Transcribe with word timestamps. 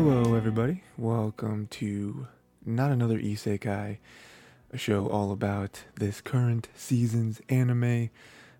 Hello, 0.00 0.36
everybody. 0.36 0.84
Welcome 0.96 1.66
to 1.72 2.28
not 2.64 2.92
another 2.92 3.18
Isekai, 3.18 3.98
a 4.72 4.78
show 4.78 5.08
all 5.08 5.32
about 5.32 5.82
this 5.96 6.20
current 6.20 6.68
season's 6.76 7.42
anime. 7.48 8.08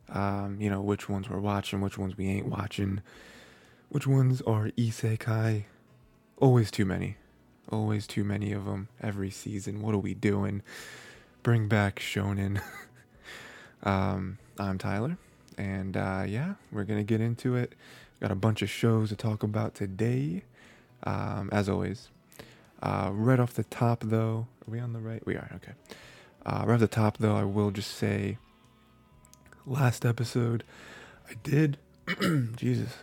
Um, 0.09 0.57
you 0.61 0.69
know, 0.69 0.81
which 0.81 1.09
ones 1.09 1.31
we're 1.31 1.39
watching, 1.39 1.81
which 1.81 1.97
ones 1.97 2.17
we 2.17 2.27
ain't 2.27 2.49
watching, 2.49 3.03
which 3.89 4.05
ones 4.05 4.43
are 4.43 4.71
Isekai. 4.71 5.67
Always 6.39 6.73
too 6.73 6.85
many. 6.85 7.19
Always 7.71 8.09
too 8.09 8.25
many 8.25 8.51
of 8.51 8.65
them 8.65 8.89
every 9.01 9.31
season. 9.31 9.81
What 9.81 9.95
are 9.95 9.99
we 9.99 10.15
doing? 10.15 10.61
Bring 11.45 11.69
back 11.69 12.01
Shonen. 12.01 12.61
um, 13.85 14.39
I'm 14.59 14.77
Tyler, 14.77 15.19
and 15.57 15.97
uh, 15.97 16.25
yeah, 16.27 16.55
we're 16.73 16.83
gonna 16.83 17.05
get 17.05 17.21
into 17.21 17.55
it. 17.55 17.77
Got 18.21 18.33
a 18.33 18.35
bunch 18.35 18.61
of 18.61 18.69
shows 18.69 19.11
to 19.11 19.17
talk 19.17 19.45
about 19.45 19.77
today 19.77 20.43
um, 21.05 21.49
as 21.53 21.69
always. 21.69 22.09
Uh, 22.83 23.11
right 23.13 23.41
off 23.41 23.55
the 23.55 23.65
top, 23.65 24.05
though, 24.05 24.47
are 24.67 24.71
we 24.71 24.79
on 24.79 24.93
the 24.93 25.01
right? 25.01 25.25
We 25.27 25.35
are, 25.35 25.51
okay. 25.57 25.73
Uh, 26.47 26.65
right 26.67 26.75
off 26.75 26.81
the 26.81 26.89
top, 26.89 27.19
though, 27.19 27.37
I 27.37 27.45
will 27.45 27.71
just 27.71 27.93
say 27.93 28.39
last 29.67 30.05
episode, 30.05 30.65
I 31.29 31.35
did, 31.43 31.79
Jesus, 32.57 32.99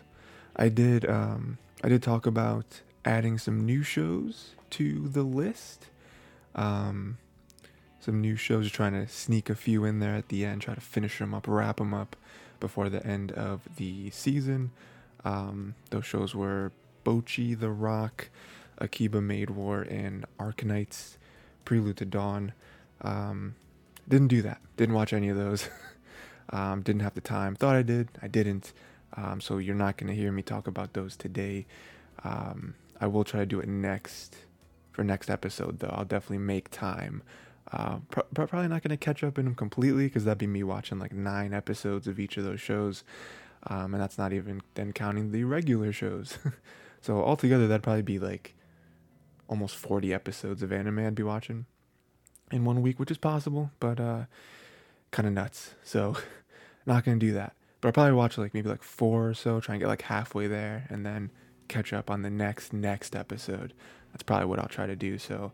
I 0.55 0.70
did, 0.70 1.08
um, 1.09 1.58
I 1.84 1.90
did 1.90 2.02
talk 2.02 2.26
about 2.26 2.81
adding 3.04 3.38
some 3.38 3.66
new 3.66 3.84
shows 3.84 4.55
to 4.71 5.07
the 5.07 5.23
list. 5.23 5.88
Um, 6.55 7.18
some 7.99 8.21
new 8.21 8.35
shows, 8.35 8.71
trying 8.71 8.93
to 8.93 9.07
sneak 9.07 9.49
a 9.49 9.55
few 9.55 9.84
in 9.84 9.99
there 9.99 10.13
at 10.13 10.30
the 10.30 10.46
end, 10.46 10.62
try 10.62 10.76
to 10.76 10.82
finish 10.82 11.18
them 11.18 11.34
up, 11.34 11.48
wrap 11.48 11.77
them 11.77 11.93
up 11.93 12.16
before 12.59 12.88
the 12.88 13.05
end 13.05 13.32
of 13.32 13.62
the 13.77 14.12
season. 14.12 14.71
Um, 15.23 15.73
those 15.90 16.05
shows 16.05 16.35
were 16.35 16.71
Bocchi, 17.05 17.57
The 17.57 17.70
Rock, 17.70 18.30
Akiba 18.80 19.21
Maid 19.21 19.52
War, 19.52 19.84
and 19.84 20.26
Arknights 20.38 21.16
Prelude 21.63 21.98
to 21.98 22.05
Dawn. 22.05 22.52
Um, 23.02 23.55
didn't 24.10 24.27
do 24.27 24.41
that. 24.41 24.60
Didn't 24.76 24.96
watch 24.96 25.13
any 25.13 25.30
of 25.30 25.38
those. 25.38 25.70
um, 26.49 26.82
didn't 26.82 27.02
have 27.02 27.13
the 27.13 27.21
time. 27.21 27.55
Thought 27.55 27.76
I 27.76 27.82
did. 27.84 28.10
I 28.21 28.27
didn't. 28.27 28.74
Um, 29.15 29.40
so 29.40 29.60
you're 29.60 29.76
not 29.76 29.96
going 29.98 30.07
to 30.07 30.15
hear 30.15 30.32
me 30.32 30.41
talk 30.41 30.68
about 30.68 30.93
those 30.93 31.15
today. 31.15 31.65
Um, 32.24 32.76
I 32.99 33.08
will 33.08 33.24
try 33.24 33.40
to 33.40 33.46
do 33.46 33.60
it 33.60 33.70
next 33.70 34.35
for 34.91 35.04
next 35.04 35.30
episode 35.30 35.80
though. 35.80 35.93
I'll 35.93 36.05
definitely 36.05 36.40
make 36.40 36.70
time. 36.70 37.21
Uh, 37.71 37.98
pro- 38.10 38.24
probably 38.48 38.68
not 38.68 38.84
going 38.84 38.91
to 38.91 38.98
catch 38.98 39.24
up 39.24 39.37
in 39.37 39.46
them 39.46 39.55
completely 39.55 40.05
because 40.05 40.26
that'd 40.26 40.37
be 40.37 40.48
me 40.48 40.63
watching 40.63 40.99
like 40.99 41.13
nine 41.13 41.54
episodes 41.54 42.08
of 42.08 42.20
each 42.20 42.37
of 42.37 42.43
those 42.43 42.62
shows. 42.62 43.04
Um, 43.68 43.93
and 43.93 44.02
that's 44.02 44.18
not 44.18 44.34
even 44.34 44.62
then 44.76 44.93
counting 44.93 45.32
the 45.32 45.43
regular 45.43 45.91
shows. 45.91 46.37
So 47.06 47.24
altogether, 47.24 47.68
that'd 47.68 47.84
probably 47.84 48.02
be 48.02 48.18
like 48.18 48.56
almost 49.48 49.76
40 49.76 50.12
episodes 50.12 50.64
of 50.64 50.74
anime 50.74 50.98
I'd 50.98 51.14
be 51.14 51.22
watching 51.22 51.68
in 52.52 52.66
one 52.66 52.82
week, 52.82 53.00
which 53.00 53.12
is 53.12 53.20
possible, 53.20 53.70
but 53.80 54.00
uh, 54.00 54.24
kind 55.12 55.28
of 55.28 55.34
nuts. 55.34 55.76
So 55.84 56.18
not 56.88 57.06
gonna 57.06 57.18
do 57.18 57.32
that. 57.34 57.54
But 57.80 57.90
I'll 57.90 57.94
probably 57.94 58.14
watch 58.14 58.40
like 58.40 58.56
maybe 58.56 58.70
like 58.70 58.82
four 58.82 59.30
or 59.30 59.34
so, 59.36 59.60
try 59.60 59.76
and 59.76 59.82
get 59.84 59.88
like 59.88 60.02
halfway 60.02 60.48
there, 60.48 60.88
and 60.90 61.06
then 61.06 61.30
catch 61.68 61.94
up 61.94 62.10
on 62.10 62.24
the 62.24 62.32
next 62.32 62.74
next 62.74 63.16
episode. 63.16 63.76
That's 64.12 64.24
probably 64.24 64.48
what 64.48 64.58
I'll 64.58 64.68
try 64.68 64.88
to 64.88 64.96
do. 64.96 65.20
So 65.20 65.52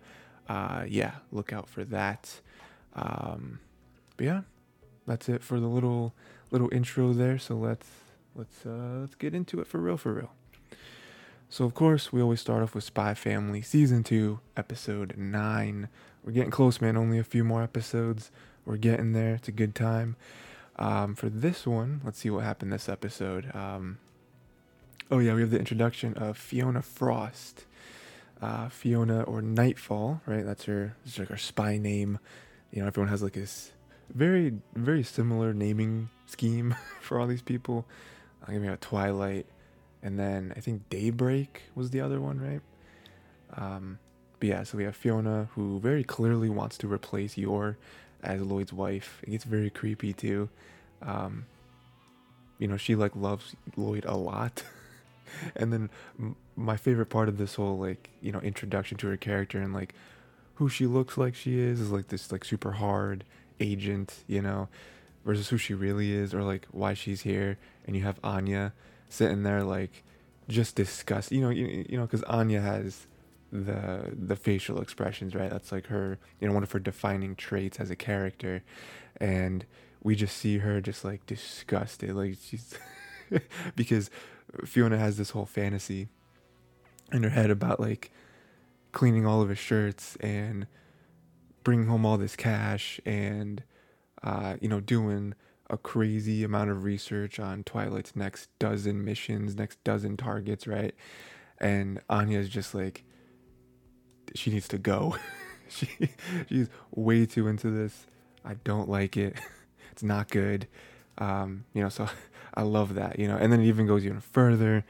uh, 0.48 0.86
yeah, 0.88 1.16
look 1.34 1.52
out 1.52 1.68
for 1.68 1.84
that. 1.84 2.40
Um, 2.96 3.60
but 4.16 4.26
yeah, 4.26 4.42
that's 5.06 5.28
it 5.28 5.44
for 5.44 5.60
the 5.60 5.68
little 5.68 6.16
little 6.50 6.70
intro 6.74 7.12
there. 7.12 7.38
So 7.38 7.56
let's 7.58 7.90
let's 8.36 8.66
uh, 8.66 9.00
let's 9.02 9.16
get 9.16 9.36
into 9.36 9.60
it 9.60 9.68
for 9.68 9.80
real 9.80 9.98
for 9.98 10.14
real. 10.14 10.32
So, 11.52 11.66
of 11.66 11.74
course, 11.74 12.14
we 12.14 12.22
always 12.22 12.40
start 12.40 12.64
off 12.64 12.74
with 12.74 12.86
Spy 12.86 13.14
Family 13.14 13.62
Season 13.62 14.04
2, 14.04 14.40
Episode 14.56 15.16
9. 15.18 15.90
We're 16.24 16.32
getting 16.32 16.50
close, 16.50 16.80
man. 16.80 16.96
Only 16.96 17.20
a 17.20 17.26
few 17.26 17.44
more 17.44 17.62
episodes. 17.62 18.32
We're 18.64 18.78
getting 18.78 19.12
there. 19.12 19.34
It's 19.36 19.50
a 19.50 19.52
good 19.52 19.76
time. 19.76 20.16
Um, 20.78 21.14
for 21.14 21.28
this 21.28 21.68
one, 21.68 22.00
let's 22.06 22.20
see 22.20 22.30
what 22.30 22.46
happened 22.46 22.72
this 22.72 22.88
episode. 22.88 23.54
Um, 23.54 23.98
oh, 25.12 25.20
yeah, 25.20 25.34
we 25.34 25.42
have 25.42 25.52
the 25.52 25.60
introduction 25.60 26.14
of 26.14 26.38
Fiona 26.38 26.82
Frost. 26.82 27.66
Uh, 28.42 28.70
Fiona 28.70 29.24
or 29.24 29.42
Nightfall, 29.42 30.22
right? 30.26 30.46
That's 30.46 30.64
her, 30.64 30.96
that's 31.04 31.20
like 31.20 31.28
her 31.28 31.38
spy 31.38 31.78
name. 31.78 32.18
You 32.72 32.80
know, 32.82 32.88
everyone 32.88 33.10
has 33.10 33.22
like 33.22 33.34
this 33.34 33.74
very, 34.10 34.54
very 34.74 35.04
similar 35.04 35.54
naming 35.54 36.12
scheme 36.28 36.76
for 37.02 37.20
all 37.20 37.28
these 37.28 37.42
people. 37.42 37.86
I'll 38.42 38.54
give 38.54 38.64
you 38.64 38.72
a 38.72 38.78
Twilight 38.78 39.48
and 40.04 40.20
then 40.20 40.54
I 40.56 40.60
think 40.60 40.90
Daybreak 40.90 41.64
was 41.76 41.92
the 41.92 42.02
other 42.02 42.20
one, 42.20 42.40
right? 42.40 42.62
Um, 43.56 44.00
but 44.40 44.50
yeah, 44.50 44.64
so 44.64 44.78
we 44.78 44.84
have 44.86 44.96
Fiona 44.96 45.50
who 45.54 45.80
very 45.80 46.04
clearly 46.04 46.50
wants 46.50 46.78
to 46.80 46.92
replace 46.92 47.38
Yor 47.38 47.78
as 48.24 48.42
Lloyd's 48.42 48.74
wife. 48.74 49.22
It 49.24 49.32
gets 49.32 49.44
very 49.44 49.70
creepy 49.70 50.14
too. 50.14 50.50
Um, 51.02 51.46
you 52.58 52.68
know, 52.68 52.78
she 52.78 52.96
like 52.96 53.16
loves 53.16 53.56
Lloyd 53.76 54.06
a 54.06 54.16
lot. 54.16 54.64
and 55.56 55.72
then 55.72 55.90
m- 56.20 56.36
my 56.56 56.78
favorite 56.78 57.08
part 57.08 57.30
of 57.30 57.38
this 57.38 57.56
whole 57.56 57.78
like 57.78 58.10
you 58.22 58.32
know 58.32 58.40
introduction 58.40 58.98
to 58.98 59.08
her 59.08 59.18
character 59.18 59.60
and 59.60 59.74
like 59.74 59.94
who 60.56 60.70
she 60.70 60.86
looks 60.86 61.18
like 61.18 61.34
she 61.34 61.60
is 61.60 61.80
is 61.80 61.92
like 61.92 62.08
this 62.10 62.32
like 62.32 62.46
super 62.46 62.74
hard 62.74 63.24
agent, 63.60 64.24
you 64.28 64.42
know, 64.42 64.68
versus 65.26 65.50
who 65.50 65.58
she 65.58 65.74
really 65.74 66.12
is 66.12 66.34
or 66.34 66.44
like 66.44 66.68
why 66.72 66.94
she's 66.94 67.22
here. 67.22 67.58
And 67.86 67.96
you 67.96 68.04
have 68.04 68.20
Anya 68.24 68.74
sitting 69.12 69.44
there 69.44 69.64
like 69.64 70.04
just 70.48 70.76
disgust. 70.76 71.32
You 71.32 71.42
know, 71.42 71.50
you, 71.50 71.86
you 71.90 71.98
know, 71.98 72.06
because 72.06 72.24
Anya 72.24 72.62
has 72.62 73.08
the 73.52 74.12
the 74.14 74.36
facial 74.36 74.82
expressions, 74.82 75.36
right? 75.36 75.50
That's 75.50 75.72
like 75.72 75.88
her, 75.88 76.18
you 76.40 76.48
know, 76.48 76.54
one 76.54 76.64
of 76.64 76.72
her 76.72 76.80
defining 76.80 77.36
traits 77.36 77.80
as 77.80 77.92
a 77.92 77.96
character, 77.96 78.64
and 79.18 79.66
we 80.02 80.16
just 80.16 80.38
see 80.38 80.60
her 80.60 80.82
just 80.82 81.04
like 81.04 81.26
disgusted, 81.26 82.16
like 82.16 82.38
she's 82.42 82.74
because 83.76 84.10
Fiona 84.66 84.98
has 84.98 85.18
this 85.18 85.32
whole 85.32 85.46
fantasy 85.46 86.08
in 87.12 87.24
her 87.24 87.30
head 87.30 87.50
about 87.50 87.80
like 87.80 88.12
cleaning 88.94 89.26
all 89.26 89.42
of 89.42 89.50
his 89.50 89.60
shirts 89.60 90.16
and 90.22 90.68
bringing 91.64 91.88
home 91.88 92.06
all 92.06 92.18
this 92.18 92.36
cash 92.36 93.00
and 93.06 93.64
uh, 94.24 94.56
you 94.62 94.70
know 94.70 94.80
doing 94.80 95.34
a 95.72 95.78
crazy 95.78 96.44
amount 96.44 96.70
of 96.70 96.84
research 96.84 97.40
on 97.40 97.64
Twilight's 97.64 98.14
next 98.14 98.50
dozen 98.60 99.06
missions, 99.06 99.56
next 99.56 99.82
dozen 99.86 100.18
targets, 100.18 100.68
right? 100.68 100.94
And 101.60 102.02
Anya's 102.10 102.50
just 102.50 102.76
like, 102.76 103.06
she 104.36 104.52
needs 104.52 104.68
to 104.68 104.78
go. 104.78 105.16
she 105.70 105.88
she's 106.50 106.70
way 106.94 107.26
too 107.26 107.48
into 107.48 107.72
this. 107.72 108.06
I 108.44 108.56
don't 108.66 108.90
like 108.90 109.16
it. 109.16 109.38
it's 109.92 110.04
not 110.04 110.30
good. 110.30 110.68
Um, 111.18 111.64
you 111.74 111.82
know, 111.82 111.90
so 111.90 112.10
I 112.54 112.64
love 112.64 112.96
that, 112.96 113.18
you 113.18 113.28
know. 113.28 113.38
And 113.38 113.52
then 113.52 113.62
it 113.62 113.68
even 113.68 113.88
goes 113.88 114.06
even 114.06 114.20
further 114.20 114.84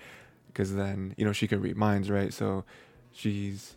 because 0.48 0.76
then, 0.76 1.14
you 1.16 1.26
know, 1.26 1.32
she 1.32 1.48
can 1.48 1.62
read 1.62 1.78
minds, 1.78 2.10
right? 2.10 2.34
So 2.34 2.66
she's 3.12 3.76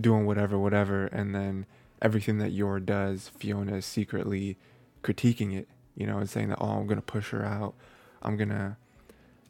doing 0.00 0.24
whatever, 0.24 0.56
whatever, 0.56 1.06
and 1.06 1.34
then 1.34 1.66
everything 2.00 2.38
that 2.38 2.52
Yor 2.52 2.78
does, 2.78 3.28
Fiona 3.28 3.76
is 3.76 3.86
secretly 3.86 4.56
critiquing 5.02 5.56
it 5.56 5.68
you 5.96 6.06
know, 6.06 6.18
and 6.18 6.28
saying 6.28 6.48
that, 6.50 6.58
oh, 6.60 6.78
I'm 6.78 6.86
going 6.86 6.98
to 6.98 7.02
push 7.02 7.30
her 7.30 7.44
out. 7.44 7.74
I'm 8.22 8.36
going 8.36 8.50
to, 8.50 8.76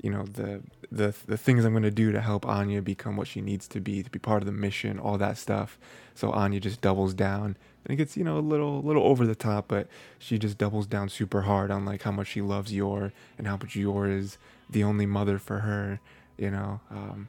you 0.00 0.10
know, 0.10 0.24
the, 0.24 0.62
the, 0.90 1.14
the 1.26 1.36
things 1.36 1.64
I'm 1.64 1.72
going 1.72 1.82
to 1.82 1.90
do 1.90 2.12
to 2.12 2.20
help 2.20 2.46
Anya 2.46 2.82
become 2.82 3.16
what 3.16 3.28
she 3.28 3.40
needs 3.40 3.66
to 3.68 3.80
be, 3.80 4.02
to 4.02 4.10
be 4.10 4.18
part 4.18 4.42
of 4.42 4.46
the 4.46 4.52
mission, 4.52 4.98
all 4.98 5.18
that 5.18 5.38
stuff. 5.38 5.78
So 6.14 6.30
Anya 6.30 6.60
just 6.60 6.80
doubles 6.80 7.14
down 7.14 7.56
and 7.84 7.92
it 7.92 7.96
gets, 7.96 8.16
you 8.16 8.24
know, 8.24 8.38
a 8.38 8.40
little, 8.40 8.82
little 8.82 9.04
over 9.04 9.26
the 9.26 9.34
top, 9.34 9.66
but 9.68 9.88
she 10.18 10.38
just 10.38 10.58
doubles 10.58 10.86
down 10.86 11.08
super 11.08 11.42
hard 11.42 11.70
on 11.70 11.84
like 11.84 12.02
how 12.02 12.12
much 12.12 12.28
she 12.28 12.42
loves 12.42 12.72
Yor 12.72 13.12
and 13.38 13.46
how 13.46 13.56
much 13.56 13.76
Yor 13.76 14.08
is 14.08 14.38
the 14.68 14.84
only 14.84 15.06
mother 15.06 15.38
for 15.38 15.60
her, 15.60 16.00
you 16.36 16.50
know, 16.50 16.80
um, 16.90 17.28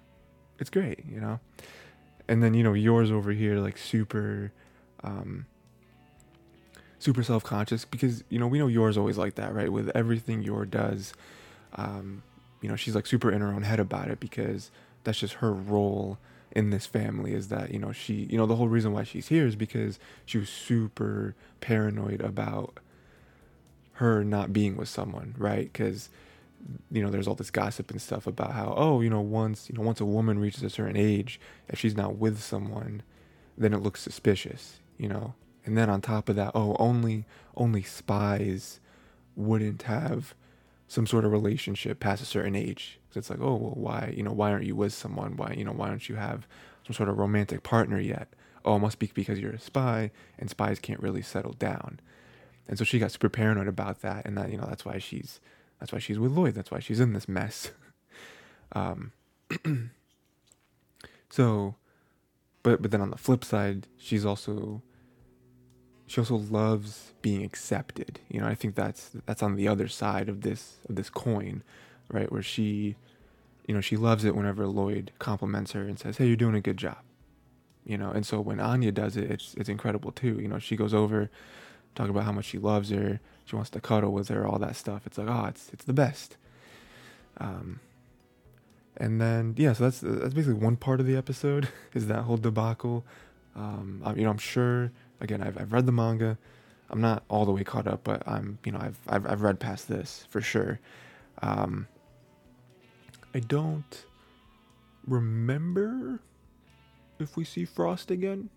it's 0.59 0.69
great, 0.69 1.05
you 1.07 1.19
know? 1.19 1.39
And 2.27 2.43
then, 2.43 2.53
you 2.53 2.63
know, 2.63 2.73
Yor's 2.73 3.11
over 3.11 3.31
here, 3.31 3.59
like 3.59 3.77
super, 3.77 4.51
um, 5.03 5.45
super 6.99 7.23
self 7.23 7.43
conscious 7.43 7.85
because 7.85 8.23
you 8.29 8.39
know 8.39 8.47
we 8.47 8.59
know 8.59 8.67
Yor's 8.67 8.97
always 8.97 9.17
like 9.17 9.35
that, 9.35 9.53
right? 9.53 9.71
With 9.71 9.89
everything 9.95 10.41
Yor 10.41 10.65
does, 10.65 11.13
um, 11.75 12.23
you 12.61 12.69
know 12.69 12.75
she's 12.75 12.95
like 12.95 13.05
super 13.05 13.31
in 13.31 13.41
her 13.41 13.49
own 13.49 13.63
head 13.63 13.79
about 13.79 14.09
it 14.09 14.19
because 14.19 14.71
that's 15.03 15.19
just 15.19 15.35
her 15.35 15.53
role 15.53 16.17
in 16.51 16.69
this 16.69 16.85
family 16.85 17.33
is 17.33 17.49
that 17.49 17.71
you 17.71 17.79
know 17.79 17.91
she 17.91 18.27
you 18.29 18.37
know 18.37 18.45
the 18.45 18.55
whole 18.55 18.67
reason 18.67 18.91
why 18.91 19.03
she's 19.03 19.27
here 19.27 19.45
is 19.45 19.55
because 19.55 19.99
she 20.25 20.37
was 20.37 20.49
super 20.49 21.35
paranoid 21.61 22.21
about 22.21 22.79
her 23.93 24.23
not 24.23 24.53
being 24.53 24.77
with 24.77 24.87
someone 24.87 25.35
right 25.37 25.71
because 25.71 26.09
you 26.91 27.01
know 27.01 27.09
there's 27.09 27.27
all 27.27 27.35
this 27.35 27.51
gossip 27.51 27.91
and 27.91 28.01
stuff 28.01 28.25
about 28.27 28.51
how 28.53 28.73
oh 28.75 29.01
you 29.01 29.09
know 29.09 29.21
once 29.21 29.69
you 29.69 29.75
know 29.77 29.81
once 29.81 30.01
a 30.01 30.05
woman 30.05 30.39
reaches 30.39 30.63
a 30.63 30.69
certain 30.69 30.97
age 30.97 31.39
if 31.67 31.79
she's 31.79 31.95
not 31.95 32.15
with 32.15 32.41
someone 32.41 33.01
then 33.57 33.73
it 33.73 33.81
looks 33.81 34.01
suspicious 34.01 34.79
you 34.97 35.07
know 35.07 35.33
and 35.67 35.77
then 35.77 35.89
on 35.89 35.99
top 35.99 36.29
of 36.29 36.37
that, 36.37 36.53
oh, 36.55 36.77
only 36.79 37.25
only 37.55 37.83
spies 37.83 38.79
wouldn't 39.35 39.83
have 39.83 40.33
some 40.87 41.05
sort 41.05 41.25
of 41.25 41.31
relationship 41.33 41.99
past 41.99 42.21
a 42.21 42.25
certain 42.25 42.55
age. 42.55 42.99
So 43.11 43.17
it's 43.17 43.29
like, 43.29 43.41
oh 43.41 43.55
well, 43.55 43.73
why 43.75 44.13
you 44.15 44.23
know 44.23 44.31
why 44.31 44.51
aren't 44.51 44.65
you 44.65 44.77
with 44.77 44.93
someone? 44.93 45.35
Why 45.35 45.53
you 45.57 45.65
know 45.65 45.73
why 45.73 45.89
don't 45.89 46.07
you 46.07 46.15
have 46.15 46.47
some 46.85 46.93
sort 46.93 47.09
of 47.09 47.17
romantic 47.19 47.63
partner 47.63 47.99
yet? 47.99 48.29
Oh, 48.63 48.77
it 48.77 48.79
must 48.79 48.97
be 48.97 49.11
because 49.13 49.39
you're 49.39 49.51
a 49.51 49.59
spy, 49.59 50.11
and 50.39 50.49
spies 50.49 50.79
can't 50.79 51.01
really 51.01 51.21
settle 51.21 51.53
down. 51.53 51.99
And 52.67 52.77
so 52.77 52.85
she 52.85 52.97
got 52.97 53.11
super 53.11 53.29
paranoid 53.29 53.67
about 53.67 54.01
that, 54.01 54.25
and 54.25 54.37
that 54.37 54.49
you 54.49 54.57
know 54.57 54.67
that's 54.67 54.85
why 54.85 54.97
she's 54.97 55.41
that's 55.81 55.91
why 55.91 55.99
she's 55.99 56.17
with 56.17 56.31
Lloyd. 56.31 56.55
That's 56.55 56.71
why 56.71 56.79
she's 56.79 57.01
in 57.01 57.11
this 57.11 57.27
mess. 57.27 57.71
um, 58.71 59.11
so, 61.29 61.75
but 62.63 62.81
but 62.81 62.91
then 62.91 63.01
on 63.01 63.09
the 63.09 63.17
flip 63.17 63.43
side, 63.43 63.87
she's 63.97 64.23
also 64.25 64.81
she 66.07 66.21
also 66.21 66.37
loves 66.37 67.11
being 67.21 67.43
accepted. 67.43 68.19
You 68.29 68.41
know, 68.41 68.47
I 68.47 68.55
think 68.55 68.75
that's 68.75 69.11
that's 69.25 69.43
on 69.43 69.55
the 69.55 69.67
other 69.67 69.87
side 69.87 70.29
of 70.29 70.41
this 70.41 70.77
of 70.87 70.95
this 70.95 71.09
coin, 71.09 71.63
right? 72.09 72.31
Where 72.31 72.41
she, 72.41 72.95
you 73.67 73.75
know, 73.75 73.81
she 73.81 73.97
loves 73.97 74.23
it 74.23 74.35
whenever 74.35 74.65
Lloyd 74.67 75.11
compliments 75.19 75.73
her 75.73 75.81
and 75.81 75.99
says, 75.99 76.17
"Hey, 76.17 76.27
you're 76.27 76.37
doing 76.37 76.55
a 76.55 76.61
good 76.61 76.77
job." 76.77 76.99
You 77.85 77.97
know, 77.97 78.11
and 78.11 78.25
so 78.25 78.39
when 78.39 78.59
Anya 78.59 78.91
does 78.91 79.17
it, 79.17 79.29
it's 79.29 79.53
it's 79.55 79.69
incredible 79.69 80.11
too. 80.11 80.39
You 80.39 80.47
know, 80.47 80.59
she 80.59 80.77
goes 80.77 80.93
over, 80.93 81.29
talk 81.93 82.09
about 82.09 82.23
how 82.23 82.31
much 82.31 82.45
she 82.45 82.57
loves 82.57 82.89
her, 82.89 83.19
she 83.45 83.55
wants 83.55 83.69
to 83.71 83.81
cuddle 83.81 84.11
with 84.13 84.29
her, 84.29 84.45
all 84.45 84.59
that 84.59 84.75
stuff. 84.75 85.05
It's 85.05 85.17
like, 85.17 85.27
oh, 85.29 85.45
it's 85.45 85.69
it's 85.73 85.85
the 85.85 85.93
best. 85.93 86.37
Um, 87.39 87.81
and 88.95 89.21
then 89.21 89.55
yeah, 89.57 89.73
so 89.73 89.83
that's 89.83 89.99
that's 89.99 90.33
basically 90.33 90.59
one 90.59 90.77
part 90.77 90.99
of 90.99 91.05
the 91.05 91.17
episode 91.17 91.67
is 91.93 92.07
that 92.07 92.23
whole 92.23 92.37
debacle. 92.37 93.05
Um, 93.55 94.03
you 94.15 94.23
know, 94.23 94.29
I'm 94.29 94.37
sure 94.37 94.91
again, 95.19 95.41
I've, 95.41 95.57
I've 95.59 95.73
read 95.73 95.85
the 95.85 95.91
manga. 95.91 96.37
I'm 96.89 97.01
not 97.01 97.23
all 97.27 97.45
the 97.45 97.51
way 97.51 97.63
caught 97.63 97.87
up, 97.87 98.03
but 98.03 98.23
I'm, 98.27 98.59
you 98.63 98.71
know, 98.71 98.79
I've, 98.79 98.97
I've, 99.07 99.25
I've 99.25 99.41
read 99.41 99.59
past 99.59 99.87
this 99.87 100.25
for 100.29 100.41
sure. 100.41 100.79
Um, 101.41 101.87
I 103.33 103.39
don't 103.39 104.05
remember 105.05 106.19
if 107.19 107.35
we 107.35 107.43
see 107.43 107.65
Frost 107.65 108.09
again. 108.09 108.49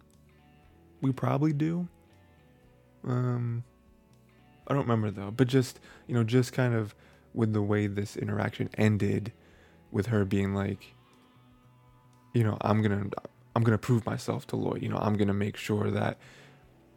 We 1.01 1.13
probably 1.13 1.53
do. 1.53 1.89
Um, 3.05 3.65
I 4.67 4.75
don't 4.75 4.83
remember 4.83 5.11
though, 5.11 5.31
but 5.31 5.49
just, 5.49 5.81
you 6.07 6.15
know, 6.15 6.23
just 6.23 6.53
kind 6.53 6.75
of 6.75 6.95
with 7.35 7.53
the 7.53 7.63
way 7.63 7.87
this 7.87 8.17
interaction 8.17 8.71
ended 8.77 9.33
with 9.91 10.07
her 10.07 10.25
being 10.25 10.55
like, 10.55 10.95
you 12.35 12.45
know, 12.45 12.57
I'm 12.61 12.83
to, 13.11 13.17
I'm 13.57 13.65
to 13.73 13.79
prove 13.79 14.07
myself 14.07 14.47
to 14.49 14.57
Lloyd. 14.57 14.83
You 14.83 14.89
know, 14.89 14.99
I'm 14.99 15.17
to 15.29 15.35
make 15.35 15.57
sure 15.57 15.91
that 15.91 16.19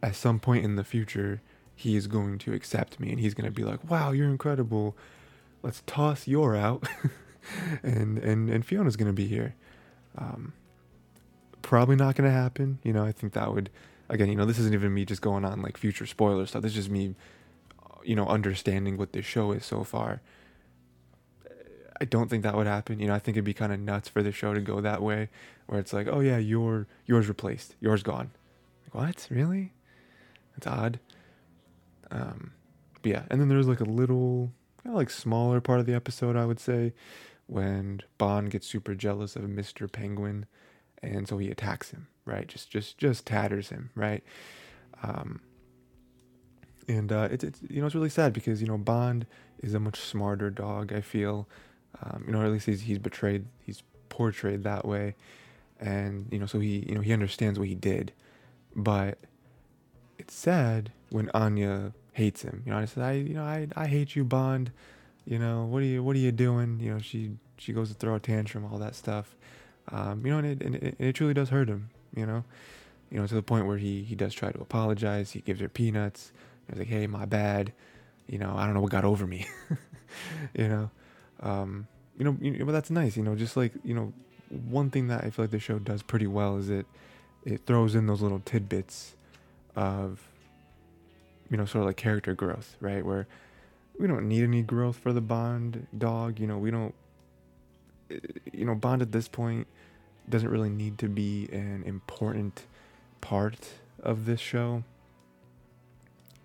at 0.03 0.15
some 0.15 0.37
point 0.37 0.65
in 0.65 0.75
the 0.75 0.83
future, 0.83 1.41
he 1.73 1.95
is 1.95 2.07
going 2.07 2.37
to 2.37 2.53
accept 2.53 2.99
me 2.99 3.09
and 3.09 3.19
he's 3.19 3.33
going 3.33 3.45
to 3.45 3.51
be 3.51 3.63
like, 3.63 3.89
wow, 3.89 4.11
you're 4.11 4.29
incredible. 4.29 4.95
Let's 5.63 5.81
toss 5.87 6.27
Yor 6.27 6.55
out. 6.55 6.87
and, 7.83 8.19
and, 8.19 8.49
and 8.49 8.65
Fiona's 8.65 8.97
going 8.97 9.07
to 9.07 9.13
be 9.13 9.27
here. 9.27 9.55
Um, 10.17 10.51
probably 11.61 11.95
not 11.95 12.15
going 12.15 12.29
to 12.29 12.35
happen. 12.35 12.79
You 12.83 12.91
know, 12.91 13.05
I 13.05 13.13
think 13.13 13.31
that 13.33 13.53
would, 13.53 13.69
again, 14.09 14.27
you 14.27 14.35
know, 14.35 14.45
this 14.45 14.59
isn't 14.59 14.73
even 14.73 14.93
me 14.93 15.05
just 15.05 15.21
going 15.21 15.45
on 15.45 15.61
like 15.61 15.77
future 15.77 16.05
spoiler 16.05 16.45
stuff. 16.45 16.61
This 16.61 16.73
is 16.73 16.75
just 16.75 16.89
me, 16.89 17.15
you 18.03 18.15
know, 18.15 18.27
understanding 18.27 18.97
what 18.97 19.13
this 19.13 19.25
show 19.25 19.53
is 19.53 19.65
so 19.65 19.85
far. 19.85 20.21
I 22.01 22.05
don't 22.05 22.29
think 22.29 22.43
that 22.43 22.57
would 22.57 22.67
happen. 22.67 22.99
You 22.99 23.07
know, 23.07 23.15
I 23.15 23.19
think 23.19 23.37
it'd 23.37 23.45
be 23.45 23.53
kind 23.53 23.71
of 23.71 23.79
nuts 23.79 24.09
for 24.09 24.21
the 24.21 24.33
show 24.33 24.53
to 24.53 24.59
go 24.59 24.81
that 24.81 25.01
way, 25.01 25.29
where 25.67 25.79
it's 25.79 25.93
like, 25.93 26.07
oh 26.11 26.19
yeah, 26.19 26.37
Yor 26.37 26.87
Yor's 27.05 27.29
replaced, 27.29 27.75
Yor's 27.79 28.03
gone. 28.03 28.31
Like, 28.83 28.93
what? 28.93 29.27
Really? 29.31 29.71
It's 30.57 30.67
odd. 30.67 30.99
Um, 32.11 32.51
but 33.01 33.11
yeah, 33.11 33.23
and 33.29 33.41
then 33.41 33.49
there's 33.49 33.67
like 33.67 33.81
a 33.81 33.85
little, 33.85 34.51
kind 34.83 34.93
of 34.93 34.97
like 34.97 35.09
smaller 35.09 35.59
part 35.61 35.79
of 35.79 35.85
the 35.85 35.93
episode, 35.93 36.35
I 36.35 36.45
would 36.45 36.59
say, 36.59 36.93
when 37.47 38.01
Bond 38.17 38.51
gets 38.51 38.67
super 38.67 38.95
jealous 38.95 39.35
of 39.35 39.43
Mr. 39.43 39.91
Penguin, 39.91 40.45
and 41.01 41.27
so 41.27 41.37
he 41.37 41.49
attacks 41.49 41.91
him, 41.91 42.07
right? 42.25 42.47
Just, 42.47 42.69
just, 42.69 42.97
just 42.97 43.25
tatters 43.25 43.69
him, 43.69 43.89
right? 43.95 44.23
Um, 45.01 45.41
and 46.87 47.11
uh, 47.11 47.27
it's, 47.31 47.43
it's, 47.43 47.59
you 47.69 47.81
know, 47.81 47.87
it's 47.87 47.95
really 47.95 48.09
sad 48.09 48.33
because 48.33 48.61
you 48.61 48.67
know 48.67 48.77
Bond 48.77 49.25
is 49.61 49.73
a 49.73 49.79
much 49.79 49.99
smarter 49.99 50.49
dog. 50.49 50.93
I 50.93 51.01
feel, 51.01 51.47
um, 52.01 52.23
you 52.25 52.33
know, 52.33 52.41
or 52.41 52.45
at 52.45 52.51
least 52.51 52.65
he's, 52.65 52.81
he's 52.81 52.99
betrayed, 52.99 53.45
he's 53.61 53.83
portrayed 54.09 54.63
that 54.63 54.85
way, 54.85 55.15
and 55.79 56.27
you 56.31 56.39
know, 56.39 56.45
so 56.45 56.59
he, 56.59 56.85
you 56.87 56.95
know, 56.95 57.01
he 57.01 57.11
understands 57.11 57.59
what 57.59 57.67
he 57.67 57.75
did, 57.75 58.13
but 58.75 59.17
it's 60.17 60.33
sad 60.33 60.91
when 61.09 61.29
Anya 61.33 61.93
hates 62.13 62.41
him. 62.41 62.63
You 62.65 62.71
know, 62.71 62.77
I 62.77 62.85
said, 62.85 63.03
I, 63.03 63.13
you 63.13 63.33
know, 63.33 63.43
I, 63.43 63.67
I 63.75 63.87
hate 63.87 64.15
you, 64.15 64.23
Bond. 64.23 64.71
You 65.25 65.39
know, 65.39 65.65
what 65.65 65.81
are 65.81 65.85
you, 65.85 66.03
what 66.03 66.15
are 66.15 66.19
you 66.19 66.31
doing? 66.31 66.79
You 66.79 66.93
know, 66.93 66.99
she, 66.99 67.31
she 67.57 67.73
goes 67.73 67.89
to 67.89 67.95
throw 67.95 68.15
a 68.15 68.19
tantrum, 68.19 68.65
all 68.65 68.77
that 68.79 68.95
stuff. 68.95 69.35
Um, 69.91 70.25
you 70.25 70.31
know, 70.31 70.39
and 70.39 70.47
it, 70.47 70.61
and 70.61 70.75
it, 70.75 70.95
it 70.99 71.13
truly 71.13 71.33
does 71.33 71.49
hurt 71.49 71.69
him. 71.69 71.89
You 72.15 72.25
know, 72.25 72.43
you 73.09 73.19
know, 73.19 73.27
to 73.27 73.33
the 73.33 73.41
point 73.41 73.65
where 73.65 73.77
he, 73.77 74.03
he 74.03 74.15
does 74.15 74.33
try 74.33 74.51
to 74.51 74.61
apologize. 74.61 75.31
He 75.31 75.41
gives 75.41 75.59
her 75.59 75.69
peanuts. 75.69 76.31
He's 76.69 76.79
like, 76.79 76.87
hey, 76.87 77.07
my 77.07 77.25
bad. 77.25 77.73
You 78.27 78.37
know, 78.37 78.55
I 78.55 78.65
don't 78.65 78.73
know 78.73 78.81
what 78.81 78.91
got 78.91 79.03
over 79.03 79.27
me. 79.27 79.47
you 80.53 80.67
know, 80.67 80.89
um, 81.41 81.87
you 82.17 82.25
know, 82.25 82.37
you, 82.39 82.63
but 82.65 82.71
that's 82.71 82.89
nice. 82.89 83.17
You 83.17 83.23
know, 83.23 83.35
just 83.35 83.57
like 83.57 83.73
you 83.83 83.93
know, 83.93 84.13
one 84.49 84.89
thing 84.89 85.07
that 85.07 85.23
I 85.23 85.29
feel 85.29 85.43
like 85.43 85.51
the 85.51 85.59
show 85.59 85.79
does 85.79 86.03
pretty 86.03 86.27
well 86.27 86.57
is 86.57 86.69
it, 86.69 86.85
it 87.43 87.65
throws 87.65 87.95
in 87.95 88.07
those 88.07 88.21
little 88.21 88.41
tidbits 88.45 89.15
of 89.75 90.21
you 91.49 91.57
know 91.57 91.65
sort 91.65 91.81
of 91.81 91.87
like 91.87 91.97
character 91.97 92.33
growth 92.33 92.75
right 92.79 93.05
where 93.05 93.27
we 93.99 94.07
don't 94.07 94.27
need 94.27 94.43
any 94.43 94.61
growth 94.61 94.97
for 94.97 95.13
the 95.13 95.21
bond 95.21 95.87
dog 95.97 96.39
you 96.39 96.47
know 96.47 96.57
we 96.57 96.71
don't 96.71 96.93
eh, 98.11 98.17
you 98.51 98.65
know 98.65 98.75
bond 98.75 99.01
at 99.01 99.11
this 99.11 99.27
point 99.27 99.67
doesn't 100.29 100.49
really 100.49 100.69
need 100.69 100.97
to 100.97 101.09
be 101.09 101.49
an 101.51 101.83
important 101.85 102.65
part 103.21 103.73
of 104.01 104.25
this 104.25 104.39
show 104.39 104.83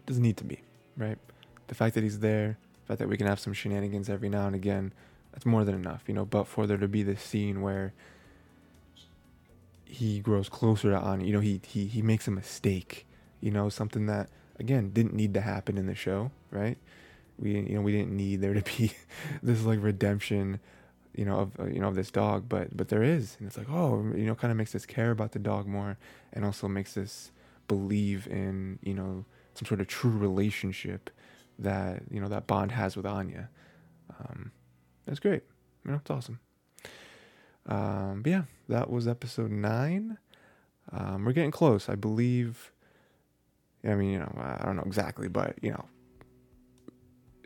doesn't 0.06 0.22
need 0.22 0.36
to 0.36 0.44
be 0.44 0.62
right 0.96 1.18
the 1.68 1.74
fact 1.74 1.94
that 1.94 2.02
he's 2.02 2.20
there 2.20 2.58
the 2.82 2.86
fact 2.86 2.98
that 2.98 3.08
we 3.08 3.16
can 3.16 3.26
have 3.26 3.38
some 3.38 3.52
shenanigans 3.52 4.08
every 4.08 4.28
now 4.28 4.46
and 4.46 4.54
again 4.54 4.92
that's 5.32 5.46
more 5.46 5.64
than 5.64 5.74
enough 5.74 6.02
you 6.06 6.14
know 6.14 6.24
but 6.24 6.44
for 6.44 6.66
there 6.66 6.76
to 6.76 6.88
be 6.88 7.02
this 7.02 7.22
scene 7.22 7.60
where 7.60 7.92
he 9.88 10.20
grows 10.20 10.48
closer 10.48 10.90
to 10.90 10.98
Anya. 10.98 11.26
You 11.26 11.32
know, 11.32 11.40
he 11.40 11.60
he 11.66 11.86
he 11.86 12.02
makes 12.02 12.28
a 12.28 12.30
mistake 12.30 13.06
you 13.40 13.50
know, 13.50 13.68
something 13.68 14.06
that 14.06 14.28
again 14.58 14.90
didn't 14.90 15.14
need 15.14 15.34
to 15.34 15.40
happen 15.40 15.78
in 15.78 15.86
the 15.86 15.94
show, 15.94 16.30
right? 16.50 16.78
We 17.38 17.52
you 17.52 17.74
know 17.74 17.80
we 17.80 17.92
didn't 17.92 18.16
need 18.16 18.40
there 18.40 18.54
to 18.54 18.62
be 18.62 18.92
this 19.42 19.64
like 19.64 19.82
redemption, 19.82 20.60
you 21.14 21.24
know, 21.24 21.40
of 21.40 21.72
you 21.72 21.80
know 21.80 21.88
of 21.88 21.94
this 21.94 22.10
dog, 22.10 22.48
but 22.48 22.76
but 22.76 22.88
there 22.88 23.02
is, 23.02 23.36
and 23.38 23.46
it's 23.48 23.56
like 23.56 23.70
oh, 23.70 24.12
you 24.14 24.26
know, 24.26 24.34
kind 24.34 24.50
of 24.50 24.56
makes 24.56 24.74
us 24.74 24.86
care 24.86 25.10
about 25.10 25.32
the 25.32 25.38
dog 25.38 25.66
more, 25.66 25.98
and 26.32 26.44
also 26.44 26.68
makes 26.68 26.96
us 26.96 27.30
believe 27.68 28.26
in 28.26 28.78
you 28.82 28.94
know 28.94 29.24
some 29.54 29.66
sort 29.66 29.80
of 29.80 29.86
true 29.86 30.10
relationship 30.10 31.10
that 31.58 32.02
you 32.10 32.20
know 32.20 32.28
that 32.28 32.46
Bond 32.46 32.72
has 32.72 32.96
with 32.96 33.06
Anya. 33.06 33.50
Um, 34.18 34.52
that's 35.06 35.20
great. 35.20 35.42
You 35.84 35.92
know, 35.92 35.98
it's 35.98 36.10
awesome. 36.10 36.40
Um, 37.66 38.22
but 38.22 38.30
yeah, 38.30 38.42
that 38.68 38.90
was 38.90 39.06
episode 39.06 39.50
nine. 39.50 40.18
Um, 40.90 41.24
we're 41.24 41.32
getting 41.32 41.50
close. 41.50 41.88
I 41.88 41.94
believe 41.94 42.72
I 43.84 43.94
mean, 43.94 44.10
you 44.10 44.18
know, 44.18 44.32
I 44.60 44.64
don't 44.64 44.76
know 44.76 44.82
exactly, 44.84 45.28
but 45.28 45.56
you 45.62 45.70
know, 45.70 45.84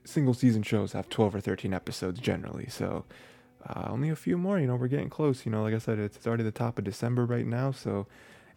single 0.04 0.34
season 0.34 0.62
shows 0.62 0.92
have 0.92 1.08
12 1.08 1.36
or 1.36 1.40
13 1.40 1.74
episodes 1.74 2.20
generally. 2.20 2.66
So 2.68 3.04
uh, 3.68 3.88
only 3.88 4.08
a 4.08 4.16
few 4.16 4.36
more. 4.36 4.58
You 4.58 4.66
know, 4.66 4.76
we're 4.76 4.88
getting 4.88 5.10
close. 5.10 5.44
You 5.44 5.52
know, 5.52 5.62
like 5.62 5.74
I 5.74 5.78
said, 5.78 5.98
it's, 5.98 6.26
already 6.26 6.42
the 6.42 6.50
top 6.50 6.78
of 6.78 6.84
December 6.84 7.24
right 7.24 7.46
now. 7.46 7.70
So 7.70 8.06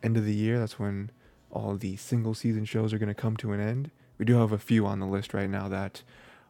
end 0.04 0.18
of 0.18 0.26
the 0.26 0.34
year, 0.34 0.60
that's 0.60 0.80
when 0.80 1.12
all 1.52 1.76
the 1.76 1.96
single 1.98 2.34
season 2.34 2.66
shows 2.66 2.94
are 2.94 2.98
going 2.98 3.08
to 3.08 3.14
come 3.14 3.38
to 3.38 3.52
an 3.52 3.60
end. 3.60 3.92
We 4.18 4.26
do 4.26 4.36
have 4.38 4.52
a 4.52 4.58
few 4.58 4.86
on 4.86 5.00
the 5.00 5.06
list 5.06 5.34
right 5.34 5.50
now 5.50 5.68
that 5.68 6.02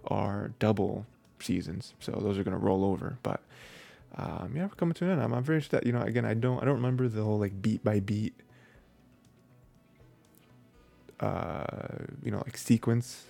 are 0.06 0.52
double 0.60 1.06
seasons, 1.40 1.96
so 2.00 2.12
those 2.12 2.38
are 2.38 2.44
going 2.44 2.58
to 2.58 2.64
roll 2.64 2.86
over. 2.86 3.18
But 3.24 3.42
um, 4.16 4.54
yeah, 4.56 4.64
we're 4.64 4.76
coming 4.76 4.94
to 4.94 5.06
an 5.06 5.12
end. 5.12 5.22
I'm, 5.22 5.34
I'm 5.34 5.44
very 5.44 5.58
interested. 5.58 5.86
You 5.86 5.94
know, 5.94 6.02
again, 6.02 6.26
I 6.26 6.36
don't 6.36 6.62
I 6.62 6.66
don't 6.66 6.76
remember 6.76 7.08
the 7.08 7.24
whole 7.24 7.40
like 7.40 7.62
beat 7.62 7.84
by 7.84 8.00
beat 8.00 8.34
uh, 11.20 11.66
you 12.24 12.32
know, 12.32 12.38
like 12.40 12.58
sequence 12.58 13.26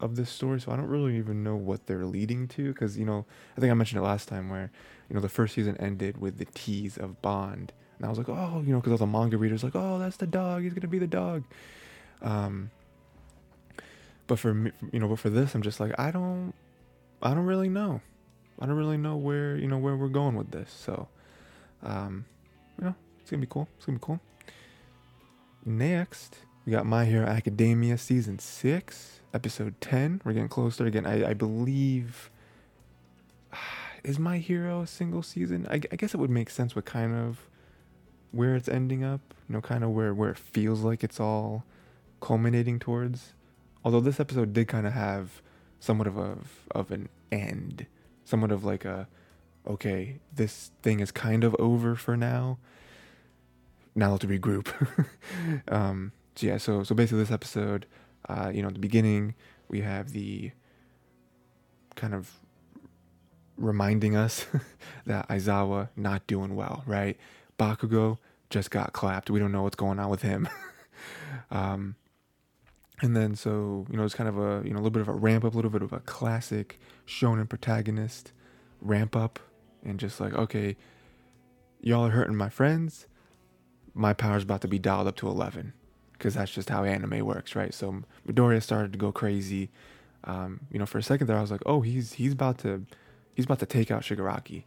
of 0.00 0.16
this 0.16 0.30
story. 0.30 0.60
So 0.60 0.72
I 0.72 0.76
don't 0.76 0.88
really 0.88 1.16
even 1.16 1.42
know 1.44 1.56
what 1.56 1.86
they're 1.86 2.06
leading 2.06 2.48
to 2.48 2.72
because 2.72 2.96
you 2.96 3.04
know 3.04 3.26
I 3.56 3.60
think 3.60 3.70
I 3.70 3.74
mentioned 3.74 4.00
it 4.00 4.04
last 4.04 4.28
time 4.28 4.48
where 4.48 4.70
you 5.08 5.14
know 5.14 5.20
the 5.20 5.28
first 5.28 5.54
season 5.54 5.76
ended 5.78 6.20
with 6.20 6.38
the 6.38 6.46
tease 6.46 6.96
of 6.96 7.20
Bond, 7.22 7.72
and 7.98 8.06
I 8.06 8.08
was 8.08 8.18
like, 8.18 8.28
oh, 8.28 8.62
you 8.64 8.72
know, 8.72 8.80
because 8.80 8.92
all 8.92 8.98
the 8.98 9.06
manga 9.06 9.36
readers 9.36 9.62
like, 9.62 9.76
oh, 9.76 9.98
that's 9.98 10.16
the 10.16 10.26
dog. 10.26 10.62
He's 10.62 10.72
gonna 10.72 10.88
be 10.88 10.98
the 10.98 11.06
dog. 11.06 11.44
Um, 12.22 12.70
but 14.26 14.38
for 14.38 14.54
me, 14.54 14.72
you 14.92 15.00
know, 15.00 15.08
but 15.08 15.18
for 15.18 15.30
this, 15.30 15.54
I'm 15.54 15.62
just 15.62 15.80
like, 15.80 15.98
I 15.98 16.10
don't, 16.10 16.54
I 17.22 17.34
don't 17.34 17.46
really 17.46 17.68
know. 17.68 18.00
I 18.58 18.66
don't 18.66 18.76
really 18.76 18.98
know 18.98 19.16
where 19.16 19.56
you 19.56 19.66
know 19.66 19.78
where 19.78 19.96
we're 19.96 20.08
going 20.08 20.36
with 20.36 20.50
this. 20.50 20.70
So, 20.70 21.08
um, 21.82 22.24
you 22.78 22.86
know, 22.86 22.94
it's 23.20 23.30
gonna 23.30 23.40
be 23.40 23.46
cool. 23.46 23.68
It's 23.76 23.86
gonna 23.86 23.98
be 23.98 24.04
cool. 24.04 24.20
Next 25.64 26.38
we 26.70 26.76
got 26.76 26.86
My 26.86 27.04
Hero 27.04 27.26
Academia 27.26 27.98
season 27.98 28.38
six. 28.38 29.18
episode 29.34 29.74
10. 29.80 30.22
We're 30.24 30.34
getting 30.34 30.48
closer 30.48 30.86
again. 30.86 31.04
I, 31.04 31.30
I 31.30 31.34
believe. 31.34 32.30
Is 34.04 34.20
My 34.20 34.38
Hero 34.38 34.82
a 34.82 34.86
single 34.86 35.24
season? 35.24 35.66
I, 35.68 35.80
I 35.90 35.96
guess 35.96 36.14
it 36.14 36.18
would 36.18 36.30
make 36.30 36.48
sense 36.48 36.76
with 36.76 36.84
kind 36.84 37.12
of 37.12 37.48
where 38.30 38.54
it's 38.54 38.68
ending 38.68 39.02
up, 39.02 39.20
you 39.48 39.54
know, 39.54 39.60
kind 39.60 39.82
of 39.82 39.90
where, 39.90 40.14
where 40.14 40.30
it 40.30 40.38
feels 40.38 40.82
like 40.82 41.02
it's 41.02 41.18
all 41.18 41.64
culminating 42.20 42.78
towards. 42.78 43.34
Although 43.84 43.98
this 43.98 44.20
episode 44.20 44.52
did 44.52 44.68
kind 44.68 44.86
of 44.86 44.92
have 44.92 45.42
somewhat 45.80 46.06
of 46.06 46.16
a 46.16 46.38
of 46.70 46.92
an 46.92 47.08
end, 47.32 47.86
somewhat 48.24 48.52
of 48.52 48.62
like 48.62 48.84
a 48.84 49.08
okay, 49.66 50.20
this 50.32 50.70
thing 50.82 51.00
is 51.00 51.10
kind 51.10 51.42
of 51.42 51.56
over 51.58 51.96
for 51.96 52.16
now. 52.16 52.58
Now 53.96 54.16
to 54.18 54.28
regroup. 54.28 54.68
um, 55.68 56.12
so 56.36 56.46
yeah, 56.46 56.56
so 56.56 56.82
so 56.82 56.94
basically 56.94 57.18
this 57.18 57.30
episode, 57.30 57.86
uh, 58.28 58.50
you 58.52 58.62
know, 58.62 58.68
at 58.68 58.74
the 58.74 58.80
beginning 58.80 59.34
we 59.68 59.80
have 59.80 60.12
the 60.12 60.50
kind 61.94 62.14
of 62.14 62.40
reminding 63.56 64.16
us 64.16 64.46
that 65.06 65.28
Aizawa 65.28 65.90
not 65.96 66.26
doing 66.26 66.56
well, 66.56 66.82
right? 66.86 67.16
Bakugo 67.58 68.18
just 68.48 68.70
got 68.70 68.92
clapped. 68.92 69.30
We 69.30 69.38
don't 69.38 69.52
know 69.52 69.62
what's 69.62 69.76
going 69.76 69.98
on 69.98 70.08
with 70.08 70.22
him. 70.22 70.48
um, 71.50 71.94
and 73.02 73.16
then 73.16 73.34
so 73.34 73.86
you 73.90 73.96
know 73.96 74.04
it's 74.04 74.14
kind 74.14 74.28
of 74.28 74.38
a 74.38 74.62
you 74.66 74.72
know 74.72 74.76
a 74.76 74.82
little 74.82 74.90
bit 74.90 75.02
of 75.02 75.08
a 75.08 75.14
ramp 75.14 75.44
up, 75.44 75.54
a 75.54 75.56
little 75.56 75.70
bit 75.70 75.82
of 75.82 75.92
a 75.92 76.00
classic 76.00 76.78
shonen 77.06 77.48
protagonist 77.48 78.32
ramp 78.80 79.16
up, 79.16 79.38
and 79.84 79.98
just 79.98 80.20
like 80.20 80.34
okay, 80.34 80.76
y'all 81.80 82.06
are 82.06 82.10
hurting 82.10 82.36
my 82.36 82.48
friends. 82.48 83.06
My 83.94 84.12
power's 84.12 84.42
about 84.44 84.60
to 84.62 84.68
be 84.68 84.78
dialed 84.78 85.08
up 85.08 85.16
to 85.16 85.28
eleven, 85.28 85.72
because 86.20 86.34
that's 86.34 86.52
just 86.52 86.68
how 86.68 86.84
anime 86.84 87.24
works, 87.24 87.56
right? 87.56 87.72
So 87.72 88.02
Midoriya 88.28 88.62
started 88.62 88.92
to 88.92 88.98
go 88.98 89.10
crazy. 89.10 89.70
Um, 90.24 90.60
you 90.70 90.78
know, 90.78 90.84
for 90.84 90.98
a 90.98 91.02
second 91.02 91.28
there, 91.28 91.38
I 91.38 91.40
was 91.40 91.50
like, 91.50 91.62
oh, 91.64 91.80
he's 91.80 92.12
he's 92.12 92.34
about 92.34 92.58
to 92.58 92.84
he's 93.34 93.46
about 93.46 93.58
to 93.60 93.66
take 93.66 93.90
out 93.90 94.02
Shigaraki. 94.02 94.64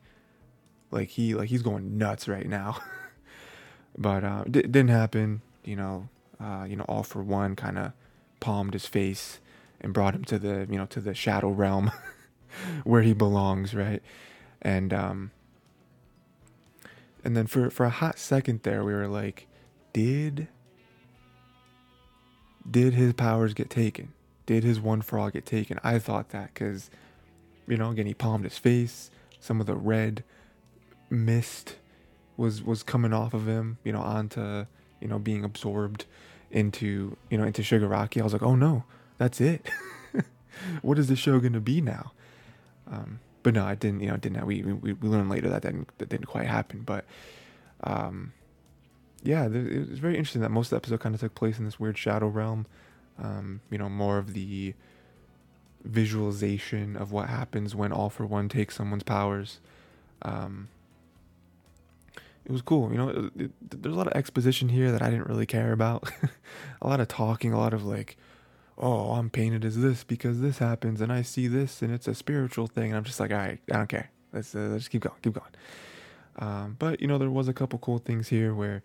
Like 0.90 1.10
he 1.10 1.36
like 1.36 1.50
he's 1.50 1.62
going 1.62 2.00
nuts 2.00 2.28
right 2.28 2.48
now. 2.48 2.80
but 3.98 4.24
uh, 4.24 4.44
d- 4.46 4.64
didn't 4.64 4.90
happen. 4.90 5.44
You 5.64 5.76
know, 5.76 6.10
uh, 6.40 6.66
you 6.68 6.76
know, 6.76 6.86
all 6.86 7.04
for 7.04 7.22
one 7.22 7.56
kind 7.56 7.78
of 7.78 7.94
palmed 8.40 8.74
his 8.74 8.88
face 8.88 9.40
and 9.80 9.94
brought 9.94 10.16
him 10.16 10.24
to 10.26 10.40
the 10.40 10.68
you 10.72 10.78
know 10.78 10.88
to 10.88 11.00
the 11.00 11.14
shadow 11.14 11.50
realm 11.50 11.92
where 12.84 13.04
he 13.04 13.14
belongs, 13.14 13.76
right? 13.76 14.02
And 14.60 14.92
um, 14.92 15.30
and 17.24 17.38
then 17.38 17.46
for 17.46 17.70
for 17.70 17.86
a 17.86 17.92
hot 17.92 18.18
second 18.18 18.64
there, 18.64 18.84
we 18.84 18.94
were 18.94 19.08
like, 19.08 19.46
did 19.94 20.48
did 22.70 22.94
his 22.94 23.14
powers 23.14 23.54
get 23.54 23.70
taken? 23.70 24.14
Did 24.46 24.64
his 24.64 24.80
one 24.80 25.02
for 25.02 25.20
all 25.20 25.30
get 25.30 25.46
taken? 25.46 25.80
I 25.84 26.00
thought 26.00 26.30
that 26.30 26.54
because, 26.54 26.90
you 27.68 27.78
know, 27.78 27.92
again 27.92 28.06
he 28.06 28.14
palmed 28.14 28.44
his 28.44 28.58
face. 28.58 29.10
Some 29.40 29.60
of 29.60 29.68
the 29.68 29.76
red 29.76 30.24
mist 31.10 31.76
was 32.38 32.64
was 32.64 32.84
coming 32.84 33.14
off 33.14 33.34
of 33.34 33.48
him, 33.48 33.78
you 33.84 33.92
know, 33.92 34.02
onto 34.02 34.66
you 35.00 35.08
know 35.08 35.20
being 35.20 35.44
absorbed 35.44 36.06
into 36.52 37.18
you 37.30 37.38
know 37.38 37.44
into 37.44 37.62
Shigaraki, 37.62 38.22
I 38.22 38.24
was 38.24 38.34
like, 38.34 38.44
oh 38.44 38.56
no, 38.56 38.84
that's 39.18 39.42
it. 39.42 39.70
what 40.82 40.98
is 40.98 41.08
the 41.08 41.16
show 41.16 41.40
gonna 41.40 41.60
be 41.60 41.82
now? 41.82 42.14
Um, 42.90 43.20
but 43.42 43.54
no, 43.54 43.66
I 43.66 43.76
didn't. 43.76 44.02
You 44.02 44.08
know, 44.08 44.18
didn't. 44.18 44.46
We 44.46 44.62
we 44.62 44.94
we 44.94 45.10
learned 45.10 45.30
later 45.30 45.50
that 45.50 45.62
didn't 45.62 45.90
that 45.98 46.10
didn't 46.10 46.28
quite 46.28 46.48
happen. 46.48 46.82
But 46.82 47.06
um, 47.84 48.34
yeah, 49.24 49.46
it 49.46 49.90
was 49.90 50.00
very 50.00 50.18
interesting 50.18 50.42
that 50.42 50.52
most 50.52 50.68
of 50.68 50.70
the 50.72 50.76
episode 50.78 51.00
kind 51.00 51.16
of 51.16 51.22
took 51.22 51.34
place 51.34 51.58
in 51.58 51.66
this 51.66 51.80
weird 51.80 51.98
shadow 51.98 52.28
realm. 52.28 52.66
Um, 53.18 53.62
you 53.70 53.78
know, 53.78 53.90
more 53.90 54.18
of 54.18 54.34
the 54.34 54.74
visualization 55.84 56.96
of 56.98 57.12
what 57.12 57.30
happens 57.30 57.76
when 57.76 57.92
all 57.92 58.10
for 58.10 58.26
one 58.26 58.50
takes 58.50 58.76
someone's 58.76 59.04
powers. 59.04 59.60
Um, 60.22 60.68
it 62.46 62.52
was 62.52 62.62
cool. 62.62 62.92
You 62.92 62.98
know, 62.98 63.10
it, 63.10 63.42
it, 63.42 63.82
there's 63.82 63.96
a 63.96 63.98
lot 63.98 64.08
of 64.08 64.14
exposition 64.14 64.70
here 64.70 64.92
that 64.92 65.02
I 65.02 65.10
didn't 65.10 65.28
really 65.28 65.46
care 65.46 65.72
about. 65.72 66.12
a 66.82 66.88
lot 66.88 67.00
of 67.00 67.08
talking, 67.08 67.54
a 67.54 67.60
lot 67.60 67.74
of 67.74 67.86
like, 67.86 68.18
oh, 68.78 69.12
I'm 69.12 69.30
painted 69.30 69.64
as 69.64 69.78
this 69.78 70.04
because 70.04 70.42
this 70.42 70.58
happens, 70.58 71.00
and 71.00 71.14
I 71.14 71.22
see 71.22 71.48
this, 71.48 71.82
and 71.82 71.94
it's 71.94 72.08
a 72.08 72.16
spiritual 72.16 72.68
thing. 72.68 72.90
And 72.90 72.98
I'm 72.98 73.04
just 73.04 73.20
like, 73.20 73.32
all 73.32 73.38
right, 73.38 73.60
I 73.72 73.78
don't 73.78 73.88
care. 73.88 74.10
Let's, 74.34 74.54
uh, 74.54 74.70
let's 74.72 74.90
keep 74.90 75.04
going, 75.04 75.16
keep 75.22 75.34
going. 75.34 75.52
Um, 76.40 76.76
but 76.80 77.00
you 77.00 77.08
know, 77.08 77.18
there 77.18 77.30
was 77.30 77.48
a 77.48 77.54
couple 77.54 77.80
cool 77.80 78.00
things 78.00 78.30
here 78.30 78.54
where 78.54 78.84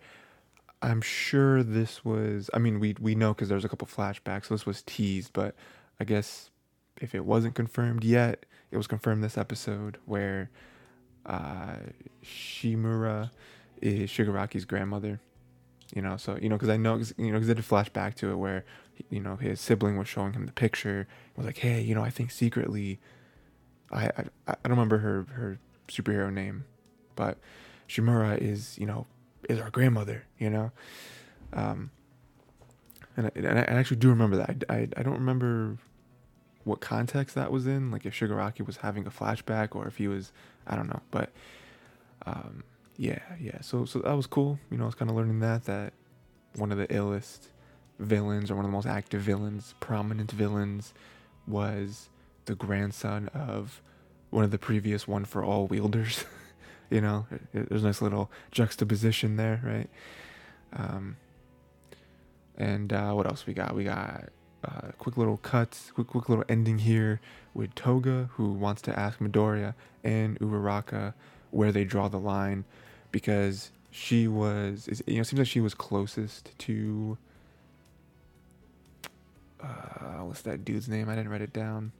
I'm 0.81 1.01
sure 1.01 1.61
this 1.61 2.05
was. 2.05 2.49
I 2.53 2.59
mean, 2.59 2.79
we 2.79 2.95
we 2.99 3.15
know 3.15 3.33
because 3.33 3.49
there's 3.49 3.65
a 3.65 3.69
couple 3.69 3.87
flashbacks, 3.87 4.45
so 4.45 4.53
this 4.53 4.65
was 4.65 4.81
teased. 4.83 5.33
But 5.33 5.55
I 5.99 6.05
guess 6.05 6.51
if 7.01 7.13
it 7.13 7.25
wasn't 7.25 7.55
confirmed 7.55 8.03
yet, 8.03 8.45
it 8.71 8.77
was 8.77 8.87
confirmed 8.87 9.23
this 9.23 9.37
episode 9.37 9.97
where 10.05 10.49
uh, 11.25 11.75
Shimura 12.23 13.31
is 13.81 14.09
Shigaraki's 14.09 14.65
grandmother. 14.65 15.19
You 15.93 16.01
know, 16.01 16.17
so 16.17 16.37
you 16.41 16.49
know, 16.49 16.55
because 16.55 16.69
I 16.69 16.77
know, 16.77 16.97
cause, 16.97 17.13
you 17.17 17.27
know, 17.27 17.33
because 17.33 17.47
they 17.47 17.55
did 17.55 17.65
flash 17.65 17.89
back 17.89 18.15
to 18.17 18.31
it 18.31 18.35
where, 18.35 18.63
you 19.09 19.19
know, 19.19 19.35
his 19.35 19.59
sibling 19.59 19.97
was 19.97 20.07
showing 20.07 20.33
him 20.33 20.45
the 20.45 20.51
picture. 20.51 21.07
Was 21.35 21.45
like, 21.45 21.57
hey, 21.57 21.81
you 21.81 21.95
know, 21.95 22.03
I 22.03 22.09
think 22.09 22.31
secretly, 22.31 22.99
I 23.91 24.05
I, 24.05 24.23
I 24.47 24.55
don't 24.63 24.71
remember 24.71 24.99
her 24.99 25.25
her 25.33 25.59
superhero 25.89 26.31
name, 26.31 26.65
but 27.15 27.37
Shimura 27.89 28.37
is 28.37 28.77
you 28.77 28.85
know 28.85 29.07
is 29.49 29.59
our 29.59 29.69
grandmother. 29.69 30.23
You 30.37 30.49
know, 30.49 30.71
um, 31.51 31.91
and 33.17 33.27
I, 33.27 33.31
and 33.35 33.59
I 33.59 33.63
actually 33.63 33.97
do 33.97 34.09
remember 34.09 34.37
that. 34.37 34.63
I, 34.69 34.73
I 34.73 34.87
I 34.97 35.03
don't 35.03 35.15
remember 35.15 35.77
what 36.63 36.79
context 36.79 37.35
that 37.35 37.51
was 37.51 37.65
in, 37.67 37.91
like 37.91 38.05
if 38.05 38.13
Shigaraki 38.13 38.65
was 38.65 38.77
having 38.77 39.05
a 39.07 39.09
flashback 39.09 39.75
or 39.75 39.87
if 39.87 39.97
he 39.97 40.07
was, 40.07 40.31
I 40.67 40.75
don't 40.75 40.87
know, 40.87 41.01
but 41.09 41.31
um, 42.25 42.63
yeah, 42.97 43.19
yeah. 43.39 43.61
So 43.61 43.85
so 43.85 43.99
that 43.99 44.13
was 44.13 44.27
cool. 44.27 44.59
You 44.69 44.77
know, 44.77 44.83
I 44.83 44.87
was 44.87 44.95
kind 44.95 45.09
of 45.09 45.17
learning 45.17 45.39
that 45.39 45.65
that 45.65 45.93
one 46.55 46.71
of 46.71 46.77
the 46.77 46.87
illest 46.87 47.47
villains 47.97 48.49
or 48.49 48.55
one 48.55 48.65
of 48.65 48.71
the 48.71 48.75
most 48.75 48.87
active 48.87 49.21
villains, 49.21 49.75
prominent 49.79 50.31
villains, 50.31 50.93
was 51.47 52.09
the 52.45 52.55
grandson 52.55 53.29
of 53.33 53.81
one 54.29 54.43
of 54.43 54.51
the 54.51 54.57
previous 54.57 55.07
one 55.07 55.25
for 55.25 55.43
all 55.43 55.67
wielders. 55.67 56.25
you 56.89 57.01
know, 57.01 57.27
there's 57.53 57.83
a 57.83 57.87
nice 57.87 58.01
little 58.01 58.31
juxtaposition 58.51 59.35
there, 59.35 59.61
right? 59.63 59.89
Um, 60.73 61.17
and 62.57 62.91
uh, 62.91 63.11
what 63.11 63.25
else 63.25 63.45
we 63.45 63.53
got? 63.53 63.75
We 63.75 63.83
got 63.83 64.29
uh, 64.63 64.91
quick 64.97 65.17
little 65.17 65.37
cuts, 65.37 65.91
quick 65.91 66.07
quick 66.07 66.29
little 66.29 66.45
ending 66.49 66.79
here 66.79 67.21
with 67.53 67.73
Toga, 67.75 68.29
who 68.33 68.51
wants 68.53 68.81
to 68.83 68.99
ask 68.99 69.19
Midoriya 69.19 69.73
and 70.03 70.39
Uraraka 70.39 71.13
where 71.51 71.71
they 71.71 71.83
draw 71.83 72.07
the 72.07 72.19
line, 72.19 72.63
because 73.11 73.71
she 73.89 74.27
was, 74.27 74.87
you 75.07 75.15
know, 75.15 75.21
it 75.21 75.25
seems 75.25 75.39
like 75.39 75.47
she 75.47 75.61
was 75.61 75.73
closest 75.73 76.57
to. 76.59 77.17
Uh, 79.61 80.23
what's 80.23 80.41
that 80.41 80.63
dude's 80.63 80.87
name? 80.87 81.09
I 81.09 81.15
didn't 81.15 81.31
write 81.31 81.41
it 81.41 81.51
down. 81.51 81.91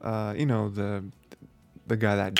Uh, 0.00 0.34
you 0.36 0.46
know 0.46 0.68
the 0.68 1.04
the 1.86 1.96
guy 1.96 2.16
that 2.16 2.38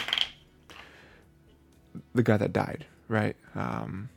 the 2.15 2.23
guy 2.23 2.37
that 2.37 2.53
died, 2.53 2.87
right? 3.09 3.37
Um, 3.55 4.09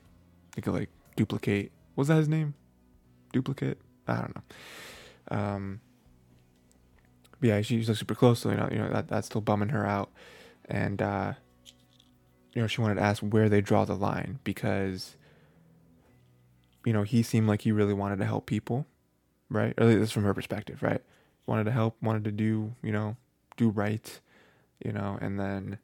you 0.56 0.62
could 0.62 0.74
like 0.74 0.90
duplicate. 1.16 1.72
Was 1.96 2.08
that 2.08 2.16
his 2.16 2.28
name? 2.28 2.54
Duplicate? 3.34 3.80
I 4.08 4.16
don't 4.16 4.36
know. 4.36 5.38
Um, 5.38 5.82
yeah, 7.42 7.62
she's 7.62 7.88
like 7.88 7.98
super 7.98 8.16
close, 8.16 8.40
so 8.40 8.50
you 8.50 8.58
know, 8.58 8.70
you 8.72 8.78
know 8.78 8.90
that 8.90 9.08
that's 9.08 9.28
still 9.28 9.42
bumming 9.42 9.70
her 9.70 9.86
out, 9.86 10.10
and 10.66 11.02
uh, 11.02 11.34
you 12.54 12.62
know 12.62 12.68
she 12.68 12.82
wanted 12.82 12.96
to 12.96 13.02
ask 13.02 13.22
where 13.22 13.48
they 13.48 13.62
draw 13.62 13.86
the 13.86 13.96
line 13.96 14.40
because 14.44 15.16
you 16.86 16.92
know 16.92 17.04
he 17.04 17.24
seemed 17.24 17.48
like 17.48 17.62
he 17.62 17.72
really 17.72 17.94
wanted 17.94 18.18
to 18.20 18.26
help 18.26 18.46
people, 18.46 18.86
right? 19.50 19.74
Or 19.78 19.84
at 19.84 20.00
least 20.00 20.14
from 20.14 20.24
her 20.24 20.34
perspective, 20.34 20.84
right? 20.84 21.02
Wanted 21.46 21.66
to 21.66 21.72
help, 21.72 21.96
wanted 22.02 22.26
to 22.26 22.32
do 22.32 22.76
you 22.84 22.92
know 22.92 23.16
do 23.56 23.70
right, 23.70 24.20
you 24.84 24.92
know, 24.92 25.18
and 25.22 25.40
then 25.40 25.78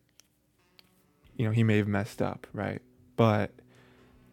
you 1.37 1.45
know 1.45 1.51
he 1.51 1.63
may 1.63 1.77
have 1.77 1.87
messed 1.87 2.21
up, 2.21 2.47
right? 2.53 2.81
But 3.15 3.51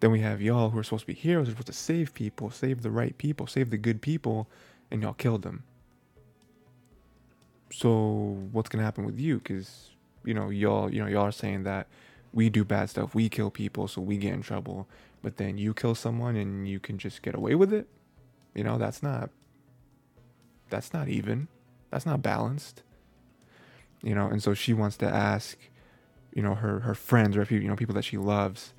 then 0.00 0.11
we 0.11 0.21
have 0.21 0.42
y'all 0.42 0.71
who 0.71 0.78
are 0.78 0.82
supposed 0.82 1.02
to 1.02 1.06
be 1.06 1.14
heroes, 1.14 1.47
who 1.47 1.52
are 1.52 1.56
supposed 1.56 1.66
to 1.68 1.73
save 1.73 2.12
people, 2.14 2.50
save 2.50 2.82
the 2.82 2.90
right 2.90 3.16
people, 3.18 3.47
save 3.47 3.71
the 3.71 3.78
good 3.78 4.02
people 4.02 4.49
and 4.90 5.02
y'all 5.02 5.14
killed 5.14 5.42
them. 5.42 5.64
So 7.73 8.37
what's 8.52 8.68
gonna 8.68 8.85
happen 8.85 9.04
with 9.04 9.18
you? 9.18 9.38
Because 9.38 9.90
you 10.25 10.35
know 10.35 10.50
y'all, 10.50 10.92
you 10.92 11.00
know 11.00 11.09
y'all 11.09 11.25
are 11.25 11.32
saying 11.32 11.62
that 11.64 11.87
we 12.32 12.50
do 12.50 12.64
bad 12.64 12.90
stuff, 12.90 13.14
we 13.14 13.28
kill 13.28 13.50
people, 13.50 13.88
so 13.88 14.00
we 14.00 14.16
get 14.16 14.35
in 14.35 14.42
trouble. 14.42 14.87
But 15.23 15.37
then 15.37 15.56
you 15.56 15.73
kill 15.73 15.94
someone 15.94 16.37
and 16.37 16.66
you 16.68 16.80
can 16.80 16.99
just 16.99 17.23
get 17.23 17.35
away 17.35 17.54
with 17.54 17.73
it. 17.73 17.87
You 18.54 18.64
know 18.64 18.78
that's 18.78 19.02
not. 19.02 19.30
That's 20.68 20.92
not 20.92 21.09
even. 21.09 21.49
That's 21.90 22.06
not 22.06 22.23
balanced. 22.23 22.82
You 24.02 24.14
know, 24.14 24.26
and 24.26 24.42
so 24.42 24.52
she 24.52 24.73
wants 24.73 24.97
to 24.97 25.06
ask, 25.06 25.56
you 26.35 26.43
know, 26.43 26.55
her 26.55 26.81
her 26.81 26.95
friends 26.95 27.37
or 27.37 27.45
you 27.51 27.69
know 27.69 27.77
people 27.77 27.95
that 27.95 28.05
she 28.05 28.17
loves, 28.17 28.73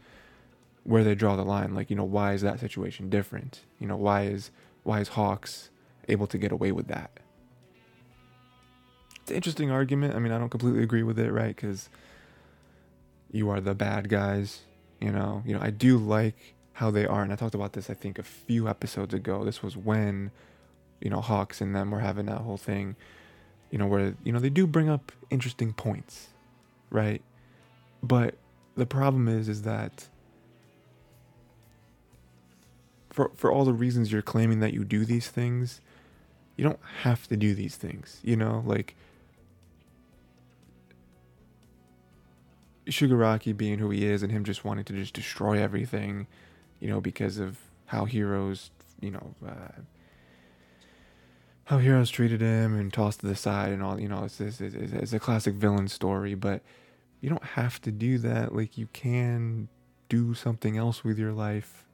where 0.83 1.03
they 1.03 1.15
draw 1.15 1.35
the 1.35 1.45
line. 1.45 1.73
Like 1.73 1.89
you 1.89 1.95
know, 1.95 2.03
why 2.03 2.33
is 2.33 2.41
that 2.41 2.59
situation 2.59 3.09
different? 3.09 3.61
You 3.79 3.87
know, 3.87 3.97
why 3.97 4.23
is 4.23 4.51
why 4.83 4.99
is 4.99 5.09
Hawks 5.09 5.69
able 6.07 6.27
to 6.27 6.37
get 6.37 6.51
away 6.51 6.71
with 6.71 6.87
that, 6.87 7.19
it's 9.23 9.31
an 9.31 9.37
interesting 9.37 9.71
argument. 9.71 10.15
I 10.15 10.19
mean, 10.19 10.33
I 10.33 10.37
don't 10.37 10.49
completely 10.49 10.83
agree 10.83 11.03
with 11.03 11.17
it, 11.17 11.31
right? 11.31 11.55
Because 11.55 11.89
you 13.31 13.49
are 13.49 13.61
the 13.61 13.73
bad 13.73 14.09
guys. 14.09 14.61
You 14.99 15.11
know, 15.11 15.43
you 15.45 15.53
know, 15.53 15.61
I 15.61 15.69
do 15.69 15.97
like 15.97 16.55
how 16.73 16.91
they 16.91 17.05
are, 17.05 17.21
and 17.21 17.31
I 17.31 17.37
talked 17.37 17.55
about 17.55 17.71
this 17.71 17.89
I 17.89 17.93
think 17.93 18.19
a 18.19 18.23
few 18.23 18.67
episodes 18.67 19.13
ago. 19.13 19.45
This 19.45 19.63
was 19.63 19.77
when, 19.77 20.31
you 20.99 21.09
know, 21.09 21.21
Hawks 21.21 21.61
and 21.61 21.73
them 21.73 21.91
were 21.91 22.01
having 22.01 22.25
that 22.25 22.39
whole 22.39 22.57
thing, 22.57 22.97
you 23.71 23.77
know, 23.77 23.87
where 23.87 24.15
you 24.25 24.33
know 24.33 24.39
they 24.39 24.49
do 24.49 24.67
bring 24.67 24.89
up 24.89 25.13
interesting 25.29 25.71
points, 25.71 26.27
right? 26.89 27.21
But 28.03 28.35
the 28.75 28.85
problem 28.85 29.29
is, 29.29 29.47
is 29.47 29.61
that 29.61 30.09
for 33.09 33.31
for 33.35 33.51
all 33.51 33.63
the 33.63 33.73
reasons 33.73 34.11
you're 34.11 34.21
claiming 34.21 34.59
that 34.59 34.73
you 34.73 34.83
do 34.83 35.05
these 35.05 35.29
things, 35.29 35.79
you 36.57 36.65
don't 36.65 36.79
have 37.01 37.27
to 37.29 37.37
do 37.37 37.55
these 37.55 37.77
things. 37.77 38.19
You 38.23 38.35
know, 38.35 38.61
like 38.65 38.95
Shigaraki 42.87 43.55
being 43.55 43.79
who 43.79 43.89
he 43.89 44.05
is 44.05 44.21
and 44.21 44.31
him 44.31 44.43
just 44.43 44.65
wanting 44.65 44.83
to 44.85 44.93
just 44.93 45.13
destroy 45.13 45.61
everything, 45.61 46.27
you 46.81 46.89
know, 46.89 46.99
because 46.99 47.37
of 47.37 47.57
how 47.85 48.03
heroes, 48.05 48.71
you 48.99 49.11
know, 49.11 49.33
uh, 49.47 49.81
how 51.65 51.77
heroes 51.77 52.09
treated 52.09 52.41
him 52.41 52.77
and 52.77 52.91
tossed 52.91 53.21
to 53.21 53.27
the 53.27 53.35
side 53.35 53.71
and 53.71 53.81
all, 53.81 53.97
you 53.97 54.09
know, 54.09 54.25
it's, 54.25 54.41
it's, 54.41 54.59
it's, 54.59 54.91
it's 54.91 55.13
a 55.13 55.19
classic 55.19 55.53
villain 55.53 55.87
story, 55.87 56.35
but 56.35 56.61
you 57.23 57.29
don't 57.29 57.43
have 57.43 57.79
to 57.81 57.91
do 57.91 58.17
that. 58.17 58.53
Like, 58.53 58.77
you 58.77 58.87
can 58.91 59.69
do 60.09 60.33
something 60.33 60.77
else 60.77 61.05
with 61.05 61.17
your 61.17 61.31
life, 61.31 61.85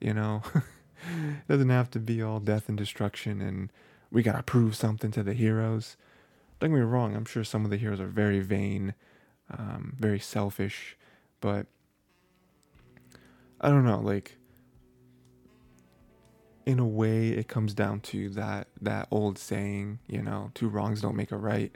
you 0.00 0.12
know? 0.12 0.42
it 0.54 1.46
doesn't 1.48 1.70
have 1.70 1.88
to 1.92 2.00
be 2.00 2.20
all 2.20 2.40
death 2.40 2.68
and 2.68 2.76
destruction 2.76 3.40
and 3.40 3.70
we 4.10 4.24
gotta 4.24 4.42
prove 4.42 4.74
something 4.74 5.12
to 5.12 5.22
the 5.22 5.34
heroes. 5.34 5.96
Don't 6.58 6.70
get 6.70 6.76
me 6.76 6.82
wrong, 6.82 7.14
I'm 7.14 7.24
sure 7.24 7.44
some 7.44 7.64
of 7.64 7.70
the 7.70 7.76
heroes 7.76 8.00
are 8.00 8.08
very 8.08 8.40
vain 8.40 8.94
um, 9.50 9.96
very 9.98 10.18
selfish, 10.18 10.96
but 11.40 11.66
I 13.60 13.68
don't 13.68 13.84
know, 13.84 14.00
like 14.00 14.36
in 16.64 16.78
a 16.78 16.86
way 16.86 17.28
it 17.28 17.48
comes 17.48 17.74
down 17.74 18.00
to 18.00 18.28
that 18.30 18.68
that 18.80 19.08
old 19.10 19.38
saying, 19.38 19.98
you 20.06 20.22
know, 20.22 20.50
two 20.54 20.68
wrongs 20.68 21.00
don't 21.00 21.16
make 21.16 21.32
a 21.32 21.36
right. 21.36 21.72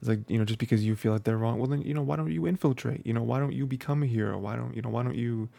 It's 0.00 0.08
like, 0.08 0.20
you 0.28 0.38
know, 0.38 0.44
just 0.44 0.58
because 0.58 0.84
you 0.84 0.96
feel 0.96 1.12
like 1.12 1.24
they're 1.24 1.36
wrong, 1.36 1.58
well 1.58 1.68
then, 1.68 1.82
you 1.82 1.92
know, 1.92 2.02
why 2.02 2.16
don't 2.16 2.32
you 2.32 2.46
infiltrate? 2.46 3.06
You 3.06 3.12
know, 3.12 3.22
why 3.22 3.38
don't 3.38 3.52
you 3.52 3.66
become 3.66 4.02
a 4.02 4.06
hero? 4.06 4.38
Why 4.38 4.56
don't, 4.56 4.74
you 4.74 4.80
know, 4.80 4.88
why 4.88 5.02
don't 5.02 5.16
you 5.16 5.50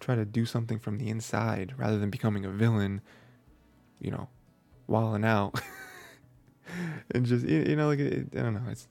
try 0.00 0.14
to 0.14 0.24
do 0.24 0.46
something 0.46 0.78
from 0.78 0.98
the 0.98 1.08
inside 1.10 1.74
rather 1.76 1.98
than 1.98 2.10
becoming 2.10 2.44
a 2.44 2.50
villain, 2.50 3.02
you 4.00 4.10
know, 4.10 4.28
walling 4.86 5.24
out. 5.24 5.60
and 7.14 7.26
just 7.26 7.46
you 7.46 7.76
know 7.76 7.88
like 7.88 7.98
it, 7.98 8.28
I 8.34 8.40
don't 8.40 8.54
know, 8.54 8.70
it's 8.70 8.88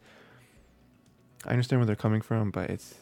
I 1.45 1.51
understand 1.51 1.79
where 1.79 1.85
they're 1.85 1.95
coming 1.95 2.21
from, 2.21 2.51
but 2.51 2.69
it's 2.69 2.95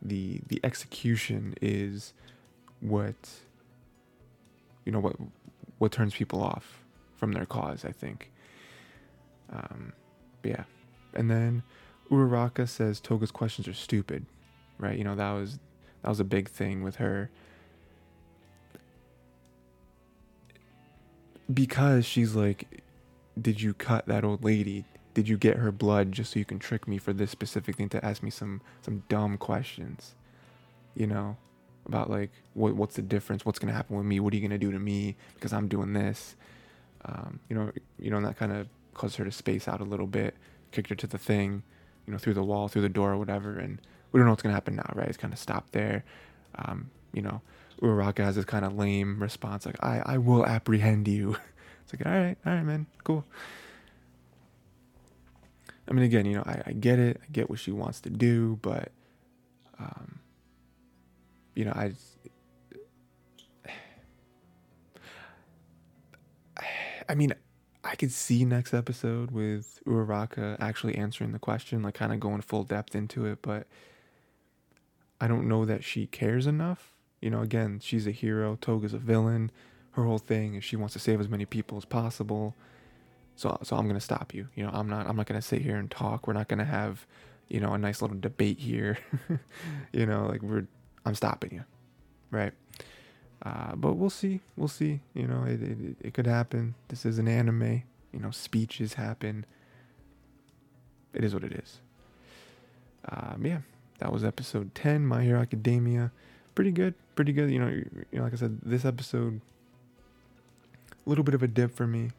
the 0.00 0.40
the 0.46 0.60
execution 0.64 1.54
is 1.60 2.12
what 2.80 3.30
you 4.84 4.92
know 4.92 5.00
what 5.00 5.16
what 5.78 5.92
turns 5.92 6.14
people 6.14 6.42
off 6.42 6.84
from 7.16 7.32
their 7.32 7.46
cause. 7.46 7.84
I 7.84 7.92
think. 7.92 8.30
Um, 9.52 9.92
yeah, 10.44 10.64
and 11.14 11.30
then 11.30 11.62
Uraraka 12.10 12.68
says 12.68 13.00
Toga's 13.00 13.30
questions 13.30 13.68
are 13.68 13.74
stupid, 13.74 14.26
right? 14.78 14.96
You 14.96 15.04
know 15.04 15.14
that 15.14 15.32
was 15.32 15.58
that 16.02 16.08
was 16.08 16.20
a 16.20 16.24
big 16.24 16.48
thing 16.48 16.82
with 16.82 16.96
her. 16.96 17.30
Because 21.52 22.06
she's 22.06 22.34
like, 22.34 22.82
did 23.40 23.60
you 23.60 23.74
cut 23.74 24.06
that 24.06 24.24
old 24.24 24.42
lady? 24.42 24.86
did 25.14 25.28
you 25.28 25.36
get 25.36 25.56
her 25.58 25.70
blood 25.70 26.12
just 26.12 26.32
so 26.32 26.38
you 26.38 26.44
can 26.44 26.58
trick 26.58 26.88
me 26.88 26.98
for 26.98 27.12
this 27.12 27.30
specific 27.30 27.76
thing 27.76 27.88
to 27.88 28.04
ask 28.04 28.22
me 28.22 28.30
some 28.30 28.60
some 28.80 29.02
dumb 29.08 29.36
questions 29.36 30.14
you 30.94 31.06
know 31.06 31.36
about 31.86 32.10
like 32.10 32.30
what 32.54 32.74
what's 32.74 32.96
the 32.96 33.02
difference 33.02 33.44
what's 33.44 33.58
gonna 33.58 33.72
happen 33.72 33.96
with 33.96 34.06
me 34.06 34.20
what 34.20 34.32
are 34.32 34.36
you 34.36 34.42
gonna 34.42 34.58
do 34.58 34.72
to 34.72 34.78
me 34.78 35.16
because 35.34 35.52
i'm 35.52 35.68
doing 35.68 35.92
this 35.92 36.36
um, 37.04 37.40
you 37.48 37.56
know 37.56 37.70
you 37.98 38.10
know 38.10 38.20
that 38.20 38.36
kind 38.36 38.52
of 38.52 38.68
caused 38.94 39.16
her 39.16 39.24
to 39.24 39.32
space 39.32 39.66
out 39.66 39.80
a 39.80 39.84
little 39.84 40.06
bit 40.06 40.34
kicked 40.72 40.88
her 40.90 40.96
to 40.96 41.06
the 41.06 41.18
thing 41.18 41.62
you 42.06 42.12
know 42.12 42.18
through 42.18 42.34
the 42.34 42.42
wall 42.42 42.68
through 42.68 42.82
the 42.82 42.88
door 42.88 43.12
or 43.12 43.18
whatever 43.18 43.58
and 43.58 43.80
we 44.10 44.18
don't 44.18 44.26
know 44.26 44.32
what's 44.32 44.42
gonna 44.42 44.54
happen 44.54 44.76
now 44.76 44.90
right? 44.94 45.08
It's 45.08 45.16
kind 45.16 45.32
of 45.32 45.38
stopped 45.38 45.72
there. 45.72 46.04
Um, 46.56 46.90
you 47.12 47.22
know 47.22 47.40
Uraraka 47.80 48.18
has 48.18 48.36
this 48.36 48.44
kind 48.44 48.64
of 48.64 48.76
lame 48.76 49.20
response 49.20 49.66
like 49.66 49.82
i 49.82 50.02
i 50.06 50.18
will 50.18 50.44
apprehend 50.46 51.08
you. 51.08 51.36
It's 51.84 51.92
like 51.94 52.06
all 52.06 52.12
right 52.12 52.36
all 52.46 52.52
right 52.52 52.64
man 52.64 52.86
cool. 53.04 53.24
I 55.88 55.92
mean, 55.92 56.04
again, 56.04 56.26
you 56.26 56.36
know, 56.36 56.44
I, 56.46 56.62
I 56.66 56.72
get 56.72 56.98
it. 56.98 57.20
I 57.22 57.26
get 57.32 57.50
what 57.50 57.58
she 57.58 57.72
wants 57.72 58.00
to 58.02 58.10
do, 58.10 58.58
but, 58.62 58.92
um, 59.78 60.20
you 61.54 61.64
know, 61.64 61.72
I, 61.72 61.92
I 67.08 67.14
mean, 67.14 67.34
I 67.84 67.96
could 67.96 68.12
see 68.12 68.44
next 68.44 68.72
episode 68.72 69.32
with 69.32 69.80
Uraraka 69.86 70.56
actually 70.60 70.94
answering 70.94 71.32
the 71.32 71.38
question, 71.38 71.82
like 71.82 71.94
kind 71.94 72.12
of 72.12 72.20
going 72.20 72.40
full 72.42 72.62
depth 72.64 72.94
into 72.94 73.26
it, 73.26 73.38
but 73.42 73.66
I 75.20 75.26
don't 75.26 75.48
know 75.48 75.64
that 75.64 75.84
she 75.84 76.06
cares 76.06 76.46
enough. 76.46 76.92
You 77.20 77.30
know, 77.30 77.40
again, 77.40 77.80
she's 77.82 78.06
a 78.06 78.12
hero. 78.12 78.56
Toga's 78.60 78.94
a 78.94 78.98
villain. 78.98 79.50
Her 79.92 80.04
whole 80.04 80.18
thing 80.18 80.54
is 80.54 80.64
she 80.64 80.76
wants 80.76 80.92
to 80.94 80.98
save 80.98 81.20
as 81.20 81.28
many 81.28 81.44
people 81.44 81.76
as 81.76 81.84
possible. 81.84 82.54
So 83.36 83.58
so 83.62 83.76
I'm 83.76 83.86
gonna 83.86 84.00
stop 84.00 84.34
you. 84.34 84.48
You 84.54 84.64
know, 84.64 84.70
I'm 84.72 84.88
not 84.88 85.06
I'm 85.06 85.16
not 85.16 85.26
gonna 85.26 85.42
sit 85.42 85.62
here 85.62 85.76
and 85.76 85.90
talk. 85.90 86.26
We're 86.26 86.32
not 86.34 86.48
gonna 86.48 86.64
have, 86.64 87.06
you 87.48 87.60
know, 87.60 87.72
a 87.72 87.78
nice 87.78 88.02
little 88.02 88.18
debate 88.18 88.58
here. 88.58 88.98
you 89.92 90.06
know, 90.06 90.26
like 90.26 90.42
we're 90.42 90.66
I'm 91.04 91.14
stopping 91.14 91.52
you. 91.52 91.64
Right. 92.30 92.52
Uh, 93.44 93.74
but 93.74 93.94
we'll 93.94 94.10
see. 94.10 94.40
We'll 94.56 94.68
see. 94.68 95.00
You 95.14 95.26
know, 95.26 95.44
it, 95.44 95.62
it, 95.62 95.96
it 96.00 96.14
could 96.14 96.26
happen. 96.26 96.74
This 96.88 97.04
is 97.04 97.18
an 97.18 97.28
anime. 97.28 97.82
You 98.12 98.20
know, 98.20 98.30
speeches 98.30 98.94
happen. 98.94 99.44
It 101.14 101.24
is 101.24 101.34
what 101.34 101.44
it 101.44 101.52
is. 101.52 101.80
Um, 103.08 103.42
yeah, 103.44 103.58
that 103.98 104.12
was 104.12 104.24
episode 104.24 104.74
10, 104.74 105.06
My 105.06 105.22
Hero 105.24 105.40
Academia. 105.40 106.12
Pretty 106.54 106.70
good. 106.70 106.94
Pretty 107.16 107.32
good. 107.32 107.50
You 107.50 107.58
know, 107.58 107.68
you 107.68 108.04
know, 108.12 108.22
like 108.22 108.32
I 108.32 108.36
said, 108.36 108.60
this 108.62 108.84
episode, 108.84 109.40
a 110.92 111.08
little 111.08 111.24
bit 111.24 111.34
of 111.34 111.42
a 111.42 111.48
dip 111.48 111.74
for 111.74 111.86
me 111.86 112.10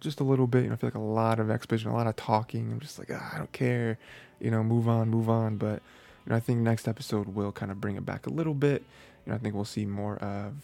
just 0.00 0.20
a 0.20 0.24
little 0.24 0.46
bit. 0.46 0.62
You 0.62 0.68
know, 0.68 0.74
I 0.74 0.76
feel 0.76 0.88
like 0.88 0.94
a 0.94 0.98
lot 0.98 1.38
of 1.40 1.50
exposition, 1.50 1.90
a 1.90 1.94
lot 1.94 2.06
of 2.06 2.16
talking. 2.16 2.72
I'm 2.72 2.80
just 2.80 2.98
like, 2.98 3.10
ah, 3.12 3.32
I 3.34 3.38
don't 3.38 3.52
care. 3.52 3.98
You 4.40 4.50
know, 4.50 4.62
move 4.62 4.88
on, 4.88 5.08
move 5.08 5.28
on. 5.28 5.56
But 5.56 5.82
you 6.24 6.30
know, 6.30 6.36
I 6.36 6.40
think 6.40 6.60
next 6.60 6.88
episode 6.88 7.28
will 7.28 7.52
kind 7.52 7.70
of 7.70 7.80
bring 7.80 7.96
it 7.96 8.06
back 8.06 8.26
a 8.26 8.30
little 8.30 8.54
bit. 8.54 8.84
You 9.24 9.30
know, 9.30 9.36
I 9.36 9.38
think 9.38 9.54
we'll 9.54 9.64
see 9.64 9.86
more 9.86 10.16
of, 10.16 10.54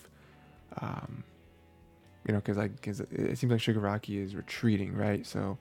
um, 0.80 1.24
you 2.26 2.32
know, 2.32 2.40
because 2.40 2.58
I 2.58 2.68
because 2.68 3.00
it 3.00 3.38
seems 3.38 3.50
like 3.50 3.60
Shigaraki 3.60 4.22
is 4.22 4.34
retreating, 4.34 4.94
right? 4.94 5.26
So 5.26 5.58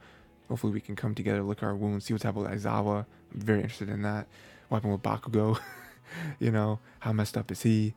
hopefully 0.49 0.73
we 0.73 0.81
can 0.81 0.95
come 0.95 1.15
together, 1.15 1.41
look 1.43 1.63
our 1.63 1.75
wounds, 1.75 2.05
see 2.05 2.13
what's 2.13 2.23
happened 2.23 2.49
with 2.49 2.63
Aizawa. 2.63 3.05
I'm 3.33 3.41
very 3.41 3.61
interested 3.61 3.89
in 3.89 4.01
that. 4.01 4.27
What 4.67 4.77
happened 4.77 4.93
with 4.93 5.03
Bakugo? 5.03 5.59
you 6.39 6.51
know, 6.51 6.79
how 6.99 7.13
messed 7.13 7.37
up 7.37 7.51
is 7.51 7.61
he? 7.61 7.93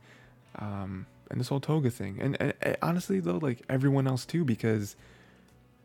Um, 0.58 1.06
and 1.30 1.40
this 1.40 1.48
whole 1.48 1.60
Toga 1.60 1.90
thing, 1.90 2.18
and, 2.20 2.36
and, 2.40 2.52
and 2.60 2.76
honestly 2.82 3.18
though, 3.20 3.38
like 3.38 3.62
everyone 3.68 4.06
else 4.06 4.26
too, 4.26 4.44
because 4.44 4.96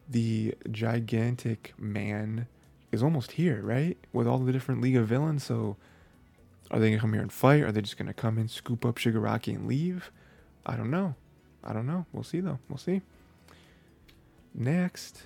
the 0.09 0.55
gigantic 0.71 1.73
man 1.77 2.47
is 2.91 3.03
almost 3.03 3.33
here, 3.33 3.61
right? 3.61 3.97
With 4.13 4.27
all 4.27 4.39
the 4.39 4.51
different 4.51 4.81
League 4.81 4.95
of 4.95 5.07
Villains. 5.07 5.43
So 5.43 5.77
are 6.71 6.79
they 6.79 6.89
gonna 6.89 7.01
come 7.01 7.13
here 7.13 7.21
and 7.21 7.31
fight? 7.31 7.63
Are 7.63 7.71
they 7.71 7.81
just 7.81 7.97
gonna 7.97 8.13
come 8.13 8.37
in, 8.37 8.47
scoop 8.47 8.85
up 8.85 8.95
Shigaraki 8.95 9.55
and 9.55 9.67
leave? 9.67 10.11
I 10.65 10.75
don't 10.75 10.91
know. 10.91 11.15
I 11.63 11.73
don't 11.73 11.87
know. 11.87 12.05
We'll 12.11 12.23
see 12.23 12.39
though. 12.39 12.59
We'll 12.69 12.77
see. 12.77 13.01
Next, 14.53 15.23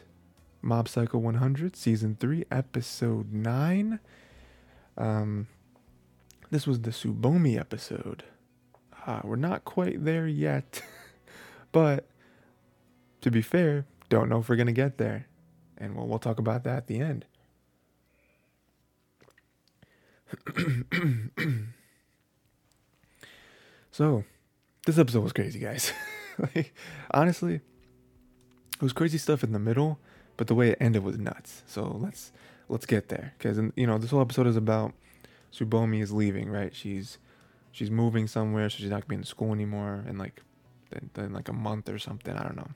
Mob 0.62 0.88
Psycho 0.88 1.18
100, 1.18 1.76
Season 1.76 2.18
3, 2.20 2.46
Episode 2.52 3.32
9. 3.32 4.00
Um, 4.98 5.48
this 6.50 6.68
was 6.68 6.82
the 6.82 6.92
Tsubomi 6.92 7.58
episode. 7.58 8.26
Uh, 9.08 9.22
we're 9.24 9.38
not 9.38 9.64
quite 9.64 10.04
there 10.04 10.28
yet, 10.28 10.84
but 11.72 12.08
to 13.22 13.32
be 13.32 13.42
fair, 13.42 13.86
don't 14.10 14.30
know 14.30 14.40
if 14.40 14.50
we're 14.50 14.58
going 14.58 14.68
to 14.68 14.74
get 14.74 14.98
there. 14.98 15.28
And 15.78 15.96
we'll, 15.96 16.08
we'll 16.08 16.20
talk 16.20 16.38
about 16.38 16.64
that 16.66 16.78
at 16.78 16.88
the 16.88 17.00
end. 17.00 17.26
so, 23.92 24.24
this 24.86 24.98
episode 24.98 25.24
was 25.24 25.34
crazy, 25.34 25.60
guys. 25.60 25.92
like, 26.56 26.74
honestly, 27.12 27.56
it 27.56 28.82
was 28.82 28.94
crazy 28.94 29.18
stuff 29.18 29.44
in 29.44 29.52
the 29.52 29.60
middle, 29.60 30.00
but 30.38 30.48
the 30.48 30.56
way 30.56 30.70
it 30.70 30.78
ended 30.80 31.04
was 31.04 31.18
nuts. 31.18 31.64
So 31.68 32.00
let's 32.02 32.32
let's 32.68 32.86
get 32.86 33.10
there, 33.10 33.34
because 33.38 33.60
you 33.76 33.86
know 33.86 33.98
this 33.98 34.10
whole 34.12 34.22
episode 34.22 34.48
is 34.48 34.56
about 34.56 34.94
Tsubomi 35.54 36.02
is 36.02 36.12
leaving, 36.12 36.50
right? 36.50 36.76
She's 36.76 37.18
she's 37.72 37.92
moving 37.92 38.28
somewhere, 38.28 38.70
so 38.70 38.78
she's 38.78 38.90
not 38.90 39.02
gonna 39.02 39.10
be 39.10 39.16
in 39.16 39.24
school 39.24 39.54
anymore 39.54 40.04
in 40.08 40.18
like 40.18 40.42
in, 40.92 41.10
in 41.24 41.34
like 41.34 41.50
a 41.50 41.54
month 41.54 41.90
or 41.90 42.00
something. 42.00 42.36
I 42.36 42.44
don't 42.44 42.56
know. 42.56 42.70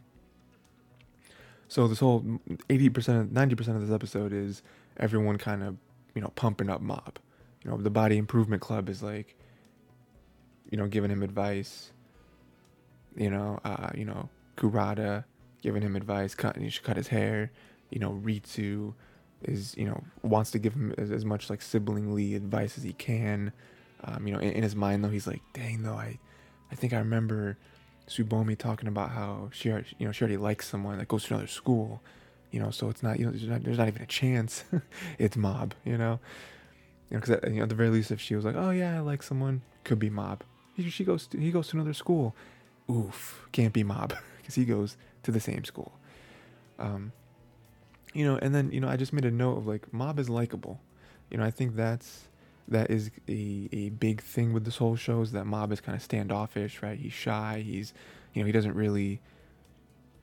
So 1.68 1.88
this 1.88 2.00
whole 2.00 2.24
eighty 2.70 2.90
percent, 2.90 3.32
ninety 3.32 3.56
percent 3.56 3.78
of 3.78 3.82
this 3.82 3.94
episode 3.94 4.32
is 4.32 4.62
everyone 4.98 5.38
kind 5.38 5.64
of, 5.64 5.78
you 6.14 6.22
know, 6.22 6.32
pumping 6.36 6.70
up 6.70 6.82
Mob. 6.82 7.18
You 7.66 7.72
know, 7.72 7.78
the 7.78 7.90
Body 7.90 8.18
Improvement 8.18 8.62
Club 8.62 8.90
is 8.90 9.02
like, 9.02 9.36
you 10.70 10.78
know, 10.78 10.88
giving 10.88 11.10
him 11.10 11.24
advice. 11.24 11.92
You 13.16 13.32
know, 13.32 13.60
uh, 13.66 13.90
you 13.96 14.06
know, 14.06 14.30
Kurata 14.56 15.24
giving 15.64 15.82
him 15.82 15.96
advice, 15.96 16.36
cutting 16.36 16.64
he 16.64 16.70
should 16.70 16.84
cut 16.84 16.96
his 16.96 17.08
hair. 17.08 17.52
You 17.90 18.00
know, 18.00 18.22
Ritsu 18.24 18.94
is 19.42 19.76
you 19.78 19.86
know 19.86 20.04
wants 20.22 20.52
to 20.52 20.60
give 20.60 20.74
him 20.74 20.94
as, 20.98 21.12
as 21.12 21.26
much 21.26 21.50
like 21.50 21.62
siblingly 21.62 22.36
advice 22.36 22.78
as 22.78 22.84
he 22.84 22.94
can. 22.94 23.52
Um, 24.04 24.28
you 24.28 24.34
know, 24.34 24.40
in, 24.40 24.52
in, 24.52 24.64
his 24.64 24.76
mind 24.76 25.04
though, 25.04 25.10
he's 25.10 25.26
like, 25.26 25.42
dang 25.54 25.82
though, 25.82 25.96
I, 25.96 26.20
I 26.72 26.76
think 26.76 26.94
I 26.94 26.98
remember 27.00 27.58
Tsubomi 28.08 28.56
talking 28.56 28.88
about 28.88 29.10
how 29.10 29.50
she, 29.52 29.70
you 29.70 29.84
know, 30.02 30.12
she 30.12 30.22
already 30.22 30.38
likes 30.38 30.68
someone 30.68 31.00
that 31.00 31.08
goes 31.08 31.24
to 31.26 31.34
another 31.34 31.48
school. 31.48 32.02
You 32.52 32.60
know, 32.60 32.70
so 32.70 32.90
it's 32.90 33.02
not, 33.02 33.20
you 33.20 33.26
know, 33.26 33.32
there's 33.32 33.48
not, 33.48 33.64
there's 33.64 33.78
not 33.80 33.88
even 33.88 34.04
a 34.04 34.08
chance. 34.08 34.64
it's 35.18 35.36
mob, 35.36 35.74
you 35.84 35.98
know. 35.98 36.20
You 37.10 37.18
know, 37.18 37.22
because 37.22 37.52
you 37.52 37.58
know, 37.58 37.64
at 37.64 37.70
the 37.70 37.76
very 37.76 37.90
least, 37.90 38.12
if 38.12 38.20
she 38.20 38.36
was 38.36 38.46
like, 38.46 38.56
"Oh 38.56 38.72
yeah, 38.72 38.98
I 38.98 39.00
like 39.00 39.24
someone," 39.24 39.62
could 39.84 40.00
be 40.00 40.10
mob. 40.10 40.44
He, 40.76 40.90
she 40.90 41.04
goes, 41.04 41.28
to, 41.28 41.40
he 41.40 41.52
goes 41.52 41.68
to 41.70 41.78
another 41.78 41.94
school. 41.94 42.36
Oof, 42.90 43.48
can't 43.52 43.74
be 43.74 43.84
mob 43.84 44.14
because 44.38 44.56
he 44.56 44.66
goes 44.66 44.98
to 45.24 45.32
the 45.32 45.40
same 45.40 45.64
school. 45.64 45.94
Um, 46.78 47.14
you 48.14 48.26
know, 48.26 48.38
and 48.42 48.54
then 48.54 48.72
you 48.72 48.80
know, 48.80 48.88
I 48.88 48.98
just 48.98 49.14
made 49.14 49.26
a 49.26 49.32
note 49.32 49.58
of 49.58 49.68
like 49.68 49.94
mob 49.94 50.20
is 50.20 50.30
likable. 50.30 50.80
You 51.30 51.38
know, 51.38 51.44
I 51.44 51.52
think 51.52 51.76
that's 51.76 52.28
that 52.68 52.90
is 52.90 53.12
a, 53.28 53.70
a 53.72 53.90
big 53.90 54.22
thing 54.22 54.54
with 54.54 54.66
this 54.66 54.78
whole 54.78 54.96
show 54.96 55.22
is 55.22 55.32
that 55.34 55.46
mob 55.46 55.72
is 55.72 55.82
kind 55.82 55.96
of 55.96 56.02
standoffish, 56.02 56.82
right? 56.82 56.98
He's 56.98 57.14
shy. 57.14 57.64
He's, 57.66 57.94
you 58.34 58.42
know, 58.42 58.46
he 58.46 58.52
doesn't 58.52 58.74
really, 58.74 59.22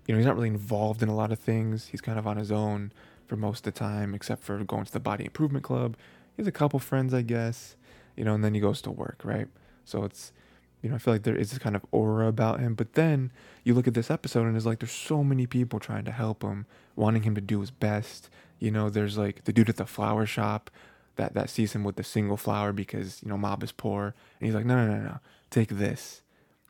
you 0.07 0.15
know, 0.15 0.17
he's 0.17 0.27
not 0.27 0.35
really 0.35 0.49
involved 0.49 1.03
in 1.03 1.09
a 1.09 1.15
lot 1.15 1.31
of 1.31 1.39
things. 1.39 1.87
He's 1.87 2.01
kind 2.01 2.19
of 2.19 2.27
on 2.27 2.37
his 2.37 2.51
own 2.51 2.93
for 3.27 3.37
most 3.37 3.67
of 3.67 3.75
the 3.75 3.79
time, 3.79 4.15
except 4.15 4.43
for 4.43 4.59
going 4.65 4.85
to 4.85 4.93
the 4.93 5.01
body 5.01 5.25
improvement 5.25 5.65
club. 5.65 5.97
He 6.37 6.43
has 6.43 6.47
a 6.47 6.53
couple 6.53 6.79
friends, 6.79 7.13
I 7.13 7.23
guess, 7.23 7.77
you 8.17 8.25
know, 8.25 8.35
and 8.35 8.45
then 8.45 8.55
he 8.55 8.61
goes 8.61 8.83
to 8.83 8.91
work, 8.91 9.21
right? 9.25 9.49
So 9.85 10.05
it's, 10.05 10.33
you 10.81 10.89
know, 10.89 10.97
I 10.97 10.99
feel 10.99 11.15
like 11.15 11.23
there 11.23 11.37
is 11.37 11.51
this 11.51 11.59
kind 11.59 11.77
of 11.77 11.85
aura 11.91 12.27
about 12.27 12.61
him. 12.61 12.75
But 12.75 12.95
then 12.95 13.31
you 13.65 13.75
look 13.75 13.87
at 13.87 13.95
this 13.95 14.11
episode 14.11 14.47
and 14.47 14.57
it's 14.57 14.67
like 14.67 14.81
there's 14.81 14.93
so 14.93 15.23
many 15.23 15.47
people 15.47 15.79
trying 15.79 16.05
to 16.05 16.13
help 16.13 16.43
him, 16.43 16.67
wanting 16.97 17.23
him 17.23 17.35
to 17.35 17.41
do 17.41 17.61
his 17.61 17.71
best. 17.71 18.31
You 18.59 18.71
know, 18.71 18.91
there's 18.91 19.19
like 19.19 19.45
the 19.45 19.53
dude 19.53 19.69
at 19.69 19.77
the 19.77 19.87
flower 19.87 20.27
shop 20.27 20.71
that 21.17 21.35
that 21.35 21.51
sees 21.51 21.75
him 21.75 21.85
with 21.85 21.97
the 21.97 22.05
single 22.05 22.37
flower 22.37 22.73
because 22.73 23.23
you 23.23 23.29
know 23.29 23.37
mob 23.37 23.63
is 23.63 23.73
poor 23.73 24.15
and 24.41 24.47
he's 24.47 24.55
like 24.55 24.65
no 24.65 24.75
no 24.75 24.95
no 24.95 25.03
no 25.03 25.19
take 25.51 25.69
this 25.69 26.23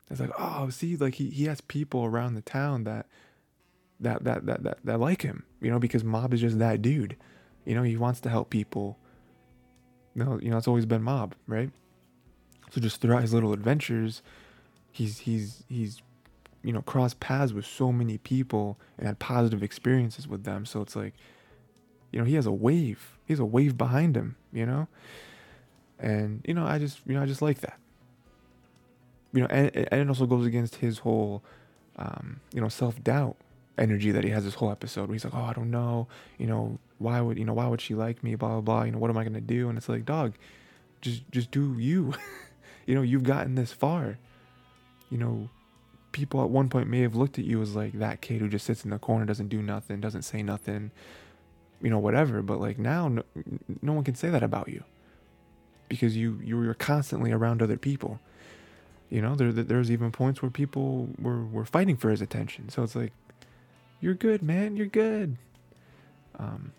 it's 0.09 0.19
like 0.19 0.31
oh 0.37 0.69
see 0.69 0.95
like 0.95 1.15
he, 1.15 1.29
he 1.29 1.45
has 1.45 1.61
people 1.61 2.03
around 2.05 2.35
the 2.35 2.41
town 2.41 2.83
that 2.83 3.07
that, 3.99 4.23
that 4.23 4.45
that 4.45 4.63
that 4.63 4.77
that 4.83 4.99
like 4.99 5.21
him 5.21 5.45
you 5.61 5.71
know 5.71 5.79
because 5.79 6.03
mob 6.03 6.33
is 6.33 6.41
just 6.41 6.59
that 6.59 6.81
dude 6.81 7.15
you 7.65 7.73
know 7.73 7.83
he 7.83 7.95
wants 7.95 8.19
to 8.19 8.29
help 8.29 8.49
people 8.49 8.97
no 10.15 10.39
you 10.41 10.49
know 10.49 10.57
it's 10.57 10.67
always 10.67 10.85
been 10.85 11.03
mob 11.03 11.35
right 11.47 11.69
so 12.71 12.81
just 12.81 13.01
throughout 13.01 13.21
his 13.21 13.33
little 13.33 13.53
adventures 13.53 14.21
he's 14.91 15.19
he's 15.19 15.63
he's 15.69 16.01
you 16.63 16.71
know 16.71 16.81
crossed 16.81 17.19
paths 17.19 17.53
with 17.53 17.65
so 17.65 17.91
many 17.91 18.17
people 18.17 18.77
and 18.97 19.07
had 19.07 19.19
positive 19.19 19.61
experiences 19.63 20.27
with 20.27 20.43
them 20.43 20.65
so 20.65 20.81
it's 20.81 20.95
like 20.95 21.13
you 22.11 22.19
know 22.19 22.25
he 22.25 22.35
has 22.35 22.45
a 22.45 22.51
wave 22.51 23.17
He 23.25 23.33
has 23.33 23.39
a 23.39 23.45
wave 23.45 23.77
behind 23.77 24.15
him, 24.17 24.35
you 24.51 24.65
know? 24.65 24.87
And, 25.99 26.41
you 26.45 26.53
know, 26.53 26.65
I 26.65 26.77
just, 26.77 26.99
you 27.07 27.13
know, 27.13 27.21
I 27.21 27.25
just 27.25 27.41
like 27.41 27.61
that. 27.61 27.79
You 29.31 29.41
know, 29.41 29.47
and, 29.49 29.71
and 29.75 30.01
it 30.01 30.09
also 30.09 30.25
goes 30.25 30.45
against 30.45 30.75
his 30.75 30.99
whole, 30.99 31.41
um, 31.95 32.41
you 32.53 32.59
know, 32.59 32.67
self 32.67 33.01
doubt 33.01 33.37
energy 33.77 34.11
that 34.11 34.23
he 34.23 34.29
has 34.29 34.43
this 34.43 34.55
whole 34.55 34.71
episode 34.71 35.07
where 35.07 35.13
he's 35.13 35.25
like, 35.25 35.33
oh, 35.33 35.43
I 35.43 35.53
don't 35.53 35.71
know, 35.71 36.07
you 36.37 36.47
know, 36.47 36.77
why 36.99 37.21
would, 37.21 37.37
you 37.37 37.45
know, 37.45 37.53
why 37.53 37.67
would 37.67 37.81
she 37.81 37.95
like 37.95 38.23
me, 38.23 38.35
blah, 38.35 38.49
blah, 38.49 38.61
blah, 38.61 38.83
you 38.83 38.91
know, 38.91 38.99
what 38.99 39.09
am 39.09 39.17
I 39.17 39.23
to 39.23 39.41
do? 39.41 39.69
And 39.69 39.77
it's 39.77 39.89
like, 39.89 40.05
dog, 40.05 40.33
just, 41.01 41.29
just 41.31 41.51
do 41.51 41.75
you. 41.79 42.13
you 42.85 42.95
know, 42.95 43.01
you've 43.01 43.23
gotten 43.23 43.55
this 43.55 43.71
far. 43.71 44.19
You 45.09 45.17
know, 45.17 45.49
people 46.11 46.41
at 46.43 46.49
one 46.49 46.69
point 46.69 46.87
may 46.87 47.01
have 47.01 47.15
looked 47.15 47.39
at 47.39 47.45
you 47.45 47.61
as 47.61 47.75
like 47.75 47.93
that 47.93 48.21
kid 48.21 48.41
who 48.41 48.47
just 48.47 48.65
sits 48.65 48.83
in 48.83 48.91
the 48.91 48.99
corner, 48.99 49.25
doesn't 49.25 49.49
do 49.49 49.61
nothing, 49.61 50.01
doesn't 50.01 50.21
say 50.23 50.43
nothing, 50.43 50.91
you 51.83 51.89
know 51.89 51.99
whatever 51.99 52.41
but 52.41 52.59
like 52.59 52.79
now 52.79 53.07
no, 53.07 53.23
no 53.81 53.93
one 53.93 54.03
can 54.03 54.15
say 54.15 54.29
that 54.29 54.41
about 54.41 54.69
you 54.69 54.83
because 55.89 56.17
you 56.17 56.39
you're 56.43 56.73
constantly 56.73 57.31
around 57.31 57.61
other 57.61 57.77
people 57.77 58.19
you 59.09 59.21
know 59.21 59.35
there 59.35 59.51
there's 59.51 59.91
even 59.91 60.11
points 60.11 60.41
where 60.41 60.49
people 60.49 61.09
were 61.19 61.43
were 61.45 61.65
fighting 61.65 61.97
for 61.97 62.09
his 62.09 62.21
attention 62.21 62.69
so 62.69 62.81
it's 62.81 62.95
like 62.95 63.11
you're 64.03 64.13
good 64.13 64.43
man. 64.43 64.75
You're 64.75 64.87
good. 64.87 65.37
Um 66.37 66.73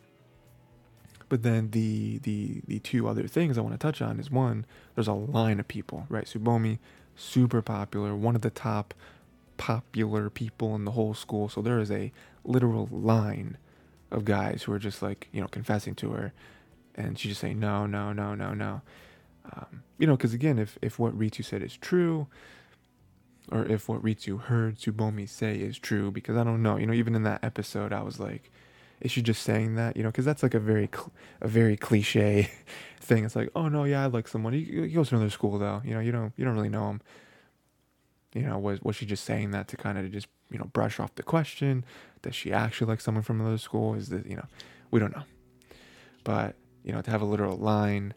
but 1.28 1.42
then 1.42 1.70
the 1.70 2.18
the 2.18 2.60
the 2.66 2.78
two 2.80 3.08
other 3.08 3.26
things 3.26 3.56
I 3.56 3.62
want 3.62 3.74
to 3.74 3.78
touch 3.78 4.02
on 4.02 4.20
is 4.20 4.30
one 4.30 4.66
there's 4.94 5.08
a 5.08 5.14
line 5.14 5.58
of 5.58 5.66
people 5.66 6.06
right? 6.08 6.26
Tsubomi, 6.26 6.78
super 7.16 7.62
popular 7.62 8.14
one 8.14 8.36
of 8.36 8.42
the 8.42 8.50
top 8.50 8.94
popular 9.56 10.30
people 10.30 10.74
in 10.74 10.84
the 10.84 10.92
whole 10.92 11.14
school. 11.14 11.48
So 11.48 11.62
there 11.62 11.78
is 11.78 11.90
a 11.90 12.12
literal 12.44 12.88
line 12.90 13.56
of 14.10 14.24
guys 14.24 14.64
who 14.64 14.72
are 14.72 14.78
just 14.78 15.02
like 15.02 15.28
you 15.32 15.40
know 15.40 15.48
confessing 15.48 15.94
to 15.96 16.10
her, 16.12 16.32
and 16.94 17.18
she's 17.18 17.30
just 17.30 17.40
saying 17.40 17.58
no, 17.58 17.86
no, 17.86 18.12
no, 18.12 18.34
no, 18.34 18.54
no. 18.54 18.82
Um, 19.52 19.82
you 19.98 20.06
know, 20.06 20.16
because 20.16 20.34
again, 20.34 20.58
if 20.58 20.78
if 20.82 20.98
what 20.98 21.18
Ritsu 21.18 21.44
said 21.44 21.62
is 21.62 21.76
true, 21.76 22.26
or 23.52 23.64
if 23.66 23.88
what 23.88 24.02
Ritsu 24.02 24.40
heard 24.40 24.78
Tsubomi 24.78 25.28
say 25.28 25.56
is 25.56 25.78
true, 25.78 26.10
because 26.10 26.36
I 26.36 26.44
don't 26.44 26.62
know. 26.62 26.76
You 26.76 26.86
know, 26.86 26.94
even 26.94 27.14
in 27.14 27.24
that 27.24 27.44
episode, 27.44 27.92
I 27.92 28.02
was 28.02 28.18
like, 28.18 28.50
is 29.00 29.10
she 29.10 29.22
just 29.22 29.42
saying 29.42 29.74
that? 29.74 29.96
You 29.96 30.02
know, 30.02 30.08
because 30.08 30.24
that's 30.24 30.42
like 30.42 30.54
a 30.54 30.60
very 30.60 30.88
cl- 30.92 31.12
a 31.40 31.48
very 31.48 31.76
cliche 31.76 32.50
thing. 33.00 33.24
It's 33.24 33.36
like, 33.36 33.50
oh 33.54 33.68
no, 33.68 33.84
yeah, 33.84 34.04
I 34.04 34.06
like 34.06 34.28
someone. 34.28 34.52
He, 34.52 34.64
he 34.64 34.88
goes 34.88 35.10
to 35.10 35.16
another 35.16 35.30
school 35.30 35.58
though. 35.58 35.82
You 35.84 35.94
know, 35.94 36.00
you 36.00 36.12
don't 36.12 36.32
you 36.36 36.44
don't 36.44 36.54
really 36.54 36.68
know 36.68 36.88
him. 36.88 37.00
You 38.32 38.42
know, 38.42 38.58
was 38.58 38.80
was 38.82 38.96
she 38.96 39.06
just 39.06 39.24
saying 39.24 39.50
that 39.50 39.68
to 39.68 39.76
kind 39.76 39.98
of 39.98 40.10
just 40.10 40.26
you 40.50 40.58
know 40.58 40.64
brush 40.66 40.98
off 40.98 41.14
the 41.14 41.22
question? 41.22 41.84
Does 42.22 42.34
she 42.34 42.52
actually 42.52 42.86
like 42.86 43.00
someone 43.00 43.22
from 43.22 43.40
another 43.40 43.58
school? 43.58 43.94
Is 43.94 44.08
that 44.08 44.26
you 44.26 44.36
know, 44.36 44.46
we 44.90 45.00
don't 45.00 45.14
know. 45.14 45.24
But 46.24 46.56
you 46.82 46.92
know, 46.92 47.02
to 47.02 47.10
have 47.10 47.20
a 47.20 47.26
literal 47.26 47.58
line, 47.58 48.14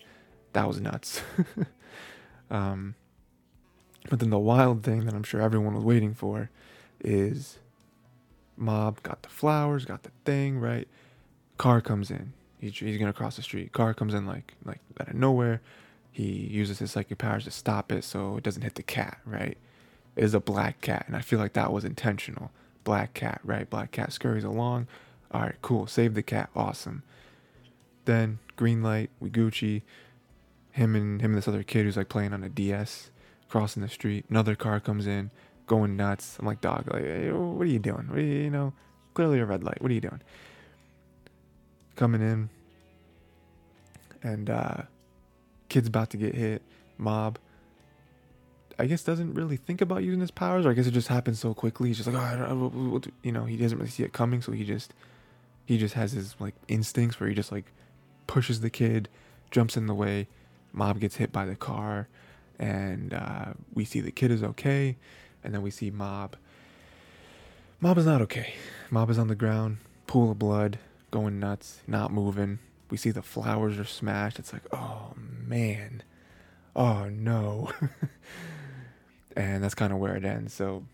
that 0.53 0.67
was 0.67 0.79
nuts. 0.79 1.21
um, 2.49 2.95
but 4.09 4.19
then 4.19 4.29
the 4.29 4.39
wild 4.39 4.83
thing 4.83 5.05
that 5.05 5.13
I'm 5.13 5.23
sure 5.23 5.41
everyone 5.41 5.75
was 5.75 5.83
waiting 5.83 6.13
for 6.13 6.49
is 7.01 7.59
Mob 8.55 9.01
got 9.03 9.23
the 9.23 9.29
flowers, 9.29 9.85
got 9.85 10.03
the 10.03 10.11
thing 10.25 10.59
right. 10.59 10.87
Car 11.57 11.81
comes 11.81 12.11
in. 12.11 12.33
He's, 12.59 12.97
gonna 12.97 13.13
cross 13.13 13.35
the 13.35 13.41
street. 13.41 13.71
Car 13.71 13.93
comes 13.93 14.13
in 14.13 14.25
like 14.25 14.53
like 14.65 14.79
out 14.99 15.09
of 15.09 15.15
nowhere. 15.15 15.61
He 16.11 16.23
uses 16.23 16.79
his 16.79 16.91
psychic 16.91 17.17
powers 17.19 17.43
to 17.43 17.51
stop 17.51 17.91
it 17.91 18.03
so 18.03 18.37
it 18.37 18.43
doesn't 18.43 18.63
hit 18.63 18.75
the 18.75 18.83
cat. 18.83 19.19
Right 19.25 19.57
is 20.17 20.33
a 20.33 20.39
black 20.39 20.81
cat, 20.81 21.05
and 21.07 21.15
I 21.15 21.21
feel 21.21 21.39
like 21.39 21.53
that 21.53 21.71
was 21.71 21.85
intentional. 21.85 22.51
Black 22.83 23.13
cat, 23.13 23.39
right? 23.43 23.69
Black 23.69 23.91
cat 23.91 24.11
scurries 24.11 24.43
along. 24.43 24.87
All 25.31 25.41
right, 25.41 25.55
cool. 25.61 25.87
Save 25.87 26.15
the 26.15 26.23
cat. 26.23 26.49
Awesome. 26.55 27.03
Then 28.05 28.39
green 28.55 28.81
light. 28.81 29.11
We 29.19 29.29
Gucci. 29.29 29.83
Him 30.71 30.95
and 30.95 31.21
him 31.21 31.31
and 31.31 31.37
this 31.37 31.47
other 31.47 31.63
kid 31.63 31.85
who's 31.85 31.97
like 31.97 32.09
playing 32.09 32.33
on 32.33 32.43
a 32.43 32.49
DS, 32.49 33.11
crossing 33.49 33.81
the 33.81 33.89
street. 33.89 34.25
Another 34.29 34.55
car 34.55 34.79
comes 34.79 35.07
in, 35.07 35.31
going 35.65 35.95
nuts. 35.95 36.37
I'm 36.39 36.45
like, 36.45 36.61
dog, 36.61 36.87
like, 36.91 37.03
hey, 37.03 37.31
what 37.31 37.63
are 37.63 37.71
you 37.71 37.79
doing? 37.79 38.07
What 38.07 38.19
are 38.19 38.21
you, 38.21 38.43
you 38.43 38.49
know, 38.49 38.73
clearly 39.13 39.39
a 39.39 39.45
red 39.45 39.63
light. 39.63 39.81
What 39.81 39.91
are 39.91 39.93
you 39.93 40.01
doing? 40.01 40.21
Coming 41.95 42.21
in, 42.21 42.49
and 44.21 44.49
uh, 44.49 44.77
kid's 45.69 45.87
about 45.87 46.11
to 46.11 46.17
get 46.17 46.35
hit. 46.35 46.61
Mob 46.99 47.37
I 48.79 48.85
guess 48.85 49.03
doesn't 49.03 49.33
really 49.33 49.57
think 49.57 49.81
about 49.81 50.03
using 50.03 50.21
his 50.21 50.31
powers, 50.31 50.65
or 50.65 50.71
I 50.71 50.73
guess 50.73 50.85
it 50.85 50.91
just 50.91 51.07
happens 51.07 51.39
so 51.39 51.53
quickly. 51.53 51.89
He's 51.89 51.97
just 51.97 52.09
like, 52.09 52.15
oh, 52.15 53.01
you 53.23 53.31
know, 53.31 53.45
he 53.45 53.57
doesn't 53.57 53.77
really 53.77 53.89
see 53.89 54.03
it 54.03 54.13
coming, 54.13 54.41
so 54.41 54.51
he 54.51 54.63
just 54.63 54.93
he 55.65 55.77
just 55.77 55.95
has 55.95 56.11
his 56.11 56.35
like 56.39 56.53
instincts 56.67 57.19
where 57.19 57.27
he 57.27 57.35
just 57.35 57.51
like 57.51 57.65
pushes 58.27 58.61
the 58.61 58.69
kid, 58.69 59.09
jumps 59.49 59.77
in 59.77 59.87
the 59.87 59.95
way, 59.95 60.27
mob 60.73 60.99
gets 60.99 61.15
hit 61.15 61.31
by 61.31 61.45
the 61.45 61.55
car, 61.55 62.07
and 62.59 63.13
uh, 63.13 63.53
we 63.73 63.85
see 63.85 63.99
the 63.99 64.11
kid 64.11 64.31
is 64.31 64.43
okay, 64.43 64.97
and 65.43 65.53
then 65.53 65.61
we 65.61 65.71
see 65.71 65.91
mob. 65.91 66.35
Mob 67.79 67.97
is 67.97 68.05
not 68.05 68.21
okay. 68.21 68.55
Mob 68.89 69.09
is 69.09 69.19
on 69.19 69.27
the 69.27 69.35
ground, 69.35 69.77
pool 70.07 70.31
of 70.31 70.39
blood, 70.39 70.79
going 71.11 71.39
nuts, 71.39 71.81
not 71.87 72.11
moving. 72.11 72.59
We 72.89 72.97
see 72.97 73.11
the 73.11 73.21
flowers 73.21 73.77
are 73.77 73.85
smashed. 73.85 74.39
It's 74.39 74.53
like, 74.53 74.63
oh 74.71 75.13
man, 75.15 76.03
oh 76.75 77.09
no. 77.09 77.71
and 79.35 79.63
that's 79.63 79.75
kind 79.75 79.93
of 79.93 79.99
where 79.99 80.15
it 80.15 80.25
ends. 80.25 80.53
So, 80.53 80.85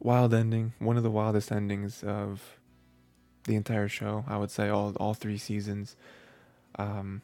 wild 0.00 0.34
ending, 0.34 0.72
one 0.78 0.96
of 0.96 1.02
the 1.02 1.10
wildest 1.10 1.52
endings 1.52 2.02
of 2.02 2.58
the 3.44 3.54
entire 3.54 3.88
show. 3.88 4.24
I 4.26 4.36
would 4.38 4.50
say 4.50 4.68
all 4.68 4.94
all 4.96 5.14
three 5.14 5.38
seasons. 5.38 5.96
Um, 6.76 7.22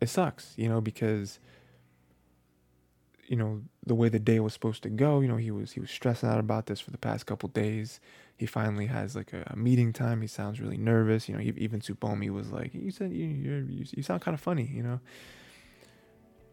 it 0.00 0.08
sucks, 0.08 0.54
you 0.56 0.68
know, 0.68 0.80
because 0.80 1.38
you 3.32 3.38
know, 3.38 3.62
the 3.86 3.94
way 3.94 4.10
the 4.10 4.18
day 4.18 4.40
was 4.40 4.52
supposed 4.52 4.82
to 4.82 4.90
go. 4.90 5.20
You 5.20 5.28
know, 5.28 5.38
he 5.38 5.50
was 5.50 5.72
he 5.72 5.80
was 5.80 5.90
stressing 5.90 6.28
out 6.28 6.38
about 6.38 6.66
this 6.66 6.80
for 6.80 6.90
the 6.90 6.98
past 6.98 7.24
couple 7.24 7.48
days. 7.48 7.98
He 8.36 8.44
finally 8.44 8.84
has 8.88 9.16
like 9.16 9.32
a, 9.32 9.44
a, 9.46 9.56
meeting 9.56 9.94
time. 9.94 10.20
He 10.20 10.26
sounds 10.26 10.60
really 10.60 10.76
nervous. 10.76 11.30
You 11.30 11.36
know, 11.36 11.40
he, 11.40 11.48
even 11.56 11.80
Tsubomi 11.80 12.28
was 12.28 12.50
like, 12.50 12.74
"You 12.74 12.90
said 12.90 13.10
you 13.10 13.24
you 13.24 13.86
you 13.90 14.02
sound 14.02 14.20
kind 14.20 14.34
of 14.34 14.40
funny." 14.42 14.70
You 14.70 14.82
know, 14.82 15.00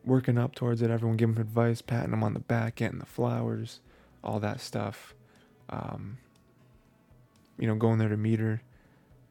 working 0.06 0.38
up 0.38 0.56
towards 0.56 0.82
it. 0.82 0.90
Everyone 0.90 1.18
giving 1.18 1.36
him 1.36 1.42
advice, 1.42 1.82
patting 1.82 2.14
him 2.14 2.24
on 2.24 2.34
the 2.34 2.40
back, 2.40 2.76
getting 2.76 3.00
the 3.00 3.06
flowers, 3.06 3.82
all 4.24 4.40
that 4.40 4.62
stuff. 4.62 5.14
Um, 5.70 6.18
you 7.58 7.68
know, 7.68 7.76
going 7.76 7.98
there 7.98 8.08
to 8.08 8.16
meet 8.16 8.40
her, 8.40 8.62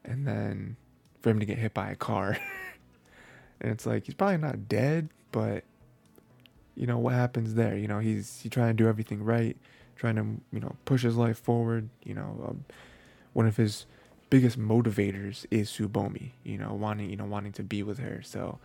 and 0.05 0.27
then 0.27 0.75
for 1.19 1.31
him 1.31 1.39
to 1.39 1.47
get 1.47 1.57
hit 1.57 1.73
by 1.73 1.89
a 1.89 1.95
car. 1.95 2.37
and 3.59 3.71
it's 3.71 3.87
like 3.87 4.05
he's 4.05 4.13
probably 4.13 4.37
not 4.37 4.67
dead, 4.69 5.09
but 5.31 5.63
you 6.79 6.87
know 6.87 6.97
what 6.97 7.13
happens 7.13 7.55
there. 7.55 7.77
You 7.77 7.89
know, 7.89 7.99
he's 7.99 8.39
he's 8.41 8.51
trying 8.51 8.69
to 8.69 8.73
do 8.73 8.87
everything 8.87 9.21
right, 9.21 9.57
trying 9.97 10.15
to 10.15 10.25
you 10.53 10.61
know 10.61 10.77
push 10.85 11.03
his 11.03 11.17
life 11.17 11.37
forward. 11.37 11.89
You 12.03 12.13
know, 12.13 12.45
um, 12.47 12.65
one 13.33 13.45
of 13.45 13.57
his 13.57 13.85
biggest 14.29 14.57
motivators 14.57 15.45
is 15.51 15.69
Tsubomi. 15.69 16.31
You 16.43 16.57
know, 16.57 16.73
wanting 16.73 17.09
you 17.09 17.17
know 17.17 17.25
wanting 17.25 17.51
to 17.53 17.63
be 17.63 17.83
with 17.83 17.99
her. 17.99 18.21
So 18.23 18.59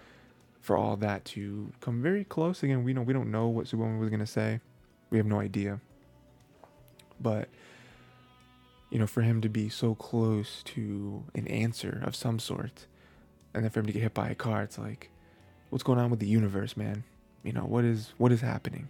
for 0.61 0.77
all 0.77 0.97
that 0.99 1.25
to 1.27 1.73
come 1.81 2.01
very 2.01 2.23
close 2.23 2.63
again, 2.63 2.85
we 2.85 2.95
know 2.95 3.03
we 3.03 3.13
don't 3.13 3.33
know 3.33 3.49
what 3.49 3.67
Tsubomi 3.67 3.99
was 3.99 4.11
gonna 4.11 4.27
say. 4.27 4.61
We 5.11 5.19
have 5.19 5.27
no 5.27 5.41
idea. 5.41 5.81
But 7.21 7.49
you 8.91 9.01
know, 9.01 9.09
for 9.09 9.23
him 9.23 9.41
to 9.41 9.49
be 9.49 9.69
so 9.69 9.97
close 9.97 10.63
to 10.67 11.25
an 11.35 11.49
answer 11.49 12.01
of 12.05 12.15
some 12.15 12.39
sort, 12.39 12.87
and 13.53 13.65
then 13.65 13.71
for 13.73 13.81
him 13.81 13.87
to 13.87 13.93
get 13.93 14.03
hit 14.03 14.15
by 14.15 14.29
a 14.29 14.37
car, 14.37 14.63
it's 14.63 14.79
like, 14.79 15.11
what's 15.71 15.83
going 15.83 15.99
on 15.99 16.11
with 16.11 16.21
the 16.21 16.29
universe, 16.29 16.77
man? 16.77 17.03
You 17.45 17.53
know, 17.53 17.65
what 17.65 17.85
is 17.85 18.13
what 18.19 18.33
is 18.33 18.41
happening? 18.41 18.89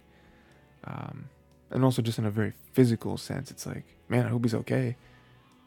Um, 0.85 1.29
and 1.69 1.83
also 1.83 2.01
just 2.01 2.17
in 2.17 2.25
a 2.25 2.31
very 2.31 2.53
physical 2.73 3.17
sense, 3.17 3.51
it's 3.51 3.65
like, 3.65 3.83
man, 4.09 4.25
I 4.25 4.29
hope 4.29 4.43
he's 4.43 4.55
okay. 4.55 4.95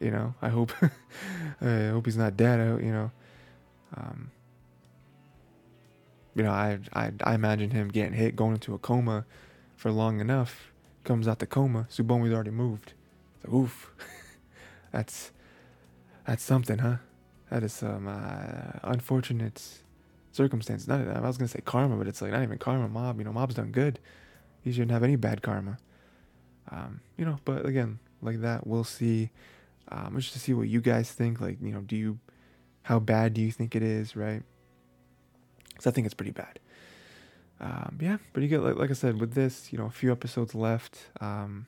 You 0.01 0.11
know, 0.11 0.35
I 0.41 0.49
hope, 0.49 0.73
I 1.61 1.89
hope 1.89 2.07
he's 2.07 2.17
not 2.17 2.37
dead. 2.37 2.61
I, 2.61 2.65
you 2.85 2.93
know, 2.93 3.11
um, 3.97 4.31
you 6.35 6.43
know, 6.43 6.53
I, 6.53 6.79
I 6.93 7.13
I 7.25 7.35
imagine 7.35 7.71
him 7.71 7.89
getting 7.89 8.15
hit, 8.15 8.37
going 8.37 8.55
into 8.55 8.75
a 8.75 8.79
coma 8.79 9.27
for 9.77 9.91
long 9.91 10.21
enough, 10.21 10.73
comes 11.05 11.29
out 11.29 11.41
the 11.41 11.47
coma. 11.47 11.87
Tsubomi's 11.91 12.33
already 12.33 12.51
moved. 12.51 12.95
Like, 13.45 13.53
oof. 13.53 13.93
That's 14.93 15.33
that's 16.27 16.43
something, 16.43 16.79
huh? 16.79 16.97
That 17.51 17.63
is 17.63 17.73
some 17.73 18.07
uh, 18.09 18.79
unfortunate 18.83 19.63
circumstance. 20.39 20.89
Not 20.89 21.01
I 21.07 21.21
was 21.21 21.37
gonna 21.37 21.49
say 21.49 21.61
karma, 21.61 21.97
but 21.97 22.07
it's 22.07 22.23
like 22.23 22.33
not 22.33 22.43
even 22.43 22.59
karma. 22.59 22.89
Mob, 22.89 23.19
you 23.19 23.25
know, 23.25 23.33
mob's 23.33 23.57
done 23.57 23.73
good. 23.73 23.99
He 24.63 24.73
shouldn't 24.73 24.93
have 24.93 25.03
any 25.03 25.17
bad 25.17 25.43
karma. 25.43 25.79
Um, 26.71 27.01
you 27.17 27.25
know, 27.25 27.39
but 27.45 27.67
again, 27.67 27.99
like 28.23 28.41
that, 28.41 28.67
we'll 28.67 28.85
see. 28.85 29.31
Um, 29.91 30.17
just 30.19 30.35
to 30.35 30.39
see 30.39 30.53
what 30.53 30.69
you 30.69 30.81
guys 30.81 31.11
think. 31.11 31.41
Like, 31.41 31.59
you 31.63 31.73
know, 31.73 31.81
do 31.81 31.97
you, 31.97 32.19
how 32.83 32.99
bad 32.99 33.35
do 33.35 33.41
you 33.41 33.51
think 33.51 33.75
it 33.75 33.83
is, 33.83 34.15
right? 34.17 34.43
Because 35.69 35.87
I 35.87 35.91
think 35.91 36.05
it's 36.05 36.15
pretty 36.15 36.33
bad. 36.33 36.59
Um, 37.61 37.99
yeah, 38.01 38.19
pretty 38.33 38.49
good. 38.49 38.61
Like, 38.61 38.77
like 38.77 38.91
I 38.91 38.95
said, 38.95 39.19
with 39.19 39.33
this, 39.33 39.73
you 39.73 39.79
know, 39.79 39.87
a 39.87 39.91
few 39.91 40.13
episodes 40.13 40.55
left. 40.55 40.99
Um, 41.21 41.67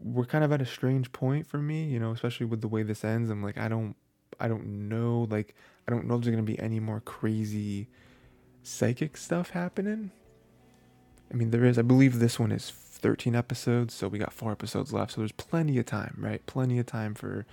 we're 0.00 0.26
kind 0.26 0.44
of 0.44 0.52
at 0.52 0.62
a 0.62 0.66
strange 0.66 1.10
point 1.10 1.46
for 1.46 1.58
me, 1.58 1.84
you 1.84 1.98
know, 1.98 2.12
especially 2.12 2.46
with 2.46 2.60
the 2.60 2.68
way 2.68 2.84
this 2.84 3.04
ends. 3.04 3.30
I'm 3.30 3.42
like, 3.42 3.58
I 3.58 3.68
don't, 3.68 3.96
I 4.38 4.46
don't 4.48 4.88
know, 4.88 5.26
like, 5.28 5.56
I 5.86 5.90
don't 5.90 6.06
know 6.06 6.16
if 6.16 6.22
there's 6.22 6.34
gonna 6.34 6.42
be 6.42 6.58
any 6.58 6.80
more 6.80 7.00
crazy 7.00 7.88
psychic 8.62 9.16
stuff 9.16 9.50
happening. 9.50 10.10
I 11.30 11.36
mean, 11.36 11.50
there 11.50 11.64
is. 11.64 11.78
I 11.78 11.82
believe 11.82 12.18
this 12.18 12.38
one 12.38 12.52
is 12.52 12.70
13 12.70 13.34
episodes, 13.34 13.94
so 13.94 14.08
we 14.08 14.18
got 14.18 14.32
four 14.32 14.52
episodes 14.52 14.92
left. 14.92 15.12
So 15.12 15.20
there's 15.20 15.32
plenty 15.32 15.78
of 15.78 15.86
time, 15.86 16.16
right? 16.18 16.44
Plenty 16.46 16.78
of 16.78 16.86
time 16.86 17.14
for 17.14 17.46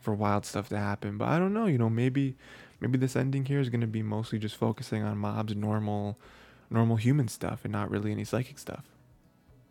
for 0.00 0.14
wild 0.14 0.44
stuff 0.44 0.68
to 0.68 0.78
happen. 0.78 1.18
But 1.18 1.28
I 1.28 1.38
don't 1.38 1.54
know. 1.54 1.66
You 1.66 1.78
know, 1.78 1.90
maybe 1.90 2.36
maybe 2.80 2.98
this 2.98 3.16
ending 3.16 3.46
here 3.46 3.60
is 3.60 3.68
gonna 3.68 3.86
be 3.86 4.02
mostly 4.02 4.38
just 4.38 4.56
focusing 4.56 5.02
on 5.02 5.18
mob's 5.18 5.54
normal 5.54 6.18
normal 6.70 6.96
human 6.96 7.28
stuff 7.28 7.60
and 7.64 7.72
not 7.72 7.90
really 7.90 8.12
any 8.12 8.24
psychic 8.24 8.58
stuff. 8.58 8.84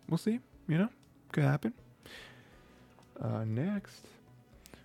We'll 0.08 0.18
see. 0.18 0.40
You 0.68 0.78
know, 0.78 0.90
could 1.32 1.44
happen. 1.44 1.74
Uh, 3.22 3.44
next, 3.46 4.06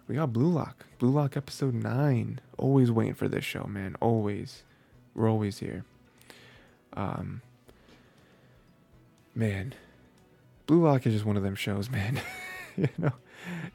we 0.09 0.14
got 0.14 0.33
Blue 0.33 0.49
Lock. 0.49 0.87
Blue 0.99 1.11
Lock 1.11 1.37
episode 1.37 1.75
9. 1.75 2.40
Always 2.57 2.90
waiting 2.90 3.14
for 3.14 3.29
this 3.29 3.44
show, 3.44 3.64
man. 3.64 3.94
Always. 4.01 4.64
We're 5.14 5.31
always 5.31 5.59
here. 5.59 5.85
Um, 6.94 7.42
man, 9.35 9.75
Blue 10.66 10.83
Lock 10.83 11.07
is 11.07 11.12
just 11.12 11.27
one 11.27 11.37
of 11.37 11.42
them 11.42 11.55
shows, 11.55 11.90
man. 11.90 12.21
you 12.77 12.88
know, 12.97 13.12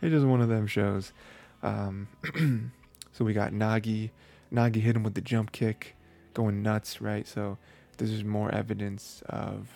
it's 0.01 0.11
just 0.11 0.25
one 0.25 0.41
of 0.41 0.49
them 0.49 0.65
shows. 0.65 1.13
Um, 1.61 2.07
so 3.11 3.23
we 3.23 3.33
got 3.33 3.51
Nagi. 3.51 4.09
Nagi 4.51 4.77
hit 4.77 4.95
him 4.95 5.03
with 5.03 5.13
the 5.13 5.21
jump 5.21 5.51
kick, 5.51 5.95
going 6.33 6.63
nuts, 6.63 6.99
right? 6.99 7.27
So 7.27 7.59
this 7.97 8.09
is 8.09 8.23
more 8.23 8.51
evidence 8.51 9.21
of 9.27 9.69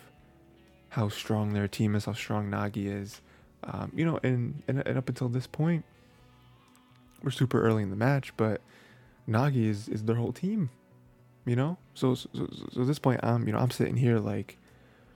how 0.90 1.08
strong 1.08 1.52
their 1.52 1.68
team 1.68 1.94
is, 1.94 2.06
how 2.06 2.14
strong 2.14 2.50
Nagi 2.50 2.86
is. 2.86 3.22
Um, 3.62 3.92
you 3.94 4.04
know, 4.04 4.18
and, 4.24 4.62
and, 4.66 4.84
and 4.86 4.98
up 4.98 5.08
until 5.08 5.28
this 5.28 5.46
point, 5.46 5.84
we're 7.22 7.30
super 7.30 7.60
early 7.62 7.82
in 7.82 7.90
the 7.90 7.96
match, 7.96 8.32
but 8.36 8.60
Nagi 9.28 9.66
is, 9.66 9.88
is 9.88 10.04
their 10.04 10.16
whole 10.16 10.32
team. 10.32 10.70
You 11.44 11.56
know, 11.56 11.78
so 11.94 12.14
so, 12.14 12.28
so 12.34 12.82
at 12.82 12.86
this 12.86 12.98
point, 12.98 13.20
I'm 13.22 13.46
you 13.46 13.54
know 13.54 13.58
I'm 13.58 13.70
sitting 13.70 13.96
here 13.96 14.18
like, 14.18 14.58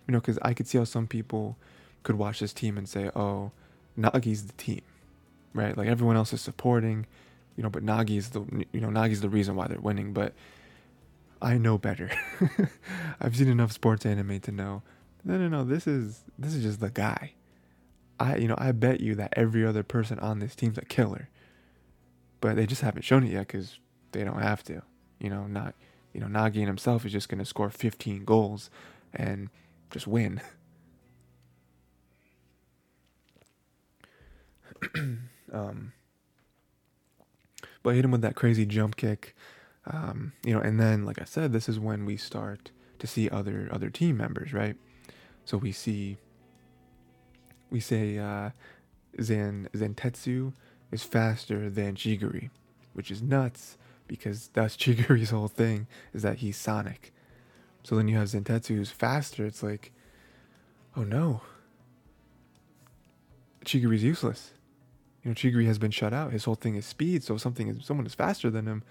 you 0.09 0.13
know, 0.13 0.21
because 0.21 0.39
I 0.41 0.55
could 0.55 0.67
see 0.67 0.79
how 0.79 0.85
some 0.85 1.07
people 1.07 1.59
could 2.03 2.17
watch 2.17 2.41
this 2.41 2.55
team 2.55 2.79
and 2.79 2.89
say, 2.89 3.11
oh, 3.15 3.53
Nagi's 3.99 4.47
the 4.47 4.55
team, 4.55 4.81
right? 5.53 5.77
Like 5.77 5.89
everyone 5.89 6.17
else 6.17 6.33
is 6.33 6.41
supporting, 6.41 7.07
you 7.57 7.63
know, 7.63 7.69
but 7.69 7.85
Nagi's 7.85 8.31
the 8.31 8.41
you 8.73 8.81
know 8.81 8.89
Nagi's 8.89 9.21
the 9.21 9.29
reason 9.29 9.57
why 9.57 9.69
they're 9.69 9.79
winning. 9.79 10.13
But 10.13 10.33
I 11.41 11.59
know 11.59 11.77
better. 11.77 12.11
I've 13.21 13.37
seen 13.37 13.49
enough 13.49 13.73
sports 13.73 14.07
anime 14.07 14.41
to 14.41 14.53
know. 14.53 14.83
No, 15.25 15.37
no, 15.37 15.49
no. 15.49 15.65
This 15.65 15.87
is 15.87 16.23
this 16.39 16.55
is 16.55 16.63
just 16.63 16.81
the 16.81 16.91
guy. 16.91 17.35
I 18.19 18.37
you 18.37 18.49
know 18.49 18.57
I 18.59 18.73
bet 18.73 19.01
you 19.01 19.15
that 19.17 19.35
every 19.37 19.67
other 19.67 19.83
person 19.83 20.19
on 20.21 20.39
this 20.39 20.55
team's 20.55 20.79
a 20.79 20.85
killer, 20.85 21.29
but 22.43 22.57
they 22.57 22.67
just 22.67 22.83
haven't 22.83 23.03
shown 23.03 23.25
it 23.25 23.31
yet 23.31 23.47
because 23.47 23.79
they 24.11 24.25
don't 24.25 24.43
have 24.43 24.63
to. 24.65 24.83
You 25.19 25.31
know, 25.31 25.47
not 25.47 25.75
you 26.13 26.21
know 26.21 26.27
Nagi 26.27 26.67
himself 26.67 27.07
is 27.07 27.13
just 27.13 27.31
gonna 27.31 27.47
score 27.47 27.71
15 27.71 28.25
goals 28.25 28.69
and 29.15 29.49
just 29.91 30.07
win. 30.07 30.43
um, 35.53 35.93
but 37.85 37.95
hit 37.95 38.05
him 38.05 38.11
with 38.11 38.23
that 38.23 38.35
crazy 38.35 38.67
jump 38.67 38.97
kick, 38.97 39.37
um, 39.87 40.33
you 40.45 40.53
know, 40.53 40.61
and 40.61 40.81
then 40.81 41.05
like 41.05 41.21
I 41.23 41.25
said, 41.25 41.53
this 41.53 41.69
is 41.69 41.79
when 41.79 42.05
we 42.05 42.17
start 42.17 42.73
to 42.99 43.07
see 43.07 43.29
other 43.31 43.69
other 43.71 43.89
team 43.89 44.17
members, 44.17 44.53
right? 44.53 44.77
So 45.45 45.57
we 45.57 45.71
see 45.71 46.19
we 47.71 47.79
say 47.79 48.19
uh, 48.19 48.51
Zan 49.21 49.69
Zantetsu 49.73 50.53
is 50.93 51.03
faster 51.03 51.69
than 51.69 51.95
Chigiri, 51.95 52.51
which 52.93 53.11
is 53.11 53.23
nuts 53.23 53.77
because 54.07 54.51
that's 54.53 54.77
Chigiri's 54.79 55.31
whole 55.31 55.49
thing 55.49 55.87
is 56.13 56.23
that 56.23 56.39
he's 56.39 56.57
Sonic. 56.57 57.13
So 57.83 57.97
then 57.97 58.07
you 58.07 58.17
have 58.17 58.29
Zantetsu 58.29 58.69
who's 58.69 58.91
faster. 58.91 59.45
It's 59.45 59.63
like, 59.63 59.93
oh 60.97 61.03
no, 61.03 61.41
Chigiri's 63.65 64.05
useless. 64.05 64.53
You 65.23 65.31
know, 65.31 65.35
Chigiri 65.35 65.67
has 65.67 65.79
been 65.79 65.91
shut 65.91 66.13
out. 66.13 66.33
His 66.33 66.45
whole 66.45 66.55
thing 66.55 66.75
is 66.75 66.85
speed. 66.85 67.23
So 67.23 67.35
if 67.35 67.41
something 67.41 67.69
is 67.69 67.85
someone 67.85 68.07
is 68.07 68.15
faster 68.15 68.51
than 68.51 68.67
him, 68.67 68.83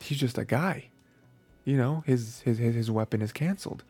he's 0.00 0.18
just 0.18 0.38
a 0.38 0.44
guy. 0.44 0.86
You 1.64 1.76
know, 1.76 2.04
his 2.06 2.40
his 2.40 2.58
his, 2.58 2.74
his 2.74 2.90
weapon 2.90 3.22
is 3.22 3.32
canceled. 3.32 3.84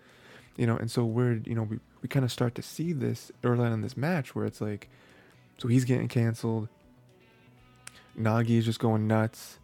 You 0.57 0.67
know, 0.67 0.77
and 0.77 0.91
so 0.91 1.05
we're 1.05 1.41
you 1.45 1.55
know 1.55 1.65
we 1.65 1.79
we 2.03 2.09
kind 2.09 2.25
of 2.25 2.33
start 2.33 2.55
to 2.55 2.63
see 2.63 2.93
this 2.93 3.33
early 3.43 3.67
on 3.67 3.73
in 3.73 3.81
this 3.81 3.97
match 3.97 4.35
where 4.35 4.47
it's 4.47 4.61
like, 4.61 4.89
so 5.59 5.69
he's 5.69 5.85
getting 5.85 6.09
canceled. 6.09 6.69
Nagi 8.19 8.59
is 8.59 8.65
just 8.65 8.79
going 8.79 9.07
nuts. 9.07 9.59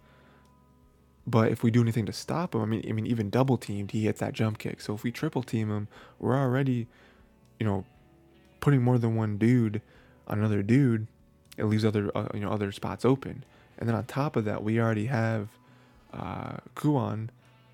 But 1.27 1.53
if 1.53 1.63
we 1.63 1.71
do 1.71 1.81
anything 1.81 2.07
to 2.07 2.13
stop 2.13 2.55
him, 2.55 2.63
I 2.63 2.65
mean, 2.65 2.85
I 2.89 2.93
mean, 2.93 3.07
even 3.07 3.31
double 3.31 3.57
teamed, 3.57 3.93
he 3.93 4.05
hits 4.05 4.21
that 4.21 4.33
jump 4.33 4.59
kick. 4.59 4.81
So 4.81 4.93
if 4.95 5.05
we 5.05 5.13
triple 5.13 5.43
team 5.43 5.71
him, 5.71 5.87
we're 6.19 6.37
already, 6.37 6.89
you 7.61 7.67
know, 7.67 7.85
putting 8.61 8.83
more 8.83 8.99
than 8.99 9.15
one 9.15 9.39
dude 9.39 9.81
on 10.27 10.39
another 10.39 10.63
dude. 10.63 11.07
It 11.57 11.65
leaves 11.65 11.85
other, 11.85 12.11
uh, 12.17 12.29
you 12.35 12.41
know, 12.41 12.51
other 12.51 12.73
spots 12.73 13.05
open. 13.05 13.45
And 13.79 13.89
then 13.89 13.95
on 13.95 14.05
top 14.05 14.35
of 14.35 14.45
that, 14.47 14.65
we 14.65 14.81
already 14.81 15.07
have 15.07 15.49
uh, 16.13 16.57
Kuon, 16.75 17.29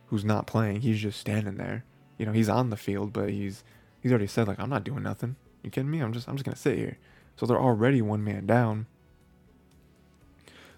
who's 0.08 0.24
not 0.24 0.46
playing. 0.46 0.82
He's 0.82 1.00
just 1.00 1.18
standing 1.18 1.56
there. 1.56 1.84
You 2.18 2.26
know, 2.26 2.32
he's 2.32 2.48
on 2.50 2.68
the 2.68 2.76
field, 2.76 3.12
but 3.14 3.30
he's 3.30 3.64
He's 4.00 4.12
already 4.12 4.26
said 4.26 4.48
like 4.48 4.58
I'm 4.58 4.70
not 4.70 4.84
doing 4.84 5.02
nothing. 5.02 5.36
You 5.62 5.70
kidding 5.70 5.90
me? 5.90 6.00
I'm 6.00 6.12
just 6.12 6.28
I'm 6.28 6.36
just 6.36 6.44
gonna 6.44 6.56
sit 6.56 6.78
here. 6.78 6.98
So 7.38 7.46
they're 7.46 7.60
already 7.60 8.02
one 8.02 8.24
man 8.24 8.46
down. 8.46 8.86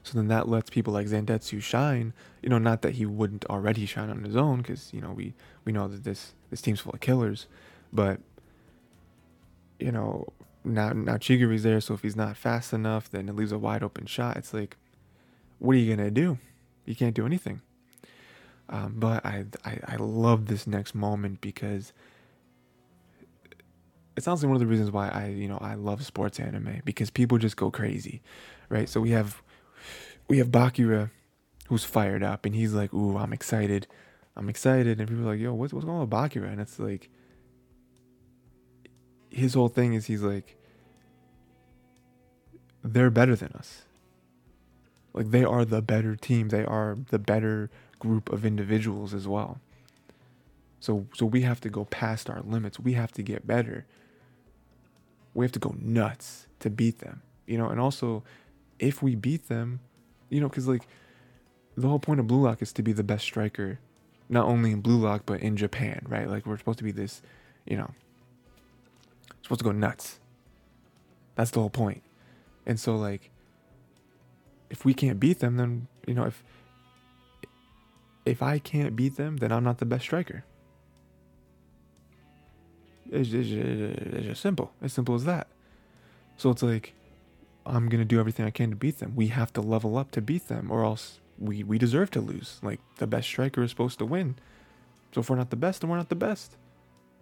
So 0.02 0.18
then 0.18 0.28
that 0.28 0.48
lets 0.48 0.70
people 0.70 0.92
like 0.92 1.06
Zantetsu 1.06 1.62
shine. 1.62 2.12
You 2.42 2.50
know, 2.50 2.58
not 2.58 2.82
that 2.82 2.94
he 2.94 3.06
wouldn't 3.06 3.44
already 3.46 3.86
shine 3.86 4.10
on 4.10 4.24
his 4.24 4.36
own, 4.36 4.58
because 4.58 4.92
you 4.92 5.00
know 5.00 5.12
we 5.12 5.34
we 5.64 5.72
know 5.72 5.88
that 5.88 6.04
this 6.04 6.32
this 6.50 6.60
team's 6.60 6.80
full 6.80 6.92
of 6.92 7.00
killers, 7.00 7.46
but 7.92 8.20
you 9.78 9.92
know 9.92 10.28
now 10.64 10.90
now 10.90 11.16
Chigiri's 11.16 11.62
there, 11.62 11.80
so 11.80 11.94
if 11.94 12.02
he's 12.02 12.16
not 12.16 12.36
fast 12.36 12.72
enough, 12.72 13.10
then 13.10 13.28
it 13.28 13.36
leaves 13.36 13.52
a 13.52 13.58
wide 13.58 13.82
open 13.82 14.06
shot. 14.06 14.36
It's 14.36 14.52
like, 14.52 14.76
what 15.58 15.76
are 15.76 15.78
you 15.78 15.94
gonna 15.94 16.10
do? 16.10 16.38
You 16.84 16.94
can't 16.94 17.14
do 17.14 17.24
anything. 17.24 17.62
Um, 18.68 18.94
but 18.96 19.24
I, 19.24 19.46
I 19.64 19.78
I 19.86 19.96
love 19.96 20.46
this 20.46 20.66
next 20.66 20.94
moment 20.94 21.40
because 21.40 21.92
it's 24.20 24.28
honestly 24.28 24.48
one 24.48 24.56
of 24.56 24.60
the 24.60 24.66
reasons 24.66 24.90
why 24.90 25.08
I 25.08 25.28
you 25.28 25.48
know 25.48 25.56
I 25.62 25.76
love 25.76 26.04
sports 26.04 26.38
anime 26.38 26.82
because 26.84 27.08
people 27.08 27.38
just 27.38 27.56
go 27.56 27.70
crazy, 27.70 28.20
right? 28.68 28.86
So 28.86 29.00
we 29.00 29.12
have 29.12 29.40
we 30.28 30.36
have 30.36 30.48
Bachira 30.48 31.10
who's 31.68 31.84
fired 31.84 32.22
up 32.22 32.44
and 32.44 32.54
he's 32.54 32.74
like, 32.74 32.92
"Ooh, 32.92 33.16
I'm 33.16 33.32
excited, 33.32 33.86
I'm 34.36 34.50
excited," 34.50 35.00
and 35.00 35.08
people 35.08 35.24
are 35.24 35.32
like, 35.32 35.40
"Yo, 35.40 35.54
what's 35.54 35.72
what's 35.72 35.86
going 35.86 35.96
on 35.96 36.02
with 36.02 36.10
Bachira?" 36.10 36.52
And 36.52 36.60
it's 36.60 36.78
like 36.78 37.08
his 39.30 39.54
whole 39.54 39.68
thing 39.68 39.94
is 39.94 40.04
he's 40.04 40.20
like 40.20 40.58
they're 42.84 43.10
better 43.10 43.34
than 43.34 43.52
us. 43.52 43.84
Like 45.14 45.30
they 45.30 45.44
are 45.44 45.64
the 45.64 45.80
better 45.80 46.14
team. 46.14 46.50
They 46.50 46.66
are 46.66 46.98
the 47.08 47.18
better 47.18 47.70
group 47.98 48.30
of 48.30 48.44
individuals 48.44 49.14
as 49.14 49.26
well. 49.26 49.60
So 50.78 51.06
so 51.14 51.24
we 51.24 51.40
have 51.40 51.62
to 51.62 51.70
go 51.70 51.86
past 51.86 52.28
our 52.28 52.42
limits. 52.42 52.78
We 52.78 52.92
have 52.92 53.12
to 53.12 53.22
get 53.22 53.46
better. 53.46 53.86
We 55.34 55.44
have 55.44 55.52
to 55.52 55.58
go 55.58 55.74
nuts 55.78 56.46
to 56.60 56.70
beat 56.70 56.98
them. 56.98 57.22
You 57.46 57.58
know, 57.58 57.68
and 57.68 57.80
also 57.80 58.22
if 58.78 59.02
we 59.02 59.14
beat 59.14 59.48
them, 59.48 59.80
you 60.28 60.40
know, 60.40 60.48
cuz 60.48 60.68
like 60.68 60.86
the 61.76 61.88
whole 61.88 61.98
point 61.98 62.20
of 62.20 62.26
Blue 62.26 62.42
Lock 62.42 62.62
is 62.62 62.72
to 62.74 62.82
be 62.82 62.92
the 62.92 63.04
best 63.04 63.24
striker 63.24 63.78
not 64.28 64.46
only 64.46 64.70
in 64.70 64.80
Blue 64.80 64.98
Lock 64.98 65.22
but 65.26 65.40
in 65.40 65.56
Japan, 65.56 66.04
right? 66.08 66.28
Like 66.28 66.46
we're 66.46 66.58
supposed 66.58 66.78
to 66.78 66.84
be 66.84 66.92
this, 66.92 67.22
you 67.66 67.76
know, 67.76 67.90
supposed 69.42 69.60
to 69.60 69.64
go 69.64 69.72
nuts. 69.72 70.20
That's 71.34 71.50
the 71.50 71.60
whole 71.60 71.70
point. 71.70 72.02
And 72.66 72.78
so 72.78 72.96
like 72.96 73.30
if 74.68 74.84
we 74.84 74.94
can't 74.94 75.18
beat 75.18 75.40
them 75.40 75.56
then, 75.56 75.88
you 76.06 76.14
know, 76.14 76.24
if 76.24 76.42
if 78.24 78.42
I 78.42 78.58
can't 78.58 78.94
beat 78.94 79.16
them, 79.16 79.38
then 79.38 79.50
I'm 79.50 79.64
not 79.64 79.78
the 79.78 79.86
best 79.86 80.04
striker. 80.04 80.44
It's 83.10 83.28
just, 83.28 83.50
it's 83.50 84.26
just 84.26 84.40
simple. 84.40 84.72
As 84.80 84.92
simple 84.92 85.14
as 85.14 85.24
that. 85.24 85.48
So 86.36 86.50
it's 86.50 86.62
like, 86.62 86.94
I'm 87.66 87.88
to 87.90 88.04
do 88.04 88.18
everything 88.18 88.46
I 88.46 88.50
can 88.50 88.70
to 88.70 88.76
beat 88.76 88.98
them. 88.98 89.14
We 89.14 89.28
have 89.28 89.52
to 89.54 89.60
level 89.60 89.98
up 89.98 90.10
to 90.12 90.22
beat 90.22 90.48
them, 90.48 90.70
or 90.70 90.84
else 90.84 91.20
we, 91.38 91.62
we 91.62 91.78
deserve 91.78 92.10
to 92.12 92.20
lose. 92.20 92.58
Like, 92.62 92.80
the 92.96 93.06
best 93.06 93.28
striker 93.28 93.62
is 93.62 93.70
supposed 93.70 93.98
to 93.98 94.06
win. 94.06 94.36
So 95.12 95.20
if 95.20 95.30
we're 95.30 95.36
not 95.36 95.50
the 95.50 95.56
best, 95.56 95.80
then 95.80 95.90
we're 95.90 95.96
not 95.96 96.08
the 96.08 96.14
best. 96.14 96.56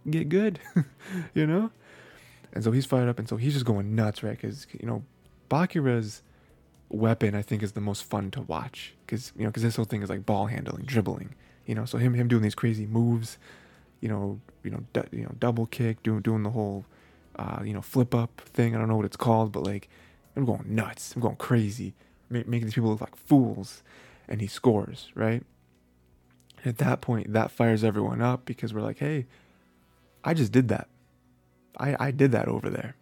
Get 0.08 0.28
good, 0.28 0.60
you 1.34 1.46
know? 1.46 1.70
And 2.52 2.62
so 2.62 2.70
he's 2.72 2.86
fired 2.86 3.08
up, 3.08 3.18
and 3.18 3.28
so 3.28 3.36
he's 3.36 3.54
just 3.54 3.64
going 3.64 3.94
nuts, 3.94 4.22
right? 4.22 4.38
Because, 4.40 4.66
you 4.78 4.86
know, 4.86 5.04
Bachira's 5.50 6.22
weapon, 6.88 7.34
I 7.34 7.42
think, 7.42 7.62
is 7.62 7.72
the 7.72 7.80
most 7.80 8.04
fun 8.04 8.30
to 8.32 8.42
watch. 8.42 8.94
Because, 9.04 9.32
you 9.36 9.44
know, 9.44 9.50
because 9.50 9.62
this 9.62 9.76
whole 9.76 9.84
thing 9.84 10.02
is 10.02 10.10
like 10.10 10.24
ball 10.24 10.46
handling, 10.46 10.84
dribbling, 10.84 11.34
you 11.66 11.74
know? 11.74 11.84
So 11.84 11.98
him, 11.98 12.14
him 12.14 12.28
doing 12.28 12.42
these 12.42 12.54
crazy 12.54 12.86
moves, 12.86 13.38
you 14.00 14.08
know, 14.08 14.40
you 14.62 14.70
know, 14.70 14.82
du- 14.92 15.08
you 15.12 15.22
know, 15.22 15.32
double 15.38 15.66
kick, 15.66 16.02
doing 16.02 16.20
doing 16.20 16.42
the 16.42 16.50
whole, 16.50 16.84
uh, 17.36 17.60
you 17.64 17.72
know, 17.72 17.82
flip 17.82 18.14
up 18.14 18.40
thing. 18.40 18.74
I 18.74 18.78
don't 18.78 18.88
know 18.88 18.96
what 18.96 19.06
it's 19.06 19.16
called, 19.16 19.52
but 19.52 19.64
like, 19.64 19.88
I'm 20.36 20.44
going 20.44 20.64
nuts. 20.66 21.14
I'm 21.14 21.22
going 21.22 21.36
crazy, 21.36 21.94
ma- 22.30 22.42
making 22.46 22.66
these 22.66 22.74
people 22.74 22.90
look 22.90 23.00
like 23.00 23.16
fools, 23.16 23.82
and 24.28 24.40
he 24.40 24.46
scores 24.46 25.10
right. 25.14 25.44
At 26.64 26.78
that 26.78 27.00
point, 27.00 27.32
that 27.32 27.50
fires 27.50 27.84
everyone 27.84 28.20
up 28.20 28.44
because 28.44 28.74
we're 28.74 28.82
like, 28.82 28.98
hey, 28.98 29.26
I 30.24 30.34
just 30.34 30.52
did 30.52 30.68
that. 30.68 30.88
I 31.76 31.96
I 31.98 32.10
did 32.10 32.32
that 32.32 32.48
over 32.48 32.70
there. 32.70 32.96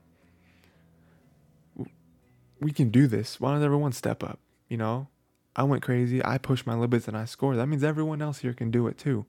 We 2.60 2.72
can 2.72 2.90
do 2.90 3.06
this. 3.06 3.38
Why 3.38 3.50
doesn't 3.50 3.64
everyone 3.64 3.92
step 3.92 4.24
up? 4.24 4.38
You 4.68 4.78
know, 4.78 5.08
I 5.54 5.62
went 5.62 5.82
crazy. 5.82 6.24
I 6.24 6.38
pushed 6.38 6.66
my 6.66 6.74
limits 6.74 7.06
and 7.06 7.16
I 7.16 7.26
scored. 7.26 7.58
That 7.58 7.66
means 7.66 7.84
everyone 7.84 8.22
else 8.22 8.38
here 8.38 8.54
can 8.54 8.70
do 8.70 8.86
it 8.86 8.96
too 8.96 9.26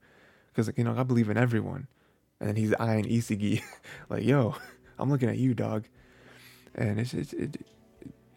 because 0.57 0.73
you 0.75 0.83
know 0.83 0.95
I 0.97 1.03
believe 1.03 1.29
in 1.29 1.37
everyone. 1.37 1.87
And 2.39 2.49
then 2.49 2.55
he's 2.55 2.73
eyeing 2.79 3.05
Isagi, 3.05 3.61
like, 4.09 4.23
"Yo, 4.23 4.55
I'm 4.99 5.09
looking 5.09 5.29
at 5.29 5.37
you, 5.37 5.53
dog," 5.53 5.85
and 6.75 6.99
it's 6.99 7.13
it's 7.13 7.33
it, 7.33 7.65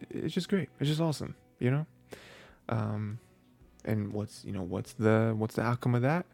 it's 0.09 0.33
just 0.33 0.47
great. 0.47 0.69
It's 0.79 0.89
just 0.89 1.01
awesome, 1.01 1.35
you 1.59 1.71
know. 1.71 1.85
Um, 2.69 3.19
and 3.83 4.13
what's 4.13 4.45
you 4.45 4.51
know 4.51 4.61
what's 4.61 4.93
the 4.93 5.33
what's 5.35 5.55
the 5.55 5.63
outcome 5.63 5.95
of 5.95 6.03
that? 6.03 6.25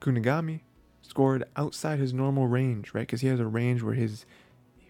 Kunigami 0.00 0.60
scored 1.02 1.44
outside 1.56 1.98
his 1.98 2.12
normal 2.12 2.46
range, 2.46 2.92
right? 2.94 3.02
Because 3.02 3.20
he 3.20 3.28
has 3.28 3.40
a 3.40 3.46
range 3.46 3.82
where 3.82 3.94
his 3.94 4.24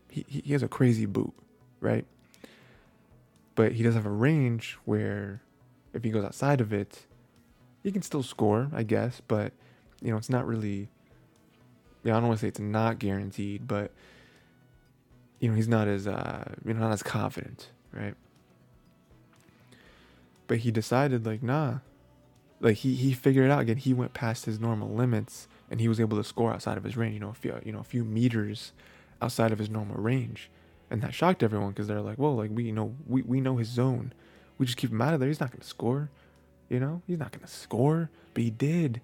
he, 0.09 0.24
he 0.28 0.52
has 0.52 0.62
a 0.62 0.68
crazy 0.68 1.06
boot, 1.06 1.35
right? 1.80 2.06
But 3.54 3.72
he 3.72 3.82
does 3.82 3.94
have 3.94 4.06
a 4.06 4.11
range 4.11 4.78
where 4.85 5.42
if 5.92 6.04
he 6.04 6.11
goes 6.11 6.24
outside 6.24 6.61
of 6.61 6.72
it, 6.72 7.06
he 7.82 7.90
can 7.90 8.02
still 8.02 8.22
score, 8.22 8.68
I 8.72 8.82
guess, 8.82 9.22
but 9.26 9.52
you 10.00 10.11
know, 10.11 10.16
it's 10.16 10.30
not 10.30 10.46
really. 10.46 10.88
Yeah, 12.04 12.16
I 12.16 12.20
don't 12.20 12.28
want 12.28 12.38
to 12.38 12.44
say 12.44 12.48
it's 12.48 12.61
not 12.61 12.98
guaranteed, 12.98 13.66
but 13.66 13.90
you 15.40 15.48
know, 15.48 15.54
he's 15.54 15.68
not 15.68 15.88
as 15.88 16.06
uh, 16.06 16.54
you 16.64 16.74
know, 16.74 16.80
not 16.80 16.92
as 16.92 17.02
confident, 17.02 17.70
right? 17.92 18.14
But 20.46 20.59
he 20.59 20.70
decided, 20.70 21.26
like, 21.26 21.42
nah, 21.42 21.78
like 22.61 22.78
he 22.78 22.94
he 22.94 23.12
figured 23.12 23.46
it 23.46 23.50
out 23.50 23.61
again. 23.61 23.76
He 23.76 23.92
went 23.92 24.14
past 24.14 24.46
his 24.46 24.59
normal 24.61 24.88
limits, 24.88 25.48
and 25.70 25.80
he 25.80 25.88
was 25.88 26.00
able 26.00 26.16
to 26.16 26.24
score 26.24 26.52
outside 26.52 26.76
of 26.76 26.85
his 26.85 26.96
range. 26.96 27.14
You 27.14 27.20
know, 27.20 27.30
a 27.30 27.35
few 27.35 27.61
you 27.64 27.72
know 27.72 27.80
a 27.80 27.85
few 27.85 28.04
meters 28.04 28.72
outside 29.20 29.52
of 29.52 29.59
his 29.59 29.68
normal 29.68 29.96
range, 29.96 30.50
and 30.90 31.02
that 31.02 31.14
shocked 31.14 31.42
everyone 31.42 31.70
because 31.70 31.87
they're 31.87 32.00
like, 32.00 32.18
well, 32.18 32.37
like 32.37 32.50
we 32.52 32.72
know 32.72 32.94
we 33.06 33.22
we 33.22 33.40
know 33.40 33.56
his 33.56 33.68
zone. 33.68 34.12
We 34.59 34.66
just 34.66 34.78
keep 34.78 34.90
him 34.90 35.02
out 35.02 35.12
of 35.12 35.20
there. 35.20 35.28
He's 35.28 35.40
not 35.40 35.50
gonna 35.50 35.64
score. 35.64 36.11
You 36.68 36.80
know, 36.80 37.02
he's 37.06 37.18
not 37.18 37.32
gonna 37.32 37.46
score, 37.46 38.11
but 38.32 38.42
he 38.42 38.50
did 38.50 39.00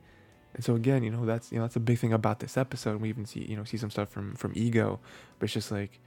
and 0.55 0.65
so 0.65 0.75
again, 0.75 1.03
you 1.03 1.11
know, 1.11 1.25
that's 1.25 1.51
you 1.51 1.59
know 1.59 1.65
that's 1.65 1.77
a 1.77 1.81
big 1.81 1.99
thing 1.99 2.13
about 2.13 2.41
this 2.41 2.57
episode. 2.57 3.01
We 3.01 3.09
even 3.09 3.25
see 3.25 3.41
you 3.41 3.57
know 3.57 3.65
see 3.65 3.77
some 3.77 3.91
stuff 3.91 4.09
from 4.09 4.35
from 4.35 4.53
Ego, 4.55 5.01
but 5.39 5.45
it's 5.45 5.55
just 5.55 5.71
like, 5.71 5.99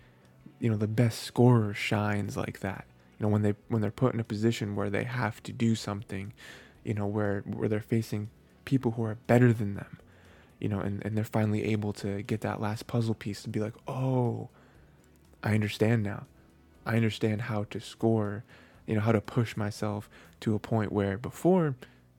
you 0.59 0.69
know, 0.69 0.77
the 0.77 0.87
best 0.87 1.23
scorer 1.23 1.73
shines 1.73 2.37
like 2.37 2.59
that. 2.59 2.85
You 3.19 3.25
know, 3.25 3.29
when 3.29 3.41
they 3.41 3.55
when 3.69 3.81
they're 3.81 3.91
put 3.91 4.13
in 4.13 4.19
a 4.19 4.23
position 4.23 4.75
where 4.75 4.89
they 4.89 5.03
have 5.03 5.41
to 5.43 5.51
do 5.51 5.75
something, 5.75 6.33
you 6.83 6.93
know, 6.93 7.07
where 7.07 7.41
where 7.41 7.67
they're 7.67 7.79
facing 7.79 8.29
people 8.65 8.91
who 8.91 9.03
are 9.03 9.15
better 9.27 9.51
than 9.51 9.75
them, 9.75 9.99
you 10.59 10.69
know, 10.69 10.79
and, 10.79 11.03
and 11.05 11.17
they're 11.17 11.23
finally 11.23 11.63
able 11.65 11.93
to 11.93 12.21
get 12.23 12.41
that 12.41 12.61
last 12.61 12.87
puzzle 12.87 13.13
piece 13.13 13.41
to 13.43 13.49
be 13.49 13.59
like, 13.59 13.73
oh, 13.87 14.49
I 15.43 15.53
understand 15.53 16.03
now. 16.03 16.25
I 16.85 16.95
understand 16.95 17.43
how 17.43 17.63
to 17.65 17.79
score, 17.79 18.43
you 18.85 18.95
know, 18.95 19.01
how 19.01 19.11
to 19.11 19.21
push 19.21 19.57
myself 19.57 20.09
to 20.41 20.53
a 20.53 20.59
point 20.59 20.91
where 20.91 21.17
before 21.17 21.75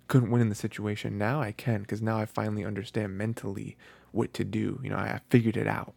couldn't 0.08 0.30
win 0.30 0.40
in 0.40 0.48
the 0.48 0.54
situation. 0.54 1.18
Now 1.18 1.40
I 1.40 1.52
can 1.52 1.82
because 1.82 2.02
now 2.02 2.18
I 2.18 2.26
finally 2.26 2.64
understand 2.64 3.16
mentally 3.16 3.76
what 4.12 4.32
to 4.34 4.44
do. 4.44 4.80
You 4.82 4.90
know, 4.90 4.96
I, 4.96 5.06
I 5.06 5.20
figured 5.30 5.56
it 5.56 5.66
out. 5.66 5.94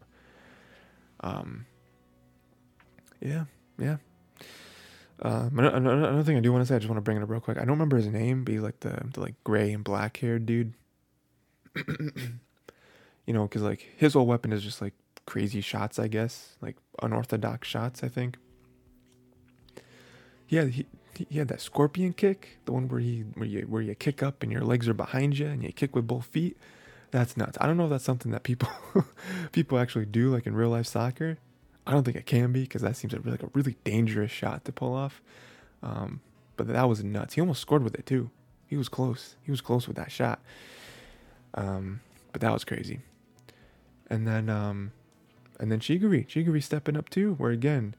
Um. 1.21 1.65
Yeah, 3.21 3.45
yeah. 3.77 3.97
Um, 5.21 5.59
another, 5.59 5.75
another 5.75 6.23
thing 6.23 6.37
I 6.37 6.39
do 6.39 6.51
want 6.53 6.61
to 6.61 6.65
say, 6.65 6.75
I 6.75 6.79
just 6.79 6.89
want 6.89 6.97
to 6.97 7.01
bring 7.01 7.17
it 7.17 7.23
up 7.23 7.29
real 7.29 7.41
quick. 7.41 7.57
I 7.57 7.61
don't 7.61 7.71
remember 7.71 7.97
his 7.97 8.07
name, 8.07 8.45
but 8.45 8.53
he's 8.53 8.61
like 8.61 8.79
the, 8.79 9.01
the 9.13 9.19
like 9.19 9.35
gray 9.43 9.71
and 9.73 9.83
black 9.83 10.17
haired 10.17 10.45
dude. 10.45 10.73
you 11.75 13.33
know, 13.33 13.43
because 13.43 13.61
like 13.61 13.85
his 13.97 14.13
whole 14.13 14.25
weapon 14.25 14.53
is 14.53 14.63
just 14.63 14.81
like 14.81 14.93
crazy 15.25 15.61
shots, 15.61 15.99
I 15.99 16.07
guess, 16.07 16.55
like 16.61 16.77
unorthodox 17.01 17.67
shots. 17.67 18.01
I 18.01 18.07
think. 18.07 18.37
Yeah, 20.47 20.65
he 20.65 20.85
he 21.29 21.39
had 21.39 21.47
that 21.49 21.61
scorpion 21.61 22.13
kick, 22.13 22.59
the 22.65 22.71
one 22.71 22.87
where 22.87 22.99
he 22.99 23.21
where 23.35 23.47
you 23.47 23.61
where 23.63 23.81
you 23.81 23.95
kick 23.95 24.21
up 24.23 24.43
and 24.43 24.51
your 24.51 24.61
legs 24.61 24.87
are 24.87 24.93
behind 24.93 25.37
you 25.37 25.47
and 25.47 25.63
you 25.63 25.71
kick 25.71 25.95
with 25.95 26.07
both 26.07 26.25
feet. 26.25 26.57
That's 27.11 27.35
nuts. 27.35 27.57
I 27.59 27.65
don't 27.65 27.77
know 27.77 27.85
if 27.85 27.89
that's 27.89 28.03
something 28.03 28.31
that 28.31 28.43
people 28.43 28.69
people 29.51 29.79
actually 29.79 30.05
do 30.05 30.31
like 30.31 30.45
in 30.45 30.55
real 30.55 30.69
life 30.69 30.87
soccer. 30.87 31.37
I 31.87 31.91
don't 31.91 32.03
think 32.03 32.17
it 32.17 32.25
can 32.25 32.51
be 32.51 32.61
because 32.61 32.83
that 32.83 32.95
seems 32.95 33.13
like, 33.13 33.41
a 33.41 33.49
really 33.53 33.75
dangerous 33.83 34.31
shot 34.31 34.63
to 34.65 34.71
pull 34.71 34.93
off. 34.93 35.21
Um, 35.81 36.21
but 36.55 36.67
that 36.67 36.87
was 36.87 37.03
nuts. 37.03 37.33
He 37.33 37.41
almost 37.41 37.61
scored 37.61 37.83
with 37.83 37.95
it 37.95 38.05
too. 38.05 38.29
He 38.67 38.77
was 38.77 38.89
close. 38.89 39.35
He 39.41 39.49
was 39.49 39.61
close 39.61 39.87
with 39.87 39.97
that 39.97 40.11
shot. 40.11 40.39
Um, 41.55 42.01
but 42.31 42.41
that 42.41 42.53
was 42.53 42.63
crazy. 42.63 42.99
And 44.07 44.27
then 44.27 44.49
um, 44.49 44.91
and 45.59 45.71
then 45.71 45.79
Chigiri, 45.79 46.27
Chigiri 46.27 46.61
stepping 46.61 46.95
up 46.95 47.09
too, 47.09 47.33
where 47.35 47.51
again 47.51 47.95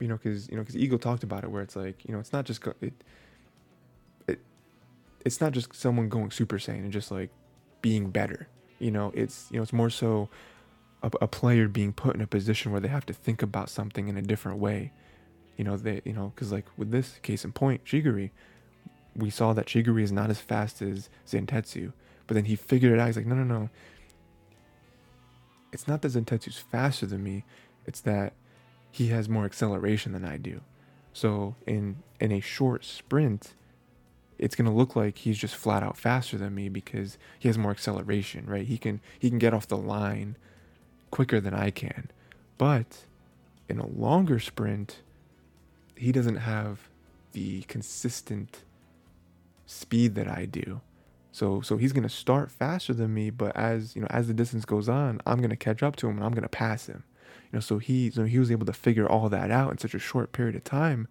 you 0.00 0.08
know, 0.08 0.16
because 0.16 0.48
you 0.50 0.56
know, 0.56 0.62
because 0.62 0.76
Ego 0.76 0.98
talked 0.98 1.24
about 1.24 1.44
it, 1.44 1.50
where 1.50 1.62
it's 1.62 1.76
like, 1.76 2.04
you 2.06 2.12
know, 2.14 2.20
it's 2.20 2.32
not 2.32 2.44
just 2.46 2.60
go- 2.62 2.74
it, 2.80 2.94
it, 4.28 4.40
it's 5.24 5.40
not 5.40 5.52
just 5.52 5.74
someone 5.74 6.08
going 6.08 6.30
Super 6.30 6.58
Saiyan 6.58 6.80
and 6.84 6.92
just 6.92 7.10
like 7.10 7.30
being 7.82 8.10
better. 8.10 8.48
You 8.78 8.90
know, 8.92 9.12
it's 9.14 9.48
you 9.50 9.58
know, 9.58 9.62
it's 9.62 9.72
more 9.72 9.90
so 9.90 10.28
a, 11.02 11.10
a 11.22 11.28
player 11.28 11.68
being 11.68 11.92
put 11.92 12.14
in 12.16 12.20
a 12.22 12.26
position 12.26 12.72
where 12.72 12.80
they 12.80 12.88
have 12.88 13.06
to 13.06 13.12
think 13.14 13.42
about 13.42 13.70
something 13.70 14.08
in 14.08 14.16
a 14.16 14.22
different 14.22 14.58
way. 14.58 14.92
you 15.56 15.64
know, 15.64 15.76
they, 15.76 16.00
you 16.04 16.12
know, 16.12 16.32
because 16.34 16.52
like 16.52 16.66
with 16.76 16.90
this 16.90 17.18
case 17.22 17.44
in 17.44 17.52
point, 17.52 17.84
Chigiri, 17.84 18.30
we 19.16 19.30
saw 19.30 19.52
that 19.52 19.66
Chigiri 19.66 20.02
is 20.02 20.12
not 20.12 20.30
as 20.30 20.40
fast 20.40 20.82
as 20.82 21.08
Zantetsu, 21.26 21.92
but 22.26 22.34
then 22.34 22.46
he 22.46 22.56
figured 22.56 22.92
it 22.92 22.98
out. 23.00 23.06
He's 23.06 23.16
like, 23.16 23.26
no, 23.26 23.34
no, 23.36 23.44
no. 23.44 23.70
It's 25.72 25.88
not 25.88 26.02
that 26.02 26.12
Zantetsu's 26.12 26.58
faster 26.58 27.06
than 27.06 27.22
me. 27.22 27.44
It's 27.86 28.00
that 28.02 28.34
he 28.94 29.08
has 29.08 29.28
more 29.28 29.44
acceleration 29.44 30.12
than 30.12 30.24
I 30.24 30.36
do. 30.36 30.60
So 31.12 31.56
in 31.66 31.96
in 32.20 32.30
a 32.30 32.38
short 32.38 32.84
sprint, 32.84 33.54
it's 34.38 34.54
gonna 34.54 34.72
look 34.72 34.94
like 34.94 35.18
he's 35.18 35.36
just 35.36 35.56
flat 35.56 35.82
out 35.82 35.96
faster 35.96 36.38
than 36.38 36.54
me 36.54 36.68
because 36.68 37.18
he 37.36 37.48
has 37.48 37.58
more 37.58 37.72
acceleration, 37.72 38.46
right? 38.46 38.64
He 38.64 38.78
can 38.78 39.00
he 39.18 39.30
can 39.30 39.40
get 39.40 39.52
off 39.52 39.66
the 39.66 39.76
line 39.76 40.36
quicker 41.10 41.40
than 41.40 41.54
I 41.54 41.70
can. 41.70 42.08
But 42.56 43.06
in 43.68 43.80
a 43.80 43.86
longer 43.86 44.38
sprint, 44.38 45.00
he 45.96 46.12
doesn't 46.12 46.36
have 46.36 46.88
the 47.32 47.62
consistent 47.62 48.62
speed 49.66 50.14
that 50.14 50.28
I 50.28 50.44
do. 50.44 50.82
So 51.32 51.62
so 51.62 51.78
he's 51.78 51.92
gonna 51.92 52.08
start 52.08 52.52
faster 52.52 52.94
than 52.94 53.12
me, 53.12 53.30
but 53.30 53.56
as 53.56 53.96
you 53.96 54.02
know, 54.02 54.08
as 54.10 54.28
the 54.28 54.34
distance 54.34 54.64
goes 54.64 54.88
on, 54.88 55.20
I'm 55.26 55.40
gonna 55.40 55.56
catch 55.56 55.82
up 55.82 55.96
to 55.96 56.06
him 56.06 56.18
and 56.18 56.24
I'm 56.24 56.32
gonna 56.32 56.48
pass 56.48 56.86
him. 56.86 57.02
Know, 57.54 57.60
so 57.60 57.78
he 57.78 58.10
he 58.10 58.38
was 58.40 58.50
able 58.50 58.66
to 58.66 58.72
figure 58.72 59.08
all 59.08 59.28
that 59.28 59.52
out 59.52 59.70
in 59.70 59.78
such 59.78 59.94
a 59.94 59.98
short 60.00 60.32
period 60.32 60.56
of 60.56 60.64
time, 60.64 61.06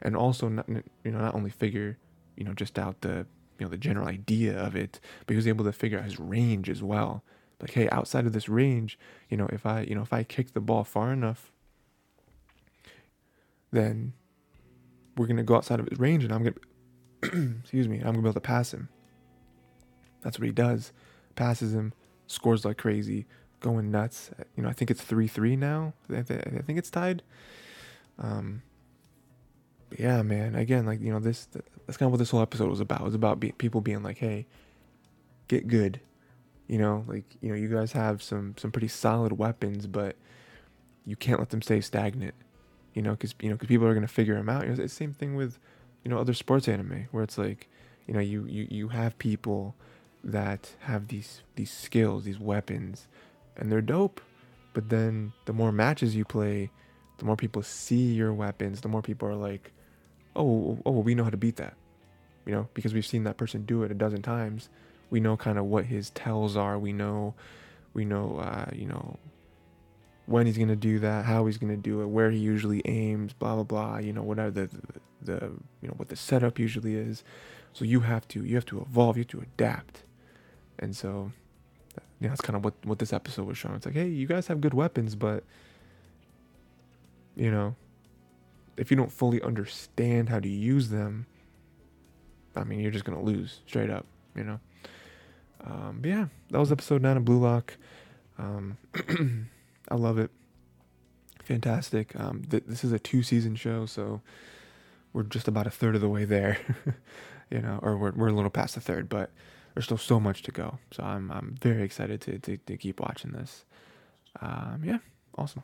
and 0.00 0.16
also 0.16 0.48
not 0.48 0.68
you 0.68 1.10
know 1.10 1.18
not 1.18 1.34
only 1.34 1.50
figure 1.50 1.98
you 2.36 2.44
know 2.44 2.54
just 2.54 2.78
out 2.78 3.00
the 3.00 3.26
you 3.58 3.66
know 3.66 3.68
the 3.68 3.76
general 3.76 4.06
idea 4.06 4.56
of 4.56 4.76
it, 4.76 5.00
but 5.26 5.32
he 5.32 5.36
was 5.36 5.48
able 5.48 5.64
to 5.64 5.72
figure 5.72 5.98
out 5.98 6.04
his 6.04 6.20
range 6.20 6.70
as 6.70 6.84
well. 6.84 7.24
Like 7.60 7.72
hey, 7.72 7.88
outside 7.90 8.26
of 8.26 8.32
this 8.32 8.48
range, 8.48 8.96
you 9.28 9.36
know 9.36 9.48
if 9.52 9.66
I 9.66 9.80
you 9.80 9.96
know 9.96 10.02
if 10.02 10.12
I 10.12 10.22
kick 10.22 10.52
the 10.52 10.60
ball 10.60 10.84
far 10.84 11.12
enough, 11.12 11.50
then 13.72 14.12
we're 15.16 15.26
gonna 15.26 15.42
go 15.42 15.56
outside 15.56 15.80
of 15.80 15.88
his 15.88 15.98
range, 15.98 16.22
and 16.22 16.32
I'm 16.32 16.44
gonna 16.44 17.56
excuse 17.60 17.88
me, 17.88 17.98
I'm 17.98 18.04
gonna 18.04 18.18
be 18.18 18.28
able 18.28 18.34
to 18.34 18.40
pass 18.40 18.72
him. 18.72 18.88
That's 20.20 20.38
what 20.38 20.46
he 20.46 20.52
does. 20.52 20.92
Passes 21.34 21.74
him, 21.74 21.92
scores 22.28 22.64
like 22.64 22.78
crazy, 22.78 23.26
going 23.60 23.90
nuts. 23.90 24.30
You 24.56 24.62
know, 24.62 24.68
I 24.68 24.72
think 24.72 24.90
it's 24.90 25.02
three 25.02 25.28
three 25.28 25.56
now. 25.56 25.94
I, 26.10 26.22
think 26.22 26.78
it's 26.78 26.90
tied. 26.90 27.22
Um, 28.18 28.62
yeah, 29.96 30.22
man. 30.22 30.54
Again, 30.54 30.86
like 30.86 31.00
you 31.00 31.12
know, 31.12 31.20
this 31.20 31.46
that's 31.86 31.96
kind 31.96 32.08
of 32.08 32.12
what 32.12 32.18
this 32.18 32.30
whole 32.30 32.42
episode 32.42 32.68
was 32.68 32.80
about. 32.80 33.00
It 33.00 33.04
was 33.04 33.14
about 33.14 33.40
be- 33.40 33.52
people 33.52 33.80
being 33.80 34.02
like, 34.02 34.18
"Hey, 34.18 34.46
get 35.48 35.68
good." 35.68 36.00
You 36.66 36.78
know, 36.78 37.04
like 37.06 37.24
you 37.40 37.48
know, 37.48 37.54
you 37.54 37.68
guys 37.68 37.92
have 37.92 38.22
some 38.22 38.54
some 38.58 38.70
pretty 38.70 38.88
solid 38.88 39.32
weapons, 39.32 39.86
but 39.86 40.16
you 41.06 41.16
can't 41.16 41.38
let 41.38 41.50
them 41.50 41.62
stay 41.62 41.80
stagnant. 41.80 42.34
You 42.94 43.02
know, 43.02 43.12
because 43.12 43.34
you 43.40 43.48
know, 43.48 43.54
because 43.54 43.68
people 43.68 43.86
are 43.86 43.94
gonna 43.94 44.08
figure 44.08 44.34
them 44.34 44.48
out. 44.48 44.62
You 44.62 44.68
know, 44.68 44.72
it's 44.72 44.82
the 44.82 44.88
same 44.88 45.14
thing 45.14 45.34
with 45.34 45.58
you 46.04 46.10
know 46.10 46.18
other 46.18 46.34
sports 46.34 46.68
anime 46.68 47.08
where 47.10 47.24
it's 47.24 47.38
like, 47.38 47.68
you 48.06 48.14
know, 48.14 48.20
you 48.20 48.44
you 48.44 48.66
you 48.70 48.88
have 48.88 49.18
people 49.18 49.74
that 50.22 50.72
have 50.80 51.08
these 51.08 51.42
these 51.56 51.70
skills, 51.70 52.24
these 52.24 52.38
weapons, 52.38 53.08
and 53.58 53.70
they're 53.70 53.82
dope. 53.82 54.20
But 54.72 54.88
then 54.88 55.32
the 55.46 55.52
more 55.52 55.72
matches 55.72 56.14
you 56.14 56.24
play, 56.24 56.70
the 57.18 57.24
more 57.24 57.36
people 57.36 57.62
see 57.62 58.12
your 58.12 58.32
weapons, 58.32 58.80
the 58.80 58.88
more 58.88 59.02
people 59.02 59.28
are 59.28 59.34
like, 59.34 59.72
"Oh, 60.36 60.78
oh, 60.86 61.00
we 61.00 61.14
know 61.14 61.24
how 61.24 61.30
to 61.30 61.36
beat 61.36 61.56
that." 61.56 61.74
You 62.46 62.52
know, 62.52 62.68
because 62.74 62.94
we've 62.94 63.06
seen 63.06 63.24
that 63.24 63.36
person 63.36 63.64
do 63.64 63.82
it 63.82 63.90
a 63.90 63.94
dozen 63.94 64.22
times. 64.22 64.68
We 65.10 65.20
know 65.20 65.36
kind 65.36 65.58
of 65.58 65.64
what 65.66 65.86
his 65.86 66.10
tells 66.10 66.56
are. 66.56 66.78
We 66.78 66.92
know, 66.92 67.34
we 67.92 68.04
know, 68.04 68.38
uh, 68.38 68.70
you 68.72 68.86
know, 68.86 69.18
when 70.26 70.46
he's 70.46 70.58
gonna 70.58 70.76
do 70.76 70.98
that, 71.00 71.24
how 71.24 71.46
he's 71.46 71.58
gonna 71.58 71.76
do 71.76 72.02
it, 72.02 72.06
where 72.06 72.30
he 72.30 72.38
usually 72.38 72.82
aims, 72.84 73.32
blah 73.32 73.54
blah 73.54 73.64
blah. 73.64 73.98
You 73.98 74.12
know, 74.12 74.22
whatever 74.22 74.50
the, 74.50 74.66
the, 74.66 75.00
the 75.22 75.52
you 75.82 75.88
know 75.88 75.94
what 75.96 76.08
the 76.08 76.16
setup 76.16 76.58
usually 76.58 76.94
is. 76.94 77.24
So 77.72 77.84
you 77.84 78.00
have 78.00 78.28
to 78.28 78.44
you 78.44 78.54
have 78.54 78.66
to 78.66 78.80
evolve, 78.80 79.16
you 79.16 79.22
have 79.22 79.28
to 79.28 79.40
adapt, 79.40 80.04
and 80.78 80.96
so 80.96 81.32
know, 82.26 82.28
that's 82.30 82.40
kind 82.40 82.56
of 82.56 82.64
what 82.64 82.74
what 82.84 82.98
this 82.98 83.12
episode 83.12 83.46
was 83.46 83.58
showing. 83.58 83.76
It's 83.76 83.86
like, 83.86 83.94
hey, 83.94 84.08
you 84.08 84.26
guys 84.26 84.46
have 84.48 84.60
good 84.60 84.74
weapons, 84.74 85.14
but 85.14 85.44
you 87.36 87.50
know, 87.50 87.76
if 88.76 88.90
you 88.90 88.96
don't 88.96 89.12
fully 89.12 89.40
understand 89.42 90.28
how 90.28 90.40
to 90.40 90.48
use 90.48 90.88
them, 90.88 91.26
I 92.56 92.64
mean, 92.64 92.80
you're 92.80 92.90
just 92.90 93.04
gonna 93.04 93.22
lose 93.22 93.60
straight 93.66 93.90
up. 93.90 94.06
You 94.34 94.44
know. 94.44 94.60
Um, 95.64 95.98
but 96.00 96.08
yeah, 96.08 96.26
that 96.50 96.58
was 96.58 96.72
episode 96.72 97.02
nine 97.02 97.16
of 97.16 97.24
Blue 97.24 97.38
Lock. 97.38 97.76
Um, 98.38 98.78
I 99.88 99.94
love 99.94 100.18
it. 100.18 100.30
Fantastic. 101.42 102.18
Um, 102.18 102.44
th- 102.48 102.64
this 102.66 102.84
is 102.84 102.92
a 102.92 102.98
two 102.98 103.22
season 103.22 103.56
show, 103.56 103.86
so 103.86 104.20
we're 105.12 105.22
just 105.22 105.48
about 105.48 105.66
a 105.66 105.70
third 105.70 105.94
of 105.94 106.00
the 106.00 106.08
way 106.08 106.24
there. 106.24 106.58
you 107.50 107.60
know, 107.60 107.78
or 107.82 107.96
we're 107.96 108.12
we're 108.12 108.28
a 108.28 108.32
little 108.32 108.50
past 108.50 108.74
the 108.74 108.80
third, 108.80 109.08
but 109.08 109.30
there's 109.78 109.84
still 109.84 109.96
so 109.96 110.18
much 110.18 110.42
to 110.42 110.50
go. 110.50 110.80
So 110.90 111.04
I'm 111.04 111.30
I'm 111.30 111.54
very 111.62 111.84
excited 111.84 112.20
to 112.22 112.40
to, 112.40 112.56
to 112.56 112.76
keep 112.76 112.98
watching 112.98 113.30
this. 113.30 113.64
Um, 114.40 114.82
yeah, 114.82 114.98
awesome. 115.36 115.62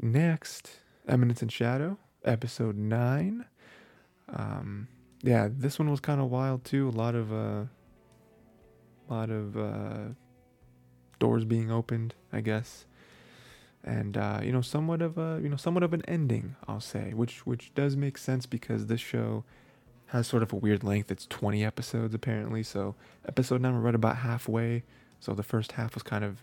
Next, 0.00 0.80
Eminence 1.06 1.42
in 1.42 1.48
Shadow, 1.48 1.96
episode 2.24 2.76
nine. 2.76 3.44
Um, 4.28 4.88
yeah, 5.22 5.46
this 5.48 5.78
one 5.78 5.92
was 5.92 6.00
kind 6.00 6.20
of 6.20 6.28
wild 6.28 6.64
too. 6.64 6.88
A 6.88 6.90
lot 6.90 7.14
of 7.14 7.32
uh, 7.32 7.66
lot 9.08 9.30
of 9.30 9.56
uh, 9.56 10.14
doors 11.20 11.44
being 11.44 11.70
opened, 11.70 12.16
I 12.32 12.40
guess, 12.40 12.86
and 13.84 14.16
uh, 14.16 14.40
you 14.42 14.50
know, 14.50 14.60
somewhat 14.60 15.02
of 15.02 15.18
a 15.18 15.38
you 15.40 15.48
know, 15.48 15.56
somewhat 15.56 15.84
of 15.84 15.92
an 15.92 16.02
ending, 16.08 16.56
I'll 16.66 16.80
say, 16.80 17.12
which 17.14 17.46
which 17.46 17.72
does 17.76 17.94
make 17.94 18.18
sense 18.18 18.44
because 18.46 18.86
this 18.86 19.00
show 19.00 19.44
has 20.12 20.26
sort 20.26 20.42
of 20.42 20.52
a 20.52 20.56
weird 20.56 20.84
length. 20.84 21.10
It's 21.10 21.26
20 21.26 21.64
episodes 21.64 22.14
apparently. 22.14 22.62
So 22.62 22.94
episode 23.26 23.62
nine, 23.62 23.74
we're 23.74 23.80
right 23.80 23.94
about 23.94 24.18
halfway. 24.18 24.82
So 25.20 25.32
the 25.32 25.42
first 25.42 25.72
half 25.72 25.94
was 25.94 26.02
kind 26.02 26.22
of 26.22 26.42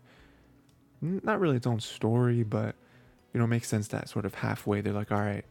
not 1.02 1.40
really 1.40 1.58
its 1.58 1.68
own 1.68 1.80
story, 1.80 2.42
but 2.42 2.74
you 3.32 3.38
know, 3.38 3.44
it 3.44 3.50
makes 3.50 3.68
sense 3.68 3.88
that 3.90 4.10
sort 4.10 4.26
of 4.26 4.34
halfway 4.36 4.82
they're 4.82 4.92
like, 4.92 5.12
all 5.12 5.20
right, 5.20 5.46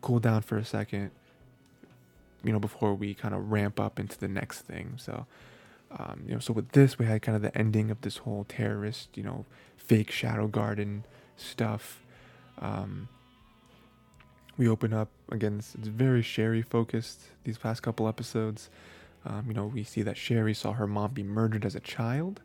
cool 0.00 0.20
down 0.20 0.42
for 0.42 0.56
a 0.56 0.64
second, 0.64 1.10
you 2.44 2.52
know, 2.52 2.60
before 2.60 2.94
we 2.94 3.14
kind 3.14 3.34
of 3.34 3.50
ramp 3.50 3.80
up 3.80 3.98
into 3.98 4.16
the 4.16 4.28
next 4.28 4.62
thing. 4.62 4.94
So, 4.96 5.26
um, 5.90 6.22
you 6.24 6.34
know, 6.34 6.40
so 6.40 6.52
with 6.52 6.70
this, 6.70 7.00
we 7.00 7.06
had 7.06 7.20
kind 7.22 7.34
of 7.34 7.42
the 7.42 7.56
ending 7.58 7.90
of 7.90 8.00
this 8.02 8.18
whole 8.18 8.46
terrorist, 8.48 9.08
you 9.16 9.24
know, 9.24 9.44
fake 9.76 10.12
Shadow 10.12 10.46
Garden 10.46 11.02
stuff. 11.36 12.00
Um, 12.60 13.08
we 14.56 14.68
open 14.68 14.92
up 14.92 15.08
again. 15.30 15.56
It's, 15.58 15.74
it's 15.74 15.88
very 15.88 16.22
Sherry 16.22 16.62
focused. 16.62 17.20
These 17.44 17.58
past 17.58 17.82
couple 17.82 18.08
episodes, 18.08 18.70
um, 19.24 19.44
you 19.48 19.54
know, 19.54 19.66
we 19.66 19.84
see 19.84 20.02
that 20.02 20.16
Sherry 20.16 20.54
saw 20.54 20.72
her 20.72 20.86
mom 20.86 21.12
be 21.12 21.22
murdered 21.22 21.64
as 21.64 21.74
a 21.74 21.80
child. 21.80 22.40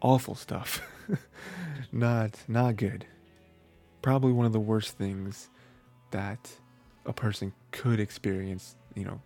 Awful 0.00 0.34
stuff. 0.34 0.82
not 1.92 2.36
not 2.46 2.76
good. 2.76 3.06
Probably 4.02 4.32
one 4.32 4.46
of 4.46 4.52
the 4.52 4.60
worst 4.60 4.96
things 4.96 5.48
that 6.10 6.50
a 7.04 7.12
person 7.12 7.52
could 7.70 7.98
experience. 7.98 8.76
You 8.94 9.04
know, 9.04 9.20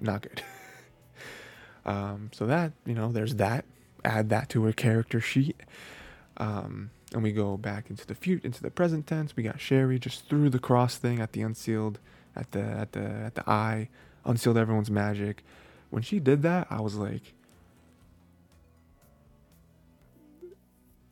not 0.00 0.22
good. 0.22 0.42
um, 1.84 2.30
so 2.32 2.46
that 2.46 2.72
you 2.86 2.94
know, 2.94 3.12
there's 3.12 3.36
that. 3.36 3.64
Add 4.04 4.30
that 4.30 4.48
to 4.50 4.64
her 4.64 4.72
character 4.72 5.20
sheet. 5.20 5.60
Um, 6.38 6.90
and 7.12 7.22
we 7.22 7.32
go 7.32 7.56
back 7.56 7.90
into 7.90 8.06
the 8.06 8.14
future, 8.14 8.46
into 8.46 8.62
the 8.62 8.70
present 8.70 9.06
tense. 9.06 9.36
We 9.36 9.42
got 9.42 9.60
Sherry 9.60 9.98
just 9.98 10.28
threw 10.28 10.48
the 10.48 10.58
cross 10.58 10.96
thing 10.96 11.20
at 11.20 11.32
the 11.32 11.42
unsealed, 11.42 11.98
at 12.34 12.52
the 12.52 12.62
at 12.62 12.92
the 12.92 13.00
at 13.00 13.34
the 13.34 13.48
eye, 13.48 13.88
unsealed 14.24 14.56
everyone's 14.56 14.90
magic. 14.90 15.44
When 15.90 16.02
she 16.02 16.18
did 16.18 16.42
that, 16.42 16.66
I 16.70 16.80
was 16.80 16.94
like, 16.96 17.34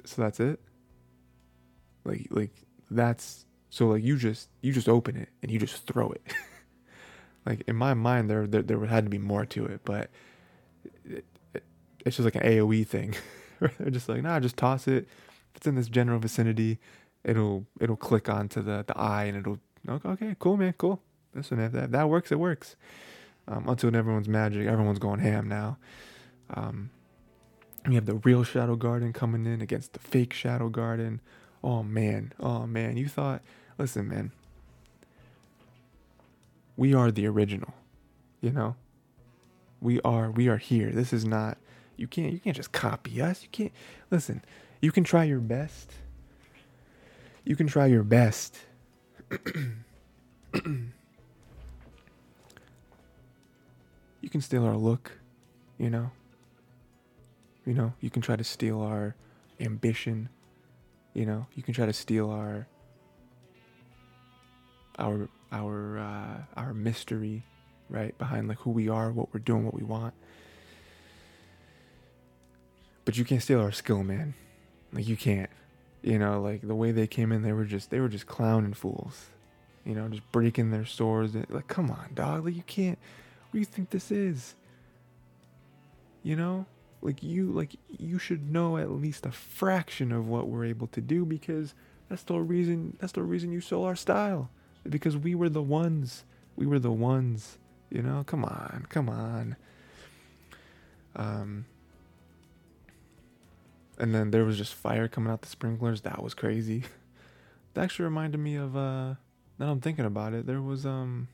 so 0.05 0.23
that's 0.23 0.41
it. 0.41 0.61
Like 2.05 2.29
like 2.31 2.53
that's 2.91 3.45
so 3.69 3.89
like 3.89 4.03
you 4.03 4.17
just 4.17 4.49
you 4.63 4.73
just 4.73 4.89
open 4.89 5.17
it 5.17 5.29
and 5.43 5.51
you 5.51 5.59
just 5.59 5.87
throw 5.87 6.11
it. 6.11 6.23
like 7.47 7.63
in 7.67 7.77
my 7.77 7.95
mind, 7.95 8.31
there 8.31 8.47
there 8.47 8.63
there 8.63 8.85
had 8.87 9.05
to 9.05 9.11
be 9.11 9.19
more 9.19 9.45
to 9.47 9.67
it, 9.67 9.81
but 9.85 10.11
it, 11.05 11.25
it, 11.55 11.63
it's 12.07 12.17
just 12.17 12.25
like 12.25 12.37
an 12.37 12.43
AOE 12.43 12.87
thing. 12.87 13.15
They're 13.61 13.91
just 13.91 14.09
like, 14.09 14.23
nah, 14.23 14.41
just 14.41 14.57
toss 14.57 14.89
it 14.89 15.07
if 15.51 15.57
it's 15.57 15.67
in 15.67 15.75
this 15.75 15.89
general 15.89 16.19
vicinity, 16.19 16.79
it'll 17.25 17.67
it'll 17.81 17.97
click 17.97 18.29
onto 18.29 18.63
the 18.63 18.85
the 18.87 18.97
eye 18.99 19.25
and 19.25 19.37
it'll 19.37 19.59
okay, 20.05 20.37
cool 20.39 20.57
man, 20.57 20.75
cool. 20.79 21.01
Listen, 21.35 21.61
if 21.61 21.73
that, 21.73 21.85
if 21.85 21.91
that 21.93 22.09
works, 22.09 22.33
it 22.33 22.39
works. 22.39 22.77
Um, 23.49 23.69
until 23.69 23.95
everyone's 23.95 24.29
magic, 24.29 24.67
everyone's 24.67 24.99
going 24.99 25.21
ham 25.21 25.49
now. 25.49 25.79
Um, 26.55 26.91
we 27.87 27.95
have 27.95 28.07
the 28.07 28.17
real 28.17 28.45
Shadow 28.45 28.77
Garden 28.77 29.13
coming 29.13 29.47
in 29.47 29.61
against 29.61 29.93
the 29.93 29.99
fake 29.99 30.33
Shadow 30.33 30.69
Garden. 30.69 31.21
Oh 31.63 31.83
man, 31.83 32.33
oh 32.39 32.67
man, 32.67 32.97
you 32.97 33.09
thought, 33.09 33.43
listen, 33.79 34.09
man, 34.09 34.33
we 36.77 36.95
are 36.95 37.11
the 37.11 37.27
original, 37.27 37.75
you 38.41 38.51
know. 38.51 38.77
We 39.81 40.01
are, 40.03 40.31
we 40.31 40.49
are 40.49 40.59
here. 40.59 40.91
This 40.91 41.13
is 41.13 41.25
not. 41.25 41.57
You 41.97 42.07
can't, 42.07 42.33
you 42.33 42.39
can't 42.39 42.57
just 42.57 42.73
copy 42.73 43.21
us. 43.23 43.43
You 43.43 43.49
can't. 43.51 43.73
Listen, 44.11 44.43
you 44.81 44.93
can 44.93 45.05
try 45.05 45.25
your 45.25 45.41
best. 45.41 45.93
You 47.45 47.57
can 47.57 47.67
try 47.67 47.87
your 47.87 48.03
best 48.03 48.61
you 54.21 54.29
can 54.29 54.41
steal 54.41 54.65
our 54.65 54.77
look, 54.77 55.13
you 55.79 55.91
know. 55.91 56.11
You 57.65 57.75
know, 57.75 57.93
you 58.01 58.11
can 58.11 58.23
try 58.23 58.37
to 58.37 58.45
steal 58.45 58.81
our 58.81 59.15
ambition, 59.61 60.29
you 61.15 61.27
know. 61.27 61.47
You 61.55 61.63
can 61.63 61.75
try 61.75 61.87
to 61.87 61.93
steal 61.93 62.31
our 62.31 62.67
our 64.99 65.29
our 65.53 65.99
uh, 65.99 66.43
our 66.57 66.75
mystery, 66.75 67.45
right 67.89 68.17
behind 68.19 68.49
like 68.49 68.59
who 68.59 68.71
we 68.71 68.89
are, 68.89 69.13
what 69.13 69.33
we're 69.33 69.41
doing, 69.41 69.65
what 69.65 69.75
we 69.75 69.85
want. 69.85 70.15
But 73.05 73.17
you 73.17 73.25
can't 73.25 73.43
steal 73.43 73.61
our 73.61 73.73
skill, 73.73 74.03
man. 74.03 74.35
Like 74.93 75.09
you 75.09 75.17
can't. 75.17 75.51
You 76.03 76.19
know, 76.19 76.41
like 76.41 76.63
the 76.63 76.75
way 76.75 76.93
they 76.93 77.07
came 77.07 77.31
in, 77.33 77.43
they 77.43 77.53
were 77.53 77.65
just 77.65 77.91
they 77.91 78.01
were 78.01 78.09
just 78.09 78.27
clowning 78.27 78.75
fools. 78.75 79.27
You 79.85 79.95
know, 79.95 80.09
just 80.09 80.31
breaking 80.33 80.71
their 80.71 80.85
stores. 80.85 81.35
Like, 81.35 81.69
come 81.69 81.91
on, 81.91 82.11
dog. 82.15 82.45
Like 82.45 82.57
you 82.57 82.63
can't. 82.63 82.99
What 82.99 83.53
do 83.53 83.59
you 83.59 83.65
think 83.65 83.91
this 83.91 84.11
is? 84.11 84.55
You 86.23 86.37
know, 86.37 86.67
like 87.03 87.23
you 87.23 87.51
like 87.51 87.77
you 87.99 88.19
should 88.19 88.51
know 88.51 88.77
at 88.77 88.91
least 88.91 89.27
a 89.27 89.33
fraction 89.33 90.13
of 90.13 90.27
what 90.27 90.49
we're 90.49 90.65
able 90.65 90.87
to 90.89 91.01
do 91.01 91.25
because 91.25 91.75
that's 92.09 92.23
the 92.23 92.35
reason. 92.35 92.97
That's 93.01 93.13
the 93.13 93.23
reason 93.23 93.53
you 93.53 93.61
stole 93.61 93.85
our 93.85 93.97
style. 93.97 94.51
Because 94.89 95.17
we 95.17 95.35
were 95.35 95.51
the 95.51 95.63
ones. 95.63 96.25
We 96.57 96.67
were 96.67 96.79
the 96.79 96.91
ones. 96.91 97.59
You 97.91 98.03
know, 98.03 98.23
come 98.25 98.45
on, 98.45 98.87
come 98.89 99.09
on. 99.09 99.57
Um, 101.17 101.67
and 104.01 104.15
then 104.15 104.31
there 104.31 104.45
was 104.45 104.57
just 104.57 104.75
fire 104.75 105.07
coming 105.07 105.31
out 105.31 105.43
the 105.43 105.49
sprinklers. 105.49 106.01
That 106.01 106.23
was 106.23 106.35
crazy. 106.35 106.85
that 107.75 107.83
actually 107.85 108.07
reminded 108.07 108.39
me 108.39 108.57
of 108.57 108.77
uh 108.77 109.15
now 109.59 109.71
I'm 109.71 109.81
thinking 109.81 110.07
about 110.07 110.33
it, 110.33 110.47
there 110.47 110.63
was 110.63 110.87
um 110.87 111.29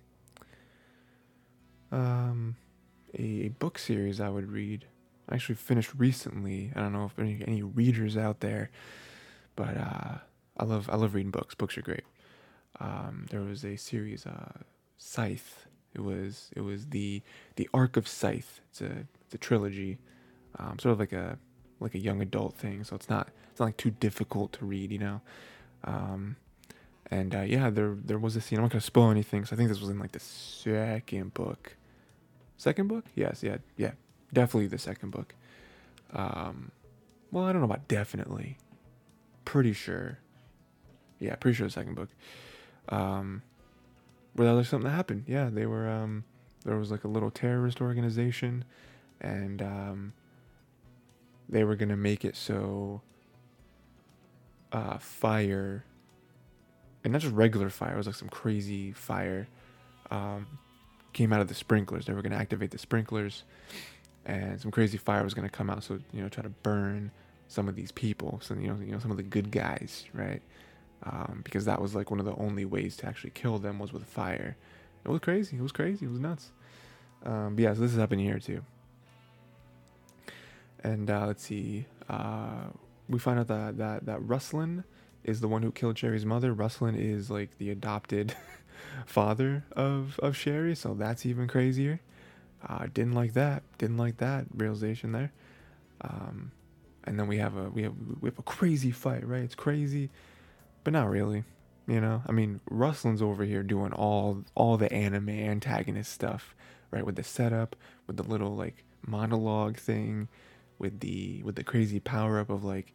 um 1.93 2.57
a, 3.15 3.49
book 3.49 3.79
series 3.79 4.21
I 4.21 4.29
would 4.29 4.51
read. 4.51 4.85
I 5.29 5.37
actually 5.37 5.55
finished 5.55 5.93
recently. 5.97 6.73
I 6.75 6.81
don't 6.81 6.93
know 6.93 7.07
if 7.07 7.19
any 7.19 7.43
any 7.47 7.63
readers 7.63 8.17
out 8.17 8.41
there, 8.41 8.71
but 9.55 9.77
uh 9.77 10.19
I 10.59 10.65
love 10.65 10.91
I 10.91 10.97
love 10.97 11.15
reading 11.15 11.31
books. 11.31 11.55
Books 11.55 11.79
are 11.79 11.83
great. 11.83 12.05
Um 12.81 13.27
there 13.31 13.41
was 13.41 13.65
a 13.65 13.77
series 13.77 14.27
uh 14.27 14.53
Scythe. 14.99 15.67
It 15.95 16.01
was 16.01 16.51
it 16.57 16.63
was 16.63 16.89
the 16.89 17.23
the 17.55 17.69
Arc 17.73 17.97
of 17.97 18.09
Scythe. 18.09 18.61
It's 18.71 18.81
a 18.81 19.07
it's 19.25 19.35
a 19.35 19.39
trilogy. 19.39 19.99
Um, 20.59 20.79
sort 20.79 20.95
of 20.95 20.99
like 20.99 21.13
a 21.13 21.39
like 21.81 21.95
a 21.95 21.99
young 21.99 22.21
adult 22.21 22.55
thing, 22.55 22.85
so 22.85 22.97
it's 22.97 23.09
not 23.09 23.29
it's 23.51 23.61
not 23.61 23.67
like 23.67 23.77
too 23.77 23.91
difficult 23.91 24.53
to 24.55 24.65
read, 24.65 24.91
you 24.93 24.99
know. 24.99 25.21
Um, 25.85 26.37
and 27.11 27.35
uh, 27.35 27.43
yeah, 27.43 27.71
there 27.71 27.95
there 27.95 28.19
was 28.19 28.37
a 28.37 28.41
scene. 28.41 28.59
I'm 28.59 28.65
not 28.65 28.73
gonna 28.73 28.81
spoil 28.81 29.11
anything, 29.11 29.45
so 29.45 29.55
I 29.55 29.57
think 29.57 29.69
this 29.69 29.81
was 29.81 29.91
in 29.91 29.99
like 29.99 30.13
the 30.13 30.21
second 30.21 31.35
book. 31.35 31.77
Second 32.57 32.89
book? 32.89 33.05
Yes, 33.15 33.43
yeah, 33.43 33.59
yeah, 33.77 33.93
definitely 34.33 34.67
the 34.69 34.79
second 34.79 35.11
book. 35.11 35.35
Um, 36.13 36.71
well, 37.31 37.45
I 37.45 37.53
don't 37.53 37.61
know 37.61 37.67
about 37.67 37.89
definitely. 37.89 38.59
Pretty 39.45 39.73
sure. 39.73 40.19
Yeah, 41.19 41.35
pretty 41.37 41.57
sure 41.57 41.67
the 41.67 41.73
second 41.73 41.95
book. 41.95 42.09
Um, 42.89 43.43
where 44.35 44.55
there's 44.55 44.69
something 44.69 44.89
that 44.89 44.97
happened. 44.97 45.25
Yeah, 45.27 45.49
they 45.51 45.67
were. 45.67 45.89
Um, 45.89 46.25
there 46.65 46.77
was 46.77 46.91
like 46.91 47.05
a 47.05 47.09
little 47.09 47.31
terrorist 47.31 47.81
organization, 47.81 48.65
and 49.21 49.63
um, 49.63 50.13
they 51.49 51.65
were 51.65 51.77
gonna 51.77 51.97
make 51.97 52.25
it 52.25 52.37
so 52.37 53.03
uh, 54.73 54.99
fire, 54.99 55.85
and 57.05 57.13
not 57.13 57.23
just 57.23 57.35
regular 57.35 57.71
fire, 57.71 57.95
it 57.95 57.97
was 57.97 58.07
like 58.07 58.17
some 58.17 58.29
crazy 58.29 58.93
fire, 58.93 59.49
um, 60.11 60.47
came 61.13 61.33
out 61.33 61.41
of 61.41 61.49
the 61.49 61.55
sprinklers. 61.55 62.07
They 62.07 62.13
were 62.13 62.23
gonna 62.23 62.37
activate 62.37 62.71
the 62.71 62.79
sprinklers, 62.79 63.45
and 64.25 64.61
some 64.61 64.71
crazy 64.71 64.99
fire 64.99 65.23
was 65.23 65.35
gonna 65.35 65.49
come 65.49 65.71
out. 65.71 65.85
So 65.85 65.99
you 66.13 66.23
know, 66.23 66.29
try 66.29 66.43
to 66.43 66.49
burn 66.51 67.11
some 67.49 67.69
of 67.69 67.77
these 67.77 67.93
people. 67.93 68.41
So 68.43 68.55
you 68.55 68.69
know, 68.69 68.79
you 68.85 68.93
know, 68.93 68.99
some 68.99 69.11
of 69.11 69.17
the 69.17 69.23
good 69.23 69.51
guys, 69.51 70.05
right? 70.13 70.43
Um, 71.05 71.43
because 71.45 71.67
that 71.67 71.81
was 71.81 71.95
like 71.95 72.11
one 72.11 72.21
of 72.21 72.27
the 72.27 72.35
only 72.35 72.65
ways 72.65 72.97
to 72.99 73.07
actually 73.07 73.31
kill 73.31 73.59
them 73.59 73.79
was 73.79 73.93
with 73.93 74.05
fire. 74.05 74.57
It 75.05 75.09
was 75.09 75.21
crazy. 75.21 75.57
It 75.57 75.63
was 75.63 75.73
crazy. 75.73 76.07
It 76.07 76.11
was 76.11 76.19
nuts. 76.19 76.51
Um, 77.25 77.55
but 77.55 77.63
yeah, 77.63 77.75
so 77.75 77.81
this 77.81 77.93
is 77.93 77.99
happening 77.99 78.25
here 78.25 78.39
too. 78.39 78.63
And 80.83 81.11
uh, 81.11 81.27
let's 81.27 81.45
see. 81.45 81.87
Uh, 82.09 82.69
we 83.09 83.19
find 83.19 83.39
out 83.39 83.49
that 83.49 83.79
that 83.79 84.07
that 84.07 84.21
Ruslan 84.21 84.85
is 85.25 85.41
the 85.41 85.49
one 85.49 85.63
who 85.63 85.73
killed 85.73 85.99
Sherry's 85.99 86.25
mother. 86.25 86.55
Ruslan 86.55 86.97
is 86.97 87.31
like 87.31 87.59
the 87.59 87.71
adopted 87.71 88.35
father 89.07 89.65
of 89.73 90.19
of 90.21 90.37
Sherry, 90.37 90.75
so 90.75 90.95
that's 90.95 91.27
even 91.27 91.49
crazier. 91.49 92.01
Uh, 92.67 92.87
didn't 92.93 93.15
like 93.15 93.35
that. 93.35 93.63
Didn't 93.79 93.97
like 93.97 94.17
that 94.19 94.47
realization 94.55 95.13
there. 95.13 95.33
Um, 96.01 96.53
and 97.05 97.19
then 97.19 97.27
we 97.27 97.39
have 97.39 97.57
a 97.57 97.71
we 97.71 97.83
have 97.83 97.95
we 98.21 98.29
have 98.29 98.39
a 98.39 98.43
crazy 98.43 98.91
fight, 98.91 99.27
right? 99.27 99.43
It's 99.43 99.55
crazy, 99.55 100.11
but 100.85 100.93
not 100.93 101.09
really. 101.09 101.45
You 101.87 102.01
know, 102.01 102.23
I 102.27 102.33
mean, 102.33 102.61
Ruslan's 102.69 103.23
over 103.23 103.45
here 103.45 103.63
doing 103.63 103.93
all 103.93 104.45
all 104.55 104.77
the 104.77 104.93
anime 104.93 105.29
antagonist 105.29 106.13
stuff, 106.13 106.55
right? 106.91 107.07
With 107.07 107.17
the 107.17 107.23
setup, 107.23 107.77
with 108.07 108.17
the 108.17 108.25
little 108.25 108.57
like 108.57 108.85
monologue 109.07 109.77
thing, 109.77 110.29
with 110.79 111.01
the 111.01 111.43
with 111.43 111.57
the 111.57 111.65
crazy 111.65 112.01
power 112.01 112.39
up 112.39 112.51
of 112.51 112.65
like 112.65 112.93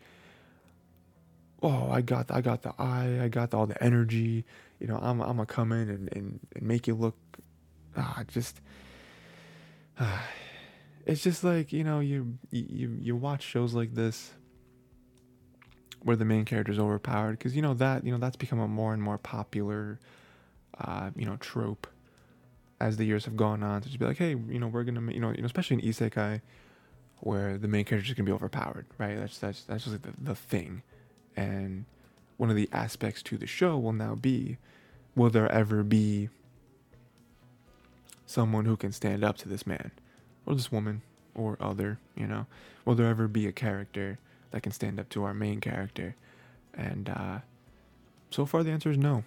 oh 1.64 1.90
i 1.92 2.02
got 2.02 2.28
the, 2.28 2.36
i 2.36 2.42
got 2.42 2.62
the 2.62 2.74
eye 2.80 3.20
i 3.22 3.28
got 3.28 3.52
the, 3.52 3.58
all 3.58 3.66
the 3.66 3.82
energy 3.84 4.46
you 4.80 4.88
know 4.88 4.98
i'm, 5.02 5.22
I'm 5.22 5.38
gonna 5.38 5.46
come 5.46 5.72
in 5.72 5.90
and, 5.90 6.10
and, 6.14 6.40
and 6.56 6.64
make 6.64 6.88
you 6.88 6.96
look 6.96 7.16
ah 7.98 8.24
just 8.28 8.62
ah, 10.00 10.24
it's 11.06 11.24
just 11.24 11.44
like 11.44 11.74
you 11.74 11.84
know 11.84 12.00
you 12.00 12.38
you 12.52 12.98
you 13.02 13.16
watch 13.16 13.44
shows 13.44 13.74
like 13.74 13.96
this 13.96 14.34
where 16.04 16.16
the 16.16 16.26
main 16.26 16.46
character 16.46 16.72
is 16.72 16.80
overpowered 16.80 17.34
because 17.34 17.56
you 17.56 17.62
know 17.62 17.74
that 17.76 18.04
you 18.06 18.12
know 18.12 18.18
that's 18.18 18.36
become 18.36 18.60
a 18.60 18.68
more 18.68 18.94
and 18.94 19.02
more 19.02 19.18
popular 19.18 20.00
uh, 20.80 21.12
you 21.16 21.26
know 21.26 21.36
trope 21.38 21.88
as 22.80 22.98
the 22.98 23.06
years 23.06 23.26
have 23.26 23.38
gone 23.38 23.62
on 23.62 23.82
to 23.82 23.88
just 23.88 24.00
be 24.00 24.06
like 24.06 24.18
hey 24.18 24.30
you 24.30 24.60
know 24.60 24.68
we're 24.68 24.84
gonna 24.84 25.02
you 25.12 25.20
know, 25.20 25.32
you 25.32 25.42
know 25.42 25.46
especially 25.46 25.76
in 25.76 25.82
isekai 25.82 26.42
where 27.22 27.57
the 27.57 27.67
main 27.67 27.86
character 27.86 28.09
is 28.09 28.13
gonna 28.15 28.26
be 28.26 28.32
overpowered, 28.32 28.86
right? 28.97 29.17
That's 29.17 29.38
that's 29.38 29.63
that's 29.63 29.86
just 29.86 30.03
like 30.03 30.15
the, 30.15 30.24
the 30.24 30.36
thing. 30.36 30.84
And 31.36 31.86
one 32.38 32.49
of 32.49 32.55
the 32.55 32.69
aspects 32.72 33.22
to 33.24 33.38
the 33.38 33.47
show 33.47 33.78
will 33.78 33.93
now 33.93 34.15
be 34.15 34.57
will 35.15 35.30
there 35.30 35.51
ever 35.51 35.84
be 35.84 36.30
someone 38.26 38.65
who 38.65 38.78
can 38.78 38.91
stand 38.91 39.24
up 39.24 39.38
to 39.38 39.49
this 39.49 39.67
man 39.67 39.91
or 40.45 40.55
this 40.55 40.72
woman 40.72 41.01
or 41.36 41.57
other, 41.59 41.99
you 42.15 42.26
know? 42.26 42.47
Will 42.86 42.95
there 42.95 43.07
ever 43.07 43.28
be 43.28 43.45
a 43.45 43.51
character 43.51 44.19
that 44.51 44.63
can 44.63 44.72
stand 44.72 44.99
up 44.99 45.09
to 45.09 45.24
our 45.24 45.34
main 45.34 45.59
character? 45.59 46.15
And 46.74 47.09
uh 47.09 47.39
so 48.30 48.45
far 48.45 48.63
the 48.63 48.72
answer 48.72 48.89
is 48.89 48.97
no. 48.97 49.24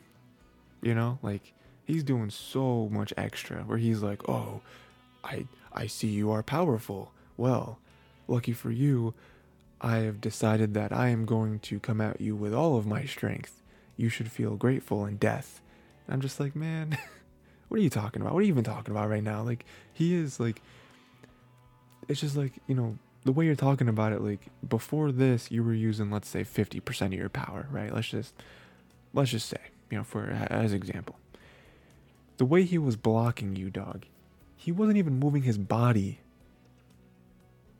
You 0.83 0.95
know, 0.95 1.19
like 1.23 1.53
he's 1.85 2.03
doing 2.03 2.31
so 2.31 2.89
much 2.91 3.13
extra 3.17 3.63
where 3.63 3.79
he's 3.79 4.03
like, 4.03 4.29
"Oh, 4.29 4.61
I 5.23 5.47
I 5.73 5.87
see 5.87 6.09
you 6.09 6.31
are 6.31 6.43
powerful. 6.43 7.13
Well, 7.37 7.79
Lucky 8.27 8.53
for 8.53 8.71
you, 8.71 9.15
I 9.81 9.99
have 9.99 10.21
decided 10.21 10.75
that 10.75 10.93
I 10.93 11.09
am 11.09 11.27
going 11.27 11.59
to 11.61 11.79
come 11.79 12.01
at 12.01 12.21
you 12.21 12.35
with 12.35 12.55
all 12.55 12.77
of 12.77 12.87
my 12.87 13.05
strength. 13.05 13.63
You 13.97 14.09
should 14.09 14.31
feel 14.31 14.57
grateful 14.57 15.05
in 15.05 15.17
death. 15.17 15.61
And 16.07 16.15
I'm 16.15 16.21
just 16.21 16.41
like, 16.41 16.57
man, 16.57 16.97
what 17.69 17.79
are 17.79 17.83
you 17.83 17.91
talking 17.91 18.23
about? 18.23 18.33
What 18.33 18.41
are 18.41 18.45
you 18.45 18.53
even 18.53 18.65
talking 18.65 18.93
about 18.93 19.11
right 19.11 19.23
now? 19.23 19.43
Like, 19.43 19.65
he 19.93 20.15
is 20.15 20.41
like, 20.41 20.63
it's 22.09 22.21
just 22.21 22.37
like, 22.37 22.53
you 22.67 22.75
know, 22.75 22.99
the 23.25 23.33
way 23.33 23.47
you're 23.47 23.55
talking 23.55 23.89
about 23.89 24.13
it, 24.13 24.21
like, 24.21 24.41
before 24.67 25.13
this, 25.13 25.51
you 25.51 25.63
were 25.63 25.75
using, 25.75 26.11
let's 26.11 26.29
say, 26.29 26.45
50% 26.45 27.07
of 27.07 27.13
your 27.15 27.29
power, 27.29 27.67
right? 27.71 27.93
Let's 27.93 28.09
just, 28.09 28.35
let's 29.13 29.31
just 29.31 29.49
say, 29.49 29.61
you 29.91 29.99
know, 29.99 30.05
for 30.05 30.25
as 30.51 30.73
example. 30.73 31.17
The 32.37 32.45
way 32.45 32.65
he 32.65 32.79
was 32.79 32.97
blocking 32.97 33.55
you, 33.55 33.71
dog, 33.71 34.07
he 34.57 34.73
wasn't 34.73 34.97
even 34.97 35.19
moving 35.19 35.43
his 35.43 35.57
body 35.57 36.21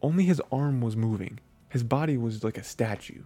only 0.05 0.25
his 0.25 0.41
arm 0.53 0.83
was 0.83 0.97
moving. 0.97 1.41
His 1.71 1.83
body 1.83 2.17
was 2.17 2.45
like 2.45 2.59
a 2.59 2.63
statue. 2.63 3.23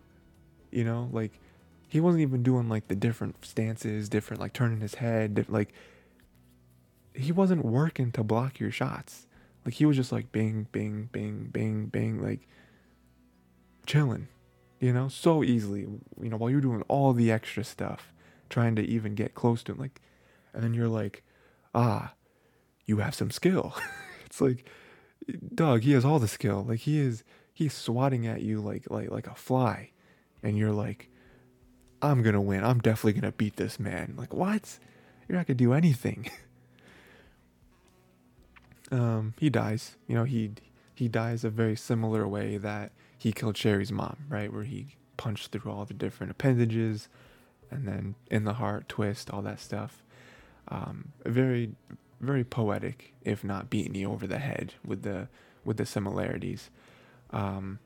You 0.70 0.84
know, 0.84 1.08
like 1.12 1.40
he 1.88 2.00
wasn't 2.00 2.22
even 2.22 2.42
doing 2.42 2.68
like 2.68 2.88
the 2.88 2.94
different 2.94 3.44
stances, 3.44 4.08
different 4.08 4.40
like 4.40 4.52
turning 4.52 4.80
his 4.80 4.94
head, 4.94 5.46
like 5.48 5.72
he 7.14 7.32
wasn't 7.32 7.64
working 7.64 8.12
to 8.12 8.22
block 8.22 8.60
your 8.60 8.70
shots. 8.70 9.26
Like 9.64 9.74
he 9.74 9.86
was 9.86 9.96
just 9.96 10.12
like 10.12 10.30
bing, 10.30 10.68
bing, 10.70 11.08
bing, 11.10 11.48
bing, 11.52 11.86
bing, 11.86 12.22
like 12.22 12.46
chilling, 13.86 14.28
you 14.78 14.92
know, 14.92 15.08
so 15.08 15.42
easily. 15.42 15.80
You 15.80 16.28
know, 16.28 16.36
while 16.36 16.50
you're 16.50 16.60
doing 16.60 16.82
all 16.86 17.12
the 17.12 17.32
extra 17.32 17.64
stuff, 17.64 18.12
trying 18.48 18.76
to 18.76 18.82
even 18.82 19.14
get 19.14 19.34
close 19.34 19.64
to 19.64 19.72
him, 19.72 19.78
like, 19.78 20.00
and 20.52 20.62
then 20.62 20.74
you're 20.74 20.88
like, 20.88 21.24
ah, 21.74 22.12
you 22.86 22.98
have 22.98 23.14
some 23.14 23.32
skill. 23.32 23.74
it's 24.26 24.40
like 24.40 24.64
dog, 25.54 25.82
he 25.82 25.92
has 25.92 26.04
all 26.04 26.18
the 26.18 26.28
skill. 26.28 26.64
Like 26.68 26.80
he 26.80 26.98
is 26.98 27.24
he's 27.52 27.74
swatting 27.74 28.26
at 28.26 28.42
you 28.42 28.60
like 28.60 28.90
like 28.90 29.10
like 29.10 29.26
a 29.26 29.34
fly. 29.34 29.90
And 30.42 30.56
you're 30.56 30.72
like 30.72 31.10
I'm 32.00 32.22
gonna 32.22 32.40
win. 32.40 32.64
I'm 32.64 32.78
definitely 32.78 33.20
gonna 33.20 33.32
beat 33.32 33.56
this 33.56 33.80
man. 33.80 34.14
Like, 34.16 34.32
what? 34.32 34.78
You're 35.28 35.36
not 35.36 35.46
gonna 35.46 35.56
do 35.56 35.72
anything. 35.72 36.30
um, 38.92 39.34
he 39.38 39.50
dies. 39.50 39.96
You 40.06 40.14
know, 40.14 40.24
he 40.24 40.52
he 40.94 41.08
dies 41.08 41.44
a 41.44 41.50
very 41.50 41.76
similar 41.76 42.26
way 42.26 42.56
that 42.56 42.92
he 43.16 43.32
killed 43.32 43.56
Sherry's 43.56 43.92
mom, 43.92 44.16
right? 44.28 44.52
Where 44.52 44.64
he 44.64 44.96
punched 45.16 45.50
through 45.50 45.70
all 45.70 45.84
the 45.84 45.94
different 45.94 46.30
appendages, 46.30 47.08
and 47.70 47.86
then 47.86 48.14
in 48.30 48.44
the 48.44 48.54
heart, 48.54 48.88
twist, 48.88 49.30
all 49.30 49.42
that 49.42 49.60
stuff. 49.60 50.04
Um, 50.68 51.12
very, 51.24 51.72
very 52.20 52.44
poetic, 52.44 53.12
if 53.24 53.44
not 53.44 53.70
beating 53.70 53.94
you 53.94 54.10
over 54.10 54.26
the 54.26 54.38
head 54.38 54.74
with 54.84 55.02
the 55.02 55.28
with 55.64 55.76
the 55.76 55.86
similarities. 55.86 56.70
Um, 57.30 57.78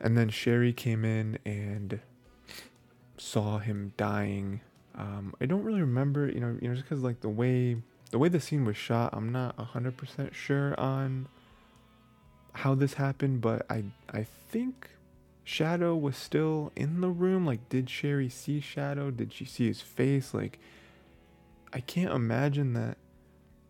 and 0.00 0.16
then 0.16 0.28
Sherry 0.28 0.72
came 0.72 1.04
in 1.04 1.38
and 1.44 2.00
saw 3.16 3.58
him 3.58 3.92
dying. 3.96 4.60
Um, 4.94 5.34
I 5.40 5.46
don't 5.46 5.64
really 5.64 5.80
remember, 5.80 6.28
you 6.28 6.40
know, 6.40 6.56
you 6.60 6.68
know, 6.68 6.74
just 6.74 6.88
because 6.88 7.02
like 7.02 7.20
the 7.20 7.28
way 7.28 7.76
the 8.10 8.18
way 8.18 8.28
the 8.28 8.40
scene 8.40 8.64
was 8.64 8.76
shot, 8.76 9.10
I'm 9.12 9.32
not 9.32 9.56
hundred 9.58 9.96
percent 9.96 10.34
sure 10.34 10.78
on 10.78 11.28
how 12.52 12.74
this 12.74 12.94
happened, 12.94 13.40
but 13.40 13.66
I 13.70 13.84
I 14.12 14.26
think 14.48 14.90
Shadow 15.44 15.94
was 15.94 16.16
still 16.16 16.72
in 16.74 17.00
the 17.00 17.08
room. 17.08 17.46
Like, 17.46 17.68
did 17.68 17.88
Sherry 17.88 18.28
see 18.28 18.60
Shadow? 18.60 19.10
Did 19.10 19.32
she 19.32 19.44
see 19.44 19.68
his 19.68 19.80
face? 19.80 20.34
Like, 20.34 20.58
I 21.76 21.80
can't 21.80 22.10
imagine 22.10 22.72
that 22.72 22.96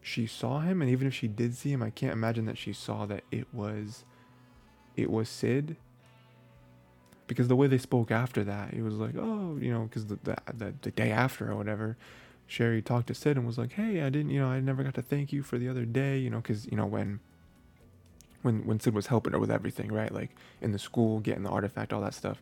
she 0.00 0.28
saw 0.28 0.60
him, 0.60 0.80
and 0.80 0.88
even 0.88 1.08
if 1.08 1.14
she 1.14 1.26
did 1.26 1.56
see 1.56 1.72
him, 1.72 1.82
I 1.82 1.90
can't 1.90 2.12
imagine 2.12 2.44
that 2.44 2.56
she 2.56 2.72
saw 2.72 3.04
that 3.06 3.24
it 3.32 3.48
was 3.52 4.04
it 4.94 5.10
was 5.10 5.28
Sid. 5.28 5.76
Because 7.26 7.48
the 7.48 7.56
way 7.56 7.66
they 7.66 7.78
spoke 7.78 8.12
after 8.12 8.44
that, 8.44 8.72
it 8.72 8.82
was 8.82 8.94
like, 8.94 9.16
oh, 9.18 9.58
you 9.60 9.72
know, 9.72 9.82
because 9.82 10.06
the, 10.06 10.20
the, 10.22 10.36
the 10.54 10.74
the 10.82 10.90
day 10.92 11.10
after 11.10 11.50
or 11.50 11.56
whatever, 11.56 11.96
Sherry 12.46 12.80
talked 12.80 13.08
to 13.08 13.14
Sid 13.14 13.36
and 13.36 13.44
was 13.44 13.58
like, 13.58 13.72
hey, 13.72 14.00
I 14.00 14.08
didn't, 14.08 14.30
you 14.30 14.38
know, 14.38 14.46
I 14.46 14.60
never 14.60 14.84
got 14.84 14.94
to 14.94 15.02
thank 15.02 15.32
you 15.32 15.42
for 15.42 15.58
the 15.58 15.68
other 15.68 15.84
day, 15.84 16.16
you 16.16 16.30
know, 16.30 16.36
because 16.36 16.66
you 16.66 16.76
know 16.76 16.86
when 16.86 17.18
when 18.42 18.64
when 18.64 18.78
Sid 18.78 18.94
was 18.94 19.08
helping 19.08 19.32
her 19.32 19.40
with 19.40 19.50
everything, 19.50 19.90
right? 19.90 20.12
Like 20.12 20.30
in 20.60 20.70
the 20.70 20.78
school, 20.78 21.18
getting 21.18 21.42
the 21.42 21.50
artifact, 21.50 21.92
all 21.92 22.02
that 22.02 22.14
stuff. 22.14 22.40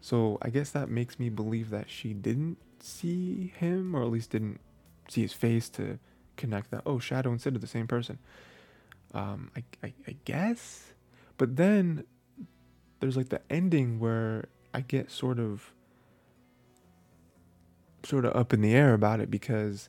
So 0.00 0.38
I 0.42 0.50
guess 0.50 0.70
that 0.70 0.88
makes 0.88 1.18
me 1.18 1.28
believe 1.28 1.70
that 1.70 1.90
she 1.90 2.12
didn't 2.12 2.58
see 2.78 3.52
him, 3.56 3.96
or 3.96 4.02
at 4.02 4.10
least 4.10 4.30
didn't 4.30 4.60
see 5.08 5.22
his 5.22 5.32
face 5.32 5.68
to 5.70 5.98
connect 6.36 6.70
that. 6.70 6.82
Oh, 6.86 6.98
Shadow 6.98 7.30
and 7.30 7.40
Sid 7.40 7.56
are 7.56 7.58
the 7.58 7.66
same 7.66 7.86
person. 7.86 8.18
Um, 9.14 9.50
I, 9.56 9.64
I, 9.82 9.94
I 10.08 10.16
guess, 10.24 10.92
but 11.38 11.56
then 11.56 12.04
there's 13.00 13.16
like 13.16 13.28
the 13.28 13.40
ending 13.50 13.98
where 13.98 14.48
I 14.74 14.80
get 14.80 15.10
sort 15.10 15.38
of 15.38 15.72
sort 18.02 18.24
of 18.24 18.36
up 18.36 18.52
in 18.52 18.60
the 18.60 18.74
air 18.74 18.94
about 18.94 19.20
it 19.20 19.30
because 19.30 19.88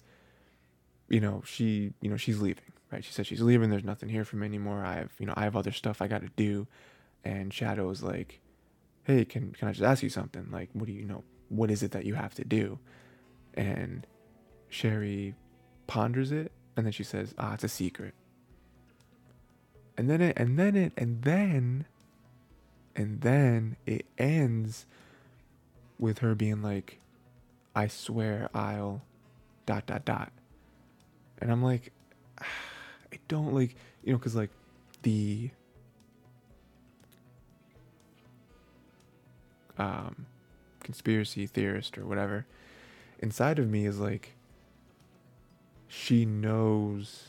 you 1.07 1.19
know 1.19 1.43
she 1.45 1.93
you 2.01 2.09
know 2.09 2.17
she's 2.17 2.39
leaving 2.39 2.63
right? 2.91 3.03
She 3.03 3.11
says 3.11 3.27
she's 3.27 3.41
leaving. 3.41 3.69
There's 3.69 3.83
nothing 3.83 4.09
here 4.09 4.25
for 4.25 4.37
me 4.37 4.45
anymore. 4.45 4.83
I 4.83 4.95
have, 4.95 5.11
you 5.19 5.25
know, 5.25 5.33
I 5.35 5.43
have 5.43 5.55
other 5.55 5.71
stuff 5.71 6.01
I 6.01 6.07
got 6.07 6.21
to 6.21 6.29
do. 6.35 6.67
And 7.23 7.53
Shadow 7.53 7.89
is 7.89 8.03
like, 8.03 8.39
hey, 9.03 9.25
can 9.25 9.51
can 9.51 9.67
I 9.67 9.71
just 9.71 9.83
ask 9.83 10.03
you 10.03 10.09
something? 10.09 10.47
Like, 10.51 10.69
what 10.73 10.85
do 10.85 10.93
you 10.93 11.03
know? 11.03 11.23
What 11.49 11.71
is 11.71 11.83
it 11.83 11.91
that 11.91 12.05
you 12.05 12.15
have 12.15 12.33
to 12.35 12.43
do? 12.43 12.79
And 13.53 14.05
Sherry 14.69 15.35
ponders 15.87 16.31
it, 16.31 16.51
and 16.75 16.85
then 16.85 16.91
she 16.91 17.03
says, 17.03 17.33
ah, 17.37 17.53
it's 17.53 17.63
a 17.63 17.69
secret. 17.69 18.13
And 19.97 20.09
then 20.09 20.21
it, 20.21 20.37
and 20.37 20.59
then 20.59 20.75
it, 20.75 20.93
and 20.95 21.23
then, 21.23 21.85
and 22.95 23.21
then 23.21 23.77
it 23.85 24.05
ends 24.17 24.85
with 25.97 26.19
her 26.19 26.35
being 26.35 26.61
like, 26.61 26.99
I 27.75 27.87
swear 27.87 28.49
I'll, 28.53 29.01
dot 29.65 29.85
dot 29.85 30.05
dot. 30.05 30.31
And 31.39 31.51
I'm 31.51 31.63
like. 31.63 31.91
I 33.13 33.19
don't 33.27 33.53
like, 33.53 33.75
you 34.03 34.11
know, 34.11 34.17
because 34.17 34.35
like 34.35 34.49
the 35.03 35.49
um, 39.77 40.25
conspiracy 40.81 41.47
theorist 41.47 41.97
or 41.97 42.05
whatever 42.05 42.45
inside 43.19 43.59
of 43.59 43.69
me 43.69 43.85
is 43.85 43.99
like, 43.99 44.33
she 45.87 46.25
knows 46.25 47.23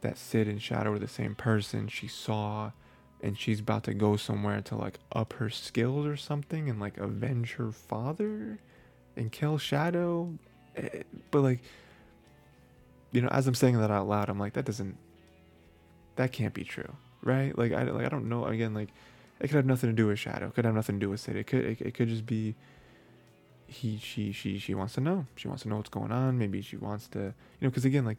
that 0.00 0.18
Sid 0.18 0.48
and 0.48 0.60
Shadow 0.60 0.92
are 0.92 0.98
the 0.98 1.08
same 1.08 1.34
person. 1.34 1.88
She 1.88 2.06
saw, 2.06 2.72
and 3.22 3.38
she's 3.38 3.60
about 3.60 3.84
to 3.84 3.94
go 3.94 4.16
somewhere 4.16 4.60
to 4.62 4.76
like 4.76 4.98
up 5.12 5.32
her 5.34 5.50
skills 5.50 6.06
or 6.06 6.16
something 6.16 6.68
and 6.68 6.78
like 6.78 6.98
avenge 6.98 7.54
her 7.54 7.72
father 7.72 8.58
and 9.16 9.32
kill 9.32 9.58
Shadow. 9.58 10.38
Eh, 10.76 11.02
but 11.30 11.40
like, 11.40 11.60
you 13.12 13.22
know, 13.22 13.28
as 13.28 13.46
I'm 13.46 13.54
saying 13.54 13.78
that 13.78 13.90
out 13.90 14.08
loud, 14.08 14.28
I'm 14.28 14.38
like, 14.38 14.54
that 14.54 14.64
doesn't, 14.64 14.96
that 16.16 16.32
can't 16.32 16.54
be 16.54 16.64
true, 16.64 16.92
right? 17.22 17.56
Like, 17.56 17.72
I 17.72 17.84
like 17.84 18.06
I 18.06 18.08
don't 18.08 18.28
know. 18.28 18.44
Again, 18.44 18.74
like, 18.74 18.90
it 19.40 19.48
could 19.48 19.56
have 19.56 19.66
nothing 19.66 19.90
to 19.90 19.94
do 19.94 20.06
with 20.06 20.18
Shadow. 20.18 20.46
It 20.46 20.54
could 20.54 20.64
have 20.64 20.74
nothing 20.74 20.96
to 20.96 21.06
do 21.06 21.10
with 21.10 21.20
Sid. 21.20 21.36
It 21.36 21.46
could 21.46 21.64
it, 21.64 21.80
it 21.80 21.94
could 21.94 22.08
just 22.08 22.26
be. 22.26 22.54
He 23.74 23.98
she 23.98 24.32
she 24.32 24.58
she 24.58 24.74
wants 24.74 24.94
to 24.94 25.00
know. 25.00 25.26
She 25.36 25.48
wants 25.48 25.62
to 25.64 25.68
know 25.68 25.76
what's 25.76 25.90
going 25.90 26.12
on. 26.12 26.38
Maybe 26.38 26.62
she 26.62 26.76
wants 26.76 27.08
to, 27.08 27.18
you 27.18 27.62
know, 27.62 27.68
because 27.68 27.84
again, 27.84 28.04
like. 28.04 28.18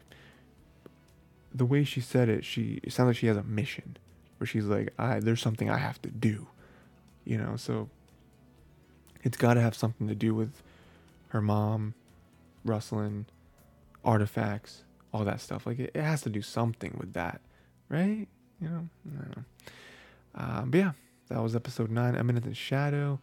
The 1.54 1.66
way 1.66 1.86
she 1.86 2.02
said 2.02 2.28
it, 2.28 2.44
she 2.44 2.82
it 2.84 2.92
sounds 2.92 3.08
like 3.08 3.16
she 3.16 3.28
has 3.28 3.38
a 3.38 3.44
mission, 3.44 3.96
where 4.38 4.48
she's 4.48 4.66
like, 4.66 4.94
I 5.00 5.22
there's 5.22 5.42
something 5.42 5.70
I 5.70 5.78
have 5.78 6.02
to 6.02 6.10
do, 6.10 6.48
you 7.24 7.38
know. 7.38 7.56
So. 7.56 7.90
It's 9.24 9.38
got 9.38 9.56
to 9.56 9.62
have 9.62 9.74
something 9.74 10.08
to 10.08 10.14
do 10.14 10.36
with 10.36 10.62
her 11.30 11.42
mom, 11.42 11.96
Ruslan, 12.64 13.26
artifacts, 14.04 14.84
all 15.12 15.26
that 15.26 15.42
stuff. 15.42 15.66
Like 15.66 15.80
it, 15.80 15.90
it 15.96 16.04
has 16.04 16.22
to 16.22 16.30
do 16.30 16.44
something 16.44 16.96
with 17.00 17.14
that, 17.14 17.42
right? 17.90 18.28
You 18.62 18.70
know, 18.70 18.90
I 19.08 19.22
don't 19.24 19.38
know. 19.38 19.44
Um, 20.36 20.70
but 20.70 20.78
yeah, 20.78 20.92
that 21.30 21.42
was 21.42 21.56
episode 21.56 21.90
nine, 21.90 22.16
Eminence 22.16 22.46
in 22.46 22.52
the 22.52 22.56
Shadow. 22.56 23.20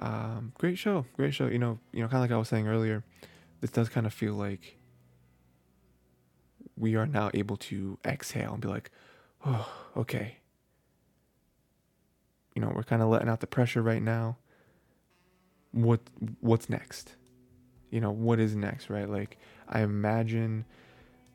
Um, 0.00 0.52
great 0.58 0.78
show, 0.78 1.04
great 1.16 1.34
show. 1.34 1.46
You 1.46 1.58
know, 1.58 1.78
you 1.92 2.00
know, 2.00 2.08
kind 2.08 2.16
of 2.16 2.22
like 2.22 2.34
I 2.34 2.38
was 2.38 2.48
saying 2.48 2.66
earlier, 2.66 3.04
this 3.60 3.70
does 3.70 3.90
kind 3.90 4.06
of 4.06 4.14
feel 4.14 4.32
like 4.32 4.78
we 6.76 6.96
are 6.96 7.06
now 7.06 7.30
able 7.34 7.58
to 7.58 7.98
exhale 8.04 8.54
and 8.54 8.62
be 8.62 8.68
like, 8.68 8.90
oh, 9.44 9.70
okay. 9.96 10.38
You 12.54 12.62
know, 12.62 12.72
we're 12.74 12.82
kind 12.82 13.02
of 13.02 13.08
letting 13.08 13.28
out 13.28 13.40
the 13.40 13.46
pressure 13.46 13.82
right 13.82 14.02
now. 14.02 14.38
What 15.72 16.00
what's 16.40 16.68
next? 16.68 17.16
You 17.90 18.00
know, 18.00 18.10
what 18.10 18.40
is 18.40 18.56
next, 18.56 18.88
right? 18.88 19.08
Like 19.08 19.36
I 19.68 19.82
imagine 19.82 20.64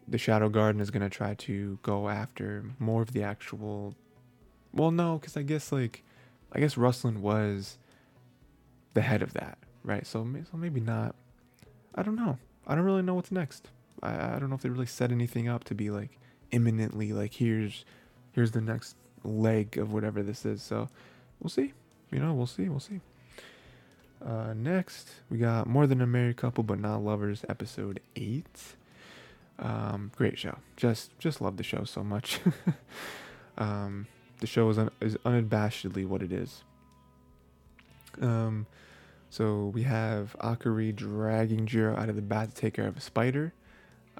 the 0.07 0.17
Shadow 0.17 0.49
Garden 0.49 0.81
is 0.81 0.89
gonna 0.89 1.09
try 1.09 1.35
to 1.35 1.79
go 1.83 2.09
after 2.09 2.65
more 2.79 3.03
of 3.03 3.13
the 3.13 3.21
actual. 3.21 3.95
Well, 4.73 4.91
no, 4.91 5.19
because 5.19 5.37
I 5.37 5.43
guess 5.43 5.71
like, 5.71 6.03
I 6.51 6.59
guess 6.59 6.75
Ruslan 6.75 7.19
was 7.19 7.77
the 8.95 9.01
head 9.01 9.21
of 9.21 9.33
that, 9.33 9.59
right? 9.83 10.07
So, 10.07 10.27
so 10.51 10.57
maybe 10.57 10.79
not. 10.79 11.13
I 11.93 12.01
don't 12.01 12.15
know. 12.15 12.39
I 12.65 12.73
don't 12.73 12.83
really 12.83 13.03
know 13.03 13.13
what's 13.13 13.31
next. 13.31 13.67
I, 14.01 14.35
I 14.35 14.39
don't 14.39 14.49
know 14.49 14.55
if 14.55 14.61
they 14.61 14.69
really 14.69 14.87
set 14.87 15.11
anything 15.11 15.47
up 15.47 15.63
to 15.65 15.75
be 15.75 15.91
like 15.91 16.17
imminently 16.51 17.11
like 17.11 17.33
here's 17.33 17.85
here's 18.31 18.51
the 18.51 18.61
next 18.61 18.95
leg 19.23 19.77
of 19.77 19.93
whatever 19.93 20.23
this 20.23 20.45
is. 20.45 20.63
So 20.63 20.89
we'll 21.39 21.49
see. 21.49 21.73
You 22.11 22.19
know, 22.19 22.33
we'll 22.33 22.47
see. 22.47 22.67
We'll 22.69 22.79
see. 22.79 23.01
Uh, 24.25 24.53
next, 24.55 25.09
we 25.29 25.37
got 25.37 25.67
More 25.67 25.85
Than 25.85 26.01
a 26.01 26.07
Married 26.07 26.37
Couple 26.37 26.63
But 26.63 26.79
Not 26.79 27.03
Lovers, 27.03 27.45
episode 27.47 27.99
eight. 28.15 28.75
Um, 29.59 30.11
great 30.15 30.37
show. 30.37 30.57
Just 30.75 31.17
just 31.19 31.41
love 31.41 31.57
the 31.57 31.63
show 31.63 31.83
so 31.83 32.03
much. 32.03 32.39
um, 33.57 34.07
the 34.39 34.47
show 34.47 34.69
is 34.69 34.77
un- 34.77 34.91
is 34.99 35.15
unabashedly 35.25 36.05
what 36.05 36.21
it 36.21 36.31
is. 36.31 36.63
Um, 38.21 38.65
so 39.35 39.69
we 39.73 39.83
have 39.83 40.33
Akari 40.39 40.95
dragging 40.95 41.65
Jiro 41.65 41.93
out 41.97 42.07
of 42.07 42.15
the 42.15 42.21
bath 42.21 42.53
to 42.53 42.61
take 42.61 42.73
care 42.73 42.87
of 42.87 42.95
a 42.95 43.01
spider. 43.01 43.51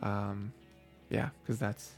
Um, 0.01 0.51
yeah, 1.09 1.29
because 1.41 1.57
that's 1.57 1.93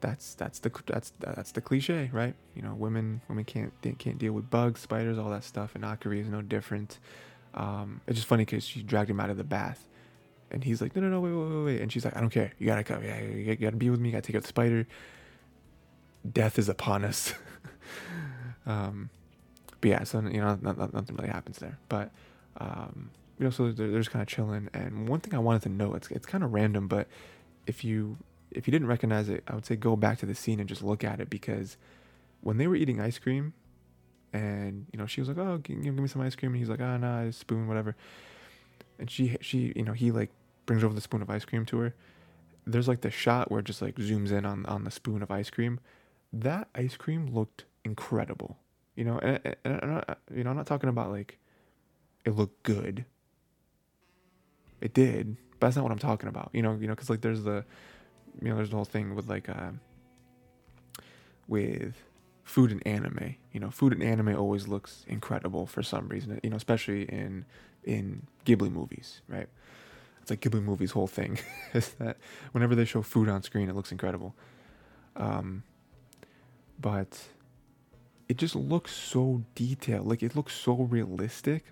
that's 0.00 0.34
that's 0.34 0.58
the 0.58 0.72
that's 0.84 1.12
that's 1.20 1.52
the 1.52 1.60
cliche, 1.60 2.10
right? 2.12 2.34
You 2.56 2.62
know, 2.62 2.74
women 2.74 3.20
women 3.28 3.44
can't 3.44 3.72
they 3.82 3.92
can't 3.92 4.18
deal 4.18 4.32
with 4.32 4.50
bugs, 4.50 4.80
spiders, 4.80 5.18
all 5.18 5.30
that 5.30 5.44
stuff, 5.44 5.76
and 5.76 5.84
Akari 5.84 6.20
is 6.20 6.28
no 6.28 6.42
different. 6.42 6.98
Um, 7.54 8.00
it's 8.08 8.16
just 8.16 8.26
funny 8.26 8.44
because 8.44 8.64
she 8.64 8.82
dragged 8.82 9.08
him 9.08 9.20
out 9.20 9.30
of 9.30 9.36
the 9.36 9.44
bath, 9.44 9.86
and 10.50 10.64
he's 10.64 10.82
like, 10.82 10.96
no, 10.96 11.02
no, 11.02 11.10
no, 11.10 11.20
wait, 11.20 11.30
wait, 11.30 11.56
wait, 11.56 11.64
wait, 11.64 11.80
and 11.80 11.92
she's 11.92 12.04
like, 12.04 12.16
I 12.16 12.20
don't 12.20 12.30
care, 12.30 12.54
you 12.58 12.66
gotta 12.66 12.82
come, 12.82 13.04
yeah, 13.04 13.20
you 13.20 13.54
gotta 13.54 13.76
be 13.76 13.88
with 13.88 14.00
me, 14.00 14.08
you 14.08 14.12
gotta 14.12 14.26
take 14.26 14.34
out 14.34 14.42
the 14.42 14.48
spider. 14.48 14.84
Death 16.28 16.58
is 16.58 16.68
upon 16.68 17.04
us. 17.04 17.34
um, 18.66 19.10
but 19.80 19.90
yeah, 19.90 20.02
so 20.02 20.18
you 20.22 20.40
know, 20.40 20.58
not, 20.60 20.76
not, 20.76 20.92
nothing 20.92 21.14
really 21.14 21.30
happens 21.30 21.58
there, 21.58 21.78
but 21.88 22.10
um, 22.58 23.10
you 23.38 23.44
know, 23.44 23.50
so 23.50 23.70
they're, 23.70 23.88
they're 23.90 24.00
just 24.00 24.10
kind 24.10 24.22
of 24.22 24.28
chilling. 24.28 24.68
And 24.74 25.08
one 25.08 25.20
thing 25.20 25.34
I 25.34 25.38
wanted 25.38 25.62
to 25.62 25.68
know, 25.68 25.94
it's 25.94 26.10
it's 26.10 26.26
kind 26.26 26.44
of 26.44 26.52
random, 26.52 26.88
but 26.88 27.06
if 27.66 27.84
you 27.84 28.18
if 28.50 28.66
you 28.66 28.72
didn't 28.72 28.88
recognize 28.88 29.28
it, 29.28 29.44
I 29.46 29.54
would 29.54 29.66
say 29.66 29.76
go 29.76 29.96
back 29.96 30.18
to 30.18 30.26
the 30.26 30.34
scene 30.34 30.60
and 30.60 30.68
just 30.68 30.82
look 30.82 31.04
at 31.04 31.20
it 31.20 31.30
because 31.30 31.76
when 32.40 32.56
they 32.56 32.66
were 32.66 32.76
eating 32.76 33.00
ice 33.00 33.18
cream, 33.18 33.52
and 34.32 34.86
you 34.92 34.98
know 34.98 35.06
she 35.06 35.20
was 35.20 35.28
like, 35.28 35.38
"Oh, 35.38 35.58
give, 35.58 35.82
give 35.82 35.94
me 35.94 36.08
some 36.08 36.22
ice 36.22 36.34
cream." 36.34 36.52
And 36.52 36.58
he's 36.58 36.68
like, 36.68 36.80
"Ah, 36.82 36.94
oh, 36.94 36.96
nah, 36.98 37.30
spoon, 37.30 37.68
whatever." 37.68 37.94
And 38.98 39.10
she 39.10 39.36
she 39.40 39.72
you 39.76 39.84
know 39.84 39.92
he 39.92 40.10
like 40.10 40.30
brings 40.66 40.84
over 40.84 40.94
the 40.94 41.00
spoon 41.00 41.22
of 41.22 41.30
ice 41.30 41.44
cream 41.44 41.64
to 41.66 41.78
her. 41.78 41.94
There's 42.66 42.88
like 42.88 43.00
the 43.00 43.10
shot 43.10 43.50
where 43.50 43.60
it 43.60 43.66
just 43.66 43.80
like 43.80 43.96
zooms 43.96 44.30
in 44.30 44.44
on 44.44 44.66
on 44.66 44.84
the 44.84 44.90
spoon 44.90 45.22
of 45.22 45.30
ice 45.30 45.50
cream. 45.50 45.80
That 46.32 46.68
ice 46.74 46.96
cream 46.96 47.28
looked 47.28 47.64
incredible, 47.84 48.58
you 48.94 49.04
know. 49.04 49.18
And, 49.18 49.40
and, 49.64 49.82
and 49.82 50.04
you 50.34 50.44
know, 50.44 50.50
I'm 50.50 50.56
not 50.56 50.66
talking 50.66 50.90
about 50.90 51.10
like 51.10 51.38
it 52.28 52.36
looked 52.36 52.62
good. 52.62 53.06
It 54.80 54.92
did, 54.92 55.36
but 55.58 55.66
that's 55.66 55.76
not 55.76 55.82
what 55.82 55.92
I'm 55.92 55.98
talking 55.98 56.28
about. 56.28 56.50
You 56.52 56.62
know, 56.62 56.76
you 56.78 56.86
know, 56.86 56.94
because 56.94 57.08
like 57.08 57.22
there's 57.22 57.42
the, 57.42 57.64
you 58.40 58.50
know, 58.50 58.56
there's 58.56 58.70
the 58.70 58.76
whole 58.76 58.84
thing 58.84 59.14
with 59.14 59.28
like, 59.28 59.48
uh, 59.48 59.70
with 61.48 61.96
food 62.44 62.70
and 62.70 62.86
anime. 62.86 63.36
You 63.50 63.60
know, 63.60 63.70
food 63.70 63.94
and 63.94 64.02
anime 64.02 64.36
always 64.36 64.68
looks 64.68 65.04
incredible 65.08 65.66
for 65.66 65.82
some 65.82 66.06
reason. 66.08 66.38
You 66.42 66.50
know, 66.50 66.56
especially 66.56 67.04
in 67.04 67.46
in 67.82 68.26
Ghibli 68.44 68.70
movies, 68.70 69.22
right? 69.26 69.48
It's 70.20 70.30
like 70.30 70.40
Ghibli 70.42 70.62
movies' 70.62 70.90
whole 70.90 71.06
thing 71.06 71.38
is 71.72 71.88
that 71.94 72.18
whenever 72.52 72.74
they 72.74 72.84
show 72.84 73.00
food 73.00 73.30
on 73.30 73.42
screen, 73.42 73.70
it 73.70 73.74
looks 73.74 73.90
incredible. 73.90 74.36
Um, 75.16 75.62
but 76.78 77.24
it 78.28 78.36
just 78.36 78.54
looks 78.54 78.92
so 78.92 79.42
detailed. 79.54 80.06
Like 80.06 80.22
it 80.22 80.36
looks 80.36 80.54
so 80.54 80.74
realistic. 80.74 81.64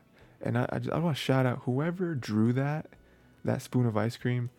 And 0.43 0.59
I, 0.59 0.67
I, 0.71 0.79
just, 0.79 0.93
I 0.93 0.99
want 0.99 1.17
to 1.17 1.23
shout 1.23 1.47
out 1.47 1.63
whoever 1.65 2.15
drew 2.15 2.53
that, 2.55 2.87
that 3.45 3.63
spoon 3.63 3.87
of 3.87 3.97
ice 3.97 4.17
cream. 4.17 4.51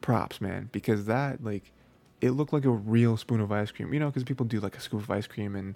Props, 0.00 0.40
man, 0.40 0.68
because 0.72 1.06
that 1.06 1.42
like, 1.42 1.72
it 2.20 2.30
looked 2.30 2.52
like 2.52 2.64
a 2.64 2.70
real 2.70 3.16
spoon 3.16 3.40
of 3.40 3.50
ice 3.50 3.70
cream. 3.70 3.92
You 3.92 4.00
know, 4.00 4.06
because 4.06 4.24
people 4.24 4.46
do 4.46 4.60
like 4.60 4.76
a 4.76 4.80
scoop 4.80 5.02
of 5.02 5.10
ice 5.10 5.26
cream, 5.26 5.56
and 5.56 5.74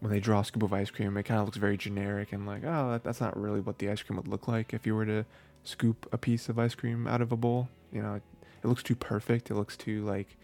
when 0.00 0.12
they 0.12 0.20
draw 0.20 0.40
a 0.40 0.44
scoop 0.44 0.62
of 0.62 0.72
ice 0.72 0.90
cream, 0.90 1.16
it 1.16 1.22
kind 1.22 1.40
of 1.40 1.46
looks 1.46 1.56
very 1.56 1.76
generic 1.76 2.32
and 2.32 2.46
like, 2.46 2.62
oh, 2.64 2.92
that, 2.92 3.04
that's 3.04 3.20
not 3.20 3.38
really 3.40 3.60
what 3.60 3.78
the 3.78 3.88
ice 3.88 4.02
cream 4.02 4.16
would 4.16 4.28
look 4.28 4.46
like 4.46 4.74
if 4.74 4.86
you 4.86 4.94
were 4.94 5.06
to 5.06 5.24
scoop 5.64 6.06
a 6.12 6.18
piece 6.18 6.48
of 6.48 6.58
ice 6.58 6.74
cream 6.74 7.06
out 7.06 7.20
of 7.20 7.32
a 7.32 7.36
bowl. 7.36 7.68
You 7.92 8.02
know, 8.02 8.14
it, 8.14 8.22
it 8.62 8.68
looks 8.68 8.82
too 8.82 8.96
perfect. 8.96 9.50
It 9.50 9.54
looks 9.54 9.76
too 9.76 10.04
like 10.04 10.36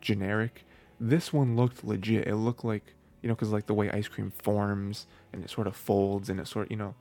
generic. 0.00 0.64
This 1.00 1.32
one 1.32 1.56
looked 1.56 1.84
legit. 1.84 2.26
It 2.26 2.36
looked 2.36 2.64
like 2.64 2.94
you 3.22 3.28
know, 3.28 3.34
because 3.34 3.50
like 3.50 3.66
the 3.66 3.74
way 3.74 3.90
ice 3.90 4.06
cream 4.06 4.30
forms 4.30 5.06
and 5.32 5.42
it 5.42 5.50
sort 5.50 5.66
of 5.66 5.74
folds 5.74 6.28
and 6.28 6.38
it 6.38 6.46
sort, 6.46 6.66
of 6.66 6.70
you 6.70 6.76
know, 6.76 6.94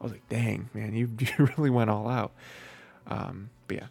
I 0.00 0.04
was 0.04 0.12
like, 0.12 0.28
dang, 0.28 0.68
man, 0.74 0.94
you, 0.94 1.10
you 1.18 1.50
really 1.56 1.70
went 1.70 1.90
all 1.90 2.08
out. 2.08 2.32
Um, 3.06 3.50
but 3.66 3.78
yeah. 3.78 3.86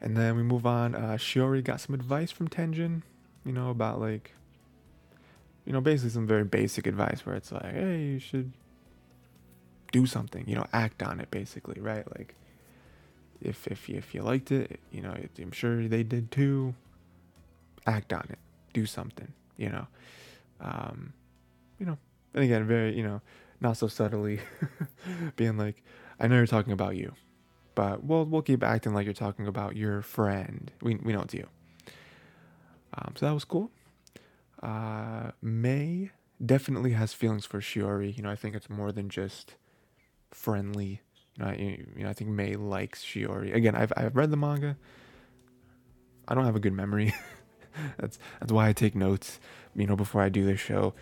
And 0.00 0.16
then 0.16 0.36
we 0.36 0.42
move 0.42 0.66
on. 0.66 0.94
Uh, 0.94 1.16
Shiori 1.18 1.64
got 1.64 1.80
some 1.80 1.94
advice 1.94 2.30
from 2.30 2.48
Tenjin, 2.48 3.02
you 3.44 3.52
know, 3.52 3.70
about 3.70 4.00
like, 4.00 4.32
you 5.64 5.72
know, 5.72 5.80
basically 5.80 6.10
some 6.10 6.26
very 6.26 6.44
basic 6.44 6.86
advice 6.86 7.24
where 7.24 7.34
it's 7.34 7.50
like, 7.50 7.72
hey, 7.72 8.02
you 8.02 8.18
should 8.18 8.52
do 9.92 10.06
something, 10.06 10.44
you 10.46 10.54
know, 10.54 10.66
act 10.72 11.02
on 11.02 11.18
it, 11.20 11.30
basically, 11.30 11.80
right? 11.80 12.06
Like, 12.16 12.34
if 13.40 13.66
if 13.66 13.88
you, 13.88 13.96
if 13.96 14.14
you 14.14 14.22
liked 14.22 14.52
it, 14.52 14.80
you 14.92 15.02
know, 15.02 15.14
I'm 15.40 15.52
sure 15.52 15.86
they 15.88 16.02
did 16.02 16.30
too. 16.30 16.74
Act 17.86 18.12
on 18.12 18.26
it, 18.30 18.38
do 18.72 18.84
something, 18.84 19.32
you 19.56 19.68
know, 19.68 19.86
um, 20.60 21.12
you 21.78 21.86
know, 21.86 21.96
and 22.34 22.42
again, 22.42 22.66
very, 22.66 22.96
you 22.96 23.02
know, 23.04 23.20
not 23.60 23.76
so 23.76 23.88
subtly 23.88 24.40
being 25.36 25.56
like, 25.56 25.82
I 26.18 26.28
know 26.28 26.36
you're 26.36 26.46
talking 26.46 26.72
about 26.72 26.96
you, 26.96 27.12
but 27.74 28.04
we'll 28.04 28.24
we'll 28.24 28.42
keep 28.42 28.62
acting 28.62 28.94
like 28.94 29.04
you're 29.04 29.14
talking 29.14 29.46
about 29.46 29.76
your 29.76 30.02
friend. 30.02 30.70
We 30.82 30.96
we 30.96 31.12
know 31.12 31.22
it's 31.22 31.34
you. 31.34 31.46
Um, 32.94 33.14
so 33.16 33.26
that 33.26 33.32
was 33.32 33.44
cool. 33.44 33.70
Uh, 34.62 35.32
Mei 35.42 36.10
definitely 36.44 36.92
has 36.92 37.12
feelings 37.12 37.44
for 37.44 37.60
Shiori. 37.60 38.16
You 38.16 38.22
know, 38.22 38.30
I 38.30 38.36
think 38.36 38.54
it's 38.54 38.70
more 38.70 38.92
than 38.92 39.08
just 39.08 39.54
friendly. 40.30 41.02
You 41.36 41.44
know, 41.44 41.50
I, 41.50 41.54
you 41.54 42.04
know, 42.04 42.08
I 42.08 42.12
think 42.12 42.30
Mei 42.30 42.56
likes 42.56 43.04
Shiori. 43.04 43.54
Again, 43.54 43.74
I've 43.74 43.92
I've 43.96 44.16
read 44.16 44.30
the 44.30 44.36
manga. 44.36 44.76
I 46.28 46.34
don't 46.34 46.44
have 46.44 46.56
a 46.56 46.60
good 46.60 46.72
memory. 46.72 47.14
that's 47.98 48.18
that's 48.40 48.52
why 48.52 48.68
I 48.68 48.72
take 48.72 48.94
notes. 48.94 49.38
You 49.74 49.86
know, 49.86 49.96
before 49.96 50.22
I 50.22 50.28
do 50.28 50.44
this 50.44 50.60
show, 50.60 50.94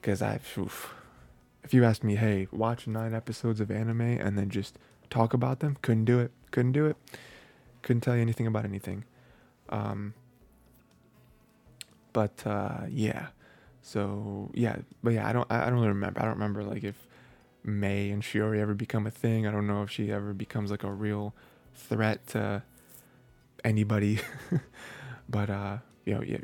because 0.00 0.20
I've 0.20 0.46
oof, 0.58 0.94
if 1.68 1.74
you 1.74 1.84
asked 1.84 2.02
me, 2.02 2.14
hey, 2.14 2.48
watch 2.50 2.86
nine 2.86 3.12
episodes 3.12 3.60
of 3.60 3.70
anime 3.70 4.00
and 4.00 4.38
then 4.38 4.48
just 4.48 4.78
talk 5.10 5.34
about 5.34 5.60
them, 5.60 5.76
couldn't 5.82 6.06
do 6.06 6.18
it. 6.18 6.30
Couldn't 6.50 6.72
do 6.72 6.86
it. 6.86 6.96
Couldn't 7.82 8.00
tell 8.00 8.16
you 8.16 8.22
anything 8.22 8.46
about 8.46 8.64
anything. 8.64 9.04
Um, 9.68 10.14
but 12.14 12.42
uh, 12.46 12.86
yeah, 12.88 13.26
so 13.82 14.50
yeah, 14.54 14.76
but 15.02 15.12
yeah, 15.12 15.28
I 15.28 15.34
don't, 15.34 15.46
I 15.52 15.66
don't 15.66 15.74
really 15.74 15.88
remember. 15.88 16.18
I 16.18 16.22
don't 16.22 16.32
remember 16.32 16.64
like 16.64 16.84
if 16.84 17.06
Mei 17.62 18.08
and 18.08 18.22
Shiori 18.22 18.60
ever 18.60 18.72
become 18.72 19.06
a 19.06 19.10
thing. 19.10 19.46
I 19.46 19.50
don't 19.50 19.66
know 19.66 19.82
if 19.82 19.90
she 19.90 20.10
ever 20.10 20.32
becomes 20.32 20.70
like 20.70 20.84
a 20.84 20.90
real 20.90 21.34
threat 21.74 22.26
to 22.28 22.62
anybody. 23.62 24.20
but 25.28 25.50
uh, 25.50 25.76
you 26.06 26.14
know, 26.14 26.22
yeah, 26.22 26.38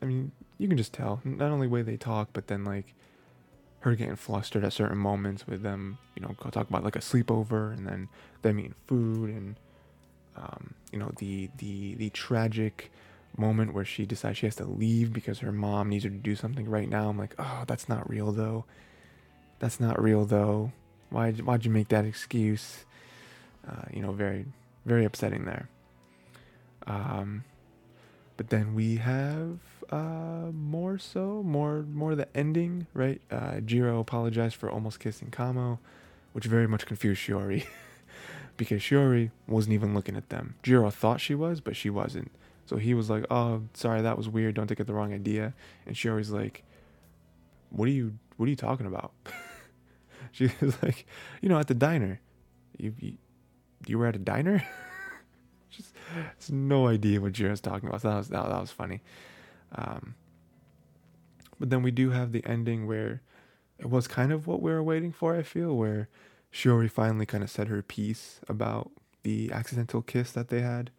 I 0.00 0.06
mean, 0.06 0.32
you 0.56 0.68
can 0.68 0.78
just 0.78 0.94
tell 0.94 1.20
not 1.22 1.50
only 1.50 1.66
way 1.66 1.82
they 1.82 1.98
talk, 1.98 2.30
but 2.32 2.46
then 2.46 2.64
like 2.64 2.94
her 3.80 3.94
getting 3.94 4.16
flustered 4.16 4.64
at 4.64 4.72
certain 4.72 4.98
moments 4.98 5.46
with 5.46 5.62
them, 5.62 5.98
you 6.14 6.22
know, 6.22 6.34
talk 6.50 6.68
about 6.68 6.84
like 6.84 6.96
a 6.96 7.00
sleepover 7.00 7.72
and 7.72 7.86
then 7.86 8.08
them 8.42 8.58
eating 8.58 8.74
food 8.86 9.30
and 9.30 9.56
um, 10.36 10.74
you 10.92 10.98
know, 10.98 11.12
the 11.18 11.50
the 11.58 11.94
the 11.94 12.10
tragic 12.10 12.90
moment 13.36 13.72
where 13.72 13.84
she 13.84 14.06
decides 14.06 14.38
she 14.38 14.46
has 14.46 14.56
to 14.56 14.64
leave 14.64 15.12
because 15.12 15.38
her 15.38 15.52
mom 15.52 15.88
needs 15.88 16.04
her 16.04 16.10
to 16.10 16.16
do 16.16 16.34
something 16.36 16.68
right 16.68 16.88
now. 16.88 17.08
I'm 17.08 17.18
like, 17.18 17.34
oh, 17.38 17.64
that's 17.66 17.88
not 17.88 18.08
real 18.08 18.32
though. 18.32 18.64
That's 19.58 19.80
not 19.80 20.00
real 20.00 20.24
though. 20.24 20.72
Why 21.10 21.32
why'd 21.32 21.64
you 21.64 21.70
make 21.70 21.88
that 21.88 22.04
excuse? 22.04 22.84
Uh, 23.68 23.84
you 23.92 24.00
know, 24.02 24.12
very 24.12 24.46
very 24.86 25.04
upsetting 25.04 25.44
there. 25.44 25.68
Um, 26.86 27.44
but 28.36 28.48
then 28.48 28.74
we 28.74 28.96
have 28.96 29.58
uh, 29.90 30.50
more 30.52 30.98
so, 30.98 31.42
more 31.42 31.82
more 31.82 32.14
the 32.14 32.28
ending, 32.36 32.86
right? 32.94 33.20
Uh, 33.30 33.60
Jiro 33.60 34.00
apologized 34.00 34.56
for 34.56 34.70
almost 34.70 35.00
kissing 35.00 35.30
Kamo, 35.30 35.78
which 36.32 36.44
very 36.44 36.68
much 36.68 36.86
confused 36.86 37.20
Shiori. 37.20 37.66
because 38.56 38.82
Shiori 38.82 39.30
wasn't 39.48 39.72
even 39.72 39.94
looking 39.94 40.16
at 40.16 40.28
them. 40.28 40.54
Jiro 40.62 40.90
thought 40.90 41.20
she 41.20 41.34
was, 41.34 41.60
but 41.60 41.76
she 41.76 41.88
wasn't. 41.88 42.30
So 42.66 42.76
he 42.76 42.94
was 42.94 43.10
like, 43.10 43.24
"Oh, 43.30 43.62
sorry, 43.74 44.02
that 44.02 44.16
was 44.16 44.28
weird. 44.28 44.54
Don't 44.54 44.66
take 44.66 44.78
it 44.78 44.86
the 44.86 44.94
wrong 44.94 45.12
idea." 45.12 45.54
And 45.86 45.96
Shiori's 45.96 46.30
like, 46.30 46.62
"What 47.70 47.88
are 47.88 47.92
you? 47.92 48.18
What 48.36 48.46
are 48.46 48.50
you 48.50 48.56
talking 48.56 48.86
about?" 48.86 49.12
she 50.32 50.50
was 50.60 50.80
like, 50.82 51.06
"You 51.40 51.48
know, 51.48 51.58
at 51.58 51.66
the 51.66 51.74
diner. 51.74 52.20
You 52.78 52.94
you, 53.00 53.14
you 53.86 53.98
were 53.98 54.06
at 54.06 54.14
a 54.14 54.20
diner." 54.20 54.62
just 55.70 55.92
has 56.14 56.50
no 56.50 56.86
idea 56.86 57.20
what 57.20 57.32
Jiro's 57.32 57.60
talking 57.60 57.88
about. 57.88 58.02
So 58.02 58.10
that 58.10 58.16
was 58.16 58.28
that, 58.28 58.48
that 58.48 58.60
was 58.60 58.70
funny. 58.70 59.00
Um, 59.74 60.14
but 61.58 61.70
then 61.70 61.82
we 61.82 61.90
do 61.90 62.10
have 62.10 62.32
the 62.32 62.44
ending 62.44 62.86
where 62.86 63.22
it 63.78 63.88
was 63.88 64.06
kind 64.08 64.32
of 64.32 64.46
what 64.46 64.62
we 64.62 64.70
were 64.70 64.82
waiting 64.82 65.12
for. 65.12 65.36
I 65.36 65.42
feel 65.42 65.76
where 65.76 66.08
Shiori 66.52 66.90
finally 66.90 67.26
kind 67.26 67.44
of 67.44 67.50
said 67.50 67.68
her 67.68 67.82
piece 67.82 68.40
about 68.48 68.90
the 69.22 69.52
accidental 69.52 70.02
kiss 70.02 70.32
that 70.32 70.48
they 70.48 70.60
had, 70.60 70.90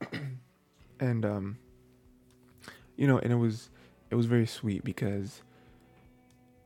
and 1.00 1.24
um, 1.24 1.58
you 2.96 3.06
know, 3.06 3.18
and 3.18 3.32
it 3.32 3.36
was 3.36 3.70
it 4.10 4.14
was 4.14 4.26
very 4.26 4.46
sweet 4.46 4.84
because 4.84 5.42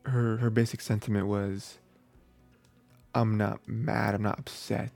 her 0.04 0.38
her 0.38 0.50
basic 0.50 0.80
sentiment 0.80 1.26
was, 1.26 1.78
I'm 3.14 3.36
not 3.36 3.66
mad, 3.66 4.14
I'm 4.14 4.22
not 4.22 4.38
upset 4.38 4.92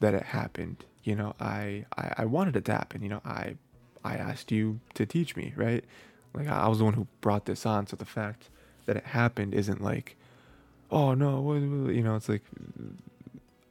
that 0.00 0.14
it 0.14 0.24
happened 0.24 0.84
you 1.04 1.16
know, 1.16 1.34
I, 1.40 1.84
I, 1.96 2.12
I 2.18 2.24
wanted 2.26 2.56
it 2.56 2.64
to 2.66 2.72
happen. 2.72 3.02
You 3.02 3.08
know, 3.08 3.20
I, 3.24 3.56
I 4.04 4.16
asked 4.16 4.50
you 4.50 4.80
to 4.94 5.06
teach 5.06 5.36
me, 5.36 5.52
right? 5.56 5.84
Like 6.34 6.48
I 6.48 6.68
was 6.68 6.78
the 6.78 6.84
one 6.84 6.94
who 6.94 7.06
brought 7.20 7.46
this 7.46 7.66
on. 7.66 7.86
So 7.86 7.96
the 7.96 8.04
fact 8.04 8.48
that 8.86 8.96
it 8.96 9.04
happened 9.06 9.54
isn't 9.54 9.82
like, 9.82 10.16
oh 10.90 11.14
no, 11.14 11.54
you 11.54 12.02
know, 12.02 12.16
it's 12.16 12.28
like 12.28 12.42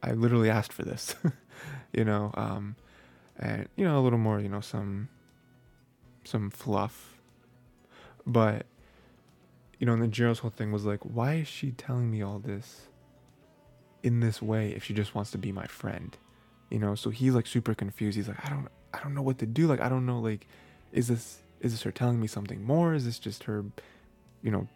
I 0.02 0.12
literally 0.12 0.50
asked 0.50 0.72
for 0.72 0.82
this, 0.82 1.14
you 1.92 2.04
know, 2.04 2.30
um, 2.34 2.76
and 3.38 3.68
you 3.76 3.84
know 3.84 3.98
a 3.98 4.02
little 4.02 4.18
more, 4.18 4.40
you 4.40 4.48
know, 4.48 4.60
some, 4.60 5.08
some 6.24 6.50
fluff, 6.50 7.18
but 8.26 8.66
you 9.78 9.86
know, 9.86 9.94
and 9.94 10.02
then 10.02 10.12
Jiro's 10.12 10.38
whole 10.38 10.50
thing 10.50 10.70
was 10.70 10.84
like, 10.84 11.00
why 11.00 11.34
is 11.34 11.48
she 11.48 11.72
telling 11.72 12.10
me 12.10 12.22
all 12.22 12.38
this 12.38 12.86
in 14.04 14.20
this 14.20 14.40
way 14.40 14.70
if 14.70 14.84
she 14.84 14.94
just 14.94 15.14
wants 15.14 15.32
to 15.32 15.38
be 15.38 15.50
my 15.50 15.66
friend? 15.66 16.16
you 16.72 16.78
know 16.78 16.94
so 16.94 17.10
he's 17.10 17.34
like 17.34 17.46
super 17.46 17.74
confused 17.74 18.16
he's 18.16 18.28
like 18.28 18.44
i 18.44 18.48
don't 18.48 18.68
i 18.94 19.00
don't 19.02 19.14
know 19.14 19.22
what 19.22 19.38
to 19.38 19.46
do 19.46 19.66
like 19.66 19.80
i 19.80 19.88
don't 19.88 20.06
know 20.06 20.20
like 20.20 20.46
is 20.92 21.08
this 21.08 21.38
is 21.60 21.72
this 21.72 21.82
her 21.82 21.92
telling 21.92 22.20
me 22.20 22.26
something 22.26 22.62
more 22.64 22.94
is 22.94 23.04
this 23.04 23.18
just 23.18 23.44
her 23.44 23.64
you 24.42 24.50
know 24.50 24.66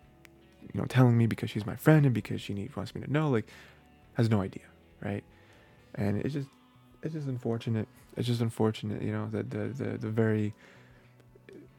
you 0.63 0.81
know 0.81 0.87
telling 0.87 1.17
me 1.17 1.27
because 1.27 1.51
she's 1.51 1.67
my 1.67 1.77
friend 1.77 2.05
and 2.07 2.15
because 2.15 2.41
she 2.41 2.55
needs 2.55 2.75
wants 2.77 2.95
me 2.95 3.01
to 3.01 3.11
know 3.13 3.29
like 3.29 3.47
has 4.15 4.31
no 4.31 4.41
idea 4.41 4.65
right 5.01 5.25
and 5.95 6.19
it's 6.19 6.35
just 6.35 6.49
it's 7.03 7.15
just 7.15 7.29
unfortunate 7.29 7.87
it's 8.17 8.27
just 8.27 8.41
unfortunate 8.41 9.03
you 9.03 9.13
know 9.13 9.29
that 9.31 9.51
the 9.51 9.69
the, 9.69 9.99
the 9.99 10.09
very 10.09 10.55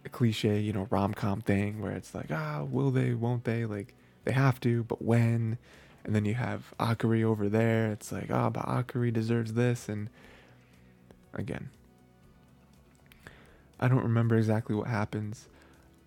cliche, 0.08 0.60
you 0.60 0.74
know, 0.74 0.88
rom 0.90 1.14
com 1.14 1.42
thing 1.42 1.82
where 1.82 1.92
it's 1.92 2.16
like, 2.16 2.32
ah, 2.32 2.64
will 2.64 2.92
they, 2.92 3.14
won't 3.14 3.44
they? 3.44 3.66
Like, 3.66 3.94
they 4.24 4.32
have 4.32 4.60
to, 4.62 4.84
but 4.84 5.02
when? 5.02 5.58
And 6.04 6.16
then 6.16 6.26
you 6.26 6.36
have 6.36 6.74
Akari 6.80 7.24
over 7.24 7.50
there. 7.50 7.92
It's 7.92 8.12
like, 8.12 8.30
ah, 8.32 8.48
oh, 8.48 8.50
but 8.50 8.66
Akari 8.66 9.12
deserves 9.12 9.54
this. 9.54 9.90
And 9.90 10.10
again, 11.34 11.70
I 13.80 13.88
don't 13.88 14.04
remember 14.04 14.36
exactly 14.36 14.76
what 14.76 14.88
happens. 14.88 15.50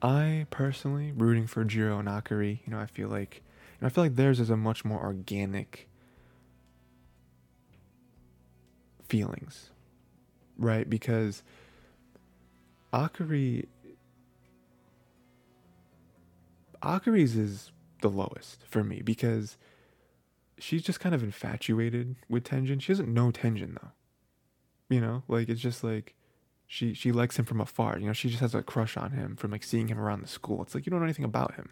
I 0.03 0.47
personally 0.51 1.13
rooting 1.13 1.47
for 1.47 1.65
Jiro 1.65 1.99
and 1.99 2.09
Akari. 2.09 2.61
You 2.65 2.73
know, 2.73 2.81
I 2.81 2.87
feel 2.87 3.09
like, 3.09 3.37
you 3.37 3.83
know, 3.83 3.87
I 3.87 3.91
feel 3.91 4.05
like 4.05 4.17
theirs 4.17 4.41
is 4.41 4.51
a 4.51 4.57
much 4.57 4.85
more 4.85 5.01
organic 5.01 5.89
feelings, 9.09 9.71
right? 10.57 10.89
Because 10.89 11.43
Akari 12.93 13.67
Akari's 16.83 17.37
is 17.37 17.73
the 18.01 18.09
lowest 18.09 18.65
for 18.67 18.83
me 18.83 19.03
because 19.03 19.59
she's 20.59 20.83
just 20.83 21.01
kind 21.01 21.15
of 21.15 21.23
infatuated 21.23 22.17
with 22.29 22.45
Tenjin. 22.45 22.81
She 22.81 22.93
doesn't 22.93 23.13
know 23.13 23.31
Tenjin 23.31 23.75
though. 23.81 23.91
You 24.89 25.01
know, 25.01 25.23
like 25.29 25.49
it's 25.49 25.61
just 25.61 25.85
like 25.85 26.15
she 26.73 26.95
she 26.95 27.11
likes 27.11 27.37
him 27.37 27.45
from 27.45 27.61
afar. 27.61 27.99
You 27.99 28.07
know, 28.07 28.13
she 28.13 28.29
just 28.29 28.41
has 28.41 28.55
a 28.55 28.63
crush 28.63 28.97
on 28.97 29.11
him 29.11 29.35
from 29.35 29.51
like 29.51 29.65
seeing 29.65 29.89
him 29.89 29.99
around 29.99 30.23
the 30.23 30.29
school. 30.29 30.63
It's 30.63 30.73
like 30.73 30.87
you 30.87 30.91
don't 30.91 31.01
know 31.01 31.05
anything 31.05 31.25
about 31.25 31.57
him. 31.57 31.71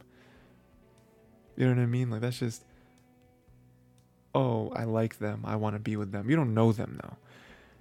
You 1.56 1.66
know 1.66 1.76
what 1.76 1.82
I 1.82 1.86
mean? 1.86 2.10
Like 2.10 2.20
that's 2.20 2.40
just 2.40 2.64
oh, 4.34 4.72
I 4.74 4.82
like 4.82 5.20
them. 5.20 5.42
I 5.44 5.54
want 5.54 5.76
to 5.76 5.78
be 5.78 5.94
with 5.94 6.10
them. 6.10 6.28
You 6.28 6.34
don't 6.34 6.52
know 6.52 6.72
them 6.72 6.98
though. 7.00 7.16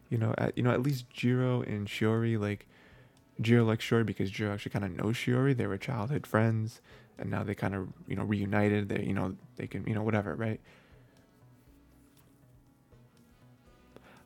You 0.09 0.20
know, 0.20 0.36
at, 0.38 0.55
you 0.55 0.63
know 0.63 0.70
at 0.70 0.84
least 0.84 1.09
Jiro 1.09 1.63
and 1.63 1.88
Shiori 1.88 2.39
like 2.39 2.68
Jiro 3.41 3.65
likes 3.65 3.84
Shiori 3.84 4.05
because 4.05 4.30
Jiro 4.30 4.53
actually 4.53 4.74
kind 4.74 4.86
of 4.86 4.91
knows 4.91 5.15
Shiori. 5.15 5.57
They 5.57 5.65
were 5.65 5.80
childhood 5.80 6.28
friends, 6.28 6.82
and 7.18 7.32
now 7.32 7.41
they 7.41 7.55
kind 7.55 7.74
of 7.74 7.88
you 8.07 8.15
know 8.15 8.26
reunited. 8.26 8.89
They 8.89 9.01
you 9.01 9.15
know 9.15 9.36
they 9.55 9.65
can 9.65 9.88
you 9.88 9.95
know 9.95 10.03
whatever 10.03 10.36
right. 10.36 10.61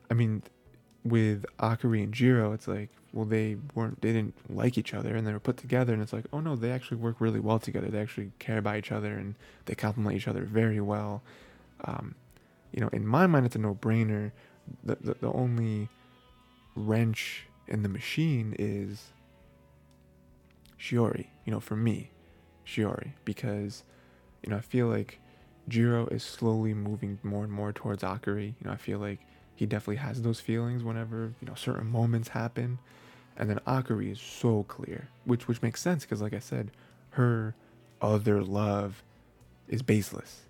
I 0.10 0.14
mean, 0.14 0.44
with 1.04 1.46
Akari 1.60 2.04
and 2.04 2.14
Jiro, 2.14 2.54
it's 2.54 2.68
like 2.68 2.90
well 3.14 3.26
they 3.26 3.58
weren't 3.76 4.02
they 4.02 4.14
didn't 4.14 4.36
like 4.50 4.78
each 4.78 4.94
other 4.94 5.16
and 5.16 5.28
they 5.28 5.34
were 5.34 5.40
put 5.40 5.58
together 5.58 5.92
and 5.94 6.02
it's 6.02 6.14
like 6.14 6.26
oh 6.32 6.40
no 6.40 6.56
they 6.56 6.72
actually 6.72 6.98
work 6.98 7.18
really 7.20 7.40
well 7.40 7.60
together. 7.60 7.88
They 7.88 8.00
actually 8.00 8.32
care 8.40 8.58
about 8.58 8.78
each 8.78 8.92
other 8.92 9.14
and 9.14 9.36
they 9.66 9.76
complement 9.76 10.16
each 10.16 10.28
other 10.28 10.44
very 10.44 10.80
well. 10.80 11.22
Um, 11.84 12.16
you 12.72 12.82
know, 12.82 12.90
in 12.90 13.06
my 13.06 13.28
mind, 13.28 13.46
it's 13.46 13.56
a 13.56 13.60
no-brainer. 13.60 14.32
The, 14.84 14.98
the 15.02 15.14
the 15.16 15.32
only 15.34 15.90
wrench 16.76 17.48
in 17.68 17.84
the 17.84 17.90
machine 17.90 18.56
is 18.58 19.10
Shiori. 20.80 21.28
You 21.46 21.52
know, 21.52 21.60
for 21.60 21.76
me, 21.76 22.12
Shiori, 22.66 23.14
because 23.26 23.84
you 24.44 24.52
know 24.52 24.58
I 24.58 24.62
feel 24.62 24.88
like 24.88 25.20
Jiro 25.68 26.08
is 26.08 26.24
slowly 26.24 26.74
moving 26.74 27.20
more 27.24 27.44
and 27.44 27.52
more 27.52 27.74
towards 27.74 28.04
Akari. 28.04 28.48
You 28.48 28.66
know, 28.66 28.72
I 28.72 28.78
feel 28.78 29.00
like 29.00 29.20
he 29.62 29.68
definitely 29.68 29.98
has 29.98 30.24
those 30.24 30.40
feelings 30.40 30.84
whenever 30.84 31.36
you 31.40 31.48
know 31.48 31.54
certain 31.54 31.86
moments 31.86 32.30
happen, 32.30 32.80
and 33.38 33.48
then 33.48 33.60
Akari 33.68 34.12
is 34.12 34.20
so 34.20 34.64
clear, 34.64 35.08
which 35.24 35.48
which 35.48 35.62
makes 35.62 35.80
sense 35.80 36.04
because, 36.04 36.20
like 36.20 36.34
I 36.34 36.40
said, 36.40 36.72
her 37.12 37.54
other 38.02 38.42
love 38.42 39.04
is 39.68 39.84
baseless. 39.84 40.46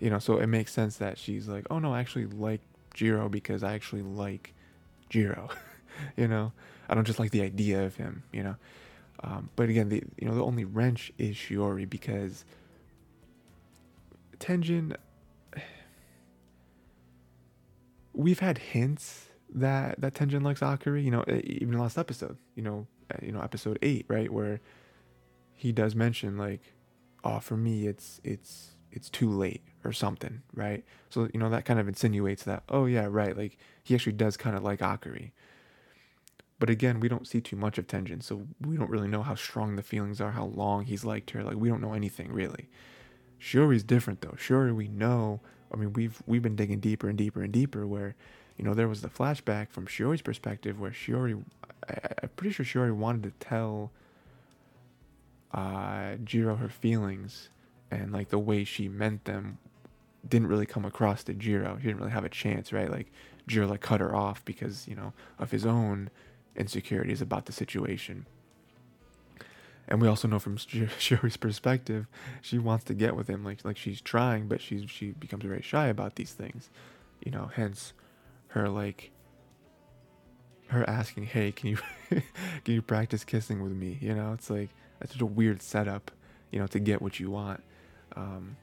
You 0.00 0.10
know, 0.10 0.18
so 0.18 0.38
it 0.38 0.48
makes 0.48 0.72
sense 0.72 0.96
that 0.96 1.16
she's 1.16 1.46
like, 1.46 1.64
oh 1.70 1.78
no, 1.78 1.94
I 1.94 2.00
actually 2.00 2.26
like 2.26 2.60
Jiro 2.92 3.28
because 3.28 3.62
I 3.62 3.74
actually 3.74 4.02
like 4.02 4.52
Jiro. 5.08 5.50
you 6.16 6.26
know, 6.26 6.50
I 6.88 6.96
don't 6.96 7.06
just 7.06 7.20
like 7.20 7.30
the 7.30 7.42
idea 7.42 7.84
of 7.84 7.94
him. 7.94 8.24
You 8.32 8.42
know, 8.42 8.56
um, 9.22 9.48
but 9.54 9.68
again, 9.68 9.90
the 9.90 10.02
you 10.20 10.26
know 10.26 10.34
the 10.34 10.44
only 10.44 10.64
wrench 10.64 11.12
is 11.18 11.36
Shiori 11.36 11.88
because 11.88 12.44
Tenjin. 14.40 14.96
We've 18.18 18.40
had 18.40 18.58
hints 18.58 19.28
that 19.54 20.00
that 20.00 20.14
Tenjin 20.14 20.42
likes 20.42 20.60
Akari. 20.60 21.04
You 21.04 21.12
know, 21.12 21.24
even 21.28 21.78
last 21.78 21.96
episode. 21.96 22.36
You 22.56 22.62
know, 22.62 22.86
you 23.22 23.32
know, 23.32 23.40
episode 23.40 23.78
eight, 23.80 24.06
right, 24.08 24.30
where 24.32 24.60
he 25.54 25.72
does 25.72 25.94
mention 25.94 26.36
like, 26.36 26.74
oh, 27.24 27.38
for 27.38 27.56
me, 27.56 27.86
it's 27.86 28.20
it's 28.24 28.72
it's 28.90 29.08
too 29.08 29.30
late 29.30 29.62
or 29.84 29.92
something, 29.92 30.42
right? 30.52 30.84
So 31.10 31.28
you 31.32 31.38
know 31.38 31.48
that 31.50 31.64
kind 31.64 31.78
of 31.78 31.86
insinuates 31.88 32.42
that 32.44 32.64
oh 32.68 32.86
yeah, 32.86 33.06
right, 33.08 33.36
like 33.36 33.56
he 33.82 33.94
actually 33.94 34.12
does 34.12 34.36
kind 34.36 34.56
of 34.56 34.62
like 34.62 34.80
Akari. 34.80 35.30
But 36.58 36.70
again, 36.70 36.98
we 36.98 37.08
don't 37.08 37.26
see 37.26 37.40
too 37.40 37.54
much 37.54 37.78
of 37.78 37.86
Tenjin, 37.86 38.20
so 38.20 38.48
we 38.60 38.76
don't 38.76 38.90
really 38.90 39.06
know 39.06 39.22
how 39.22 39.36
strong 39.36 39.76
the 39.76 39.82
feelings 39.82 40.20
are, 40.20 40.32
how 40.32 40.46
long 40.46 40.86
he's 40.86 41.04
liked 41.04 41.30
her. 41.30 41.44
Like 41.44 41.56
we 41.56 41.68
don't 41.68 41.80
know 41.80 41.92
anything 41.94 42.32
really. 42.32 42.68
Shiori's 43.40 43.84
different 43.84 44.20
though. 44.22 44.36
Shiori, 44.36 44.74
we 44.74 44.88
know. 44.88 45.40
I 45.72 45.76
mean, 45.76 45.92
we've 45.92 46.22
we've 46.26 46.42
been 46.42 46.56
digging 46.56 46.80
deeper 46.80 47.08
and 47.08 47.18
deeper 47.18 47.42
and 47.42 47.52
deeper. 47.52 47.86
Where, 47.86 48.14
you 48.56 48.64
know, 48.64 48.74
there 48.74 48.88
was 48.88 49.02
the 49.02 49.08
flashback 49.08 49.70
from 49.70 49.86
Shiori's 49.86 50.22
perspective, 50.22 50.80
where 50.80 50.90
Shiori, 50.90 51.42
I, 51.88 51.94
I'm 52.22 52.28
pretty 52.36 52.52
sure 52.52 52.64
Shiori 52.64 52.94
wanted 52.94 53.22
to 53.24 53.46
tell 53.46 53.90
uh, 55.52 56.16
Jiro 56.24 56.56
her 56.56 56.68
feelings 56.68 57.50
and 57.90 58.12
like 58.12 58.28
the 58.28 58.38
way 58.38 58.64
she 58.64 58.88
meant 58.88 59.24
them 59.24 59.58
didn't 60.28 60.48
really 60.48 60.66
come 60.66 60.84
across 60.84 61.24
to 61.24 61.34
Jiro. 61.34 61.76
He 61.76 61.86
didn't 61.86 61.98
really 61.98 62.12
have 62.12 62.24
a 62.24 62.28
chance, 62.28 62.72
right? 62.72 62.90
Like 62.90 63.10
Jiro 63.46 63.66
like 63.66 63.80
cut 63.80 64.00
her 64.00 64.14
off 64.14 64.44
because, 64.44 64.86
you 64.86 64.94
know, 64.94 65.12
of 65.38 65.50
his 65.50 65.64
own 65.64 66.10
insecurities 66.56 67.22
about 67.22 67.46
the 67.46 67.52
situation. 67.52 68.26
And 69.88 70.02
we 70.02 70.08
also 70.08 70.28
know 70.28 70.38
from 70.38 70.56
Shiori's 70.58 71.38
perspective, 71.38 72.06
she 72.42 72.58
wants 72.58 72.84
to 72.84 72.94
get 72.94 73.16
with 73.16 73.28
him, 73.28 73.44
like 73.44 73.64
like 73.64 73.76
she's 73.76 74.00
trying, 74.00 74.46
but 74.46 74.60
she's 74.60 74.88
she 74.90 75.12
becomes 75.12 75.44
very 75.44 75.62
shy 75.62 75.86
about 75.86 76.16
these 76.16 76.32
things, 76.32 76.68
you 77.24 77.32
know. 77.32 77.50
Hence, 77.54 77.94
her 78.48 78.68
like 78.68 79.10
her 80.68 80.88
asking, 80.88 81.24
"Hey, 81.24 81.52
can 81.52 81.70
you 81.70 81.78
can 82.10 82.74
you 82.74 82.82
practice 82.82 83.24
kissing 83.24 83.62
with 83.62 83.72
me?" 83.72 83.98
You 84.00 84.14
know, 84.14 84.32
it's 84.34 84.50
like 84.50 84.68
that's 85.00 85.12
such 85.12 85.22
a 85.22 85.26
weird 85.26 85.62
setup, 85.62 86.10
you 86.50 86.58
know, 86.58 86.66
to 86.68 86.78
get 86.78 87.00
what 87.00 87.18
you 87.18 87.30
want. 87.30 87.62
Um, 88.14 88.56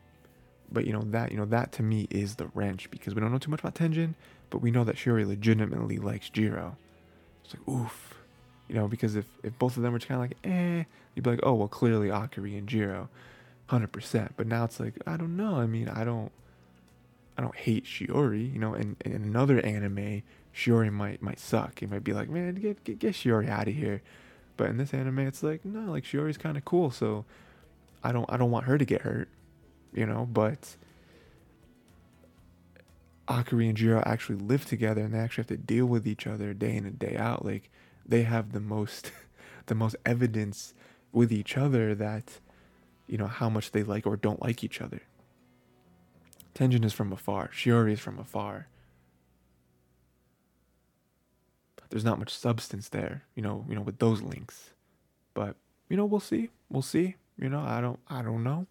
but 0.72 0.86
you 0.86 0.94
know 0.94 1.02
that 1.02 1.32
you 1.32 1.38
know 1.38 1.46
that 1.46 1.72
to 1.74 1.84
me 1.84 2.08
is 2.10 2.36
the 2.36 2.48
wrench 2.54 2.90
because 2.92 3.16
we 3.16 3.22
don't 3.22 3.32
know 3.32 3.38
too 3.38 3.52
much 3.52 3.62
about 3.62 3.76
Tenjin, 3.76 4.14
but 4.50 4.60
we 4.60 4.72
know 4.72 4.84
that 4.84 4.96
Shiori 4.96 5.26
legitimately 5.26 5.98
likes 5.98 6.30
Jiro. 6.30 6.78
It's 7.44 7.56
like 7.56 7.68
oof, 7.68 8.15
you 8.68 8.76
know, 8.76 8.88
because 8.88 9.16
if 9.16 9.26
if 9.44 9.58
both 9.58 9.78
of 9.78 9.84
them 9.84 9.94
were 9.94 10.00
kind 10.00 10.24
of 10.24 10.30
like 10.30 10.38
eh, 10.44 10.84
you'd 11.14 11.24
be 11.24 11.30
like 11.30 11.42
oh 11.44 11.54
well 11.54 11.68
clearly 11.68 12.10
Akari 12.10 12.58
and 12.58 12.68
Jiro, 12.68 13.10
hundred 13.68 13.92
percent. 13.92 14.34
But 14.38 14.48
now 14.48 14.64
it's 14.64 14.80
like 14.80 14.96
I 15.06 15.18
don't 15.18 15.38
know. 15.38 15.56
I 15.56 15.66
mean 15.66 15.90
I 15.90 16.04
don't 16.04 16.32
I 17.38 17.42
don't 17.42 17.56
hate 17.56 17.86
Shiori. 17.86 18.52
You 18.54 18.60
know, 18.60 18.74
in, 18.74 18.96
in 19.04 19.14
another 19.14 19.60
anime, 19.66 20.24
Shiori 20.54 20.92
might 20.92 21.22
might 21.22 21.40
suck. 21.40 21.84
It 21.84 21.90
might 21.90 22.04
be 22.04 22.14
like 22.14 22.30
man 22.30 22.56
get 22.56 22.84
get, 22.84 23.00
get 23.00 23.14
Shiori 23.14 23.50
out 23.50 23.68
of 23.68 23.74
here. 23.74 24.02
But 24.58 24.70
in 24.70 24.78
this 24.78 24.94
anime, 24.94 25.20
it's 25.20 25.44
like 25.44 25.66
no, 25.66 25.92
like 25.92 26.04
Shiori's 26.04 26.38
kind 26.38 26.58
of 26.58 26.66
cool. 26.66 26.92
So 26.92 27.26
I 28.04 28.12
don't 28.12 28.26
I 28.32 28.38
don't 28.38 28.52
want 28.52 28.66
her 28.66 28.78
to 28.78 28.86
get 28.86 29.02
hurt 29.02 29.30
you 29.96 30.06
know, 30.06 30.28
but 30.32 30.76
Akari 33.28 33.70
and 33.70 33.78
Jiro 33.78 34.04
actually 34.06 34.38
live 34.38 34.66
together 34.66 35.02
and 35.02 35.14
they 35.14 35.18
actually 35.18 35.44
have 35.44 35.48
to 35.48 35.58
deal 35.58 35.86
with 35.86 36.06
each 36.06 36.28
other 36.28 36.54
day 36.54 36.76
in 36.76 36.86
and 36.86 37.00
day 37.00 37.16
out. 37.18 37.46
Like 37.46 37.72
they 38.06 38.24
have 38.24 38.52
the 38.52 38.60
most 38.60 39.12
the 39.66 39.76
most 39.76 39.96
evidence 40.06 40.74
with 41.12 41.32
each 41.32 41.58
other 41.58 41.96
that 41.96 42.40
you 43.08 43.18
know 43.18 43.28
how 43.28 43.50
much 43.50 43.72
they 43.72 43.84
like 43.84 44.06
or 44.06 44.16
don't 44.16 44.42
like 44.42 44.64
each 44.64 44.82
other. 44.82 45.02
Tenjin 46.54 46.86
is 46.86 46.94
from 46.94 47.12
afar. 47.12 47.50
Shiori 47.50 47.92
is 47.94 48.00
from 48.00 48.18
afar. 48.18 48.68
There's 51.90 52.06
not 52.06 52.18
much 52.18 52.34
substance 52.34 52.90
there, 52.90 53.24
you 53.36 53.42
know, 53.44 53.66
you 53.70 53.76
know, 53.76 53.82
with 53.82 54.00
those 54.00 54.22
links. 54.22 54.72
But, 55.34 55.56
you 55.90 55.98
know, 55.98 56.06
we'll 56.06 56.20
see. 56.20 56.50
We'll 56.70 56.82
see. 56.82 57.16
You 57.38 57.50
know, 57.50 57.60
I 57.60 57.82
don't 57.82 58.00
I 58.08 58.22
don't 58.22 58.44
know. 58.44 58.68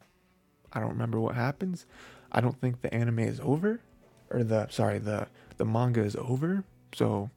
I 0.72 0.80
don't 0.80 0.90
remember 0.90 1.20
what 1.20 1.34
happens. 1.34 1.86
I 2.32 2.40
don't 2.40 2.60
think 2.60 2.80
the 2.80 2.92
anime 2.92 3.20
is 3.20 3.38
over, 3.40 3.80
or 4.30 4.42
the 4.42 4.68
sorry 4.68 4.98
the 4.98 5.28
the 5.58 5.64
manga 5.64 6.02
is 6.02 6.16
over. 6.16 6.64
So 6.94 7.30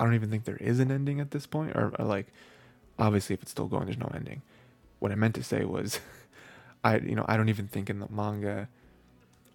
I 0.00 0.04
don't 0.04 0.14
even 0.14 0.30
think 0.30 0.44
there 0.44 0.56
is 0.56 0.80
an 0.80 0.90
ending 0.90 1.20
at 1.20 1.30
this 1.30 1.46
point, 1.46 1.76
or, 1.76 1.92
or 1.98 2.04
like 2.06 2.28
obviously 2.98 3.34
if 3.34 3.42
it's 3.42 3.50
still 3.50 3.66
going, 3.66 3.84
there's 3.84 3.98
no 3.98 4.10
ending. 4.14 4.40
What 4.98 5.12
I 5.12 5.14
meant 5.14 5.34
to 5.34 5.44
say 5.44 5.64
was, 5.64 6.00
I 6.84 6.96
you 6.96 7.14
know 7.14 7.26
I 7.28 7.36
don't 7.36 7.50
even 7.50 7.68
think 7.68 7.90
in 7.90 8.00
the 8.00 8.08
manga 8.10 8.68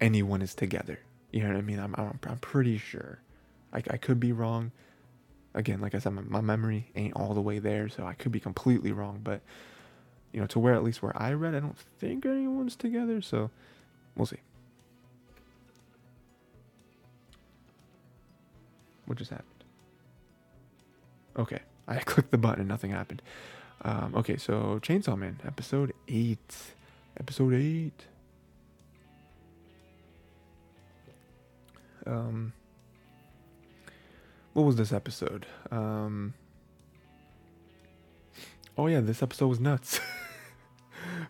anyone 0.00 0.40
is 0.42 0.54
together. 0.54 1.00
You 1.32 1.42
know 1.42 1.48
what 1.48 1.56
I 1.56 1.62
mean? 1.62 1.80
I'm 1.80 1.94
I'm, 1.98 2.18
I'm 2.26 2.38
pretty 2.38 2.78
sure. 2.78 3.18
I, 3.72 3.78
I 3.90 3.96
could 3.96 4.20
be 4.20 4.30
wrong. 4.30 4.70
Again, 5.52 5.80
like 5.80 5.94
I 5.94 5.98
said, 5.98 6.12
my, 6.12 6.22
my 6.22 6.40
memory 6.40 6.90
ain't 6.94 7.14
all 7.16 7.34
the 7.34 7.40
way 7.40 7.58
there, 7.58 7.88
so 7.88 8.06
I 8.06 8.14
could 8.14 8.30
be 8.30 8.40
completely 8.40 8.92
wrong, 8.92 9.20
but 9.24 9.40
you 10.32 10.40
know, 10.40 10.46
to 10.48 10.58
where 10.60 10.74
at 10.74 10.84
least 10.84 11.02
where 11.02 11.16
I 11.20 11.32
read, 11.32 11.54
I 11.54 11.60
don't 11.60 11.78
think 11.98 12.24
anyone's 12.24 12.76
together. 12.76 13.20
So 13.20 13.50
we'll 14.14 14.26
see. 14.26 14.36
What 19.06 19.18
just 19.18 19.30
happened? 19.30 19.55
Okay, 21.38 21.60
I 21.88 21.98
clicked 21.98 22.30
the 22.30 22.38
button 22.38 22.60
and 22.60 22.68
nothing 22.68 22.90
happened. 22.90 23.22
Um, 23.82 24.14
okay, 24.16 24.36
so 24.36 24.80
Chainsaw 24.82 25.16
Man, 25.16 25.40
episode 25.44 25.92
eight. 26.08 26.54
Episode 27.18 27.54
eight. 27.54 28.06
Um, 32.06 32.52
what 34.52 34.64
was 34.64 34.76
this 34.76 34.92
episode? 34.92 35.46
Um, 35.70 36.34
oh 38.78 38.86
yeah, 38.86 39.00
this 39.00 39.22
episode 39.22 39.48
was 39.48 39.60
nuts. 39.60 40.00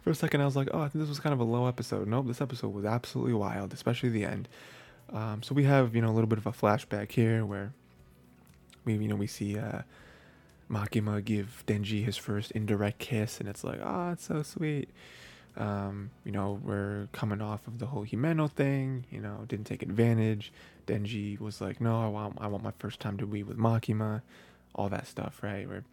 For 0.02 0.10
a 0.10 0.14
second, 0.14 0.40
I 0.40 0.44
was 0.44 0.56
like, 0.56 0.68
oh, 0.72 0.80
I 0.80 0.88
think 0.88 1.02
this 1.02 1.08
was 1.08 1.20
kind 1.20 1.32
of 1.32 1.40
a 1.40 1.44
low 1.44 1.66
episode. 1.66 2.06
Nope, 2.06 2.26
this 2.26 2.40
episode 2.40 2.72
was 2.72 2.84
absolutely 2.84 3.34
wild, 3.34 3.72
especially 3.72 4.10
the 4.10 4.24
end. 4.24 4.48
Um, 5.12 5.42
so 5.42 5.54
we 5.54 5.64
have 5.64 5.94
you 5.94 6.02
know 6.02 6.08
a 6.08 6.14
little 6.14 6.28
bit 6.28 6.38
of 6.38 6.46
a 6.46 6.52
flashback 6.52 7.12
here 7.12 7.44
where 7.44 7.72
we 8.86 8.94
you 8.94 9.08
know 9.08 9.16
we 9.16 9.26
see 9.26 9.58
uh, 9.58 9.82
Makima 10.70 11.22
give 11.22 11.62
Denji 11.66 12.04
his 12.04 12.16
first 12.16 12.50
indirect 12.52 12.98
kiss, 12.98 13.38
and 13.38 13.48
it's 13.48 13.62
like, 13.62 13.80
oh, 13.82 14.12
it's 14.12 14.24
so 14.24 14.42
sweet. 14.42 14.88
Um, 15.56 16.10
you 16.24 16.32
know, 16.32 16.60
we're 16.62 17.08
coming 17.12 17.40
off 17.40 17.66
of 17.66 17.78
the 17.78 17.86
whole 17.86 18.04
Himeno 18.04 18.50
thing. 18.50 19.04
You 19.10 19.20
know, 19.20 19.44
didn't 19.46 19.66
take 19.66 19.82
advantage. 19.82 20.52
Denji 20.86 21.38
was 21.38 21.60
like, 21.60 21.80
no, 21.80 22.02
I 22.02 22.08
want 22.08 22.38
I 22.40 22.46
want 22.46 22.64
my 22.64 22.72
first 22.78 23.00
time 23.00 23.18
to 23.18 23.26
be 23.26 23.42
with 23.42 23.58
Makima. 23.58 24.22
All 24.74 24.88
that 24.88 25.06
stuff, 25.06 25.42
right? 25.42 25.68
We're 25.68 25.84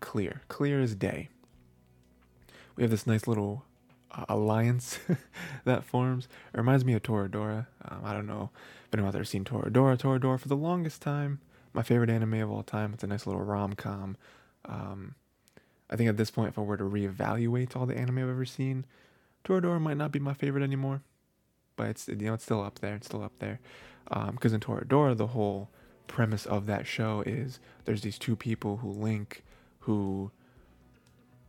clear, 0.00 0.42
clear 0.48 0.80
as 0.80 0.94
day. 0.94 1.28
We 2.76 2.82
have 2.82 2.90
this 2.90 3.06
nice 3.06 3.26
little 3.26 3.64
uh, 4.12 4.24
alliance 4.28 4.98
that 5.64 5.84
forms. 5.84 6.28
It 6.54 6.56
reminds 6.56 6.84
me 6.84 6.94
of 6.94 7.02
Toradora. 7.02 7.66
Um, 7.84 8.02
I 8.04 8.12
don't 8.12 8.26
know 8.26 8.50
if 8.86 8.94
anyone's 8.94 9.16
ever 9.16 9.24
seen 9.24 9.44
Toradora. 9.44 9.98
Toradora, 9.98 10.38
for 10.38 10.48
the 10.48 10.56
longest 10.56 11.02
time, 11.02 11.40
my 11.72 11.82
favorite 11.82 12.10
anime 12.10 12.34
of 12.34 12.50
all 12.50 12.62
time. 12.62 12.92
It's 12.94 13.04
a 13.04 13.06
nice 13.06 13.26
little 13.26 13.42
rom 13.42 13.74
com. 13.74 14.16
Um, 14.64 15.14
I 15.88 15.96
think 15.96 16.08
at 16.08 16.16
this 16.16 16.30
point, 16.30 16.50
if 16.50 16.58
I 16.58 16.62
were 16.62 16.76
to 16.76 16.84
reevaluate 16.84 17.76
all 17.76 17.86
the 17.86 17.96
anime 17.96 18.18
I've 18.18 18.30
ever 18.30 18.44
seen, 18.44 18.86
Toradora 19.44 19.80
might 19.80 19.96
not 19.96 20.12
be 20.12 20.18
my 20.18 20.34
favorite 20.34 20.62
anymore. 20.62 21.02
But 21.76 21.88
it's 21.88 22.08
you 22.08 22.16
know 22.16 22.34
it's 22.34 22.44
still 22.44 22.62
up 22.62 22.78
there. 22.80 22.94
It's 22.94 23.06
still 23.06 23.22
up 23.22 23.38
there. 23.38 23.60
Because 24.04 24.52
um, 24.52 24.54
in 24.54 24.60
Toradora, 24.60 25.16
the 25.16 25.28
whole 25.28 25.70
premise 26.06 26.44
of 26.44 26.66
that 26.66 26.86
show 26.86 27.22
is 27.24 27.60
there's 27.84 28.02
these 28.02 28.18
two 28.18 28.34
people 28.34 28.78
who 28.78 28.90
link 28.90 29.44
who 29.80 30.30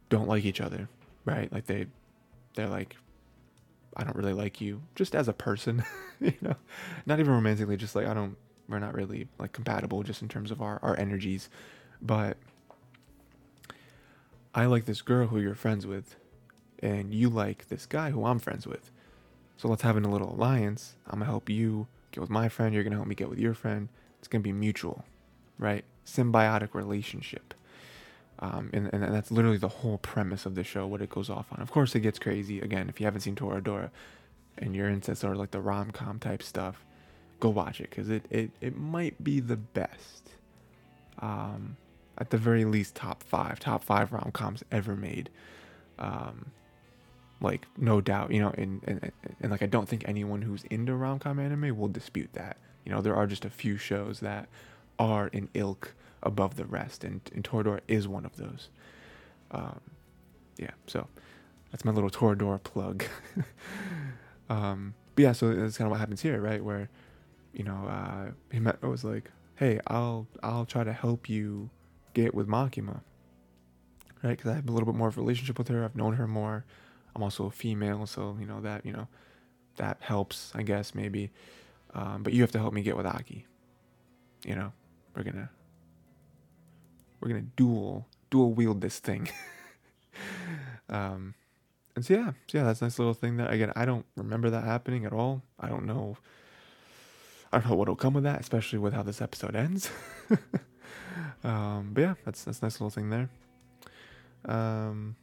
don't 0.09 0.27
like 0.27 0.45
each 0.45 0.61
other, 0.61 0.87
right? 1.25 1.51
Like 1.51 1.65
they 1.65 1.87
they're 2.55 2.67
like 2.67 2.95
I 3.95 4.03
don't 4.03 4.15
really 4.15 4.33
like 4.33 4.61
you 4.61 4.83
just 4.95 5.15
as 5.15 5.27
a 5.27 5.33
person, 5.33 5.83
you 6.19 6.33
know, 6.41 6.55
not 7.05 7.19
even 7.19 7.33
romantically, 7.33 7.77
just 7.77 7.95
like 7.95 8.07
I 8.07 8.13
don't 8.13 8.37
we're 8.71 8.79
not 8.79 8.93
really 8.93 9.27
like 9.37 9.51
compatible 9.51 10.03
just 10.03 10.21
in 10.21 10.27
terms 10.27 10.51
of 10.51 10.61
our, 10.61 10.79
our 10.81 10.97
energies. 10.97 11.49
But 12.01 12.37
I 14.55 14.65
like 14.65 14.85
this 14.85 15.01
girl 15.01 15.27
who 15.27 15.39
you're 15.39 15.55
friends 15.55 15.85
with, 15.85 16.15
and 16.79 17.13
you 17.13 17.29
like 17.29 17.67
this 17.67 17.85
guy 17.85 18.11
who 18.11 18.25
I'm 18.25 18.39
friends 18.39 18.65
with. 18.65 18.91
So 19.57 19.67
let's 19.67 19.83
have 19.83 19.95
a 19.95 19.99
little 19.99 20.33
alliance. 20.33 20.95
I'm 21.05 21.19
gonna 21.19 21.25
help 21.25 21.49
you 21.49 21.87
get 22.11 22.21
with 22.21 22.29
my 22.29 22.49
friend, 22.49 22.73
you're 22.73 22.83
gonna 22.83 22.95
help 22.95 23.07
me 23.07 23.15
get 23.15 23.29
with 23.29 23.39
your 23.39 23.53
friend. 23.53 23.89
It's 24.19 24.27
gonna 24.27 24.41
be 24.41 24.51
mutual, 24.51 25.05
right? 25.59 25.85
Symbiotic 26.05 26.73
relationship. 26.73 27.53
Um, 28.39 28.71
and, 28.73 28.89
and 28.91 29.03
that's 29.03 29.29
literally 29.31 29.57
the 29.57 29.67
whole 29.67 29.99
premise 29.99 30.47
of 30.47 30.55
the 30.55 30.63
show, 30.63 30.87
what 30.87 31.01
it 31.01 31.09
goes 31.11 31.29
off 31.29 31.45
on. 31.51 31.61
Of 31.61 31.69
course, 31.71 31.93
it 31.93 31.99
gets 31.99 32.17
crazy. 32.17 32.59
Again, 32.59 32.89
if 32.89 32.99
you 32.99 33.05
haven't 33.05 33.21
seen 33.21 33.35
Toradora 33.35 33.91
and 34.57 34.75
you're 34.75 34.89
into 34.89 35.15
sort 35.15 35.33
of 35.33 35.39
like 35.39 35.51
the 35.51 35.61
rom 35.61 35.91
com 35.91 36.17
type 36.17 36.41
stuff, 36.41 36.83
go 37.41 37.49
watch 37.49 37.81
it 37.81 37.89
because 37.89 38.09
it, 38.09 38.23
it, 38.29 38.51
it 38.61 38.77
might 38.77 39.21
be 39.21 39.41
the 39.41 39.57
best. 39.57 40.29
Um, 41.19 41.75
at 42.17 42.29
the 42.29 42.37
very 42.37 42.63
least, 42.63 42.95
top 42.95 43.23
five, 43.23 43.59
top 43.59 43.83
five 43.83 44.13
rom 44.13 44.31
coms 44.31 44.63
ever 44.71 44.95
made. 44.95 45.29
Um, 45.99 46.51
like 47.41 47.67
no 47.77 47.99
doubt, 47.99 48.31
you 48.31 48.39
know, 48.39 48.53
and, 48.57 48.81
and 48.85 49.11
and 49.41 49.51
like 49.51 49.63
I 49.63 49.65
don't 49.65 49.89
think 49.89 50.03
anyone 50.07 50.43
who's 50.43 50.63
into 50.65 50.95
rom 50.95 51.19
com 51.19 51.39
anime 51.39 51.77
will 51.77 51.87
dispute 51.87 52.29
that. 52.33 52.57
You 52.85 52.91
know, 52.91 53.01
there 53.01 53.15
are 53.15 53.27
just 53.27 53.43
a 53.43 53.49
few 53.49 53.77
shows 53.77 54.19
that 54.19 54.47
are 54.99 55.27
in 55.27 55.49
ilk 55.53 55.95
above 56.23 56.55
the 56.55 56.65
rest, 56.65 57.03
and, 57.03 57.21
and 57.33 57.43
Toradora 57.43 57.79
is 57.87 58.07
one 58.07 58.25
of 58.25 58.37
those. 58.37 58.69
Um, 59.49 59.81
yeah, 60.57 60.71
so 60.85 61.07
that's 61.71 61.83
my 61.83 61.91
little 61.91 62.11
Toradora 62.11 62.61
plug. 62.61 63.03
um, 64.49 64.93
but 65.15 65.23
yeah, 65.23 65.31
so 65.31 65.53
that's 65.53 65.77
kind 65.77 65.87
of 65.87 65.91
what 65.91 65.99
happens 65.99 66.21
here, 66.21 66.39
right? 66.39 66.63
Where 66.63 66.89
you 67.53 67.63
know, 67.63 67.87
uh, 67.87 68.31
Himeno 68.55 68.89
was 68.89 69.03
like, 69.03 69.29
"Hey, 69.55 69.79
I'll 69.87 70.27
I'll 70.43 70.65
try 70.65 70.83
to 70.83 70.93
help 70.93 71.29
you 71.29 71.69
get 72.13 72.33
with 72.33 72.47
Makima, 72.47 73.01
right? 74.23 74.37
Because 74.37 74.51
I 74.51 74.55
have 74.55 74.69
a 74.69 74.71
little 74.71 74.85
bit 74.85 74.95
more 74.97 75.07
of 75.07 75.17
a 75.17 75.21
relationship 75.21 75.57
with 75.57 75.67
her. 75.67 75.83
I've 75.83 75.95
known 75.95 76.13
her 76.13 76.27
more. 76.27 76.65
I'm 77.15 77.23
also 77.23 77.45
a 77.45 77.51
female, 77.51 78.05
so 78.05 78.37
you 78.39 78.45
know 78.45 78.61
that 78.61 78.85
you 78.85 78.93
know 78.93 79.07
that 79.77 79.97
helps, 80.01 80.51
I 80.55 80.63
guess 80.63 80.95
maybe. 80.95 81.31
Um, 81.93 82.23
but 82.23 82.33
you 82.33 82.41
have 82.41 82.51
to 82.51 82.59
help 82.59 82.73
me 82.73 82.83
get 82.83 82.95
with 82.95 83.05
Aki. 83.05 83.45
You 84.45 84.55
know, 84.55 84.71
we're 85.15 85.23
gonna 85.23 85.49
we're 87.19 87.29
gonna 87.29 87.41
dual 87.55 88.07
dual 88.29 88.53
wield 88.53 88.81
this 88.81 88.99
thing. 88.99 89.29
um, 90.89 91.33
and 91.95 92.05
so 92.05 92.13
yeah, 92.13 92.31
so 92.47 92.57
yeah, 92.57 92.63
that's 92.63 92.81
a 92.81 92.85
nice 92.85 92.97
little 92.97 93.13
thing 93.13 93.37
that 93.37 93.51
again 93.51 93.73
I 93.75 93.85
don't 93.85 94.05
remember 94.15 94.49
that 94.49 94.63
happening 94.63 95.05
at 95.05 95.11
all. 95.11 95.43
I 95.59 95.67
don't 95.67 95.85
know 95.85 96.17
I 97.53 97.59
don't 97.59 97.69
know 97.69 97.75
what'll 97.75 97.95
come 97.95 98.15
of 98.15 98.23
that, 98.23 98.39
especially 98.39 98.79
with 98.79 98.93
how 98.93 99.03
this 99.03 99.21
episode 99.21 99.55
ends. 99.55 99.89
um, 101.43 101.91
but 101.93 102.01
yeah, 102.01 102.13
that's 102.23 102.43
that's 102.45 102.59
a 102.59 102.65
nice 102.65 102.79
little 102.79 102.89
thing 102.89 103.09
there. 103.09 103.29
Um, 104.45 105.15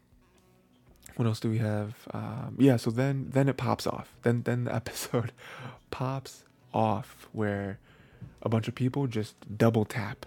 what 1.17 1.27
else 1.27 1.41
do 1.41 1.51
we 1.51 1.59
have? 1.59 1.95
Um, 2.13 2.57
yeah, 2.59 2.77
so 2.77 2.91
then 2.91 3.31
then 3.31 3.49
it 3.49 3.57
pops 3.57 3.87
off. 3.87 4.15
Then 4.23 4.43
then 4.43 4.65
the 4.65 4.75
episode 4.75 5.33
pops 5.91 6.45
off 6.75 7.29
where 7.33 7.79
a 8.43 8.49
bunch 8.49 8.69
of 8.69 8.75
people 8.75 9.07
just 9.07 9.35
double 9.57 9.85
tap 9.85 10.27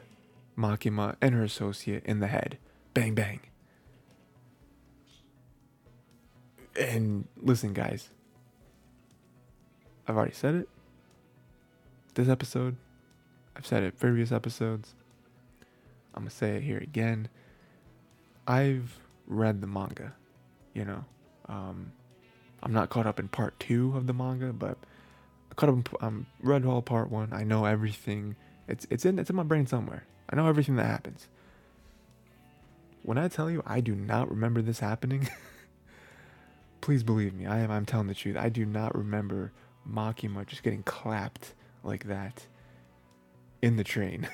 Makima 0.57 1.15
and 1.21 1.35
her 1.35 1.43
associate 1.43 2.03
in 2.05 2.19
the 2.19 2.27
head. 2.27 2.57
Bang 2.93 3.13
bang. 3.13 3.41
And 6.75 7.27
listen, 7.37 7.73
guys. 7.73 8.09
I've 10.07 10.17
already 10.17 10.33
said 10.33 10.55
it 10.55 10.69
this 12.13 12.27
episode. 12.27 12.75
I've 13.55 13.65
said 13.65 13.83
it 13.83 13.99
previous 13.99 14.31
episodes. 14.31 14.95
I'm 16.13 16.23
gonna 16.23 16.29
say 16.31 16.57
it 16.57 16.63
here 16.63 16.77
again. 16.77 17.29
I've 18.47 18.99
read 19.27 19.61
the 19.61 19.67
manga, 19.67 20.13
you 20.73 20.85
know. 20.85 21.05
Um, 21.47 21.91
I'm 22.63 22.73
not 22.73 22.89
caught 22.89 23.07
up 23.07 23.19
in 23.19 23.27
part 23.27 23.59
two 23.59 23.95
of 23.95 24.07
the 24.07 24.13
manga, 24.13 24.53
but 24.53 24.77
I 25.51 25.55
caught 25.55 25.69
up. 25.69 25.75
In, 25.75 25.85
um, 26.01 26.25
read 26.41 26.65
all 26.65 26.81
part 26.81 27.09
one. 27.09 27.29
I 27.31 27.43
know 27.43 27.65
everything. 27.65 28.35
It's 28.67 28.85
it's 28.89 29.05
in 29.05 29.19
it's 29.19 29.29
in 29.29 29.35
my 29.35 29.43
brain 29.43 29.67
somewhere. 29.67 30.05
I 30.29 30.35
know 30.35 30.47
everything 30.47 30.75
that 30.77 30.85
happens. 30.85 31.27
When 33.03 33.17
I 33.17 33.27
tell 33.27 33.49
you 33.49 33.63
I 33.65 33.81
do 33.81 33.95
not 33.95 34.29
remember 34.29 34.61
this 34.61 34.79
happening, 34.79 35.29
please 36.81 37.03
believe 37.03 37.33
me. 37.33 37.45
I 37.45 37.59
am 37.59 37.71
I'm 37.71 37.85
telling 37.85 38.07
the 38.07 38.13
truth. 38.13 38.37
I 38.37 38.49
do 38.49 38.65
not 38.65 38.95
remember 38.95 39.51
Makima 39.89 40.45
just 40.45 40.63
getting 40.63 40.83
clapped 40.83 41.53
like 41.83 42.05
that 42.05 42.45
in 43.61 43.75
the 43.75 43.83
train. 43.83 44.27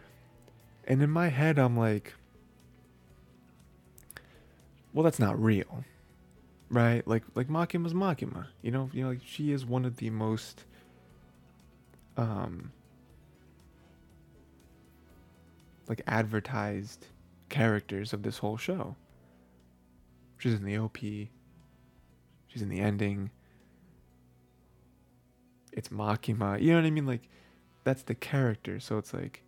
and 0.84 1.02
in 1.02 1.10
my 1.10 1.28
head, 1.28 1.58
I'm 1.58 1.76
like, 1.76 2.14
well, 4.92 5.04
that's 5.04 5.18
not 5.18 5.40
real, 5.40 5.84
right? 6.68 7.06
Like, 7.06 7.24
like 7.34 7.48
Makima's 7.48 7.94
Makima. 7.94 8.46
You 8.62 8.70
know, 8.70 8.90
you 8.92 9.02
know, 9.02 9.10
like 9.10 9.20
she 9.24 9.52
is 9.52 9.64
one 9.64 9.84
of 9.84 9.96
the 9.96 10.10
most, 10.10 10.64
um, 12.16 12.72
like 15.88 16.02
advertised 16.06 17.06
characters 17.48 18.12
of 18.12 18.22
this 18.22 18.38
whole 18.38 18.56
show. 18.56 18.96
She's 20.38 20.54
in 20.54 20.64
the 20.64 20.78
OP. 20.78 20.98
She's 20.98 22.62
in 22.62 22.68
the 22.68 22.80
ending 22.80 23.30
it's 25.80 25.88
Makima. 25.88 26.60
You 26.60 26.70
know 26.70 26.76
what 26.76 26.86
I 26.86 26.90
mean? 26.90 27.06
Like 27.06 27.28
that's 27.84 28.02
the 28.02 28.14
character. 28.14 28.78
So 28.80 28.98
it's 28.98 29.14
like 29.14 29.42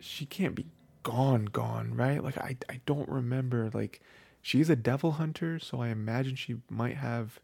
she 0.00 0.26
can't 0.26 0.54
be 0.54 0.66
gone 1.02 1.46
gone, 1.46 1.94
right? 1.94 2.22
Like 2.22 2.36
I 2.38 2.56
I 2.68 2.80
don't 2.84 3.08
remember 3.08 3.70
like 3.72 4.00
she's 4.42 4.68
a 4.68 4.76
devil 4.76 5.12
hunter, 5.12 5.58
so 5.58 5.80
I 5.80 5.88
imagine 5.88 6.34
she 6.34 6.56
might 6.68 6.96
have 6.96 7.40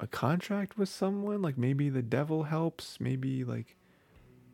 a 0.00 0.06
contract 0.06 0.76
with 0.76 0.88
someone, 0.88 1.40
like 1.40 1.56
maybe 1.56 1.88
the 1.88 2.02
devil 2.02 2.44
helps, 2.44 2.98
maybe 3.00 3.44
like 3.44 3.76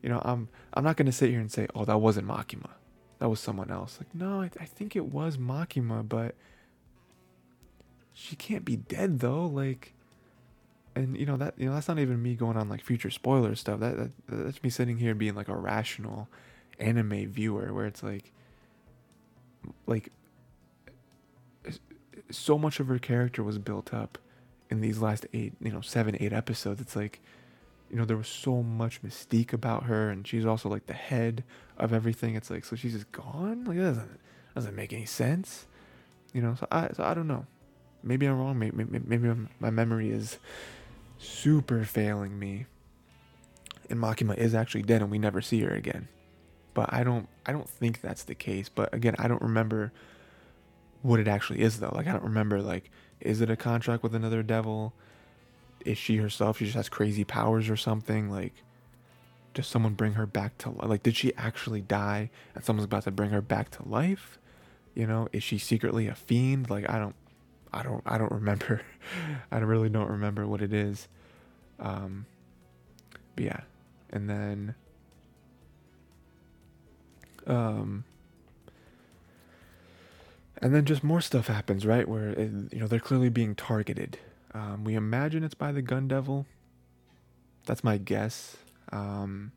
you 0.03 0.09
know, 0.09 0.21
I'm 0.25 0.49
I'm 0.75 0.85
not 0.85 0.97
gonna 0.97 1.13
sit 1.13 1.31
here 1.31 1.41
and 1.41 1.51
say, 1.51 1.67
oh, 1.75 1.85
that 1.87 1.99
wasn't 1.99 2.29
Makima, 2.29 2.71
that 3.21 3.29
was 3.31 3.41
someone 3.41 3.71
else. 3.71 3.99
Like, 3.99 4.15
no, 4.15 4.43
I, 4.43 4.51
I 4.61 4.67
think 4.67 4.97
it 4.97 5.07
was 5.07 5.39
Makima, 5.39 6.07
but 6.07 6.35
she 8.13 8.37
can't 8.37 8.65
be 8.65 8.77
dead 8.77 9.21
though. 9.21 9.47
Like, 9.47 9.95
and 10.95 11.17
you 11.17 11.27
know 11.27 11.37
that 11.37 11.55
you 11.57 11.67
know 11.67 11.75
that's 11.75 11.89
not 11.89 11.99
even 11.99 12.23
me 12.23 12.35
going 12.35 12.57
on 12.57 12.69
like 12.69 12.83
future 12.85 13.11
spoiler 13.11 13.55
stuff. 13.55 13.81
That, 13.81 13.97
that 13.97 14.11
that's 14.29 14.63
me 14.63 14.71
sitting 14.71 14.99
here 14.99 15.15
being 15.15 15.35
like 15.35 15.49
a 15.49 15.57
rational 15.57 16.29
anime 16.79 17.29
viewer, 17.29 17.73
where 17.73 17.87
it's 17.87 18.03
like, 18.03 18.33
like 19.87 20.13
so 22.31 22.59
much 22.59 22.81
of 22.81 22.89
her 22.89 22.99
character 22.99 23.43
was 23.43 23.59
built 23.59 23.93
up 23.93 24.19
in 24.71 24.81
these 24.81 24.99
last 24.99 25.27
eight, 25.33 25.53
you 25.61 25.71
know, 25.71 25.81
seven, 25.81 26.17
eight 26.21 26.33
episodes. 26.33 26.81
It's 26.81 26.97
like, 26.97 27.21
you 27.91 27.97
know, 27.97 28.05
there 28.05 28.17
was 28.17 28.29
so 28.29 28.63
much 28.63 29.03
mystique 29.03 29.53
about 29.53 29.85
her, 29.85 30.11
and 30.11 30.27
she's 30.27 30.47
also 30.47 30.69
like 30.69 30.87
the 30.87 30.95
head 30.95 31.45
of 31.79 31.93
everything. 31.93 32.35
It's 32.35 32.51
like, 32.51 32.65
so 32.65 32.77
she's 32.77 32.93
just 32.93 33.13
gone. 33.13 33.65
Like 33.65 33.77
that 33.77 33.85
doesn't 33.85 34.21
doesn't 34.55 34.77
make 34.77 34.93
any 34.93 35.07
sense, 35.07 35.67
you 36.33 36.43
know. 36.43 36.55
So 36.55 36.67
I 36.71 36.91
so 36.95 37.05
I 37.05 37.15
don't 37.15 37.29
know. 37.29 37.47
Maybe 38.03 38.27
I'm 38.27 38.39
wrong. 38.39 38.59
Maybe 38.59 38.85
maybe, 38.85 39.05
maybe 39.07 39.49
my 39.61 39.71
memory 39.71 40.11
is 40.11 40.39
super 41.23 41.85
failing 41.85 42.39
me. 42.39 42.67
And 43.91 44.01
Makima 44.01 44.37
is 44.37 44.55
actually 44.55 44.83
dead, 44.83 45.03
and 45.03 45.11
we 45.11 45.19
never 45.19 45.43
see 45.43 45.61
her 45.61 45.71
again. 45.71 46.09
But 46.75 46.93
I 46.93 47.05
don't 47.05 47.29
I 47.45 47.53
don't 47.53 47.69
think 47.69 48.01
that's 48.01 48.25
the 48.25 48.35
case. 48.35 48.69
But 48.69 48.93
again, 48.95 49.15
I 49.19 49.29
don't 49.29 49.43
remember 49.43 49.93
what 51.03 51.21
it 51.21 51.29
actually 51.29 51.61
is 51.61 51.81
though. 51.81 51.93
Like 51.95 52.07
I 52.07 52.13
don't 52.13 52.25
remember 52.25 52.63
like 52.63 52.91
is 53.21 53.41
it 53.41 53.51
a 53.51 53.57
contract 53.57 54.03
with 54.03 54.15
another 54.15 54.43
devil? 54.43 54.95
Is 55.85 55.99
she 55.99 56.17
herself? 56.17 56.59
She 56.59 56.65
just 56.65 56.77
has 56.77 56.89
crazy 56.89 57.25
powers 57.25 57.69
or 57.69 57.77
something? 57.77 58.31
Like 58.31 58.55
does 59.55 59.67
someone 59.67 59.93
bring 59.95 60.15
her 60.15 60.27
back 60.27 60.57
to 60.59 60.71
life? 60.71 60.89
Like 60.89 61.03
did 61.03 61.17
she 61.17 61.35
actually 61.37 61.83
die 61.83 62.31
and 62.55 62.65
someone's 62.65 62.87
about 62.87 63.05
to 63.05 63.11
bring 63.11 63.31
her 63.31 63.43
back 63.43 63.71
to 63.73 63.87
life? 63.87 64.39
You 64.95 65.07
know, 65.07 65.29
is 65.33 65.43
she 65.43 65.59
secretly 65.59 66.07
a 66.07 66.15
fiend? 66.15 66.71
Like 66.71 66.89
I 66.89 66.99
don't 66.99 67.17
I 67.73 67.83
don't 67.83 68.03
I 68.07 68.19
don't 68.19 68.33
remember. 68.33 68.83
I 69.53 69.59
really 69.59 69.89
don't 69.89 70.11
remember 70.11 70.47
what 70.47 70.63
it 70.63 70.73
is. 70.73 71.09
Um 71.79 72.27
but 73.35 73.45
yeah. 73.45 73.61
And 74.11 74.29
then 74.29 74.75
um 77.47 78.05
and 80.63 80.73
then 80.73 80.85
just 80.85 81.03
more 81.03 81.21
stuff 81.21 81.49
happens, 81.49 81.85
right? 81.85 82.09
Where 82.09 82.31
it, 82.31 82.51
you 82.73 82.79
know 82.79 82.87
they're 82.87 83.01
clearly 83.01 83.29
being 83.29 83.55
targeted. 83.57 84.19
Um, 84.55 84.85
we 84.85 84.95
imagine 84.95 85.43
it's 85.43 85.55
by 85.55 85.73
the 85.73 85.83
Gun 85.83 86.07
Devil. 86.07 86.47
That's 87.67 87.83
my 87.83 87.97
guess, 87.97 88.57
um, 88.93 89.53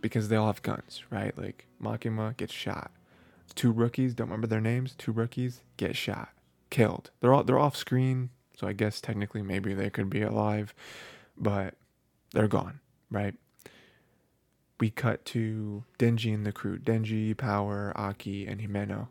because 0.00 0.28
they 0.28 0.36
all 0.36 0.46
have 0.48 0.62
guns, 0.62 1.02
right? 1.10 1.36
Like 1.38 1.66
Makima 1.82 2.36
gets 2.36 2.52
shot. 2.52 2.90
Two 3.54 3.72
rookies, 3.72 4.14
don't 4.14 4.26
remember 4.28 4.46
their 4.46 4.60
names. 4.60 4.94
Two 4.98 5.12
rookies 5.12 5.62
get 5.78 5.96
shot, 5.96 6.30
killed. 6.70 7.10
They're 7.20 7.32
all 7.32 7.44
they're 7.44 7.58
off 7.58 7.76
screen, 7.76 8.30
so 8.56 8.66
I 8.66 8.72
guess 8.72 9.00
technically 9.00 9.42
maybe 9.42 9.74
they 9.74 9.90
could 9.90 10.10
be 10.10 10.22
alive, 10.22 10.74
but 11.36 11.74
they're 12.32 12.48
gone, 12.48 12.80
right? 13.10 13.34
We 14.78 14.90
cut 14.90 15.24
to 15.26 15.84
Denji 15.98 16.34
and 16.34 16.44
the 16.44 16.52
crew. 16.52 16.78
Denji, 16.78 17.36
Power, 17.36 17.92
Aki, 17.96 18.46
and 18.46 18.60
Himeno 18.60 19.08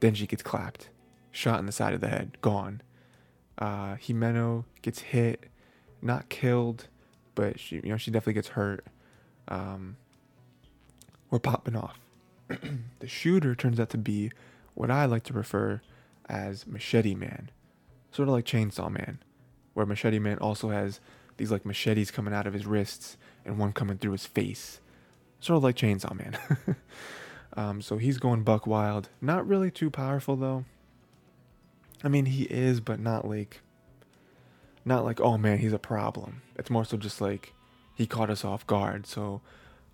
Denji 0.00 0.26
gets 0.26 0.42
clapped, 0.42 0.88
shot 1.30 1.60
in 1.60 1.66
the 1.66 1.72
side 1.72 1.94
of 1.94 2.00
the 2.00 2.08
head, 2.08 2.38
gone. 2.40 2.82
Uh, 3.58 3.94
Himeno 3.96 4.64
gets 4.82 5.00
hit, 5.00 5.44
not 6.00 6.28
killed, 6.30 6.88
but 7.34 7.60
she, 7.60 7.76
you 7.76 7.90
know, 7.90 7.98
she 7.98 8.10
definitely 8.10 8.32
gets 8.32 8.48
hurt. 8.48 8.86
Um, 9.48 9.96
we're 11.30 11.38
popping 11.38 11.76
off. 11.76 12.00
the 12.98 13.06
shooter 13.06 13.54
turns 13.54 13.78
out 13.78 13.90
to 13.90 13.98
be 13.98 14.32
what 14.74 14.90
I 14.90 15.04
like 15.04 15.22
to 15.24 15.32
refer 15.32 15.82
as 16.30 16.66
Machete 16.66 17.14
Man, 17.14 17.50
sort 18.10 18.28
of 18.28 18.32
like 18.32 18.46
Chainsaw 18.46 18.90
Man, 18.90 19.18
where 19.74 19.84
Machete 19.84 20.18
Man 20.18 20.38
also 20.38 20.70
has 20.70 21.00
these 21.36 21.50
like 21.50 21.66
machetes 21.66 22.10
coming 22.10 22.32
out 22.32 22.46
of 22.46 22.54
his 22.54 22.66
wrists 22.66 23.16
and 23.44 23.58
one 23.58 23.72
coming 23.72 23.98
through 23.98 24.12
his 24.12 24.26
face, 24.26 24.80
sort 25.40 25.58
of 25.58 25.62
like 25.62 25.76
Chainsaw 25.76 26.14
Man. 26.14 26.38
Um, 27.54 27.82
so 27.82 27.96
he's 27.96 28.18
going 28.18 28.42
buck 28.42 28.66
wild. 28.66 29.08
Not 29.20 29.46
really 29.46 29.70
too 29.70 29.90
powerful 29.90 30.36
though. 30.36 30.64
I 32.02 32.08
mean, 32.08 32.26
he 32.26 32.44
is, 32.44 32.80
but 32.80 32.98
not 33.00 33.26
like, 33.26 33.60
not 34.84 35.04
like, 35.04 35.20
oh 35.20 35.36
man, 35.36 35.58
he's 35.58 35.72
a 35.72 35.78
problem. 35.78 36.42
It's 36.56 36.70
more 36.70 36.84
so 36.84 36.96
just 36.96 37.20
like 37.20 37.52
he 37.94 38.06
caught 38.06 38.30
us 38.30 38.44
off 38.44 38.66
guard. 38.66 39.06
So 39.06 39.42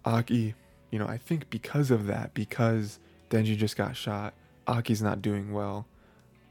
Aki, 0.05 0.55
you 0.91 0.99
know, 0.99 1.07
I 1.09 1.17
think 1.19 1.51
because 1.51 1.91
of 1.91 2.07
that, 2.07 2.35
because 2.35 3.01
Denji 3.31 3.57
just 3.57 3.77
got 3.77 3.97
shot, 3.97 4.35
Aki's 4.67 5.03
not 5.03 5.23
doing 5.23 5.53
well. 5.53 5.87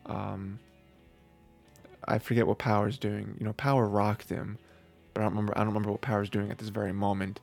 Um, 0.06 0.60
I 2.08 2.20
forget 2.20 2.48
what 2.48 2.58
Power's 2.58 2.98
doing. 2.98 3.36
You 3.40 3.46
know, 3.46 3.54
Power 3.54 3.88
rocked 3.88 4.30
him, 4.30 4.58
but 5.14 5.22
I 5.22 5.24
don't 5.24 5.34
remember. 5.34 5.54
I 5.56 5.60
don't 5.60 5.70
remember 5.70 5.92
what 5.92 6.02
Power's 6.02 6.30
doing 6.30 6.52
at 6.52 6.60
this 6.60 6.70
very 6.70 6.94
moment. 6.94 7.40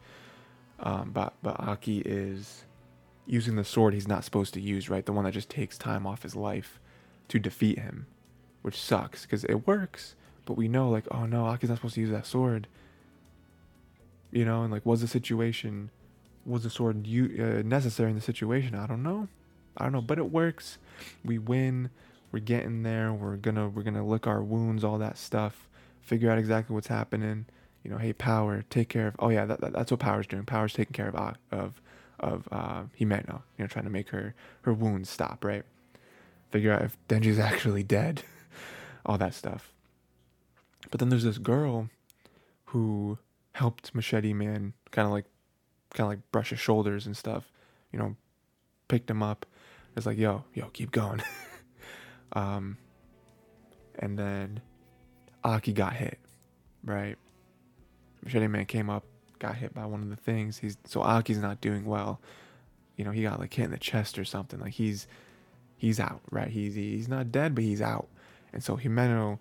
Um, 0.81 1.11
but 1.13 1.35
but 1.43 1.59
Aki 1.61 2.01
is 2.01 2.65
using 3.27 3.57
the 3.57 3.65
sword 3.65 3.95
he's 3.95 4.09
not 4.09 4.25
supposed 4.25 4.55
to 4.55 4.61
use, 4.61 4.89
right? 4.91 5.07
The 5.07 5.13
one 5.13 5.25
that 5.25 5.33
just 5.33 5.49
takes 5.49 5.79
time 5.79 6.07
off 6.07 6.23
his 6.23 6.35
life 6.35 6.81
to 7.29 7.39
defeat 7.39 7.79
him, 7.79 8.07
which 8.63 8.81
sucks 8.81 9.23
because 9.23 9.45
it 9.45 9.67
works, 9.67 10.17
but 10.45 10.55
we 10.57 10.69
know 10.69 10.91
like, 10.91 11.07
oh 11.11 11.25
no, 11.27 11.47
Aki's 11.47 11.69
not 11.69 11.79
supposed 11.79 11.95
to 11.95 12.01
use 12.01 12.11
that 12.11 12.27
sword. 12.27 12.67
You 14.33 14.45
know, 14.45 14.63
and 14.63 14.73
like, 14.73 14.85
was 14.87 15.03
the 15.03 15.07
situation, 15.09 15.91
was 16.47 16.65
the 16.65 16.71
sword 16.71 17.07
u- 17.07 17.37
uh, 17.39 17.63
necessary 17.67 18.11
in 18.11 18.17
the 18.17 18.23
situation? 18.23 18.75
I 18.75 18.87
don't 18.87 19.03
know, 19.03 19.29
I 19.77 19.85
don't 19.85 19.93
know, 19.93 20.01
but 20.01 20.19
it 20.19 20.31
works. 20.31 20.79
We 21.25 21.39
win. 21.39 21.91
We're 22.33 22.41
getting 22.41 22.83
there. 22.83 23.13
We're 23.13 23.37
gonna 23.37 23.69
we're 23.69 23.83
gonna 23.83 24.05
lick 24.05 24.27
our 24.27 24.43
wounds, 24.43 24.83
all 24.83 24.99
that 24.99 25.19
stuff. 25.19 25.69
Figure 26.01 26.31
out 26.31 26.39
exactly 26.39 26.75
what's 26.75 26.89
happening. 26.89 27.47
You 27.85 27.91
know, 27.91 27.99
hey, 27.99 28.13
power, 28.13 28.65
take 28.71 28.89
care 28.89 29.09
of. 29.09 29.17
Oh 29.19 29.29
yeah, 29.29 29.45
that, 29.45 29.61
that 29.61 29.73
that's 29.73 29.91
what 29.91 30.01
power's 30.01 30.27
doing. 30.27 30.45
Power's 30.45 30.73
taking 30.73 30.95
care 30.95 31.09
of 31.09 31.37
of 31.51 31.81
of 32.19 32.49
uh, 32.51 32.85
Himeno, 32.99 33.43
you 33.59 33.65
know, 33.65 33.67
trying 33.67 33.85
to 33.85 33.91
make 33.91 34.09
her 34.11 34.35
her 34.63 34.73
wounds 34.73 35.11
stop, 35.11 35.45
right? 35.45 35.65
Figure 36.51 36.73
out 36.73 36.83
if 36.83 36.97
Denji's 37.09 37.39
actually 37.41 37.83
dead, 37.83 38.23
all 39.07 39.19
that 39.19 39.35
stuff. 39.35 39.73
But 40.91 41.01
then 41.01 41.11
there's 41.11 41.25
this 41.25 41.39
girl 41.39 41.91
who 42.67 43.19
helped 43.53 43.95
Machete 43.95 44.33
Man 44.33 44.73
kind 44.91 45.07
of 45.07 45.13
like 45.13 45.27
kind 45.91 46.07
of 46.07 46.09
like 46.09 46.33
brush 46.33 46.51
his 46.51 46.61
shoulders 46.61 47.07
and 47.07 47.17
stuff, 47.17 47.51
you 47.93 47.99
know, 47.99 48.17
picked 48.89 49.11
him 49.11 49.23
up. 49.23 49.45
It's 49.97 50.07
like, 50.07 50.17
yo, 50.17 50.45
yo, 50.55 50.69
keep 50.73 50.91
going. 50.91 51.23
um, 52.33 52.79
and 53.99 54.19
then 54.19 54.61
Aki 55.45 55.73
got 55.73 55.95
hit, 55.95 56.19
right? 56.85 57.17
Machete 58.25 58.47
Man 58.47 58.67
came 58.67 58.89
up, 58.89 59.05
got 59.39 59.57
hit 59.57 59.75
by 59.75 59.87
one 59.87 60.03
of 60.03 60.09
the 60.11 60.17
things. 60.17 60.59
He's 60.59 60.77
so 60.85 61.03
Aki's 61.03 61.39
not 61.39 61.61
doing 61.61 61.85
well. 61.85 62.21
You 62.97 63.05
know, 63.05 63.11
he 63.11 63.23
got 63.23 63.41
like 63.41 63.53
hit 63.53 63.65
in 63.65 63.71
the 63.71 63.79
chest 63.79 64.19
or 64.19 64.25
something. 64.25 64.61
Like 64.61 64.75
he's 64.75 65.07
he's 65.77 65.99
out, 65.99 66.21
right? 66.31 66.49
He's 66.49 66.75
he's 66.75 67.09
not 67.09 67.33
dead, 67.33 67.55
but 67.55 67.65
he's 67.65 67.83
out. 67.83 68.09
And 68.53 68.63
so 68.63 68.77
Himeno 68.77 69.39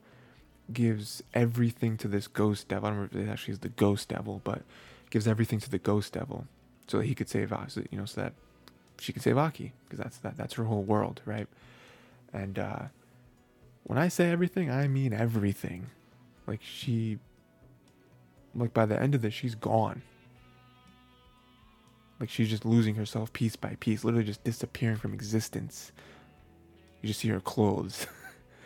gives 0.72 1.22
everything 1.34 1.98
to 1.98 2.08
this 2.08 2.28
ghost 2.28 2.70
devil. 2.70 2.88
I 2.88 2.90
don't 2.92 3.00
remember 3.00 3.20
if 3.20 3.28
it 3.28 3.32
actually 3.32 3.54
is 3.54 3.60
the 3.60 3.70
ghost 3.70 4.10
devil, 4.10 4.42
but 4.44 4.64
gives 5.10 5.28
everything 5.28 5.60
to 5.60 5.70
the 5.70 5.78
ghost 5.78 6.14
devil 6.14 6.48
so 6.88 7.00
that 7.00 7.06
he 7.06 7.14
could 7.14 7.30
save 7.30 7.54
Aki. 7.54 7.88
You 7.92 8.00
know, 8.00 8.06
so 8.06 8.22
that 8.22 8.34
she 9.00 9.14
could 9.14 9.22
save 9.22 9.38
Aki 9.38 9.74
because 9.86 10.00
that's 10.00 10.18
that 10.20 10.38
that's 10.38 10.56
her 10.56 10.64
whole 10.64 10.84
world, 10.84 11.22
right? 11.26 11.48
And 12.34 12.60
uh, 12.60 12.80
when 13.84 13.98
I 13.98 14.08
say 14.08 14.32
everything, 14.32 14.72
I 14.72 14.88
mean 14.88 15.14
everything. 15.14 15.88
Like 16.48 16.62
she 16.64 17.20
like 18.56 18.74
by 18.74 18.86
the 18.86 19.02
end 19.02 19.16
of 19.16 19.22
this, 19.22 19.34
she's 19.34 19.56
gone. 19.56 20.02
Like 22.20 22.30
she's 22.30 22.50
just 22.50 22.66
losing 22.66 22.96
herself 22.96 23.34
piece 23.34 23.56
by 23.56 23.76
piece, 23.80 24.04
literally 24.04 24.26
just 24.26 24.44
disappearing 24.44 24.98
from 24.98 25.14
existence. 25.14 25.92
You 27.02 27.08
just 27.08 27.20
see 27.20 27.30
her 27.30 27.40
clothes. 27.40 28.06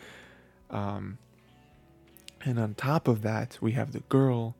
um, 0.70 1.18
and 2.44 2.58
on 2.58 2.74
top 2.74 3.08
of 3.08 3.22
that, 3.22 3.56
we 3.60 3.72
have 3.72 3.92
the 3.92 4.00
girl. 4.00 4.54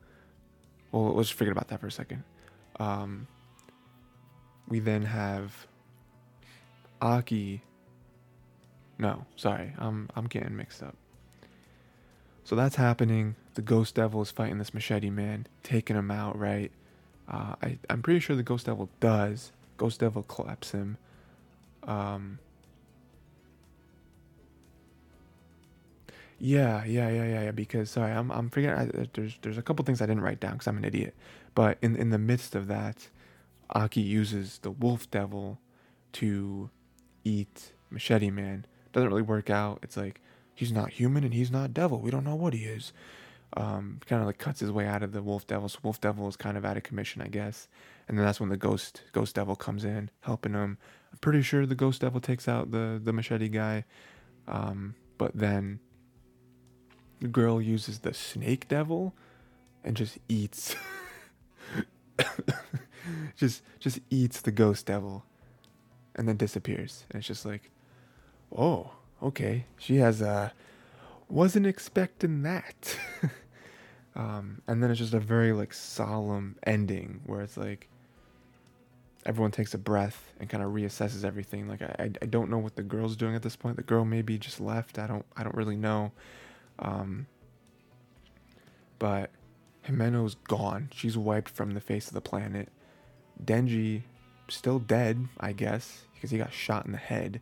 Well, 0.91 1.13
let's 1.13 1.29
forget 1.29 1.51
about 1.51 1.67
that 1.67 1.79
for 1.79 1.87
a 1.87 1.91
second. 1.91 2.23
Um, 2.79 3.27
we 4.67 4.79
then 4.79 5.03
have 5.03 5.67
Aki. 7.01 7.61
No, 8.99 9.25
sorry, 9.35 9.73
I'm 9.77 10.09
I'm 10.15 10.25
getting 10.25 10.55
mixed 10.55 10.81
up. 10.81 10.95
So 12.43 12.55
that's 12.55 12.77
happening. 12.77 13.35
The 13.55 13.61
Ghost 13.61 13.95
Devil 13.95 14.21
is 14.21 14.31
fighting 14.31 14.57
this 14.57 14.73
Machete 14.73 15.09
Man, 15.09 15.47
taking 15.63 15.95
him 15.95 16.09
out, 16.09 16.37
right? 16.37 16.71
Uh, 17.27 17.55
I, 17.61 17.77
I'm 17.89 18.01
pretty 18.01 18.21
sure 18.21 18.35
the 18.35 18.43
Ghost 18.43 18.67
Devil 18.67 18.89
does. 18.99 19.51
Ghost 19.75 19.99
Devil 19.99 20.23
claps 20.23 20.71
him. 20.71 20.97
Um, 21.83 22.39
yeah, 26.39 26.85
yeah, 26.85 27.09
yeah, 27.09 27.25
yeah, 27.25 27.43
yeah. 27.43 27.51
Because 27.51 27.89
sorry, 27.89 28.11
I'm 28.11 28.31
I'm 28.31 28.49
forgetting. 28.49 28.91
I, 28.97 29.07
there's 29.13 29.37
there's 29.41 29.57
a 29.57 29.61
couple 29.61 29.83
things 29.85 30.01
I 30.01 30.05
didn't 30.05 30.23
write 30.23 30.39
down 30.39 30.53
because 30.53 30.67
I'm 30.67 30.77
an 30.77 30.85
idiot. 30.85 31.15
But 31.53 31.77
in 31.81 31.95
in 31.95 32.09
the 32.11 32.17
midst 32.17 32.55
of 32.55 32.67
that, 32.67 33.09
Aki 33.71 34.01
uses 34.01 34.59
the 34.59 34.71
Wolf 34.71 35.09
Devil 35.11 35.59
to 36.13 36.69
eat 37.23 37.73
Machete 37.89 38.31
Man. 38.31 38.65
Doesn't 38.93 39.09
really 39.09 39.21
work 39.21 39.49
out. 39.49 39.79
It's 39.83 39.97
like 39.97 40.21
he's 40.53 40.71
not 40.71 40.91
human 40.91 41.23
and 41.23 41.33
he's 41.33 41.51
not 41.51 41.73
devil. 41.73 41.99
We 41.99 42.11
don't 42.11 42.23
know 42.23 42.35
what 42.35 42.53
he 42.53 42.65
is. 42.65 42.93
Um, 43.55 43.99
kind 44.05 44.21
of 44.21 44.27
like 44.27 44.37
cuts 44.39 44.59
his 44.59 44.71
way 44.71 44.85
out 44.85 45.03
of 45.03 45.13
the 45.13 45.21
Wolf 45.21 45.47
Devil. 45.47 45.69
So 45.69 45.79
Wolf 45.81 46.01
Devil 46.01 46.27
is 46.27 46.35
kind 46.35 46.57
of 46.57 46.65
out 46.65 46.75
of 46.77 46.83
commission, 46.83 47.21
I 47.21 47.27
guess. 47.27 47.67
and 48.07 48.17
then 48.17 48.25
that's 48.25 48.39
when 48.39 48.49
the 48.49 48.57
ghost 48.57 49.03
ghost 49.13 49.35
devil 49.35 49.55
comes 49.55 49.85
in 49.85 50.09
helping 50.21 50.53
him. 50.53 50.77
I'm 51.11 51.17
pretty 51.19 51.41
sure 51.41 51.65
the 51.65 51.75
ghost 51.75 52.01
devil 52.01 52.19
takes 52.19 52.47
out 52.47 52.71
the 52.71 52.99
the 53.01 53.13
machete 53.13 53.47
guy, 53.49 53.85
um, 54.47 54.95
but 55.17 55.31
then 55.33 55.79
the 57.21 57.27
girl 57.29 57.61
uses 57.61 57.99
the 57.99 58.13
snake 58.13 58.67
devil 58.67 59.13
and 59.83 59.95
just 59.95 60.17
eats 60.27 60.75
just 63.35 63.61
just 63.79 63.99
eats 64.09 64.41
the 64.41 64.51
ghost 64.51 64.85
devil 64.85 65.25
and 66.15 66.27
then 66.27 66.37
disappears 66.37 67.05
and 67.09 67.19
it's 67.19 67.27
just 67.27 67.45
like 67.45 67.71
oh 68.55 68.91
okay 69.21 69.65
she 69.77 69.97
has 69.97 70.21
a 70.21 70.53
wasn't 71.29 71.65
expecting 71.65 72.43
that 72.43 72.97
um, 74.15 74.61
and 74.67 74.81
then 74.81 74.89
it's 74.89 74.99
just 74.99 75.13
a 75.13 75.19
very 75.19 75.51
like 75.51 75.73
solemn 75.73 76.55
ending 76.63 77.21
where 77.25 77.41
it's 77.41 77.57
like 77.57 77.89
everyone 79.25 79.51
takes 79.51 79.73
a 79.73 79.77
breath 79.77 80.31
and 80.39 80.49
kind 80.49 80.63
of 80.63 80.71
reassesses 80.71 81.25
everything 81.25 81.67
like 81.67 81.81
I, 81.81 82.11
I 82.21 82.25
don't 82.25 82.49
know 82.49 82.59
what 82.59 82.75
the 82.75 82.83
girl's 82.83 83.17
doing 83.17 83.35
at 83.35 83.41
this 83.41 83.57
point 83.57 83.75
the 83.75 83.83
girl 83.83 84.05
maybe 84.05 84.37
just 84.37 84.61
left 84.61 84.99
i 84.99 85.07
don't 85.07 85.25
i 85.35 85.43
don't 85.43 85.55
really 85.55 85.75
know 85.75 86.11
um, 86.79 87.27
but 88.99 89.31
Himeno's 89.87 90.35
gone. 90.35 90.89
She's 90.93 91.17
wiped 91.17 91.49
from 91.49 91.71
the 91.71 91.79
face 91.79 92.07
of 92.07 92.13
the 92.13 92.21
planet. 92.21 92.69
Denji, 93.43 94.03
still 94.49 94.79
dead, 94.79 95.27
I 95.39 95.53
guess, 95.53 96.03
because 96.13 96.31
he 96.31 96.37
got 96.37 96.53
shot 96.53 96.85
in 96.85 96.91
the 96.91 96.97
head. 96.97 97.41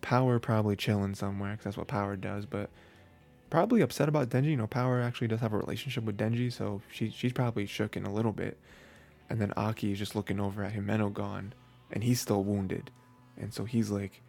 Power 0.00 0.38
probably 0.38 0.76
chilling 0.76 1.14
somewhere, 1.14 1.52
because 1.52 1.64
that's 1.64 1.76
what 1.76 1.88
Power 1.88 2.16
does, 2.16 2.46
but 2.46 2.70
probably 3.50 3.80
upset 3.80 4.08
about 4.08 4.28
Denji. 4.28 4.50
You 4.50 4.56
know, 4.56 4.66
Power 4.66 5.00
actually 5.00 5.28
does 5.28 5.40
have 5.40 5.52
a 5.52 5.58
relationship 5.58 6.04
with 6.04 6.16
Denji, 6.16 6.52
so 6.52 6.82
she, 6.92 7.10
she's 7.10 7.32
probably 7.32 7.66
shook 7.66 7.96
in 7.96 8.04
a 8.04 8.12
little 8.12 8.32
bit. 8.32 8.58
And 9.28 9.40
then 9.40 9.52
Aki 9.56 9.92
is 9.92 9.98
just 9.98 10.14
looking 10.14 10.38
over 10.38 10.62
at 10.62 10.74
Himeno 10.74 11.12
gone, 11.12 11.52
and 11.90 12.04
he's 12.04 12.20
still 12.20 12.44
wounded. 12.44 12.90
And 13.36 13.52
so 13.52 13.64
he's 13.64 13.90
like, 13.90 14.22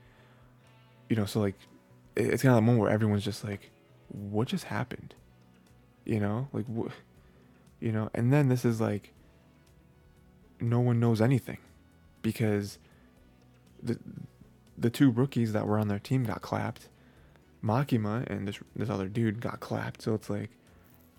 you 1.09 1.15
know, 1.15 1.25
so 1.25 1.39
like, 1.39 1.55
it's 2.15 2.41
kind 2.41 2.53
of 2.53 2.57
the 2.57 2.61
moment 2.61 2.81
where 2.81 2.91
everyone's 2.91 3.23
just 3.23 3.43
like, 3.43 3.69
what 4.09 4.47
just 4.47 4.65
happened? 4.65 5.13
You 6.03 6.19
know, 6.19 6.47
like, 6.51 6.65
wh- 6.65 6.91
you 7.79 7.91
know, 7.91 8.09
and 8.13 8.33
then 8.33 8.49
this 8.49 8.65
is 8.65 8.81
like, 8.81 9.13
no 10.59 10.79
one 10.79 10.99
knows 10.99 11.21
anything 11.21 11.59
because 12.23 12.79
the 13.83 13.99
the 14.77 14.89
two 14.89 15.09
rookies 15.09 15.53
that 15.53 15.67
were 15.67 15.79
on 15.79 15.87
their 15.87 15.99
team 15.99 16.23
got 16.23 16.41
clapped. 16.41 16.89
Makima 17.63 18.25
and 18.27 18.47
this 18.47 18.59
this 18.75 18.89
other 18.89 19.07
dude 19.07 19.41
got 19.41 19.59
clapped. 19.59 20.01
So 20.01 20.13
it's 20.13 20.29
like 20.29 20.51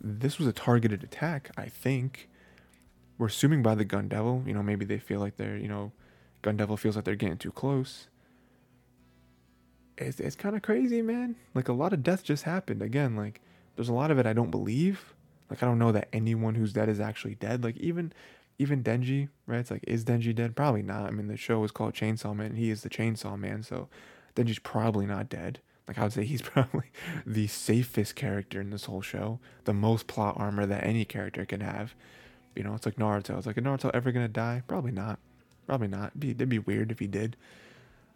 this 0.01 0.39
was 0.39 0.47
a 0.47 0.53
targeted 0.53 1.03
attack, 1.03 1.51
I 1.57 1.67
think. 1.67 2.29
We're 3.19 3.27
assuming 3.27 3.63
by 3.63 3.75
the 3.75 3.85
Gun 3.85 4.09
Devil, 4.09 4.45
you 4.47 4.55
know, 4.55 4.63
maybe 4.63 4.85
they 4.85 4.99
feel 5.01 5.19
like 5.19 5.37
they're, 5.37 5.57
you 5.57 5.67
know, 5.67 5.91
Gun 6.43 6.57
Devil 6.57 6.77
feels 6.77 6.95
like 6.95 7.05
they're 7.05 7.17
getting 7.17 7.39
too 7.39 7.51
close. 7.51 8.07
It's 9.97 10.21
it's 10.21 10.37
kind 10.37 10.55
of 10.55 10.63
crazy, 10.63 11.03
man. 11.03 11.35
Like 11.55 11.69
a 11.69 11.73
lot 11.73 11.93
of 11.93 12.05
death 12.05 12.23
just 12.23 12.45
happened. 12.45 12.83
Again, 12.83 13.17
like 13.17 13.41
there's 13.75 13.89
a 13.89 13.95
lot 13.95 14.13
of 14.13 14.19
it 14.19 14.27
I 14.27 14.33
don't 14.33 14.53
believe. 14.53 15.15
Like 15.51 15.63
I 15.63 15.67
don't 15.67 15.79
know 15.79 15.93
that 15.93 16.09
anyone 16.13 16.55
who's 16.55 16.73
dead 16.73 16.89
is 16.89 17.01
actually 17.01 17.35
dead. 17.35 17.65
Like 17.65 17.77
even 17.79 18.13
even 18.59 18.83
Denji, 18.83 19.29
right? 19.47 19.61
It's 19.61 19.71
like 19.71 19.85
is 19.87 20.05
Denji 20.05 20.35
dead? 20.35 20.57
Probably 20.57 20.83
not. 20.83 21.07
I 21.07 21.11
mean, 21.11 21.29
the 21.29 21.37
show 21.37 21.63
is 21.65 21.71
called 21.71 21.95
Chainsaw 21.95 22.35
Man. 22.35 22.57
he 22.57 22.71
is 22.71 22.83
the 22.83 22.91
Chainsaw 22.91 23.39
Man, 23.39 23.63
so 23.63 23.89
Denji's 24.35 24.59
probably 24.59 25.07
not 25.07 25.29
dead. 25.29 25.61
Like 25.87 25.99
I 25.99 26.03
would 26.03 26.13
say 26.13 26.25
he's 26.25 26.43
probably 26.55 26.91
the 27.25 27.47
safest 27.47 28.15
character 28.15 28.61
in 28.61 28.71
this 28.71 28.85
whole 28.85 29.01
show. 29.01 29.41
The 29.65 29.73
most 29.73 30.07
plot 30.07 30.35
armor 30.39 30.67
that 30.67 30.85
any 30.85 31.05
character 31.05 31.45
can 31.45 31.61
have. 31.61 31.95
You 32.55 32.65
know, 32.65 32.75
it's 32.75 32.87
like 32.87 32.97
Naruto. 32.97 33.39
It's 33.39 33.47
like, 33.47 33.57
is 33.57 33.65
Naruto 33.65 33.91
ever 33.95 34.11
gonna 34.11 34.29
die? 34.29 34.63
Probably 34.67 34.91
not. 34.91 35.19
Probably 35.67 35.89
not. 35.89 36.09
It'd 36.09 36.21
be, 36.21 36.31
it'd 36.31 36.49
be 36.49 36.59
weird 36.59 36.91
if 36.91 36.99
he 36.99 37.07
did. 37.07 37.37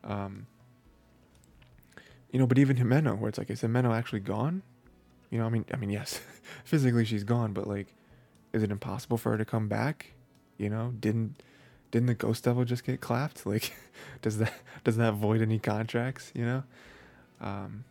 Um, 0.03 0.47
you 2.31 2.39
know, 2.39 2.47
but 2.47 2.59
even 2.59 2.77
Himeno, 2.77 3.17
where 3.17 3.29
it's 3.29 3.39
like, 3.39 3.51
is 3.51 3.63
Himeno 3.63 3.95
actually 3.95 4.21
gone? 4.21 4.63
You 5.31 5.39
know, 5.39 5.47
I 5.47 5.51
mean, 5.51 5.65
I 5.73 5.77
mean, 5.77 5.91
yes, 5.91 6.21
physically 6.65 7.05
she's 7.05 7.25
gone, 7.25 7.53
but 7.53 7.67
like, 7.67 7.95
is 8.53 8.63
it 8.63 8.71
impossible 8.71 9.19
for 9.19 9.33
her 9.33 9.39
to 9.39 9.45
come 9.45 9.69
back? 9.69 10.15
You 10.59 10.69
know, 10.69 10.93
didn't 10.99 11.43
didn't 11.91 12.07
the 12.07 12.15
Ghost 12.15 12.45
Devil 12.45 12.65
just 12.65 12.85
get 12.85 13.01
clapped? 13.01 13.45
Like, 13.53 13.73
does 14.23 14.39
that 14.39 14.55
does 14.85 14.97
that 14.97 15.15
void 15.15 15.43
any 15.43 15.59
contracts? 15.59 16.33
You 16.35 16.45
know, 16.45 16.63
um, 17.41 17.85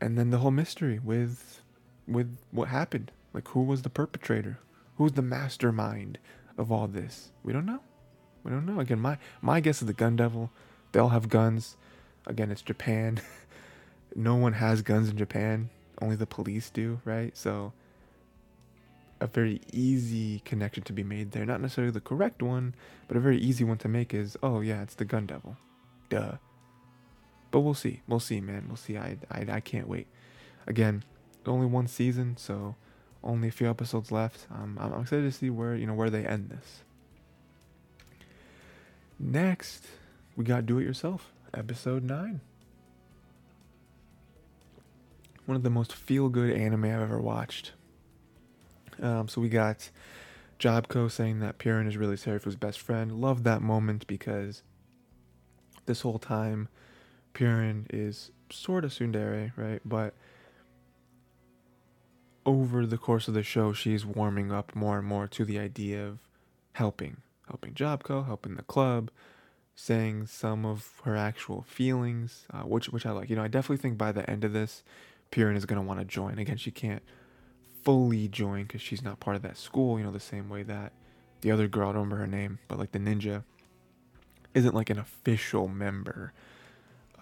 and 0.00 0.18
then 0.18 0.30
the 0.30 0.38
whole 0.38 0.50
mystery 0.50 0.98
with 0.98 1.62
with 2.06 2.36
what 2.50 2.68
happened. 2.68 3.12
Like, 3.32 3.48
who 3.48 3.62
was 3.62 3.82
the 3.82 3.90
perpetrator? 3.90 4.58
Who's 4.96 5.12
the 5.12 5.22
mastermind 5.22 6.18
of 6.56 6.72
all 6.72 6.88
this? 6.88 7.30
We 7.44 7.52
don't 7.52 7.66
know. 7.66 7.80
We 8.42 8.50
don't 8.50 8.66
know. 8.66 8.80
Again, 8.80 9.00
my 9.00 9.18
my 9.40 9.60
guess 9.60 9.80
is 9.80 9.86
the 9.86 9.92
Gun 9.92 10.16
Devil. 10.16 10.50
They 10.92 11.00
all 11.00 11.10
have 11.10 11.28
guns. 11.28 11.76
Again, 12.26 12.50
it's 12.50 12.62
Japan. 12.62 13.20
no 14.16 14.34
one 14.34 14.54
has 14.54 14.82
guns 14.82 15.08
in 15.10 15.16
Japan. 15.16 15.70
Only 16.00 16.16
the 16.16 16.26
police 16.26 16.70
do, 16.70 17.00
right? 17.04 17.36
So 17.36 17.72
a 19.20 19.26
very 19.26 19.60
easy 19.72 20.40
connection 20.40 20.82
to 20.84 20.92
be 20.92 21.02
made 21.02 21.32
there. 21.32 21.44
Not 21.44 21.60
necessarily 21.60 21.92
the 21.92 22.00
correct 22.00 22.42
one, 22.42 22.74
but 23.06 23.16
a 23.16 23.20
very 23.20 23.38
easy 23.38 23.64
one 23.64 23.78
to 23.78 23.88
make 23.88 24.14
is, 24.14 24.36
oh 24.42 24.60
yeah, 24.60 24.82
it's 24.82 24.94
the 24.94 25.04
gun 25.04 25.26
devil. 25.26 25.56
Duh. 26.08 26.36
But 27.50 27.60
we'll 27.60 27.74
see. 27.74 28.02
We'll 28.06 28.20
see, 28.20 28.40
man. 28.40 28.64
We'll 28.68 28.76
see. 28.76 28.96
I 28.96 29.18
I, 29.30 29.46
I 29.50 29.60
can't 29.60 29.88
wait. 29.88 30.06
Again, 30.66 31.02
only 31.46 31.66
one 31.66 31.86
season, 31.86 32.36
so 32.36 32.76
only 33.24 33.48
a 33.48 33.52
few 33.52 33.68
episodes 33.68 34.12
left. 34.12 34.46
Um, 34.50 34.78
I'm 34.80 35.00
excited 35.00 35.22
to 35.22 35.32
see 35.32 35.50
where 35.50 35.74
you 35.74 35.86
know 35.86 35.94
where 35.94 36.10
they 36.10 36.26
end 36.26 36.50
this. 36.50 36.82
Next, 39.18 39.86
we 40.36 40.44
got 40.44 40.66
Do 40.66 40.78
It 40.78 40.84
Yourself, 40.84 41.32
episode 41.54 42.04
nine. 42.04 42.40
one 45.48 45.56
of 45.56 45.62
the 45.62 45.70
most 45.70 45.94
feel 45.94 46.28
good 46.28 46.54
anime 46.54 46.84
I've 46.84 47.00
ever 47.00 47.18
watched. 47.18 47.72
Um, 49.02 49.28
so 49.28 49.40
we 49.40 49.48
got 49.48 49.90
Jobco 50.58 51.10
saying 51.10 51.40
that 51.40 51.58
Purin 51.58 51.86
is 51.86 51.96
really 51.96 52.16
Seraph's 52.16 52.56
best 52.56 52.80
friend. 52.80 53.20
Love 53.20 53.44
that 53.44 53.62
moment 53.62 54.06
because 54.06 54.62
this 55.86 56.00
whole 56.02 56.18
time 56.18 56.68
Purin 57.34 57.86
is 57.90 58.30
sort 58.50 58.84
of 58.84 58.90
tsundere, 58.90 59.52
right? 59.56 59.80
But 59.84 60.14
over 62.44 62.86
the 62.86 62.98
course 62.98 63.28
of 63.28 63.34
the 63.34 63.42
show, 63.42 63.72
she's 63.72 64.06
warming 64.06 64.50
up 64.50 64.74
more 64.74 64.98
and 64.98 65.06
more 65.06 65.28
to 65.28 65.44
the 65.44 65.58
idea 65.58 66.04
of 66.06 66.18
helping, 66.72 67.18
helping 67.46 67.74
Jobco, 67.74 68.26
helping 68.26 68.56
the 68.56 68.62
club, 68.62 69.10
saying 69.74 70.26
some 70.26 70.64
of 70.64 71.00
her 71.04 71.14
actual 71.14 71.62
feelings, 71.62 72.46
uh, 72.52 72.62
which 72.62 72.88
which 72.88 73.06
I 73.06 73.10
like. 73.10 73.30
You 73.30 73.36
know, 73.36 73.44
I 73.44 73.48
definitely 73.48 73.76
think 73.76 73.98
by 73.98 74.12
the 74.12 74.28
end 74.28 74.44
of 74.44 74.52
this, 74.52 74.82
Purin 75.30 75.56
is 75.56 75.64
to 75.64 75.82
want 75.82 76.00
to 76.00 76.06
join. 76.06 76.38
Again, 76.38 76.56
she 76.56 76.70
can't 76.70 77.02
fully 77.88 78.28
join 78.28 78.64
because 78.64 78.82
she's 78.82 79.00
not 79.00 79.18
part 79.18 79.34
of 79.34 79.40
that 79.40 79.56
school, 79.56 79.98
you 79.98 80.04
know, 80.04 80.10
the 80.10 80.20
same 80.20 80.50
way 80.50 80.62
that 80.62 80.92
the 81.40 81.50
other 81.50 81.66
girl, 81.66 81.88
I 81.88 81.92
don't 81.92 82.02
remember 82.02 82.16
her 82.18 82.26
name, 82.26 82.58
but 82.68 82.78
like 82.78 82.92
the 82.92 82.98
ninja, 82.98 83.44
isn't 84.52 84.74
like 84.74 84.90
an 84.90 84.98
official 84.98 85.68
member. 85.68 86.34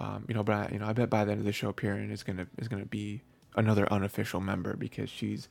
Um, 0.01 0.25
you 0.27 0.35
know, 0.35 0.43
but 0.43 0.53
I, 0.57 0.71
you 0.73 0.81
know, 0.81 0.87
I 0.87 0.93
bet 0.93 1.09
by 1.09 1.25
the 1.25 1.31
end 1.31 1.39
of 1.39 1.45
the 1.45 1.53
show, 1.53 1.73
Purin 1.73 2.11
is 2.11 2.25
gonna 2.25 2.49
is 2.59 2.67
gonna 2.67 2.85
be 2.85 3.23
another 3.55 3.87
unofficial 3.93 4.41
member 4.41 4.75
because 4.75 5.09
she's 5.09 5.49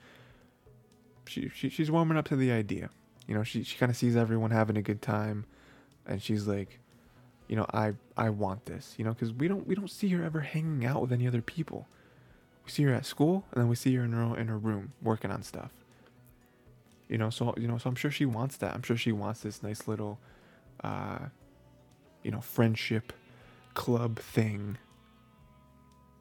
she, 1.28 1.48
she 1.48 1.70
she's 1.70 1.90
warming 1.90 2.18
up 2.18 2.28
to 2.28 2.36
the 2.36 2.52
idea. 2.52 2.90
You 3.26 3.36
know, 3.36 3.44
she 3.44 3.64
she 3.64 3.78
kind 3.78 3.90
of 3.90 3.96
sees 3.96 4.18
everyone 4.18 4.52
having 4.52 4.76
a 4.76 4.82
good 4.82 5.02
time, 5.02 5.46
and 6.06 6.22
she's 6.22 6.46
like, 6.46 6.80
you 7.48 7.56
know, 7.56 7.66
I 7.74 7.94
I 8.18 8.32
want 8.32 8.66
this. 8.66 8.96
You 8.98 9.06
know, 9.06 9.14
because 9.14 9.32
we 9.32 9.48
don't 9.48 9.66
we 9.66 9.76
don't 9.76 9.90
see 9.90 10.10
her 10.10 10.26
ever 10.26 10.42
hanging 10.42 10.86
out 10.86 11.00
with 11.00 11.14
any 11.14 11.26
other 11.26 11.42
people 11.42 11.88
we 12.66 12.72
see 12.72 12.84
her 12.84 12.94
at 12.94 13.06
school 13.06 13.46
and 13.52 13.62
then 13.62 13.70
we 13.70 13.76
see 13.76 13.96
her 13.96 14.04
in 14.04 14.12
her 14.12 14.38
in 14.38 14.48
her 14.48 14.58
room 14.58 14.94
working 15.02 15.32
on 15.32 15.44
stuff 15.44 15.72
you 17.08 17.18
know 17.18 17.30
so 17.30 17.54
you 17.58 17.68
know 17.68 17.78
so 17.78 17.90
i'm 17.90 17.96
sure 17.96 18.12
she 18.12 18.26
wants 18.26 18.58
that 18.58 18.74
i'm 18.74 18.82
sure 18.82 18.98
she 18.98 19.12
wants 19.12 19.42
this 19.42 19.62
nice 19.62 19.88
little 19.88 20.20
uh 20.84 21.20
you 22.24 22.32
know 22.32 22.42
friendship 22.42 23.14
club 23.74 24.20
thing 24.20 24.78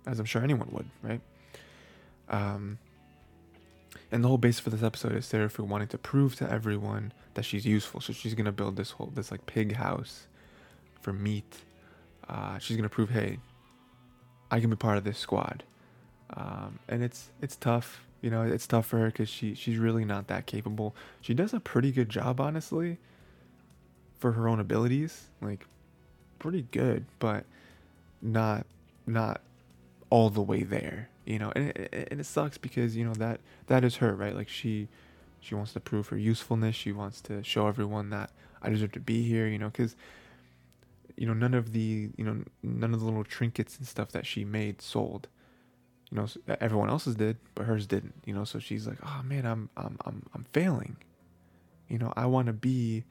as 0.06 0.18
i'm 0.18 0.26
sure 0.26 0.42
anyone 0.42 0.68
would 0.72 0.88
right 1.02 1.20
um 2.28 2.78
and 4.10 4.22
the 4.22 4.28
whole 4.28 4.38
base 4.38 4.60
for 4.60 4.70
this 4.70 4.82
episode 4.82 5.12
is 5.12 5.26
Seraphu 5.26 5.60
wanting 5.60 5.88
to 5.88 5.98
prove 5.98 6.36
to 6.36 6.50
everyone 6.50 7.12
that 7.34 7.44
she's 7.44 7.64
useful. 7.66 8.00
So 8.00 8.12
she's 8.12 8.34
gonna 8.34 8.52
build 8.52 8.76
this 8.76 8.92
whole 8.92 9.10
this 9.14 9.30
like 9.30 9.46
pig 9.46 9.74
house 9.74 10.26
for 11.00 11.12
meat. 11.12 11.58
Uh, 12.28 12.58
she's 12.58 12.76
gonna 12.76 12.88
prove, 12.88 13.10
hey, 13.10 13.38
I 14.50 14.60
can 14.60 14.70
be 14.70 14.76
part 14.76 14.98
of 14.98 15.04
this 15.04 15.18
squad 15.18 15.64
um, 16.34 16.78
and 16.88 17.02
it's 17.02 17.30
it's 17.40 17.56
tough. 17.56 18.04
You 18.20 18.30
know, 18.30 18.42
it's 18.42 18.66
tough 18.66 18.86
for 18.86 18.98
her 18.98 19.06
because 19.06 19.28
she 19.28 19.54
she's 19.54 19.78
really 19.78 20.04
not 20.04 20.28
that 20.28 20.46
capable. 20.46 20.94
She 21.20 21.34
does 21.34 21.52
a 21.54 21.60
pretty 21.60 21.92
good 21.92 22.08
job, 22.08 22.40
honestly, 22.40 22.98
for 24.18 24.32
her 24.32 24.48
own 24.48 24.60
abilities. 24.60 25.28
Like, 25.40 25.66
pretty 26.38 26.62
good, 26.72 27.06
but 27.18 27.44
not 28.22 28.66
not 29.06 29.40
all 30.10 30.30
the 30.30 30.42
way 30.42 30.62
there. 30.62 31.08
You 31.26 31.38
know, 31.38 31.52
and 31.56 31.70
it, 31.70 32.08
and 32.10 32.20
it 32.20 32.24
sucks 32.26 32.58
because 32.58 32.96
you 32.96 33.04
know 33.04 33.14
that 33.14 33.40
that 33.66 33.84
is 33.84 33.96
her, 33.96 34.14
right? 34.14 34.34
Like 34.34 34.48
she 34.48 34.88
She 35.40 35.54
wants 35.54 35.72
to 35.74 35.80
prove 35.80 36.08
her 36.08 36.18
usefulness. 36.18 36.76
She 36.76 36.92
wants 36.92 37.20
to 37.22 37.42
show 37.44 37.68
everyone 37.68 38.10
that 38.10 38.30
I 38.62 38.70
deserve 38.70 38.92
to 38.92 39.00
be 39.00 39.22
here, 39.28 39.46
you 39.46 39.58
know, 39.58 39.68
because 39.70 39.96
you 41.16 41.26
know 41.26 41.34
none 41.34 41.54
of 41.54 41.72
the 41.72 42.10
you 42.16 42.24
know 42.24 42.44
none 42.62 42.92
of 42.94 43.00
the 43.00 43.06
little 43.06 43.24
trinkets 43.24 43.78
and 43.78 43.86
stuff 43.86 44.10
that 44.12 44.26
she 44.26 44.44
made 44.44 44.82
sold 44.82 45.28
you 46.14 46.20
know 46.20 46.56
everyone 46.60 46.88
else's 46.88 47.16
did 47.16 47.36
but 47.54 47.66
hers 47.66 47.86
didn't 47.86 48.14
you 48.24 48.32
know? 48.32 48.44
So 48.44 48.58
she's 48.58 48.86
like 48.86 48.98
oh 49.04 49.22
man 49.24 49.44
i'm 49.44 49.68
i'm 49.76 49.98
i'm, 50.04 50.26
I'm 50.34 50.46
failing. 50.52 50.96
You 51.88 51.98
know 51.98 52.12
i 52.16 52.26
want 52.26 52.46
to 52.46 52.52
be 52.52 53.04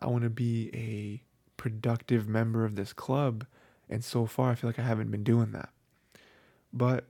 i 0.00 0.06
want 0.06 0.24
to 0.24 0.30
be 0.30 0.70
a 0.74 1.22
productive 1.56 2.28
member 2.28 2.64
of 2.64 2.74
this 2.74 2.92
club 2.92 3.46
and 3.88 4.02
so 4.02 4.26
far 4.26 4.50
i 4.50 4.54
feel 4.56 4.68
like 4.68 4.78
i 4.78 4.82
haven't 4.82 5.10
been 5.10 5.24
doing 5.24 5.52
that. 5.52 5.70
But 6.72 7.06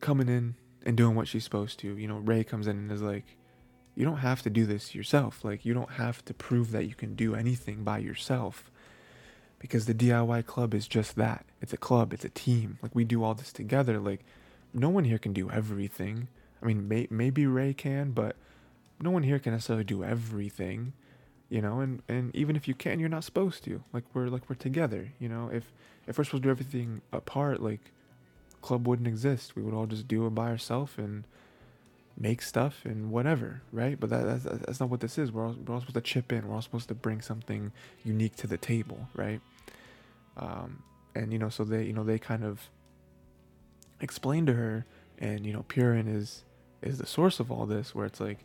coming 0.00 0.28
in 0.28 0.56
and 0.84 0.96
doing 0.96 1.14
what 1.14 1.28
she's 1.28 1.44
supposed 1.44 1.78
to 1.80 1.96
you 1.96 2.08
know 2.08 2.18
ray 2.18 2.42
comes 2.42 2.66
in 2.66 2.76
and 2.76 2.90
is 2.92 3.02
like 3.02 3.36
you 3.94 4.04
don't 4.04 4.18
have 4.18 4.42
to 4.42 4.50
do 4.50 4.66
this 4.66 4.94
yourself. 4.94 5.42
Like, 5.42 5.64
you 5.64 5.72
don't 5.72 5.92
have 5.92 6.22
to 6.26 6.34
prove 6.34 6.70
that 6.72 6.84
you 6.84 6.94
can 6.94 7.14
do 7.14 7.34
anything 7.34 7.82
by 7.82 7.96
yourself 7.96 8.70
because 9.68 9.86
the 9.86 9.94
DIY 9.94 10.46
club 10.46 10.74
is 10.74 10.86
just 10.88 11.16
that. 11.16 11.44
It's 11.60 11.72
a 11.72 11.76
club, 11.76 12.12
it's 12.12 12.24
a 12.24 12.28
team. 12.30 12.78
Like, 12.82 12.94
we 12.94 13.04
do 13.04 13.22
all 13.22 13.34
this 13.34 13.52
together. 13.52 13.98
Like, 13.98 14.24
no 14.72 14.88
one 14.88 15.04
here 15.04 15.18
can 15.18 15.32
do 15.32 15.50
everything. 15.50 16.28
I 16.62 16.66
mean, 16.66 16.88
may- 16.88 17.08
maybe 17.10 17.46
Ray 17.46 17.74
can, 17.74 18.12
but 18.12 18.36
no 19.00 19.10
one 19.10 19.22
here 19.22 19.38
can 19.38 19.52
necessarily 19.52 19.84
do 19.84 20.04
everything, 20.04 20.92
you 21.48 21.60
know. 21.60 21.80
And 21.80 22.02
and 22.08 22.34
even 22.34 22.56
if 22.56 22.66
you 22.68 22.74
can, 22.74 22.98
you're 23.00 23.08
not 23.08 23.24
supposed 23.24 23.64
to. 23.64 23.82
Like 23.92 24.04
we're 24.14 24.28
like 24.28 24.48
we're 24.48 24.56
together, 24.56 25.12
you 25.18 25.28
know. 25.28 25.50
If 25.52 25.72
if 26.06 26.18
we're 26.18 26.24
supposed 26.24 26.42
to 26.42 26.46
do 26.46 26.50
everything 26.50 27.02
apart, 27.12 27.62
like 27.62 27.92
club 28.62 28.86
wouldn't 28.86 29.08
exist. 29.08 29.54
We 29.56 29.62
would 29.62 29.74
all 29.74 29.86
just 29.86 30.08
do 30.08 30.26
it 30.26 30.30
by 30.30 30.48
ourselves 30.48 30.92
and 30.96 31.24
make 32.18 32.40
stuff 32.42 32.84
and 32.84 33.10
whatever, 33.10 33.62
right? 33.72 33.98
But 34.00 34.10
that, 34.10 34.24
that's, 34.24 34.44
that's 34.64 34.80
not 34.80 34.88
what 34.88 35.00
this 35.00 35.18
is. 35.18 35.30
We're 35.30 35.46
all, 35.46 35.56
we're 35.66 35.74
all 35.74 35.80
supposed 35.80 35.94
to 35.94 36.00
chip 36.00 36.32
in. 36.32 36.48
We're 36.48 36.54
all 36.54 36.62
supposed 36.62 36.88
to 36.88 36.94
bring 36.94 37.20
something 37.20 37.72
unique 38.04 38.36
to 38.36 38.46
the 38.46 38.56
table, 38.56 39.08
right? 39.14 39.40
Um, 40.36 40.82
and 41.14 41.32
you 41.32 41.38
know, 41.38 41.48
so 41.48 41.64
they, 41.64 41.84
you 41.84 41.92
know, 41.92 42.04
they 42.04 42.18
kind 42.18 42.44
of 42.44 42.60
explain 44.00 44.46
to 44.46 44.52
her, 44.52 44.86
and 45.18 45.46
you 45.46 45.52
know, 45.52 45.64
Purin 45.68 46.12
is 46.14 46.44
is 46.82 46.98
the 46.98 47.06
source 47.06 47.40
of 47.40 47.50
all 47.50 47.66
this, 47.66 47.94
where 47.94 48.06
it's 48.06 48.20
like 48.20 48.38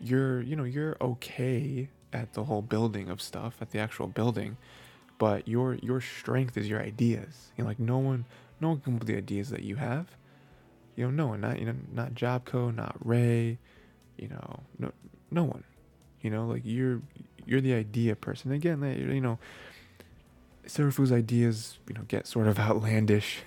you're, 0.00 0.40
you 0.42 0.56
know, 0.56 0.64
you're 0.64 0.96
okay 1.00 1.88
at 2.12 2.34
the 2.34 2.44
whole 2.44 2.62
building 2.62 3.08
of 3.08 3.22
stuff, 3.22 3.56
at 3.60 3.70
the 3.70 3.78
actual 3.78 4.08
building, 4.08 4.56
but 5.18 5.48
your 5.48 5.74
your 5.76 6.00
strength 6.00 6.56
is 6.56 6.68
your 6.68 6.80
ideas. 6.80 7.52
You 7.56 7.64
know, 7.64 7.68
like 7.68 7.80
no 7.80 7.98
one, 7.98 8.26
no 8.60 8.68
one 8.70 8.80
can 8.80 8.98
with 8.98 9.08
the 9.08 9.16
ideas 9.16 9.50
that 9.50 9.62
you 9.62 9.76
have 9.76 10.08
you 10.96 11.04
know, 11.04 11.10
no 11.10 11.26
one, 11.28 11.40
not 11.40 11.58
you 11.58 11.66
know, 11.66 11.74
not 11.92 12.14
Jobco, 12.14 12.74
not 12.74 12.96
Ray, 13.04 13.58
you 14.18 14.28
know, 14.28 14.60
no, 14.78 14.92
no 15.30 15.44
one. 15.44 15.64
You 16.20 16.30
know, 16.30 16.46
like 16.46 16.62
you're 16.64 17.00
you're 17.46 17.60
the 17.60 17.74
idea 17.74 18.14
person. 18.14 18.52
Again, 18.52 18.82
you 18.82 19.20
know, 19.20 19.38
Serafu's 20.66 21.12
ideas, 21.12 21.78
you 21.88 21.94
know, 21.94 22.02
get 22.08 22.26
sort 22.26 22.46
of 22.46 22.58
outlandish 22.58 23.40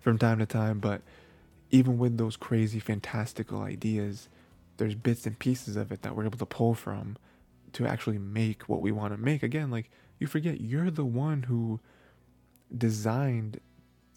from 0.00 0.18
time 0.18 0.38
to 0.38 0.46
time, 0.46 0.78
but 0.78 1.02
even 1.70 1.98
with 1.98 2.18
those 2.18 2.36
crazy, 2.36 2.78
fantastical 2.78 3.62
ideas, 3.62 4.28
there's 4.76 4.94
bits 4.94 5.26
and 5.26 5.38
pieces 5.38 5.76
of 5.76 5.92
it 5.92 6.02
that 6.02 6.14
we're 6.14 6.24
able 6.24 6.38
to 6.38 6.46
pull 6.46 6.74
from 6.74 7.16
to 7.72 7.86
actually 7.86 8.18
make 8.18 8.68
what 8.68 8.82
we 8.82 8.92
want 8.92 9.14
to 9.14 9.18
make. 9.18 9.42
Again, 9.42 9.70
like 9.70 9.90
you 10.18 10.26
forget 10.26 10.60
you're 10.60 10.90
the 10.90 11.04
one 11.04 11.44
who 11.44 11.80
designed 12.76 13.60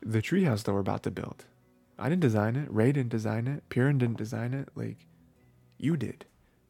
the 0.00 0.22
treehouse 0.22 0.62
that 0.64 0.72
we're 0.72 0.80
about 0.80 1.02
to 1.04 1.10
build. 1.10 1.44
I 1.98 2.08
didn't 2.08 2.22
design 2.22 2.56
it. 2.56 2.68
Ray 2.70 2.92
didn't 2.92 3.10
design 3.10 3.46
it. 3.46 3.68
Purin 3.68 3.98
didn't 3.98 4.18
design 4.18 4.52
it. 4.52 4.68
Like, 4.74 5.06
you 5.78 5.96
did. 5.96 6.26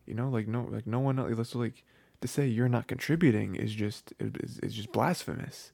You 0.06 0.14
know, 0.14 0.28
like 0.28 0.46
no, 0.46 0.68
like 0.70 0.86
no 0.86 1.00
one 1.00 1.18
else. 1.18 1.50
So 1.50 1.58
like 1.58 1.84
to 2.20 2.28
say 2.28 2.46
you're 2.46 2.68
not 2.68 2.86
contributing 2.86 3.54
is 3.54 3.74
just 3.74 4.12
is, 4.18 4.58
is 4.58 4.74
just 4.74 4.92
blasphemous. 4.92 5.72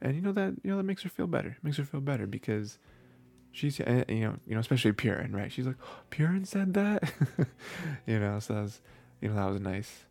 And 0.00 0.14
you 0.14 0.22
know 0.22 0.32
that 0.32 0.54
you 0.62 0.70
know 0.70 0.76
that 0.76 0.84
makes 0.84 1.02
her 1.02 1.08
feel 1.08 1.26
better. 1.26 1.50
It 1.50 1.64
makes 1.64 1.76
her 1.76 1.84
feel 1.84 2.00
better 2.00 2.26
because 2.26 2.78
she's 3.52 3.80
eh, 3.80 4.04
you 4.08 4.20
know 4.20 4.36
you 4.46 4.54
know 4.54 4.60
especially 4.60 4.92
Purin, 4.92 5.34
right? 5.34 5.50
She's 5.50 5.66
like, 5.66 5.76
oh, 5.82 6.00
Purin 6.10 6.46
said 6.46 6.74
that, 6.74 7.12
you 8.06 8.18
know. 8.18 8.38
So 8.38 8.54
that 8.54 8.62
was 8.62 8.80
you 9.20 9.28
know 9.28 9.34
that 9.36 9.50
was 9.50 9.60
nice. 9.60 10.04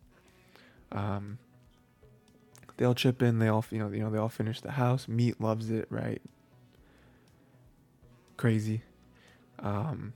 Um, 0.92 1.38
they 2.76 2.84
all 2.84 2.94
chip 2.94 3.22
in. 3.22 3.38
They 3.38 3.48
all 3.48 3.64
you 3.70 3.78
know 3.78 3.88
you 3.88 4.00
know 4.00 4.10
they 4.10 4.18
all 4.18 4.28
finish 4.28 4.60
the 4.60 4.72
house. 4.72 5.08
Meat 5.08 5.40
loves 5.40 5.70
it, 5.70 5.86
right? 5.90 6.20
crazy. 8.38 8.82
Um, 9.58 10.14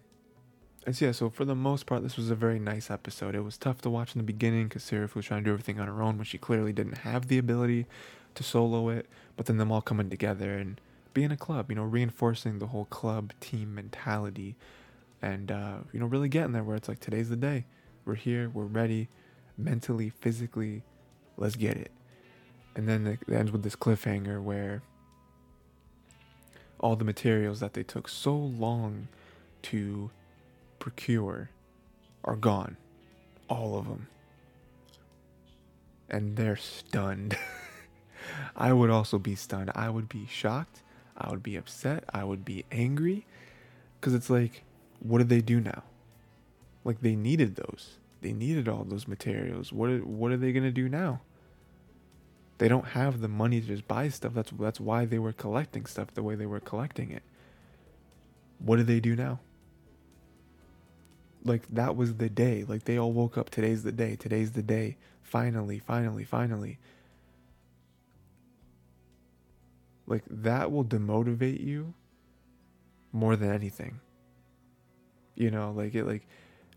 and 0.85 0.97
so, 0.97 1.05
yeah, 1.05 1.13
so 1.13 1.31
for 1.31 1.45
the 1.45 1.55
most 1.55 1.87
part, 1.87 2.03
this 2.03 2.17
was 2.17 2.31
a 2.31 2.35
very 2.35 2.59
nice 2.59 2.91
episode. 2.91 3.35
It 3.35 3.41
was 3.41 3.57
tough 3.57 3.81
to 3.83 3.91
watch 3.91 4.15
in 4.15 4.19
the 4.19 4.25
beginning 4.25 4.69
because 4.69 4.83
Seraph 4.83 5.15
was 5.15 5.27
trying 5.27 5.45
to 5.45 5.51
do 5.51 5.53
everything 5.53 5.79
on 5.79 5.87
her 5.87 6.03
own 6.03 6.17
when 6.17 6.25
she 6.25 6.39
clearly 6.39 6.73
didn't 6.73 6.99
have 6.99 7.29
the 7.29 7.39
ability 7.39 7.87
to 8.35 8.43
solo 8.43 8.89
it. 8.89 9.07
But 9.37 9.47
then 9.47 9.59
them 9.59 9.71
all 9.71 9.81
coming 9.81 10.11
together 10.11 10.57
and 10.57 10.81
being 11.15 11.31
a 11.31 11.37
club, 11.37 11.71
you 11.71 11.77
know, 11.77 11.85
reinforcing 11.85 12.59
the 12.59 12.69
whole 12.69 12.87
club 12.87 13.33
team 13.41 13.75
mentality 13.75 14.57
and, 15.21 15.53
uh, 15.53 15.77
you 15.93 16.01
know, 16.01 16.07
really 16.07 16.29
getting 16.29 16.53
there 16.53 16.65
where 16.65 16.77
it's 16.77 16.89
like, 16.89 17.01
today's 17.01 17.29
the 17.29 17.37
day. 17.37 17.65
We're 18.05 18.17
here, 18.17 18.51
we're 18.53 18.65
ready, 18.65 19.09
mentally, 19.57 20.11
physically, 20.11 20.83
let's 21.37 21.55
get 21.55 21.77
it. 21.77 21.93
And 22.75 22.89
then 22.89 23.07
it 23.07 23.33
ends 23.33 23.53
with 23.53 23.63
this 23.63 23.77
cliffhanger 23.77 24.43
where 24.43 24.83
all 26.81 26.97
the 26.97 27.05
materials 27.05 27.61
that 27.61 27.75
they 27.75 27.85
took 27.85 28.09
so 28.09 28.35
long 28.35 29.07
to 29.63 30.11
procure 30.83 31.49
are 32.25 32.35
gone. 32.35 32.77
All 33.49 33.79
of 33.79 33.87
them. 33.87 34.09
And 36.11 36.37
they're 36.37 36.57
stunned. 36.57 37.39
I 38.57 38.73
would 38.73 38.91
also 38.91 39.21
be 39.21 39.37
stunned. 39.37 39.71
I 39.77 39.89
would 39.91 40.09
be 40.09 40.27
shocked. 40.27 40.83
I 41.17 41.31
would 41.31 41.43
be 41.43 41.55
upset. 41.55 42.03
I 42.13 42.25
would 42.25 42.45
be 42.45 42.65
angry. 42.73 43.25
Because 44.01 44.13
it's 44.13 44.29
like, 44.29 44.65
what 44.99 45.19
do 45.19 45.25
they 45.25 45.41
do 45.41 45.61
now? 45.61 45.85
Like, 46.85 47.01
they 47.01 47.15
needed 47.15 47.55
those. 47.55 47.99
They 48.21 48.33
needed 48.33 48.69
all 48.69 48.83
those 48.83 49.07
materials. 49.07 49.73
What 49.73 49.89
are, 49.89 49.99
what 49.99 50.33
are 50.33 50.37
they 50.37 50.51
going 50.51 50.65
to 50.65 50.73
do 50.73 50.89
now? 50.89 51.21
They 52.59 52.67
don't 52.67 52.89
have 52.89 53.21
the 53.21 53.29
money 53.29 53.61
to 53.61 53.67
just 53.69 53.87
buy 53.87 54.09
stuff. 54.09 54.35
That's 54.35 54.51
that's 54.59 54.81
why 54.81 55.05
they 55.05 55.19
were 55.21 55.33
collecting 55.33 55.87
stuff 55.87 56.15
the 56.15 56.23
way 56.23 56.35
they 56.35 56.47
were 56.47 56.61
collecting 56.61 57.11
it. 57.11 57.23
What 58.59 58.77
do 58.77 58.83
they 58.83 59.01
do 59.01 59.17
now? 59.17 59.41
Like 61.45 61.67
that 61.69 61.97
was 61.97 62.17
the 62.17 62.29
day. 62.29 62.65
Like 62.67 62.85
they 62.85 62.99
all 62.99 63.13
woke 63.13 63.37
up. 63.37 63.51
Today's 63.51 63.83
the 63.83 63.93
day. 63.93 64.17
Today's 64.17 64.53
the 64.53 64.63
day. 64.63 64.97
Finally, 65.23 65.79
finally, 65.79 66.25
finally. 66.25 66.79
Like 70.07 70.25
that 70.29 70.71
will 70.71 70.85
demotivate 70.85 71.65
you 71.65 71.95
more 73.13 73.37
than 73.37 73.51
anything. 73.53 74.01
You 75.35 75.51
know, 75.51 75.73
like 75.73 75.95
it 75.95 76.05
like 76.07 76.27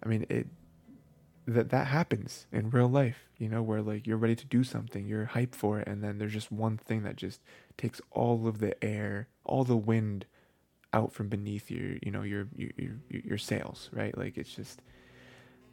I 0.03 0.07
mean 0.07 0.25
it 0.29 0.47
that 1.47 1.69
that 1.69 1.87
happens 1.87 2.47
in 2.51 2.69
real 2.69 2.89
life, 2.89 3.29
you 3.37 3.49
know, 3.49 3.61
where 3.61 3.81
like 3.81 4.07
you're 4.07 4.17
ready 4.17 4.35
to 4.35 4.45
do 4.45 4.63
something, 4.63 5.05
you're 5.07 5.27
hyped 5.33 5.55
for 5.55 5.79
it, 5.79 5.87
and 5.87 6.03
then 6.03 6.17
there's 6.17 6.33
just 6.33 6.51
one 6.51 6.77
thing 6.77 7.03
that 7.03 7.15
just 7.15 7.41
takes 7.77 8.01
all 8.11 8.47
of 8.47 8.59
the 8.59 8.83
air, 8.83 9.27
all 9.43 9.63
the 9.63 9.77
wind 9.77 10.25
out 10.95 11.11
from 11.13 11.27
beneath 11.27 11.69
your, 11.69 11.97
you 12.01 12.11
know, 12.11 12.23
your 12.23 12.47
your 12.55 12.71
your, 12.77 12.95
your 13.09 13.37
sails, 13.37 13.89
right? 13.91 14.17
Like 14.17 14.37
it's 14.37 14.53
just, 14.53 14.81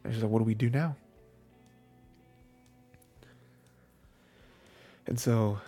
it's 0.03 0.13
just 0.13 0.23
like, 0.23 0.31
what 0.31 0.39
do 0.39 0.45
we 0.45 0.53
do 0.53 0.69
now? 0.69 0.95
And 5.07 5.19
so, 5.19 5.59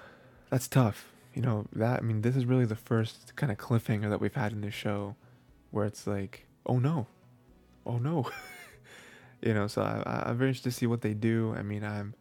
that's 0.49 0.67
tough, 0.67 1.11
you 1.33 1.41
know. 1.41 1.65
That 1.73 1.99
I 1.99 2.01
mean, 2.03 2.21
this 2.21 2.35
is 2.35 2.45
really 2.45 2.65
the 2.65 2.75
first 2.75 3.35
kind 3.35 3.51
of 3.51 3.57
cliffhanger 3.57 4.09
that 4.09 4.21
we've 4.21 4.35
had 4.35 4.51
in 4.51 4.61
this 4.61 4.73
show, 4.73 5.15
where 5.71 5.85
it's 5.85 6.05
like, 6.05 6.45
oh 6.65 6.77
no, 6.77 7.07
oh 7.85 7.97
no. 7.97 8.29
you 9.45 9.53
know 9.53 9.67
so 9.67 9.81
I, 9.81 10.23
i'm 10.25 10.37
very 10.37 10.49
interested 10.49 10.71
to 10.71 10.75
see 10.75 10.87
what 10.87 11.01
they 11.01 11.13
do 11.13 11.53
i 11.57 11.61
mean 11.61 11.83
i'm 11.83 12.15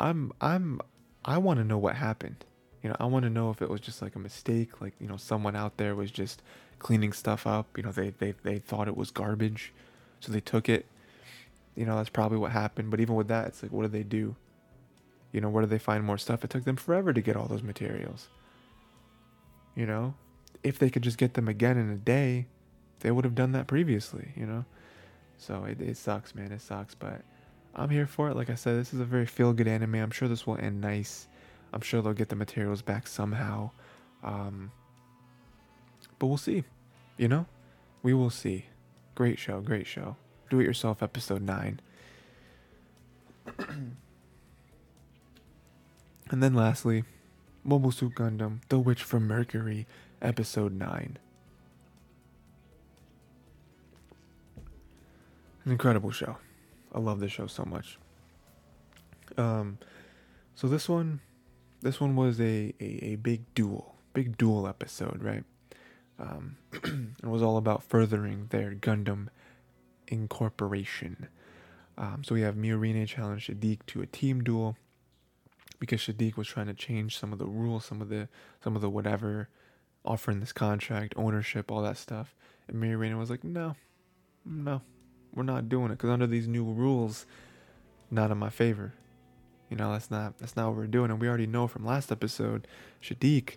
i'm 0.00 0.32
i'm 0.40 0.80
i 1.24 1.38
want 1.38 1.58
to 1.58 1.64
know 1.64 1.78
what 1.78 1.96
happened 1.96 2.44
you 2.84 2.88
know 2.88 2.96
i 3.00 3.04
want 3.04 3.24
to 3.24 3.30
know 3.30 3.50
if 3.50 3.60
it 3.60 3.68
was 3.68 3.80
just 3.80 4.00
like 4.00 4.14
a 4.14 4.18
mistake 4.18 4.80
like 4.80 4.92
you 5.00 5.08
know 5.08 5.16
someone 5.16 5.56
out 5.56 5.76
there 5.76 5.96
was 5.96 6.12
just 6.12 6.40
cleaning 6.78 7.12
stuff 7.12 7.46
up 7.46 7.66
you 7.76 7.82
know 7.82 7.90
they 7.90 8.10
they, 8.18 8.34
they 8.44 8.58
thought 8.58 8.86
it 8.86 8.96
was 8.96 9.10
garbage 9.10 9.72
so 10.20 10.30
they 10.30 10.40
took 10.40 10.68
it 10.68 10.86
you 11.74 11.84
know 11.84 11.96
that's 11.96 12.08
probably 12.08 12.38
what 12.38 12.52
happened 12.52 12.90
but 12.90 13.00
even 13.00 13.16
with 13.16 13.26
that 13.26 13.48
it's 13.48 13.62
like 13.62 13.72
what 13.72 13.82
do 13.82 13.88
they 13.88 14.04
do 14.04 14.36
you 15.32 15.40
know 15.40 15.48
where 15.48 15.64
do 15.64 15.68
they 15.68 15.78
find 15.78 16.04
more 16.04 16.18
stuff 16.18 16.44
it 16.44 16.50
took 16.50 16.64
them 16.64 16.76
forever 16.76 17.12
to 17.12 17.20
get 17.20 17.34
all 17.34 17.48
those 17.48 17.62
materials 17.62 18.28
you 19.74 19.86
know 19.86 20.14
if 20.62 20.78
they 20.78 20.88
could 20.88 21.02
just 21.02 21.18
get 21.18 21.34
them 21.34 21.48
again 21.48 21.76
in 21.76 21.90
a 21.90 21.96
day 21.96 22.46
they 23.00 23.10
would 23.10 23.24
have 23.24 23.34
done 23.34 23.50
that 23.50 23.66
previously 23.66 24.32
you 24.36 24.46
know 24.46 24.64
so 25.38 25.64
it, 25.64 25.80
it 25.80 25.96
sucks, 25.96 26.34
man. 26.34 26.52
It 26.52 26.60
sucks, 26.60 26.94
but 26.94 27.22
I'm 27.74 27.90
here 27.90 28.06
for 28.06 28.30
it. 28.30 28.36
Like 28.36 28.50
I 28.50 28.54
said, 28.54 28.78
this 28.78 28.94
is 28.94 29.00
a 29.00 29.04
very 29.04 29.26
feel 29.26 29.52
good 29.52 29.68
anime. 29.68 29.96
I'm 29.96 30.10
sure 30.10 30.28
this 30.28 30.46
will 30.46 30.56
end 30.58 30.80
nice. 30.80 31.28
I'm 31.74 31.80
sure 31.80 32.00
they'll 32.00 32.12
get 32.12 32.28
the 32.28 32.36
materials 32.36 32.82
back 32.82 33.08
somehow. 33.08 33.72
Um, 34.22 34.70
but 36.20 36.28
we'll 36.28 36.36
see. 36.36 36.62
You 37.18 37.26
know, 37.26 37.46
we 38.02 38.14
will 38.14 38.30
see. 38.30 38.66
Great 39.16 39.40
show, 39.40 39.60
great 39.60 39.88
show. 39.88 40.16
Do 40.50 40.60
it 40.60 40.64
yourself, 40.64 41.02
episode 41.02 41.42
nine. 41.42 41.80
and 43.58 43.96
then 46.30 46.54
lastly, 46.54 47.02
Mobile 47.64 47.90
Suit 47.90 48.14
Gundam: 48.14 48.60
The 48.68 48.78
Witch 48.78 49.02
from 49.02 49.26
Mercury, 49.26 49.88
episode 50.22 50.72
nine. 50.72 51.18
An 55.64 55.72
incredible 55.72 56.12
show. 56.12 56.36
I 56.92 57.00
love 57.00 57.18
this 57.18 57.32
show 57.32 57.48
so 57.48 57.64
much. 57.64 57.98
Um, 59.36 59.78
so 60.54 60.68
this 60.68 60.88
one, 60.88 61.20
this 61.84 62.00
one 62.00 62.16
was 62.16 62.40
a, 62.40 62.74
a, 62.80 63.04
a 63.04 63.16
big 63.16 63.54
duel, 63.54 63.94
big 64.14 64.38
duel 64.38 64.66
episode, 64.66 65.22
right? 65.22 65.44
Um, 66.18 66.56
it 66.72 67.26
was 67.26 67.42
all 67.42 67.58
about 67.58 67.82
furthering 67.82 68.46
their 68.48 68.74
Gundam 68.74 69.28
incorporation. 70.08 71.28
Um, 71.98 72.24
so 72.24 72.34
we 72.34 72.40
have 72.40 72.54
Miorine 72.54 73.06
challenge 73.06 73.48
Shadiq 73.48 73.80
to 73.88 74.00
a 74.00 74.06
team 74.06 74.42
duel 74.42 74.78
because 75.78 76.00
Shadiq 76.00 76.38
was 76.38 76.48
trying 76.48 76.68
to 76.68 76.74
change 76.74 77.18
some 77.18 77.34
of 77.34 77.38
the 77.38 77.46
rules, 77.46 77.84
some 77.84 78.00
of 78.00 78.08
the 78.08 78.28
some 78.62 78.74
of 78.74 78.80
the 78.80 78.88
whatever, 78.88 79.50
offering 80.06 80.40
this 80.40 80.52
contract, 80.52 81.12
ownership, 81.18 81.70
all 81.70 81.82
that 81.82 81.98
stuff. 81.98 82.34
And 82.66 82.82
Miorine 82.82 83.18
was 83.18 83.28
like, 83.28 83.44
no, 83.44 83.76
no, 84.46 84.80
we're 85.34 85.42
not 85.42 85.68
doing 85.68 85.86
it 85.90 85.96
because 85.96 86.08
under 86.08 86.26
these 86.26 86.48
new 86.48 86.64
rules, 86.64 87.26
not 88.10 88.30
in 88.30 88.38
my 88.38 88.48
favor. 88.48 88.94
You 89.74 89.78
know, 89.78 89.90
that's 89.90 90.08
not 90.08 90.38
that's 90.38 90.54
not 90.54 90.68
what 90.68 90.76
we're 90.76 90.86
doing. 90.86 91.10
And 91.10 91.20
we 91.20 91.26
already 91.26 91.48
know 91.48 91.66
from 91.66 91.84
last 91.84 92.12
episode, 92.12 92.68
Shadiq, 93.02 93.56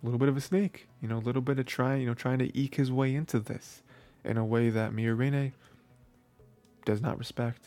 a 0.00 0.06
little 0.06 0.20
bit 0.20 0.28
of 0.28 0.36
a 0.36 0.40
snake. 0.40 0.86
You 1.02 1.08
know, 1.08 1.16
a 1.16 1.18
little 1.18 1.42
bit 1.42 1.58
of 1.58 1.66
trying, 1.66 2.02
you 2.02 2.06
know, 2.06 2.14
trying 2.14 2.38
to 2.38 2.56
eke 2.56 2.76
his 2.76 2.92
way 2.92 3.16
into 3.16 3.40
this 3.40 3.82
in 4.24 4.36
a 4.36 4.44
way 4.44 4.70
that 4.70 4.92
Miorine 4.92 5.54
does 6.84 7.02
not 7.02 7.18
respect. 7.18 7.66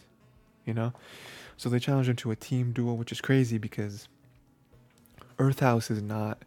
You 0.65 0.73
know, 0.73 0.93
so 1.57 1.67
they 1.67 1.77
challenge 1.77 2.07
him 2.07 2.15
to 2.15 2.31
a 2.31 2.37
team 2.37 2.71
duel, 2.71 2.95
which 2.95 3.11
is 3.11 3.19
crazy 3.19 3.57
because 3.57 4.07
Earth 5.39 5.59
House 5.59 5.91
is 5.91 6.01
not 6.01 6.37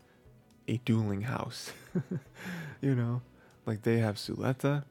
a 0.66 0.78
dueling 0.86 1.20
house. 1.20 1.70
you 2.80 2.94
know, 2.94 3.20
like 3.66 3.82
they 3.82 3.98
have 3.98 4.16
Suletta, 4.16 4.84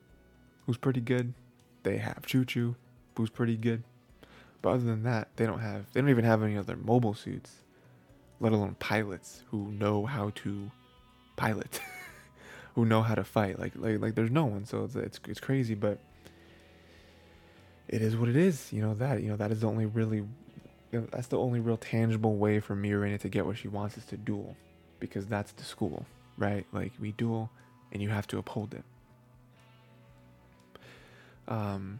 who's 0.67 0.77
pretty 0.77 1.01
good. 1.01 1.33
They 1.81 1.97
have 1.97 2.21
Chuchu, 2.21 2.75
who's 3.15 3.31
pretty 3.31 3.57
good. 3.57 3.81
But 4.63 4.69
other 4.69 4.85
than 4.85 5.03
that, 5.03 5.27
they 5.35 5.45
don't 5.45 5.59
have 5.59 5.85
they 5.91 5.99
don't 5.99 6.09
even 6.09 6.23
have 6.23 6.41
any 6.41 6.57
other 6.57 6.77
mobile 6.77 7.13
suits, 7.13 7.51
let 8.39 8.53
alone 8.53 8.77
pilots 8.79 9.43
who 9.51 9.67
know 9.73 10.05
how 10.05 10.31
to 10.35 10.71
pilot, 11.35 11.81
who 12.75 12.85
know 12.85 13.01
how 13.01 13.13
to 13.13 13.25
fight. 13.25 13.59
Like 13.59 13.73
like 13.75 13.99
like 13.99 14.15
there's 14.15 14.31
no 14.31 14.45
one, 14.45 14.65
so 14.65 14.85
it's 14.85 14.95
it's, 14.95 15.19
it's 15.27 15.39
crazy, 15.41 15.75
but 15.75 15.99
it 17.89 18.01
is 18.01 18.15
what 18.15 18.29
it 18.29 18.37
is. 18.37 18.71
You 18.71 18.81
know 18.81 18.93
that 18.95 19.21
you 19.21 19.29
know 19.29 19.35
that 19.35 19.51
is 19.51 19.59
the 19.59 19.67
only 19.67 19.85
really 19.85 20.23
you 20.93 21.01
know, 21.01 21.07
that's 21.11 21.27
the 21.27 21.37
only 21.37 21.59
real 21.59 21.77
tangible 21.77 22.37
way 22.37 22.61
for 22.61 22.73
Miorine 22.73 23.19
to 23.19 23.27
get 23.27 23.45
what 23.45 23.57
she 23.57 23.67
wants 23.67 23.97
is 23.97 24.05
to 24.05 24.17
duel, 24.17 24.55
because 25.01 25.27
that's 25.27 25.51
the 25.51 25.65
school, 25.65 26.05
right? 26.37 26.65
Like 26.71 26.93
we 27.01 27.11
duel, 27.11 27.49
and 27.91 28.01
you 28.01 28.07
have 28.07 28.27
to 28.27 28.37
uphold 28.37 28.73
it. 28.75 28.83
Um, 31.49 31.99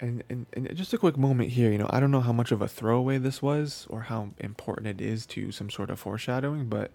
and, 0.00 0.24
and, 0.28 0.46
and 0.52 0.76
just 0.76 0.92
a 0.92 0.98
quick 0.98 1.16
moment 1.16 1.50
here, 1.50 1.70
you 1.70 1.78
know, 1.78 1.88
I 1.90 2.00
don't 2.00 2.10
know 2.10 2.20
how 2.20 2.32
much 2.32 2.52
of 2.52 2.60
a 2.60 2.68
throwaway 2.68 3.18
this 3.18 3.40
was 3.40 3.86
or 3.88 4.02
how 4.02 4.30
important 4.38 4.86
it 4.88 5.00
is 5.00 5.26
to 5.26 5.52
some 5.52 5.70
sort 5.70 5.90
of 5.90 5.98
foreshadowing, 5.98 6.68
but 6.68 6.90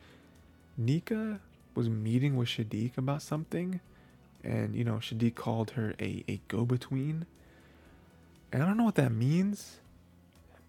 Nika 0.77 1.39
was 1.75 1.89
meeting 1.89 2.35
with 2.35 2.49
Shadiq 2.49 2.97
about 2.97 3.21
something, 3.21 3.79
and 4.43 4.75
you 4.75 4.83
know, 4.83 4.95
Shadiq 4.95 5.35
called 5.35 5.71
her 5.71 5.93
a, 5.99 6.23
a 6.27 6.41
go 6.47 6.65
between. 6.65 7.25
And 8.51 8.63
I 8.63 8.65
don't 8.65 8.77
know 8.77 8.83
what 8.83 8.95
that 8.95 9.11
means. 9.11 9.77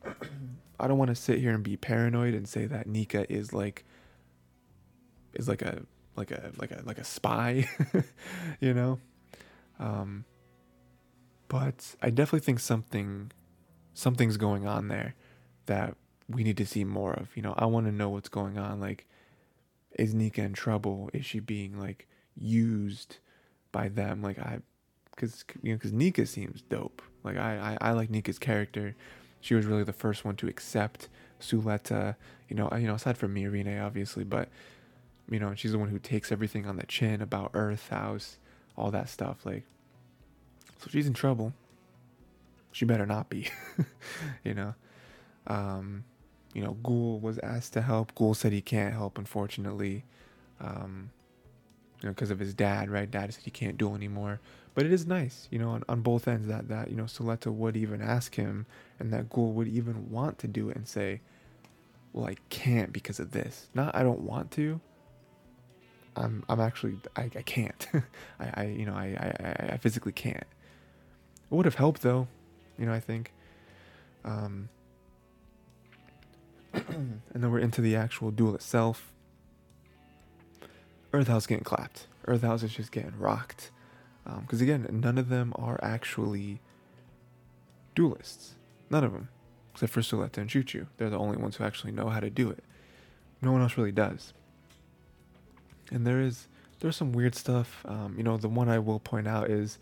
I 0.80 0.88
don't 0.88 0.98
want 0.98 1.10
to 1.10 1.14
sit 1.14 1.38
here 1.38 1.52
and 1.52 1.62
be 1.62 1.76
paranoid 1.76 2.34
and 2.34 2.48
say 2.48 2.66
that 2.66 2.86
Nika 2.86 3.30
is 3.30 3.52
like 3.52 3.84
is 5.34 5.48
like 5.48 5.62
a 5.62 5.82
like 6.16 6.30
a 6.30 6.52
like 6.58 6.70
a 6.70 6.82
like 6.84 6.98
a 6.98 7.04
spy, 7.04 7.68
you 8.60 8.74
know. 8.74 8.98
Um, 9.78 10.24
but 11.50 11.96
I 12.00 12.10
definitely 12.10 12.46
think 12.46 12.60
something 12.60 13.32
something's 13.92 14.36
going 14.36 14.68
on 14.68 14.86
there 14.86 15.16
that 15.66 15.96
we 16.28 16.44
need 16.44 16.56
to 16.58 16.64
see 16.64 16.84
more 16.84 17.12
of. 17.12 17.28
You 17.34 17.42
know, 17.42 17.54
I 17.58 17.66
want 17.66 17.86
to 17.86 17.92
know 17.92 18.08
what's 18.08 18.28
going 18.28 18.56
on. 18.56 18.80
Like, 18.80 19.08
is 19.98 20.14
Nika 20.14 20.42
in 20.42 20.52
trouble? 20.52 21.10
Is 21.12 21.26
she 21.26 21.40
being 21.40 21.76
like 21.76 22.06
used 22.36 23.16
by 23.72 23.88
them? 23.88 24.22
Like 24.22 24.38
I, 24.38 24.60
because 25.10 25.44
you 25.60 25.72
know, 25.72 25.76
because 25.76 25.92
Nika 25.92 26.24
seems 26.24 26.62
dope. 26.62 27.02
Like 27.24 27.36
I, 27.36 27.76
I, 27.80 27.88
I 27.88 27.92
like 27.92 28.10
Nika's 28.10 28.38
character. 28.38 28.94
She 29.40 29.54
was 29.54 29.66
really 29.66 29.84
the 29.84 29.92
first 29.92 30.24
one 30.24 30.36
to 30.36 30.46
accept 30.46 31.08
Suletta. 31.40 32.14
You 32.48 32.54
know, 32.54 32.70
you 32.76 32.86
know, 32.86 32.94
aside 32.94 33.18
from 33.18 33.34
Miorine, 33.34 33.84
obviously, 33.84 34.22
but 34.22 34.48
you 35.28 35.40
know, 35.40 35.52
she's 35.56 35.72
the 35.72 35.80
one 35.80 35.88
who 35.88 35.98
takes 35.98 36.30
everything 36.30 36.64
on 36.64 36.76
the 36.76 36.86
chin 36.86 37.20
about 37.20 37.50
Earth 37.54 37.88
House, 37.88 38.38
all 38.76 38.92
that 38.92 39.08
stuff. 39.08 39.44
Like, 39.44 39.64
so 40.80 40.88
she's 40.90 41.06
in 41.06 41.14
trouble. 41.14 41.52
She 42.72 42.84
better 42.84 43.06
not 43.06 43.28
be, 43.28 43.48
you 44.44 44.54
know. 44.54 44.74
Um, 45.46 46.04
you 46.54 46.62
know, 46.62 46.76
Guel 46.82 47.20
was 47.20 47.38
asked 47.38 47.72
to 47.74 47.82
help. 47.82 48.14
Guel 48.14 48.34
said 48.34 48.52
he 48.52 48.60
can't 48.60 48.94
help, 48.94 49.18
unfortunately, 49.18 50.04
um, 50.60 51.10
you 52.00 52.08
know, 52.08 52.12
because 52.12 52.30
of 52.30 52.38
his 52.38 52.54
dad. 52.54 52.88
Right, 52.88 53.10
dad 53.10 53.32
said 53.34 53.44
he 53.44 53.50
can't 53.50 53.76
do 53.76 53.94
anymore. 53.94 54.40
But 54.74 54.86
it 54.86 54.92
is 54.92 55.06
nice, 55.06 55.48
you 55.50 55.58
know, 55.58 55.70
on, 55.70 55.82
on 55.88 56.00
both 56.00 56.28
ends 56.28 56.46
that 56.48 56.68
that 56.68 56.90
you 56.90 56.96
know 56.96 57.04
Suletta 57.04 57.52
would 57.52 57.76
even 57.76 58.00
ask 58.00 58.36
him, 58.36 58.66
and 58.98 59.12
that 59.12 59.28
Guel 59.28 59.52
would 59.52 59.68
even 59.68 60.10
want 60.10 60.38
to 60.38 60.48
do 60.48 60.70
it 60.70 60.76
and 60.76 60.86
say, 60.86 61.20
"Well, 62.12 62.26
I 62.26 62.36
can't 62.48 62.92
because 62.92 63.18
of 63.18 63.32
this. 63.32 63.68
Not 63.74 63.94
I 63.94 64.02
don't 64.02 64.20
want 64.20 64.52
to, 64.52 64.80
I'm 66.16 66.44
I'm 66.48 66.60
actually 66.60 66.98
I, 67.16 67.22
I 67.22 67.42
can't. 67.42 67.86
I, 68.40 68.50
I 68.54 68.64
you 68.66 68.86
know 68.86 68.94
I, 68.94 69.34
I 69.40 69.72
I 69.74 69.76
physically 69.78 70.12
can't. 70.12 70.44
It 71.50 71.54
would 71.54 71.66
have 71.66 71.76
helped 71.76 72.02
though, 72.02 72.28
you 72.78 72.86
know 72.86 72.92
I 72.92 73.00
think. 73.00 73.32
Um, 74.24 74.68
and 76.72 77.22
then 77.34 77.50
we're 77.50 77.58
into 77.58 77.80
the 77.80 77.96
actual 77.96 78.30
duel 78.30 78.54
itself. 78.54 79.12
Earth 81.12 81.26
House 81.26 81.46
getting 81.46 81.64
clapped. 81.64 82.06
Earth 82.26 82.42
House 82.42 82.62
is 82.62 82.72
just 82.72 82.92
getting 82.92 83.18
rocked. 83.18 83.70
Because 84.24 84.60
um, 84.60 84.62
again, 84.62 84.86
none 84.90 85.18
of 85.18 85.28
them 85.28 85.52
are 85.56 85.80
actually 85.82 86.60
duelists. 87.96 88.54
None 88.90 89.02
of 89.02 89.12
them, 89.12 89.28
except 89.72 89.92
for 89.92 90.00
Suletta 90.00 90.38
and 90.38 90.48
Chuchu. 90.48 90.86
They're 90.98 91.10
the 91.10 91.18
only 91.18 91.38
ones 91.38 91.56
who 91.56 91.64
actually 91.64 91.92
know 91.92 92.10
how 92.10 92.20
to 92.20 92.30
do 92.30 92.50
it. 92.50 92.62
No 93.42 93.50
one 93.50 93.62
else 93.62 93.76
really 93.76 93.90
does 93.90 94.34
and 95.90 96.06
there 96.06 96.20
is 96.20 96.46
there's 96.80 96.96
some 96.96 97.12
weird 97.12 97.34
stuff. 97.34 97.84
Um, 97.86 98.14
you 98.16 98.22
know, 98.22 98.36
the 98.36 98.48
one 98.48 98.68
I 98.68 98.78
will 98.78 99.00
point 99.00 99.28
out 99.28 99.50
is 99.50 99.78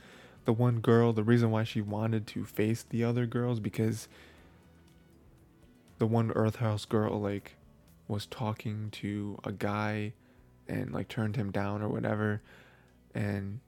the 0.48 0.52
one 0.54 0.80
girl. 0.80 1.12
The 1.12 1.22
reason 1.22 1.50
why 1.50 1.64
she 1.64 1.82
wanted 1.82 2.26
to 2.28 2.46
face 2.46 2.82
the 2.82 3.04
other 3.04 3.26
girls 3.26 3.60
because 3.60 4.08
the 5.98 6.06
one 6.06 6.30
Earth 6.30 6.56
House 6.56 6.86
girl 6.86 7.20
like 7.20 7.56
was 8.08 8.24
talking 8.24 8.88
to 8.92 9.38
a 9.44 9.52
guy 9.52 10.14
and 10.66 10.90
like 10.90 11.08
turned 11.08 11.36
him 11.36 11.50
down 11.50 11.82
or 11.82 11.90
whatever, 11.90 12.40
and 13.14 13.60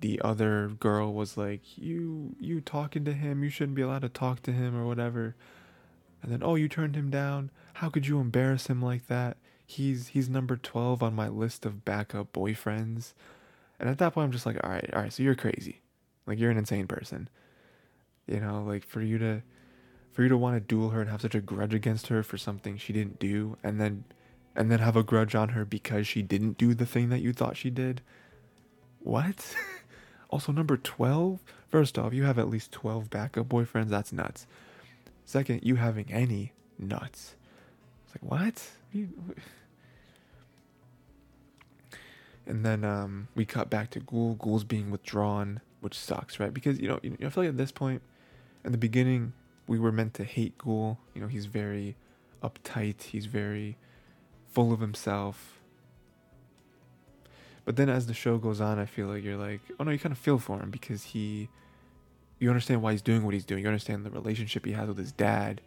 the 0.00 0.20
other 0.24 0.72
girl 0.80 1.14
was 1.14 1.36
like, 1.36 1.78
"You 1.78 2.34
you 2.40 2.60
talking 2.60 3.04
to 3.04 3.12
him? 3.12 3.44
You 3.44 3.48
shouldn't 3.48 3.76
be 3.76 3.82
allowed 3.82 4.02
to 4.02 4.08
talk 4.08 4.42
to 4.42 4.52
him 4.52 4.76
or 4.76 4.86
whatever." 4.86 5.36
And 6.20 6.32
then, 6.32 6.42
"Oh, 6.42 6.56
you 6.56 6.66
turned 6.66 6.96
him 6.96 7.10
down? 7.10 7.52
How 7.74 7.90
could 7.90 8.08
you 8.08 8.18
embarrass 8.18 8.66
him 8.66 8.82
like 8.82 9.06
that?" 9.06 9.36
he's 9.64 10.08
he's 10.08 10.28
number 10.28 10.56
12 10.56 11.00
on 11.00 11.14
my 11.14 11.28
list 11.28 11.64
of 11.64 11.84
backup 11.84 12.32
boyfriends. 12.32 13.12
And 13.78 13.88
at 13.88 13.98
that 13.98 14.14
point 14.14 14.24
I'm 14.24 14.32
just 14.32 14.46
like, 14.46 14.58
"All 14.64 14.70
right, 14.70 14.90
all 14.92 15.02
right, 15.02 15.12
so 15.12 15.22
you're 15.22 15.36
crazy. 15.36 15.82
Like 16.28 16.38
you're 16.38 16.52
an 16.52 16.58
insane 16.58 16.86
person." 16.86 17.28
You 18.28 18.40
know, 18.40 18.62
like 18.62 18.84
for 18.84 19.02
you 19.02 19.18
to 19.18 19.42
for 20.12 20.22
you 20.22 20.28
to 20.28 20.36
want 20.36 20.56
to 20.56 20.60
duel 20.60 20.90
her 20.90 21.00
and 21.00 21.10
have 21.10 21.22
such 21.22 21.34
a 21.34 21.40
grudge 21.40 21.72
against 21.72 22.08
her 22.08 22.22
for 22.22 22.36
something 22.36 22.76
she 22.76 22.92
didn't 22.92 23.18
do 23.18 23.56
and 23.62 23.80
then 23.80 24.04
and 24.54 24.70
then 24.70 24.80
have 24.80 24.96
a 24.96 25.04
grudge 25.04 25.34
on 25.34 25.50
her 25.50 25.64
because 25.64 26.06
she 26.06 26.22
didn't 26.22 26.58
do 26.58 26.74
the 26.74 26.86
thing 26.86 27.08
that 27.10 27.20
you 27.20 27.32
thought 27.32 27.56
she 27.56 27.70
did. 27.70 28.02
What? 28.98 29.54
also 30.30 30.50
number 30.50 30.76
12? 30.76 31.38
First 31.68 31.98
off, 31.98 32.12
you 32.12 32.24
have 32.24 32.38
at 32.38 32.48
least 32.48 32.72
12 32.72 33.08
backup 33.08 33.48
boyfriends. 33.48 33.90
That's 33.90 34.12
nuts. 34.12 34.46
Second, 35.24 35.60
you 35.62 35.76
having 35.76 36.10
any 36.10 36.52
nuts. 36.78 37.36
It's 38.04 38.20
like, 38.20 38.30
what? 38.30 38.68
And 42.48 42.64
then 42.64 42.82
um, 42.82 43.28
we 43.34 43.44
cut 43.44 43.68
back 43.68 43.90
to 43.90 44.00
Guel. 44.00 44.38
Guel's 44.38 44.64
being 44.64 44.90
withdrawn, 44.90 45.60
which 45.88 45.98
sucks, 45.98 46.38
right? 46.38 46.52
Because 46.52 46.78
you 46.78 46.86
know, 46.86 47.00
you 47.02 47.16
know, 47.18 47.28
I 47.28 47.30
feel 47.30 47.44
like 47.44 47.48
at 47.48 47.56
this 47.56 47.72
point, 47.72 48.02
in 48.62 48.72
the 48.72 48.78
beginning, 48.78 49.32
we 49.66 49.78
were 49.78 49.90
meant 49.90 50.12
to 50.14 50.24
hate 50.24 50.58
Guel. 50.58 50.98
You 51.14 51.22
know, 51.22 51.28
he's 51.28 51.46
very 51.46 51.96
uptight. 52.42 53.04
He's 53.04 53.24
very 53.24 53.78
full 54.52 54.70
of 54.70 54.80
himself. 54.80 55.60
But 57.64 57.76
then 57.76 57.88
as 57.88 58.06
the 58.06 58.12
show 58.12 58.36
goes 58.36 58.60
on, 58.60 58.78
I 58.78 58.84
feel 58.84 59.06
like 59.06 59.24
you're 59.24 59.38
like, 59.38 59.62
oh 59.80 59.84
no, 59.84 59.90
you 59.90 59.98
kind 59.98 60.12
of 60.12 60.18
feel 60.18 60.38
for 60.38 60.60
him 60.60 60.70
because 60.70 61.04
he, 61.04 61.48
you 62.38 62.50
understand 62.50 62.82
why 62.82 62.92
he's 62.92 63.00
doing 63.00 63.24
what 63.24 63.32
he's 63.32 63.46
doing. 63.46 63.62
You 63.62 63.68
understand 63.68 64.04
the 64.04 64.10
relationship 64.10 64.66
he 64.66 64.72
has 64.72 64.88
with 64.88 64.98
his 64.98 65.12
dad. 65.12 65.62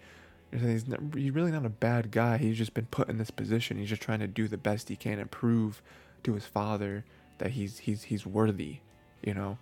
He's, 0.51 0.87
not, 0.87 0.99
he's 1.15 1.31
really 1.31 1.51
not 1.51 1.65
a 1.65 1.69
bad 1.69 2.11
guy. 2.11 2.37
He's 2.37 2.59
just 2.59 2.75
been 2.75 2.87
put 2.91 3.09
in 3.09 3.17
this 3.17 3.31
position. 3.31 3.77
He's 3.77 3.89
just 3.89 4.03
trying 4.03 4.19
to 4.19 4.27
do 4.27 4.47
the 4.47 4.57
best 4.57 4.89
he 4.89 4.95
can 4.95 5.17
and 5.17 5.31
prove 5.31 5.81
to 6.23 6.35
his 6.35 6.45
father 6.45 7.05
that 7.39 7.51
he's 7.51 7.79
he's 7.79 8.03
he's 8.03 8.23
worthy. 8.23 8.81
You 9.23 9.33
know, 9.33 9.57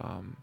um, 0.00 0.36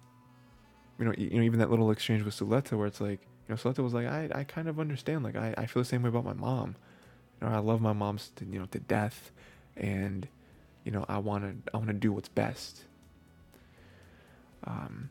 you 1.00 1.06
know, 1.06 1.14
you 1.18 1.38
know, 1.38 1.44
even 1.44 1.60
that 1.60 1.70
little 1.70 1.92
exchange 1.92 2.24
with 2.24 2.36
Suletta 2.36 2.78
where 2.78 2.88
it's 2.88 3.02
like, 3.02 3.22
you 3.48 3.50
know, 3.50 3.56
Suletta 3.56 3.80
was 3.80 3.94
like, 3.94 4.08
I, 4.08 4.30
I 4.34 4.44
kind 4.44 4.68
of 4.68 4.80
understand. 4.80 5.24
Like, 5.24 5.36
I, 5.36 5.54
I 5.58 5.66
feel 5.66 5.82
the 5.82 5.90
same 5.90 6.04
way 6.04 6.10
about 6.10 6.26
my 6.26 6.34
mom. 6.34 6.76
You 7.42 7.48
know, 7.48 7.54
I 7.54 7.60
love 7.60 7.82
my 7.82 7.94
mom 7.94 8.20
to, 8.36 8.46
you 8.46 8.60
know, 8.60 8.68
to 8.68 8.80
death. 8.80 9.32
And, 9.76 10.28
you 10.84 10.92
know, 10.92 11.06
I 11.10 11.18
want 11.18 11.44
to, 11.44 11.72
I 11.74 11.78
want 11.78 11.90
to 11.90 11.94
do 11.94 12.12
what's 12.12 12.30
best. 12.30 12.84
Um, 14.66 15.10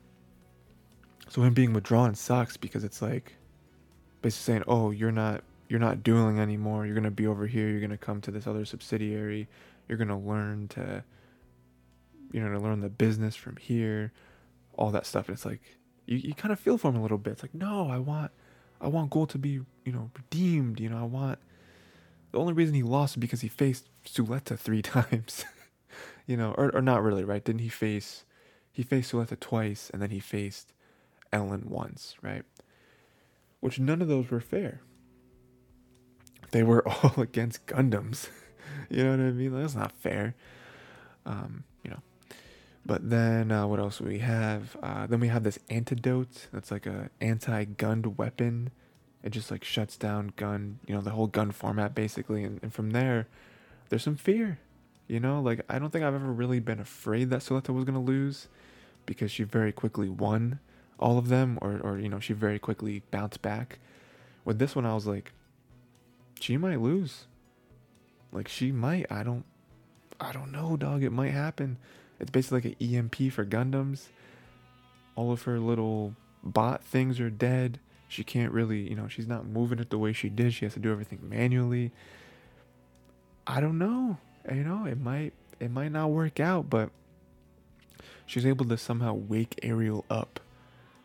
so 1.29 1.43
him 1.43 1.53
being 1.53 1.73
withdrawn 1.73 2.15
sucks 2.15 2.57
because 2.57 2.85
it's 2.85 3.03
like, 3.03 3.35
basically 4.23 4.55
saying, 4.55 4.65
oh, 4.69 4.93
you're 4.93 5.13
not, 5.13 5.43
you're 5.69 5.81
not 5.81 6.03
dueling 6.03 6.39
anymore. 6.39 6.87
You're 6.87 6.95
going 6.95 7.05
to 7.05 7.11
be 7.11 7.27
over 7.27 7.47
here. 7.47 7.69
You're 7.69 7.81
going 7.81 7.91
to 7.91 7.99
come 7.99 8.21
to 8.23 8.31
this 8.31 8.47
other 8.47 8.65
subsidiary. 8.65 9.49
You're 9.89 9.99
going 9.99 10.09
to 10.09 10.17
learn 10.17 10.69
to, 10.69 11.03
you 12.31 12.41
know, 12.41 12.53
to 12.53 12.59
learn 12.61 12.81
the 12.81 12.89
business 12.89 13.35
from 13.35 13.57
here 13.57 14.13
all 14.77 14.91
that 14.91 15.07
stuff. 15.07 15.29
And 15.29 15.35
it's 15.35 15.45
like 15.45 15.61
you, 16.07 16.17
you 16.17 16.35
kind 16.35 16.53
of 16.53 16.61
feel 16.61 16.79
for 16.79 16.89
him 16.89 16.97
a 16.97 17.03
little 17.03 17.19
bit. 17.19 17.35
It's 17.35 17.43
like, 17.43 17.55
no, 17.55 17.89
I 17.91 17.99
want 17.99 18.31
I 18.81 18.89
want 18.89 19.11
Gold 19.11 19.31
to 19.31 19.39
be, 19.39 19.61
you 19.85 19.93
know, 19.93 20.11
redeemed. 20.17 20.81
You 20.81 20.89
know, 20.89 20.99
I 20.99 21.05
want 21.05 21.39
the 22.33 22.39
only 22.39 22.53
reason 22.53 22.75
he 22.75 22.83
lost 22.83 23.15
is 23.17 23.21
because 23.21 23.43
he 23.43 23.49
faced 23.49 23.89
Suletta 24.05 24.59
three 24.59 24.83
times. 24.83 25.45
you 26.27 26.37
know, 26.37 26.55
or 26.57 26.75
or 26.75 26.83
not 26.83 27.03
really, 27.03 27.25
right? 27.25 27.45
Didn't 27.45 27.61
he 27.61 27.69
face 27.69 28.25
he 28.71 28.83
faced 28.83 29.13
Suletta 29.13 29.39
twice 29.39 29.91
and 29.93 30.01
then 30.01 30.11
he 30.11 30.21
faced 30.21 30.73
Elan 31.33 31.69
once, 31.69 32.17
right? 32.23 32.45
Which 33.61 33.79
none 33.79 34.03
of 34.03 34.09
those 34.09 34.31
were 34.31 34.41
fair. 34.41 34.81
They 36.51 36.63
were 36.63 36.87
all 37.05 37.15
against 37.17 37.67
Gundams. 37.67 38.29
you 38.91 39.05
know 39.05 39.11
what 39.11 39.21
I 39.21 39.31
mean? 39.31 39.59
That's 39.59 39.75
not 39.75 39.93
fair. 39.93 40.35
Um, 41.25 41.65
you 41.85 41.91
know, 41.91 42.01
but 42.85 43.09
then 43.09 43.53
uh, 43.53 43.67
what 43.67 43.79
else 43.79 44.01
we 44.01 44.19
have? 44.19 44.77
Uh, 44.83 45.07
then 45.07 45.21
we 45.21 45.29
have 45.29 45.45
this 45.45 45.59
antidote. 45.71 46.49
That's 46.53 46.71
like 46.71 46.87
a 46.87 47.11
anti-gunned 47.21 48.19
weapon. 48.19 48.71
It 49.23 49.31
just 49.31 49.51
like 49.51 49.63
shuts 49.63 49.97
down 49.97 50.33
gun, 50.37 50.81
you 50.87 50.95
know, 50.95 51.01
the 51.01 51.11
whole 51.11 51.29
GUND 51.29 51.55
format 51.55 51.95
basically. 51.95 52.43
And, 52.43 52.59
and 52.63 52.75
from 52.75 52.91
there, 52.91 53.29
there's 53.89 54.03
some 54.03 54.17
fear. 54.17 54.59
You 55.07 55.21
know, 55.21 55.41
like 55.41 55.61
I 55.69 55.79
don't 55.79 55.91
think 55.91 56.05
I've 56.05 56.15
ever 56.15 56.33
really 56.33 56.61
been 56.61 56.81
afraid 56.81 57.31
that 57.31 57.41
Suletta 57.41 57.75
was 57.75 57.85
gonna 57.85 58.01
lose, 58.01 58.49
because 59.05 59.31
she 59.31 59.43
very 59.43 59.73
quickly 59.73 60.09
won 60.09 60.59
all 60.99 61.19
of 61.19 61.29
them, 61.29 61.59
or 61.61 61.79
or 61.83 61.99
you 61.99 62.09
know 62.09 62.21
she 62.21 62.33
very 62.33 62.59
quickly 62.59 63.03
bounced 63.11 63.43
back. 63.43 63.79
With 64.45 64.59
this 64.59 64.75
one, 64.75 64.87
I 64.87 64.95
was 64.95 65.07
like, 65.07 65.33
she 66.41 66.57
might 66.57 66.81
lose. 66.81 67.27
Like 68.33 68.49
she 68.49 68.73
might. 68.73 69.07
I 69.11 69.23
don't. 69.23 69.45
I 70.21 70.33
don't 70.33 70.53
know, 70.53 70.77
dog. 70.77 71.03
It 71.03 71.11
might 71.11 71.33
happen. 71.33 71.79
It's 72.23 72.31
basically 72.31 72.61
like 72.61 72.81
an 72.81 72.95
EMP 72.95 73.33
for 73.33 73.45
Gundams. 73.45 74.07
All 75.17 75.33
of 75.33 75.43
her 75.43 75.59
little 75.59 76.15
bot 76.43 76.85
things 76.85 77.19
are 77.19 77.29
dead. 77.29 77.81
She 78.09 78.23
can't 78.23 78.53
really, 78.53 78.89
you 78.89 78.95
know, 78.95 79.09
she's 79.09 79.27
not 79.27 79.45
moving 79.45 79.81
it 79.81 79.91
the 79.91 79.99
way 79.99 80.13
she 80.13 80.29
did. 80.29 80.55
She 80.55 80.65
has 80.65 80.75
to 80.75 80.81
do 80.81 80.93
everything 80.93 81.19
manually. 81.23 81.91
I 83.45 83.61
don't 83.61 83.77
know. 83.77 84.19
You 84.51 84.63
know, 84.63 84.87
it 84.87 85.01
might 85.01 85.33
it 85.59 85.71
might 85.71 85.91
not 85.91 86.11
work 86.11 86.39
out, 86.39 86.71
but 86.71 86.91
she's 88.25 88.47
able 88.47 88.67
to 88.67 88.77
somehow 88.77 89.15
wake 89.15 89.59
Aerial 89.63 90.05
up 90.09 90.39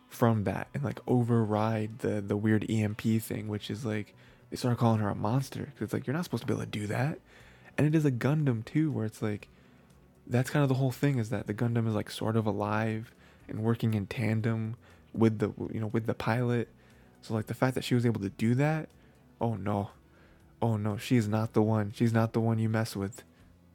from 0.07 0.44
that 0.45 0.68
and 0.73 0.84
like 0.84 0.99
override 1.07 1.99
the 1.99 2.22
the 2.22 2.38
weird 2.38 2.69
EMP 2.69 3.02
thing, 3.22 3.48
which 3.48 3.72
is 3.72 3.85
like 3.85 4.14
they 4.52 4.56
start 4.56 4.77
calling 4.77 4.99
her 4.99 5.10
a 5.10 5.15
monster 5.15 5.61
because 5.61 5.85
it's 5.85 5.94
like 5.94 6.06
you're 6.06 6.15
not 6.15 6.26
supposed 6.26 6.41
to 6.41 6.48
be 6.48 6.53
able 6.53 6.64
to 6.64 6.69
do 6.69 6.85
that, 6.88 7.19
and 7.76 7.88
it 7.88 7.95
is 7.95 8.06
a 8.06 8.11
Gundam 8.11 8.64
too, 8.64 8.91
where 8.91 9.06
it's 9.06 9.22
like 9.22 9.48
that's 10.29 10.49
kind 10.49 10.63
of 10.63 10.69
the 10.69 10.75
whole 10.75 10.91
thing 10.91 11.19
is 11.19 11.29
that 11.29 11.47
the 11.47 11.53
Gundam 11.53 11.87
is 11.87 11.95
like 11.95 12.11
sort 12.11 12.35
of 12.35 12.45
alive 12.45 13.13
and 13.47 13.59
working 13.59 13.93
in 13.93 14.07
tandem 14.07 14.75
with 15.13 15.39
the 15.39 15.51
you 15.71 15.79
know 15.79 15.87
with 15.87 16.05
the 16.05 16.13
pilot. 16.13 16.69
So 17.21 17.33
like 17.33 17.47
the 17.47 17.53
fact 17.53 17.75
that 17.75 17.83
she 17.83 17.95
was 17.95 18.05
able 18.05 18.21
to 18.21 18.29
do 18.29 18.55
that, 18.55 18.89
oh 19.39 19.55
no. 19.55 19.91
Oh 20.61 20.75
no, 20.75 20.97
she's 20.97 21.27
not 21.27 21.53
the 21.53 21.61
one. 21.61 21.91
She's 21.95 22.13
not 22.13 22.33
the 22.33 22.41
one 22.41 22.59
you 22.59 22.69
mess 22.69 22.95
with. 22.95 23.23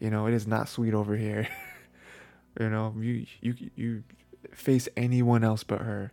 You 0.00 0.10
know, 0.10 0.26
it 0.26 0.34
is 0.34 0.46
not 0.46 0.68
sweet 0.68 0.94
over 0.94 1.16
here. 1.16 1.48
you 2.60 2.68
know, 2.68 2.94
you 2.98 3.26
you 3.40 3.54
you 3.74 4.04
face 4.52 4.88
anyone 4.96 5.44
else 5.44 5.64
but 5.64 5.80
her. 5.80 6.12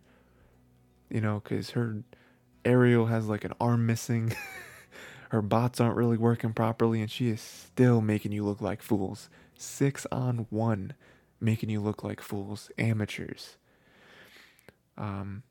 You 1.10 1.20
know, 1.20 1.40
cuz 1.40 1.70
her 1.70 2.02
Aerial 2.64 3.06
has 3.06 3.26
like 3.26 3.44
an 3.44 3.52
arm 3.60 3.86
missing. 3.86 4.34
her 5.30 5.42
bots 5.42 5.80
aren't 5.80 5.96
really 5.96 6.16
working 6.16 6.52
properly 6.52 7.00
and 7.00 7.10
she 7.10 7.28
is 7.28 7.40
still 7.40 8.00
making 8.00 8.32
you 8.32 8.44
look 8.44 8.60
like 8.60 8.82
fools 8.82 9.28
six 9.60 10.06
on 10.10 10.46
one, 10.50 10.94
making 11.40 11.70
you 11.70 11.80
look 11.80 12.02
like 12.02 12.20
fools, 12.20 12.70
amateurs. 12.78 13.56
Um, 14.96 15.42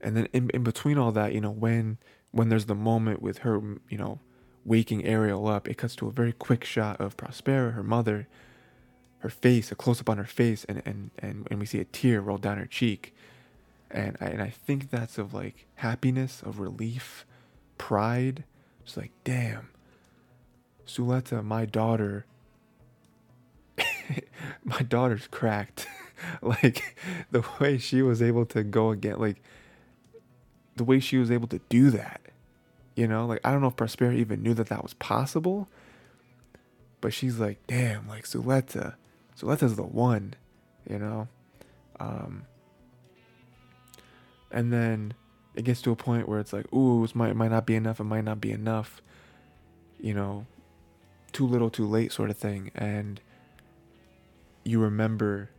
and 0.00 0.16
then 0.16 0.28
in, 0.32 0.50
in 0.50 0.62
between 0.62 0.98
all 0.98 1.12
that, 1.12 1.32
you 1.32 1.40
know, 1.40 1.50
when 1.50 1.98
when 2.30 2.48
there's 2.48 2.66
the 2.66 2.74
moment 2.74 3.22
with 3.22 3.38
her, 3.38 3.60
you 3.88 3.98
know, 3.98 4.20
waking 4.64 5.04
Aerial 5.04 5.48
up, 5.48 5.66
it 5.66 5.78
cuts 5.78 5.96
to 5.96 6.06
a 6.06 6.12
very 6.12 6.32
quick 6.32 6.64
shot 6.64 7.00
of 7.00 7.16
Prospera, 7.16 7.72
her 7.72 7.82
mother, 7.82 8.28
her 9.20 9.30
face, 9.30 9.72
a 9.72 9.74
close 9.74 10.00
up 10.00 10.08
on 10.08 10.18
her 10.18 10.24
face, 10.24 10.64
and 10.64 10.82
and 10.84 11.10
and, 11.18 11.48
and 11.50 11.58
we 11.58 11.66
see 11.66 11.80
a 11.80 11.84
tear 11.84 12.20
roll 12.20 12.38
down 12.38 12.58
her 12.58 12.66
cheek, 12.66 13.14
and 13.90 14.16
I, 14.20 14.26
and 14.26 14.42
I 14.42 14.50
think 14.50 14.90
that's 14.90 15.18
of 15.18 15.34
like 15.34 15.66
happiness, 15.76 16.42
of 16.42 16.60
relief, 16.60 17.24
pride. 17.78 18.44
It's 18.84 18.96
like, 18.96 19.12
damn, 19.24 19.68
Suletta, 20.86 21.44
my 21.44 21.66
daughter, 21.66 22.24
my 24.64 24.80
daughter's 24.82 25.26
cracked. 25.26 25.86
like 26.42 26.96
the 27.30 27.44
way 27.60 27.78
she 27.78 28.02
was 28.02 28.22
able 28.22 28.46
to 28.46 28.62
go 28.62 28.90
again, 28.90 29.18
like 29.18 29.42
the 30.76 30.84
way 30.84 31.00
she 31.00 31.18
was 31.18 31.30
able 31.30 31.48
to 31.48 31.60
do 31.68 31.90
that. 31.90 32.20
You 32.94 33.06
know, 33.06 33.26
like 33.26 33.40
I 33.44 33.52
don't 33.52 33.60
know 33.60 33.68
if 33.68 33.76
Prospera 33.76 34.16
even 34.16 34.42
knew 34.42 34.54
that 34.54 34.68
that 34.68 34.82
was 34.82 34.94
possible, 34.94 35.68
but 37.00 37.12
she's 37.12 37.38
like, 37.38 37.64
damn, 37.66 38.08
like 38.08 38.24
Suletta, 38.24 38.94
Suletta's 39.38 39.76
the 39.76 39.84
one, 39.84 40.34
you 40.88 40.98
know. 40.98 41.28
Um, 42.00 42.44
and 44.50 44.72
then 44.72 45.14
it 45.54 45.64
gets 45.64 45.82
to 45.82 45.92
a 45.92 45.96
point 45.96 46.28
where 46.28 46.40
it's 46.40 46.52
like, 46.52 46.72
ooh, 46.72 47.04
it 47.04 47.14
might 47.14 47.36
might 47.36 47.50
not 47.50 47.66
be 47.66 47.76
enough. 47.76 48.00
It 48.00 48.04
might 48.04 48.24
not 48.24 48.40
be 48.40 48.50
enough. 48.50 49.00
You 50.00 50.14
know, 50.14 50.46
too 51.32 51.46
little, 51.46 51.70
too 51.70 51.86
late, 51.86 52.12
sort 52.12 52.30
of 52.30 52.36
thing, 52.36 52.70
and 52.74 53.20
you 54.64 54.80
remember 54.80 55.50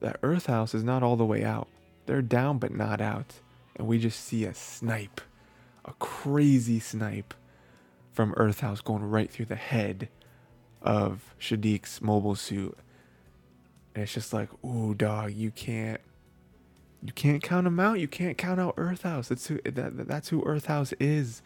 that 0.00 0.18
Earth 0.22 0.46
House 0.46 0.74
is 0.74 0.82
not 0.82 1.02
all 1.02 1.16
the 1.16 1.24
way 1.24 1.44
out. 1.44 1.68
They're 2.06 2.22
down 2.22 2.58
but 2.58 2.74
not 2.74 3.00
out. 3.00 3.34
And 3.76 3.86
we 3.86 3.98
just 3.98 4.20
see 4.20 4.44
a 4.44 4.54
snipe, 4.54 5.20
a 5.84 5.92
crazy 5.94 6.80
snipe 6.80 7.34
from 8.12 8.34
Earth 8.36 8.60
House 8.60 8.80
going 8.80 9.04
right 9.04 9.30
through 9.30 9.46
the 9.46 9.56
head 9.56 10.08
of 10.82 11.34
Shadiq's 11.40 12.00
mobile 12.02 12.34
suit. 12.34 12.76
And 13.94 14.04
it's 14.04 14.14
just 14.14 14.32
like, 14.32 14.48
ooh, 14.64 14.94
dog, 14.94 15.32
you 15.32 15.50
can't, 15.50 16.00
you 17.02 17.12
can't 17.12 17.42
count 17.42 17.64
them 17.64 17.80
out. 17.80 18.00
You 18.00 18.08
can't 18.08 18.36
count 18.36 18.60
out 18.60 18.74
Earth 18.76 19.02
House. 19.02 19.28
That's 19.28 19.46
who 19.46 19.60
that, 19.64 20.08
that's 20.08 20.28
who 20.28 20.42
Earth 20.44 20.66
House 20.66 20.92
is. 21.00 21.42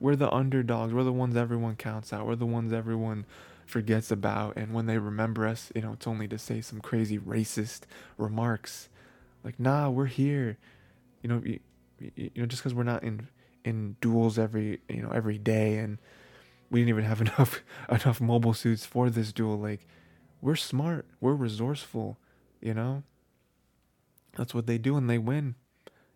We're 0.00 0.16
the 0.16 0.30
underdogs. 0.30 0.92
We're 0.92 1.04
the 1.04 1.12
ones 1.12 1.36
everyone 1.36 1.76
counts 1.76 2.12
out. 2.12 2.26
We're 2.26 2.36
the 2.36 2.46
ones 2.46 2.72
everyone 2.72 3.24
forgets 3.66 4.10
about 4.10 4.56
and 4.56 4.72
when 4.72 4.86
they 4.86 4.98
remember 4.98 5.46
us 5.46 5.72
you 5.74 5.82
know 5.82 5.92
it's 5.92 6.06
only 6.06 6.28
to 6.28 6.38
say 6.38 6.60
some 6.60 6.80
crazy 6.80 7.18
racist 7.18 7.82
remarks. 8.16 8.88
Like 9.42 9.58
nah 9.60 9.90
we're 9.90 10.06
here. 10.06 10.58
You 11.22 11.28
know 11.28 11.42
you, 11.44 11.60
you 12.16 12.30
know 12.36 12.46
just 12.46 12.62
because 12.62 12.74
we're 12.74 12.82
not 12.82 13.02
in 13.02 13.28
in 13.64 13.96
duels 14.00 14.38
every 14.38 14.80
you 14.88 15.02
know 15.02 15.10
every 15.10 15.38
day 15.38 15.78
and 15.78 15.98
we 16.70 16.80
didn't 16.80 16.90
even 16.90 17.04
have 17.04 17.20
enough 17.26 17.62
enough 17.88 18.20
mobile 18.20 18.54
suits 18.54 18.84
for 18.84 19.10
this 19.10 19.32
duel 19.32 19.58
like 19.58 19.86
we're 20.40 20.56
smart 20.56 21.06
we're 21.20 21.34
resourceful 21.34 22.18
you 22.60 22.74
know? 22.74 23.02
That's 24.36 24.54
what 24.54 24.66
they 24.66 24.78
do 24.78 24.96
and 24.96 25.08
they 25.08 25.18
win 25.18 25.54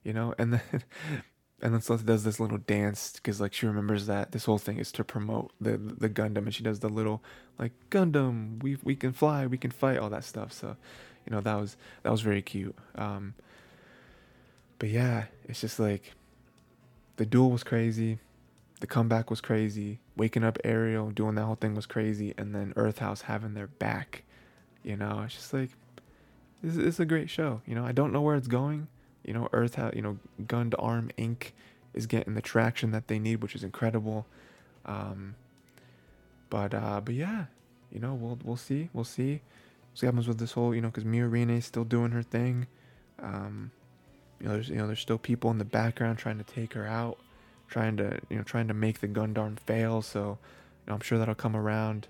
you 0.04 0.12
know? 0.12 0.34
And 0.38 0.54
then 0.54 0.82
and 1.60 1.72
then 1.74 1.80
Suletta 1.80 2.06
does 2.06 2.24
this 2.24 2.38
little 2.40 2.58
dance 2.58 3.12
because 3.14 3.40
like 3.40 3.52
she 3.52 3.66
remembers 3.66 4.06
that 4.06 4.32
this 4.32 4.44
whole 4.44 4.58
thing 4.58 4.78
is 4.78 4.92
to 4.92 5.04
promote 5.04 5.52
the 5.60 5.76
the 5.76 6.08
Gundam, 6.08 6.38
and 6.38 6.54
she 6.54 6.62
does 6.62 6.80
the 6.80 6.88
little 6.88 7.22
like 7.58 7.72
Gundam, 7.90 8.62
we 8.62 8.78
we 8.84 8.94
can 8.96 9.12
fly, 9.12 9.46
we 9.46 9.58
can 9.58 9.70
fight, 9.70 9.98
all 9.98 10.10
that 10.10 10.24
stuff. 10.24 10.52
So, 10.52 10.76
you 11.26 11.32
know 11.32 11.40
that 11.40 11.54
was 11.56 11.76
that 12.02 12.10
was 12.12 12.20
very 12.20 12.42
cute. 12.42 12.76
Um, 12.94 13.34
but 14.78 14.88
yeah, 14.90 15.24
it's 15.48 15.60
just 15.60 15.78
like 15.80 16.12
the 17.16 17.26
duel 17.26 17.50
was 17.50 17.64
crazy. 17.64 18.18
the 18.80 18.86
comeback 18.86 19.30
was 19.30 19.40
crazy. 19.40 20.00
Waking 20.16 20.44
up 20.44 20.58
Aerial, 20.64 21.10
doing 21.10 21.34
that 21.36 21.44
whole 21.44 21.56
thing 21.56 21.74
was 21.74 21.86
crazy, 21.86 22.34
and 22.38 22.54
then 22.54 22.72
Earth 22.76 22.98
House 22.98 23.22
having 23.22 23.54
their 23.54 23.66
back. 23.68 24.24
You 24.82 24.96
know, 24.96 25.22
it's 25.24 25.34
just 25.34 25.52
like 25.52 25.70
this 26.62 26.76
is 26.76 27.00
a 27.00 27.04
great 27.04 27.30
show. 27.30 27.62
You 27.66 27.74
know, 27.74 27.84
I 27.84 27.92
don't 27.92 28.12
know 28.12 28.20
where 28.22 28.36
it's 28.36 28.48
going. 28.48 28.88
You 29.28 29.34
know, 29.34 29.48
Earth 29.52 29.78
you 29.94 30.00
know, 30.00 30.18
GUND-ARM 30.46 31.10
Inc. 31.18 31.52
is 31.92 32.06
getting 32.06 32.32
the 32.32 32.40
traction 32.40 32.92
that 32.92 33.08
they 33.08 33.18
need, 33.18 33.42
which 33.42 33.54
is 33.54 33.62
incredible. 33.62 34.24
Um, 34.86 35.34
but 36.48 36.72
uh, 36.72 37.02
but 37.04 37.14
yeah, 37.14 37.44
you 37.92 38.00
know, 38.00 38.14
we'll 38.14 38.38
we'll 38.42 38.56
see, 38.56 38.88
we'll 38.94 39.04
see. 39.04 39.42
See 39.92 40.06
what 40.06 40.14
happens 40.14 40.28
with 40.28 40.38
this 40.38 40.52
whole, 40.52 40.74
you 40.74 40.80
know, 40.80 40.88
because 40.88 41.04
Miorine 41.04 41.50
is 41.54 41.66
still 41.66 41.84
doing 41.84 42.12
her 42.12 42.22
thing. 42.22 42.68
Um, 43.22 43.70
you 44.40 44.46
know, 44.46 44.54
there's 44.54 44.70
you 44.70 44.76
know 44.76 44.86
there's 44.86 45.00
still 45.00 45.18
people 45.18 45.50
in 45.50 45.58
the 45.58 45.64
background 45.66 46.16
trying 46.16 46.38
to 46.38 46.44
take 46.44 46.72
her 46.72 46.86
out, 46.86 47.18
trying 47.68 47.98
to 47.98 48.18
you 48.30 48.38
know 48.38 48.42
trying 48.42 48.68
to 48.68 48.74
make 48.74 49.00
the 49.00 49.08
Gundam 49.08 49.58
fail. 49.60 50.00
So, 50.00 50.20
you 50.20 50.88
know, 50.88 50.94
I'm 50.94 51.00
sure 51.00 51.18
that'll 51.18 51.34
come 51.34 51.54
around. 51.54 52.08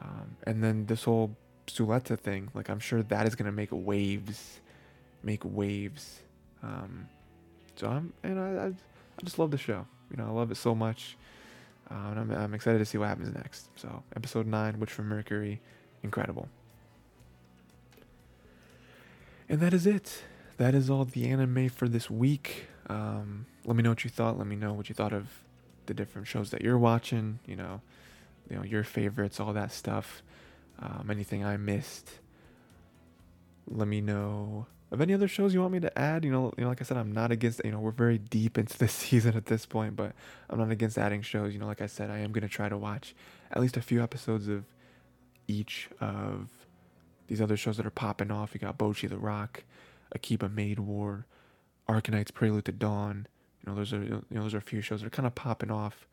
Um, 0.00 0.36
and 0.44 0.64
then 0.64 0.86
this 0.86 1.04
whole 1.04 1.36
Suletta 1.66 2.18
thing, 2.18 2.48
like 2.54 2.70
I'm 2.70 2.80
sure 2.80 3.02
that 3.02 3.26
is 3.26 3.34
gonna 3.34 3.52
make 3.52 3.68
waves, 3.70 4.60
make 5.22 5.42
waves. 5.44 6.20
Um, 6.62 7.08
so 7.76 7.88
I'm 7.88 8.12
and 8.22 8.38
I, 8.38 8.64
I, 8.64 8.66
I 8.66 9.24
just 9.24 9.38
love 9.38 9.50
the 9.50 9.58
show. 9.58 9.86
You 10.10 10.16
know, 10.16 10.26
I 10.26 10.30
love 10.30 10.50
it 10.50 10.56
so 10.56 10.74
much. 10.74 11.16
Uh, 11.90 12.10
and 12.10 12.20
I'm, 12.20 12.30
I'm 12.30 12.54
excited 12.54 12.78
to 12.78 12.84
see 12.84 12.98
what 12.98 13.08
happens 13.08 13.34
next. 13.34 13.68
So, 13.74 14.04
episode 14.14 14.46
9, 14.46 14.78
Witch 14.78 14.92
from 14.92 15.08
Mercury, 15.08 15.60
incredible. 16.02 16.48
And 19.48 19.58
that 19.60 19.74
is 19.74 19.86
it. 19.86 20.22
That 20.56 20.74
is 20.74 20.88
all 20.88 21.04
the 21.04 21.28
anime 21.28 21.68
for 21.68 21.88
this 21.88 22.08
week. 22.08 22.66
Um, 22.88 23.46
let 23.64 23.76
me 23.76 23.82
know 23.82 23.90
what 23.90 24.04
you 24.04 24.10
thought. 24.10 24.38
Let 24.38 24.46
me 24.46 24.54
know 24.54 24.72
what 24.72 24.88
you 24.88 24.94
thought 24.94 25.12
of 25.12 25.42
the 25.86 25.94
different 25.94 26.28
shows 26.28 26.50
that 26.50 26.62
you're 26.62 26.78
watching. 26.78 27.40
You 27.46 27.56
know, 27.56 27.80
you 28.48 28.56
know 28.56 28.62
your 28.62 28.84
favorites, 28.84 29.40
all 29.40 29.52
that 29.52 29.72
stuff. 29.72 30.22
Um, 30.78 31.08
anything 31.10 31.44
I 31.44 31.56
missed. 31.56 32.20
Let 33.66 33.88
me 33.88 34.00
know 34.00 34.66
of 34.90 35.00
any 35.00 35.14
other 35.14 35.28
shows 35.28 35.54
you 35.54 35.60
want 35.60 35.72
me 35.72 35.80
to 35.80 35.98
add. 35.98 36.24
You 36.24 36.32
know, 36.32 36.52
you 36.56 36.64
know, 36.64 36.70
like 36.70 36.80
I 36.80 36.84
said, 36.84 36.96
I'm 36.96 37.12
not 37.12 37.30
against. 37.30 37.60
You 37.64 37.70
know, 37.70 37.80
we're 37.80 37.90
very 37.90 38.18
deep 38.18 38.58
into 38.58 38.76
the 38.76 38.88
season 39.02 39.36
at 39.36 39.46
this 39.46 39.66
point, 39.66 39.96
but 39.96 40.12
I'm 40.48 40.58
not 40.58 40.70
against 40.70 40.98
adding 40.98 41.22
shows. 41.22 41.52
You 41.52 41.60
know, 41.60 41.66
like 41.66 41.80
I 41.80 41.86
said, 41.86 42.10
I 42.10 42.18
am 42.18 42.32
gonna 42.32 42.48
try 42.48 42.68
to 42.68 42.76
watch 42.76 43.14
at 43.50 43.60
least 43.60 43.76
a 43.76 43.82
few 43.82 44.02
episodes 44.02 44.48
of 44.48 44.64
each 45.46 45.88
of 46.00 46.48
these 47.28 47.40
other 47.40 47.56
shows 47.56 47.76
that 47.76 47.86
are 47.86 47.90
popping 47.90 48.30
off. 48.30 48.54
You 48.54 48.60
got 48.60 48.78
Bocchi 48.78 49.08
the 49.08 49.18
Rock, 49.18 49.62
Akiba 50.12 50.48
Maid 50.48 50.80
War, 50.80 51.26
Arknights 51.88 52.34
Prelude 52.34 52.64
to 52.64 52.72
Dawn. 52.72 53.26
You 53.64 53.70
know, 53.70 53.76
those 53.76 53.92
are 53.92 54.02
you 54.02 54.24
know 54.30 54.42
those 54.42 54.54
are 54.54 54.58
a 54.58 54.62
few 54.62 54.80
shows 54.80 55.00
that 55.00 55.06
are 55.06 55.10
kind 55.10 55.26
of 55.26 55.34
popping 55.34 55.70
off, 55.70 56.08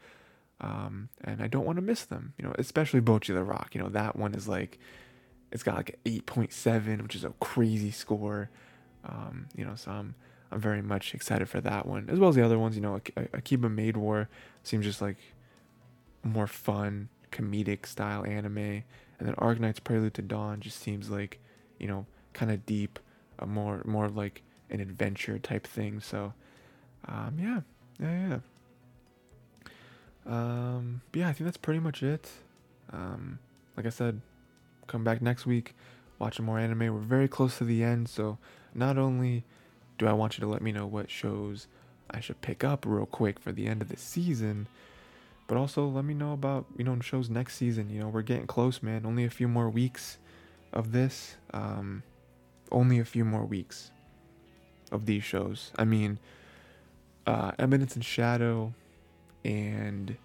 um, 0.62 1.10
and 1.24 1.42
I 1.42 1.48
don't 1.48 1.66
want 1.66 1.78
to 1.78 1.82
miss 1.82 2.06
them. 2.06 2.34
You 2.38 2.46
know, 2.46 2.54
especially 2.60 3.02
Bocchi 3.02 3.34
the 3.34 3.44
Rock. 3.44 3.74
You 3.74 3.82
know, 3.82 3.90
that 3.90 4.16
one 4.16 4.36
is 4.36 4.48
like, 4.48 4.78
it's 5.52 5.64
got 5.64 5.76
like 5.76 5.98
eight 6.06 6.28
point 6.28 6.54
seven, 6.54 7.02
which 7.02 7.16
is 7.16 7.24
a 7.24 7.34
crazy 7.40 7.92
score. 7.92 8.50
Um, 9.08 9.48
you 9.56 9.66
know, 9.66 9.76
so 9.76 9.92
I'm 9.92 10.16
I'm 10.52 10.60
very 10.60 10.82
much 10.82 11.16
excited 11.16 11.50
for 11.50 11.62
that 11.62 11.86
one, 11.86 12.10
as 12.10 12.20
well 12.20 12.30
as 12.30 12.36
the 12.36 12.46
other 12.46 12.60
ones. 12.60 12.76
You 12.76 12.82
know, 12.82 13.02
Akiba 13.34 13.70
Maid 13.70 13.98
War 13.98 14.30
seems 14.64 14.86
just 14.86 15.02
like 15.02 15.18
more 16.24 16.48
fun, 16.48 17.10
comedic 17.32 17.86
style 17.86 18.26
anime 18.26 18.84
and 19.20 19.28
then 19.28 19.36
Arknights 19.36 19.84
Prelude 19.84 20.14
to 20.16 20.22
Dawn 20.22 20.60
just 20.60 20.80
seems 20.80 21.10
like, 21.10 21.40
you 21.80 21.88
know, 21.88 22.06
kind 22.34 22.52
of 22.52 22.66
deep, 22.66 23.00
a 23.40 23.46
more 23.46 23.82
more 23.86 24.10
like 24.10 24.44
an 24.70 24.80
adventure 24.80 25.40
type 25.40 25.66
thing. 25.66 26.00
So, 26.00 26.34
um, 27.08 27.38
yeah, 27.40 27.62
yeah, 28.00 28.30
yeah. 28.30 28.40
Um, 30.26 31.02
yeah, 31.14 31.30
I 31.30 31.34
think 31.34 31.46
that's 31.46 31.58
pretty 31.58 31.80
much 31.80 32.04
it. 32.04 32.30
Um, 32.92 33.40
like 33.76 33.86
I 33.86 33.90
said, 33.90 34.22
come 34.86 35.04
back 35.04 35.22
next 35.22 35.46
week, 35.46 35.74
watch 36.20 36.40
more 36.40 36.60
anime. 36.60 36.94
We're 36.94 37.00
very 37.00 37.28
close 37.28 37.58
to 37.58 37.64
the 37.64 37.84
end, 37.84 38.10
so 38.10 38.38
not 38.78 38.98
only 38.98 39.44
do 39.98 40.08
I 40.08 40.14
want 40.14 40.38
you 40.38 40.42
to 40.42 40.48
let 40.48 40.62
me 40.62 40.72
know 40.72 40.86
what 40.86 41.10
shows 41.10 41.68
I 42.10 42.20
should 42.20 42.42
pick 42.42 42.64
up 42.64 42.86
real 42.86 43.06
quick 43.06 43.40
for 43.40 43.52
the 43.52 43.68
end 43.68 43.82
of 43.82 43.90
the 43.90 43.98
season, 43.98 44.68
but 45.48 45.58
also 45.58 45.88
let 45.88 46.06
me 46.06 46.14
know 46.14 46.34
about, 46.34 46.66
you 46.78 46.84
know, 46.84 47.00
shows 47.00 47.30
next 47.30 47.56
season. 47.56 47.90
You 47.90 48.02
know, 48.02 48.10
we're 48.10 48.22
getting 48.22 48.48
close, 48.48 48.84
man. 48.84 49.06
Only 49.06 49.26
a 49.26 49.30
few 49.30 49.48
more 49.48 49.70
weeks 49.70 50.18
of 50.72 50.92
this. 50.92 51.36
Um, 51.54 52.04
only 52.72 53.00
a 53.00 53.06
few 53.06 53.26
more 53.26 53.46
weeks 53.46 53.92
of 54.92 55.06
these 55.06 55.24
shows. 55.24 55.72
I 55.78 55.86
mean, 55.86 56.20
uh, 57.26 57.52
Eminence 57.60 57.96
in 57.96 58.02
Shadow 58.02 58.74
and 59.44 60.18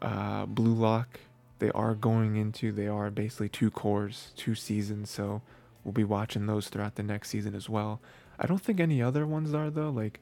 uh, 0.00 0.46
Blue 0.46 0.74
Lock, 0.74 1.20
they 1.58 1.70
are 1.70 1.94
going 1.94 2.36
into, 2.36 2.72
they 2.72 2.88
are 2.88 3.10
basically 3.10 3.48
two 3.48 3.70
cours, 3.70 4.32
two 4.36 4.54
seasons. 4.54 5.10
So 5.10 5.42
we'll 5.86 5.92
be 5.92 6.04
watching 6.04 6.46
those 6.46 6.68
throughout 6.68 6.96
the 6.96 7.02
next 7.04 7.28
season 7.28 7.54
as 7.54 7.68
well. 7.68 8.00
I 8.40 8.46
don't 8.46 8.60
think 8.60 8.80
any 8.80 9.00
other 9.00 9.24
ones 9.24 9.54
are, 9.54 9.70
though. 9.70 9.90
Like, 9.90 10.18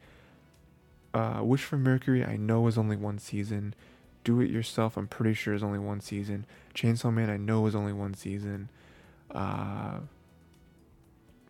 uh, 1.15 1.41
Witch 1.43 1.63
from 1.63 1.83
Mercury, 1.83 2.23
I 2.23 2.37
know 2.37 2.67
is 2.67 2.77
only 2.77 2.97
one 2.97 3.19
season. 3.19 3.75
Do 4.25 4.43
It 4.43 4.51
Yourself, 4.51 4.99
I'm 4.99 5.09
pretty 5.09 5.33
sure 5.33 5.55
is 5.55 5.63
only 5.63 5.79
one 5.79 6.03
season. 6.03 6.45
Chainsaw 6.75 7.13
Man, 7.13 7.31
I 7.31 7.39
know 7.39 7.67
is 7.67 7.75
only 7.75 7.95
one 7.95 8.13
season. 8.13 8.69
Uh, 9.31 10.01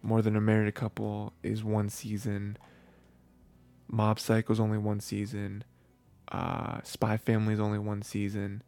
More 0.00 0.22
Than 0.22 0.36
a 0.36 0.40
Married 0.40 0.76
Couple 0.76 1.32
is 1.42 1.64
one 1.64 1.88
season. 1.88 2.56
Mob 3.88 4.20
Psycho 4.20 4.52
is 4.52 4.60
only 4.60 4.78
one 4.78 5.00
season. 5.00 5.64
Uh, 6.30 6.78
Spy 6.84 7.16
Family 7.16 7.54
is 7.54 7.60
only 7.60 7.80
one 7.80 8.02
season. 8.02 8.62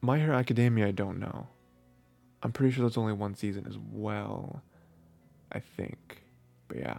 My 0.00 0.20
Hero 0.20 0.36
Academia, 0.36 0.86
I 0.86 0.92
don't 0.92 1.18
know. 1.18 1.48
I'm 2.42 2.52
pretty 2.52 2.74
sure 2.74 2.84
that's 2.84 2.98
only 2.98 3.12
one 3.12 3.34
season 3.34 3.66
as 3.68 3.76
well. 3.78 4.62
I 5.52 5.60
think. 5.60 6.22
But 6.68 6.78
yeah. 6.78 6.98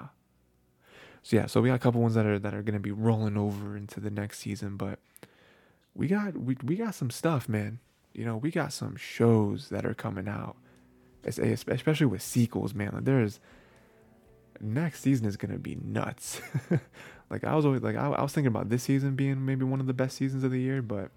So 1.23 1.35
yeah, 1.35 1.45
so 1.47 1.61
we 1.61 1.69
got 1.69 1.75
a 1.75 1.79
couple 1.79 2.01
ones 2.01 2.15
that 2.15 2.25
are 2.25 2.39
that 2.39 2.53
are 2.53 2.61
gonna 2.61 2.79
be 2.79 2.91
rolling 2.91 3.37
over 3.37 3.75
into 3.77 3.99
the 3.99 4.11
next 4.11 4.39
season, 4.39 4.77
but 4.77 4.99
we 5.95 6.07
got 6.07 6.37
we 6.37 6.57
we 6.63 6.75
got 6.75 6.95
some 6.95 7.09
stuff, 7.09 7.47
man. 7.47 7.79
You 8.13 8.25
know, 8.25 8.37
we 8.37 8.51
got 8.51 8.73
some 8.73 8.95
shows 8.95 9.69
that 9.69 9.85
are 9.85 9.93
coming 9.93 10.27
out, 10.27 10.55
especially 11.25 12.05
with 12.05 12.21
sequels, 12.21 12.73
man. 12.73 12.91
Like 12.93 13.05
there's 13.05 13.39
next 14.59 15.01
season 15.01 15.25
is 15.25 15.37
gonna 15.37 15.57
be 15.57 15.75
nuts. 15.75 16.41
like 17.29 17.43
I 17.43 17.55
was 17.55 17.65
always 17.65 17.81
like 17.81 17.95
I, 17.95 18.07
I 18.09 18.21
was 18.21 18.33
thinking 18.33 18.49
about 18.49 18.69
this 18.69 18.83
season 18.83 19.15
being 19.15 19.45
maybe 19.45 19.63
one 19.63 19.79
of 19.79 19.87
the 19.87 19.93
best 19.93 20.17
seasons 20.17 20.43
of 20.43 20.51
the 20.51 20.59
year, 20.59 20.81
but 20.81 21.09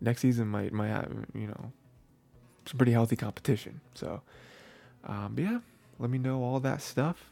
next 0.00 0.20
season 0.20 0.46
might 0.46 0.72
might 0.72 0.88
have 0.88 1.12
you 1.34 1.48
know 1.48 1.72
some 2.68 2.78
pretty 2.78 2.92
healthy 2.92 3.16
competition. 3.16 3.80
So, 3.94 4.22
um, 5.04 5.36
yeah, 5.38 5.60
let 5.98 6.10
me 6.10 6.18
know 6.18 6.42
all 6.42 6.60
that 6.60 6.82
stuff. 6.82 7.30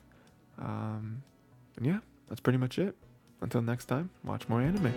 Um, 0.59 1.23
and 1.77 1.87
yeah, 1.87 1.99
that's 2.29 2.41
pretty 2.41 2.59
much 2.59 2.79
it. 2.79 2.95
Until 3.41 3.63
next 3.63 3.87
time, 3.87 4.11
watch 4.25 4.49
more 4.49 4.61
anime. 4.63 4.95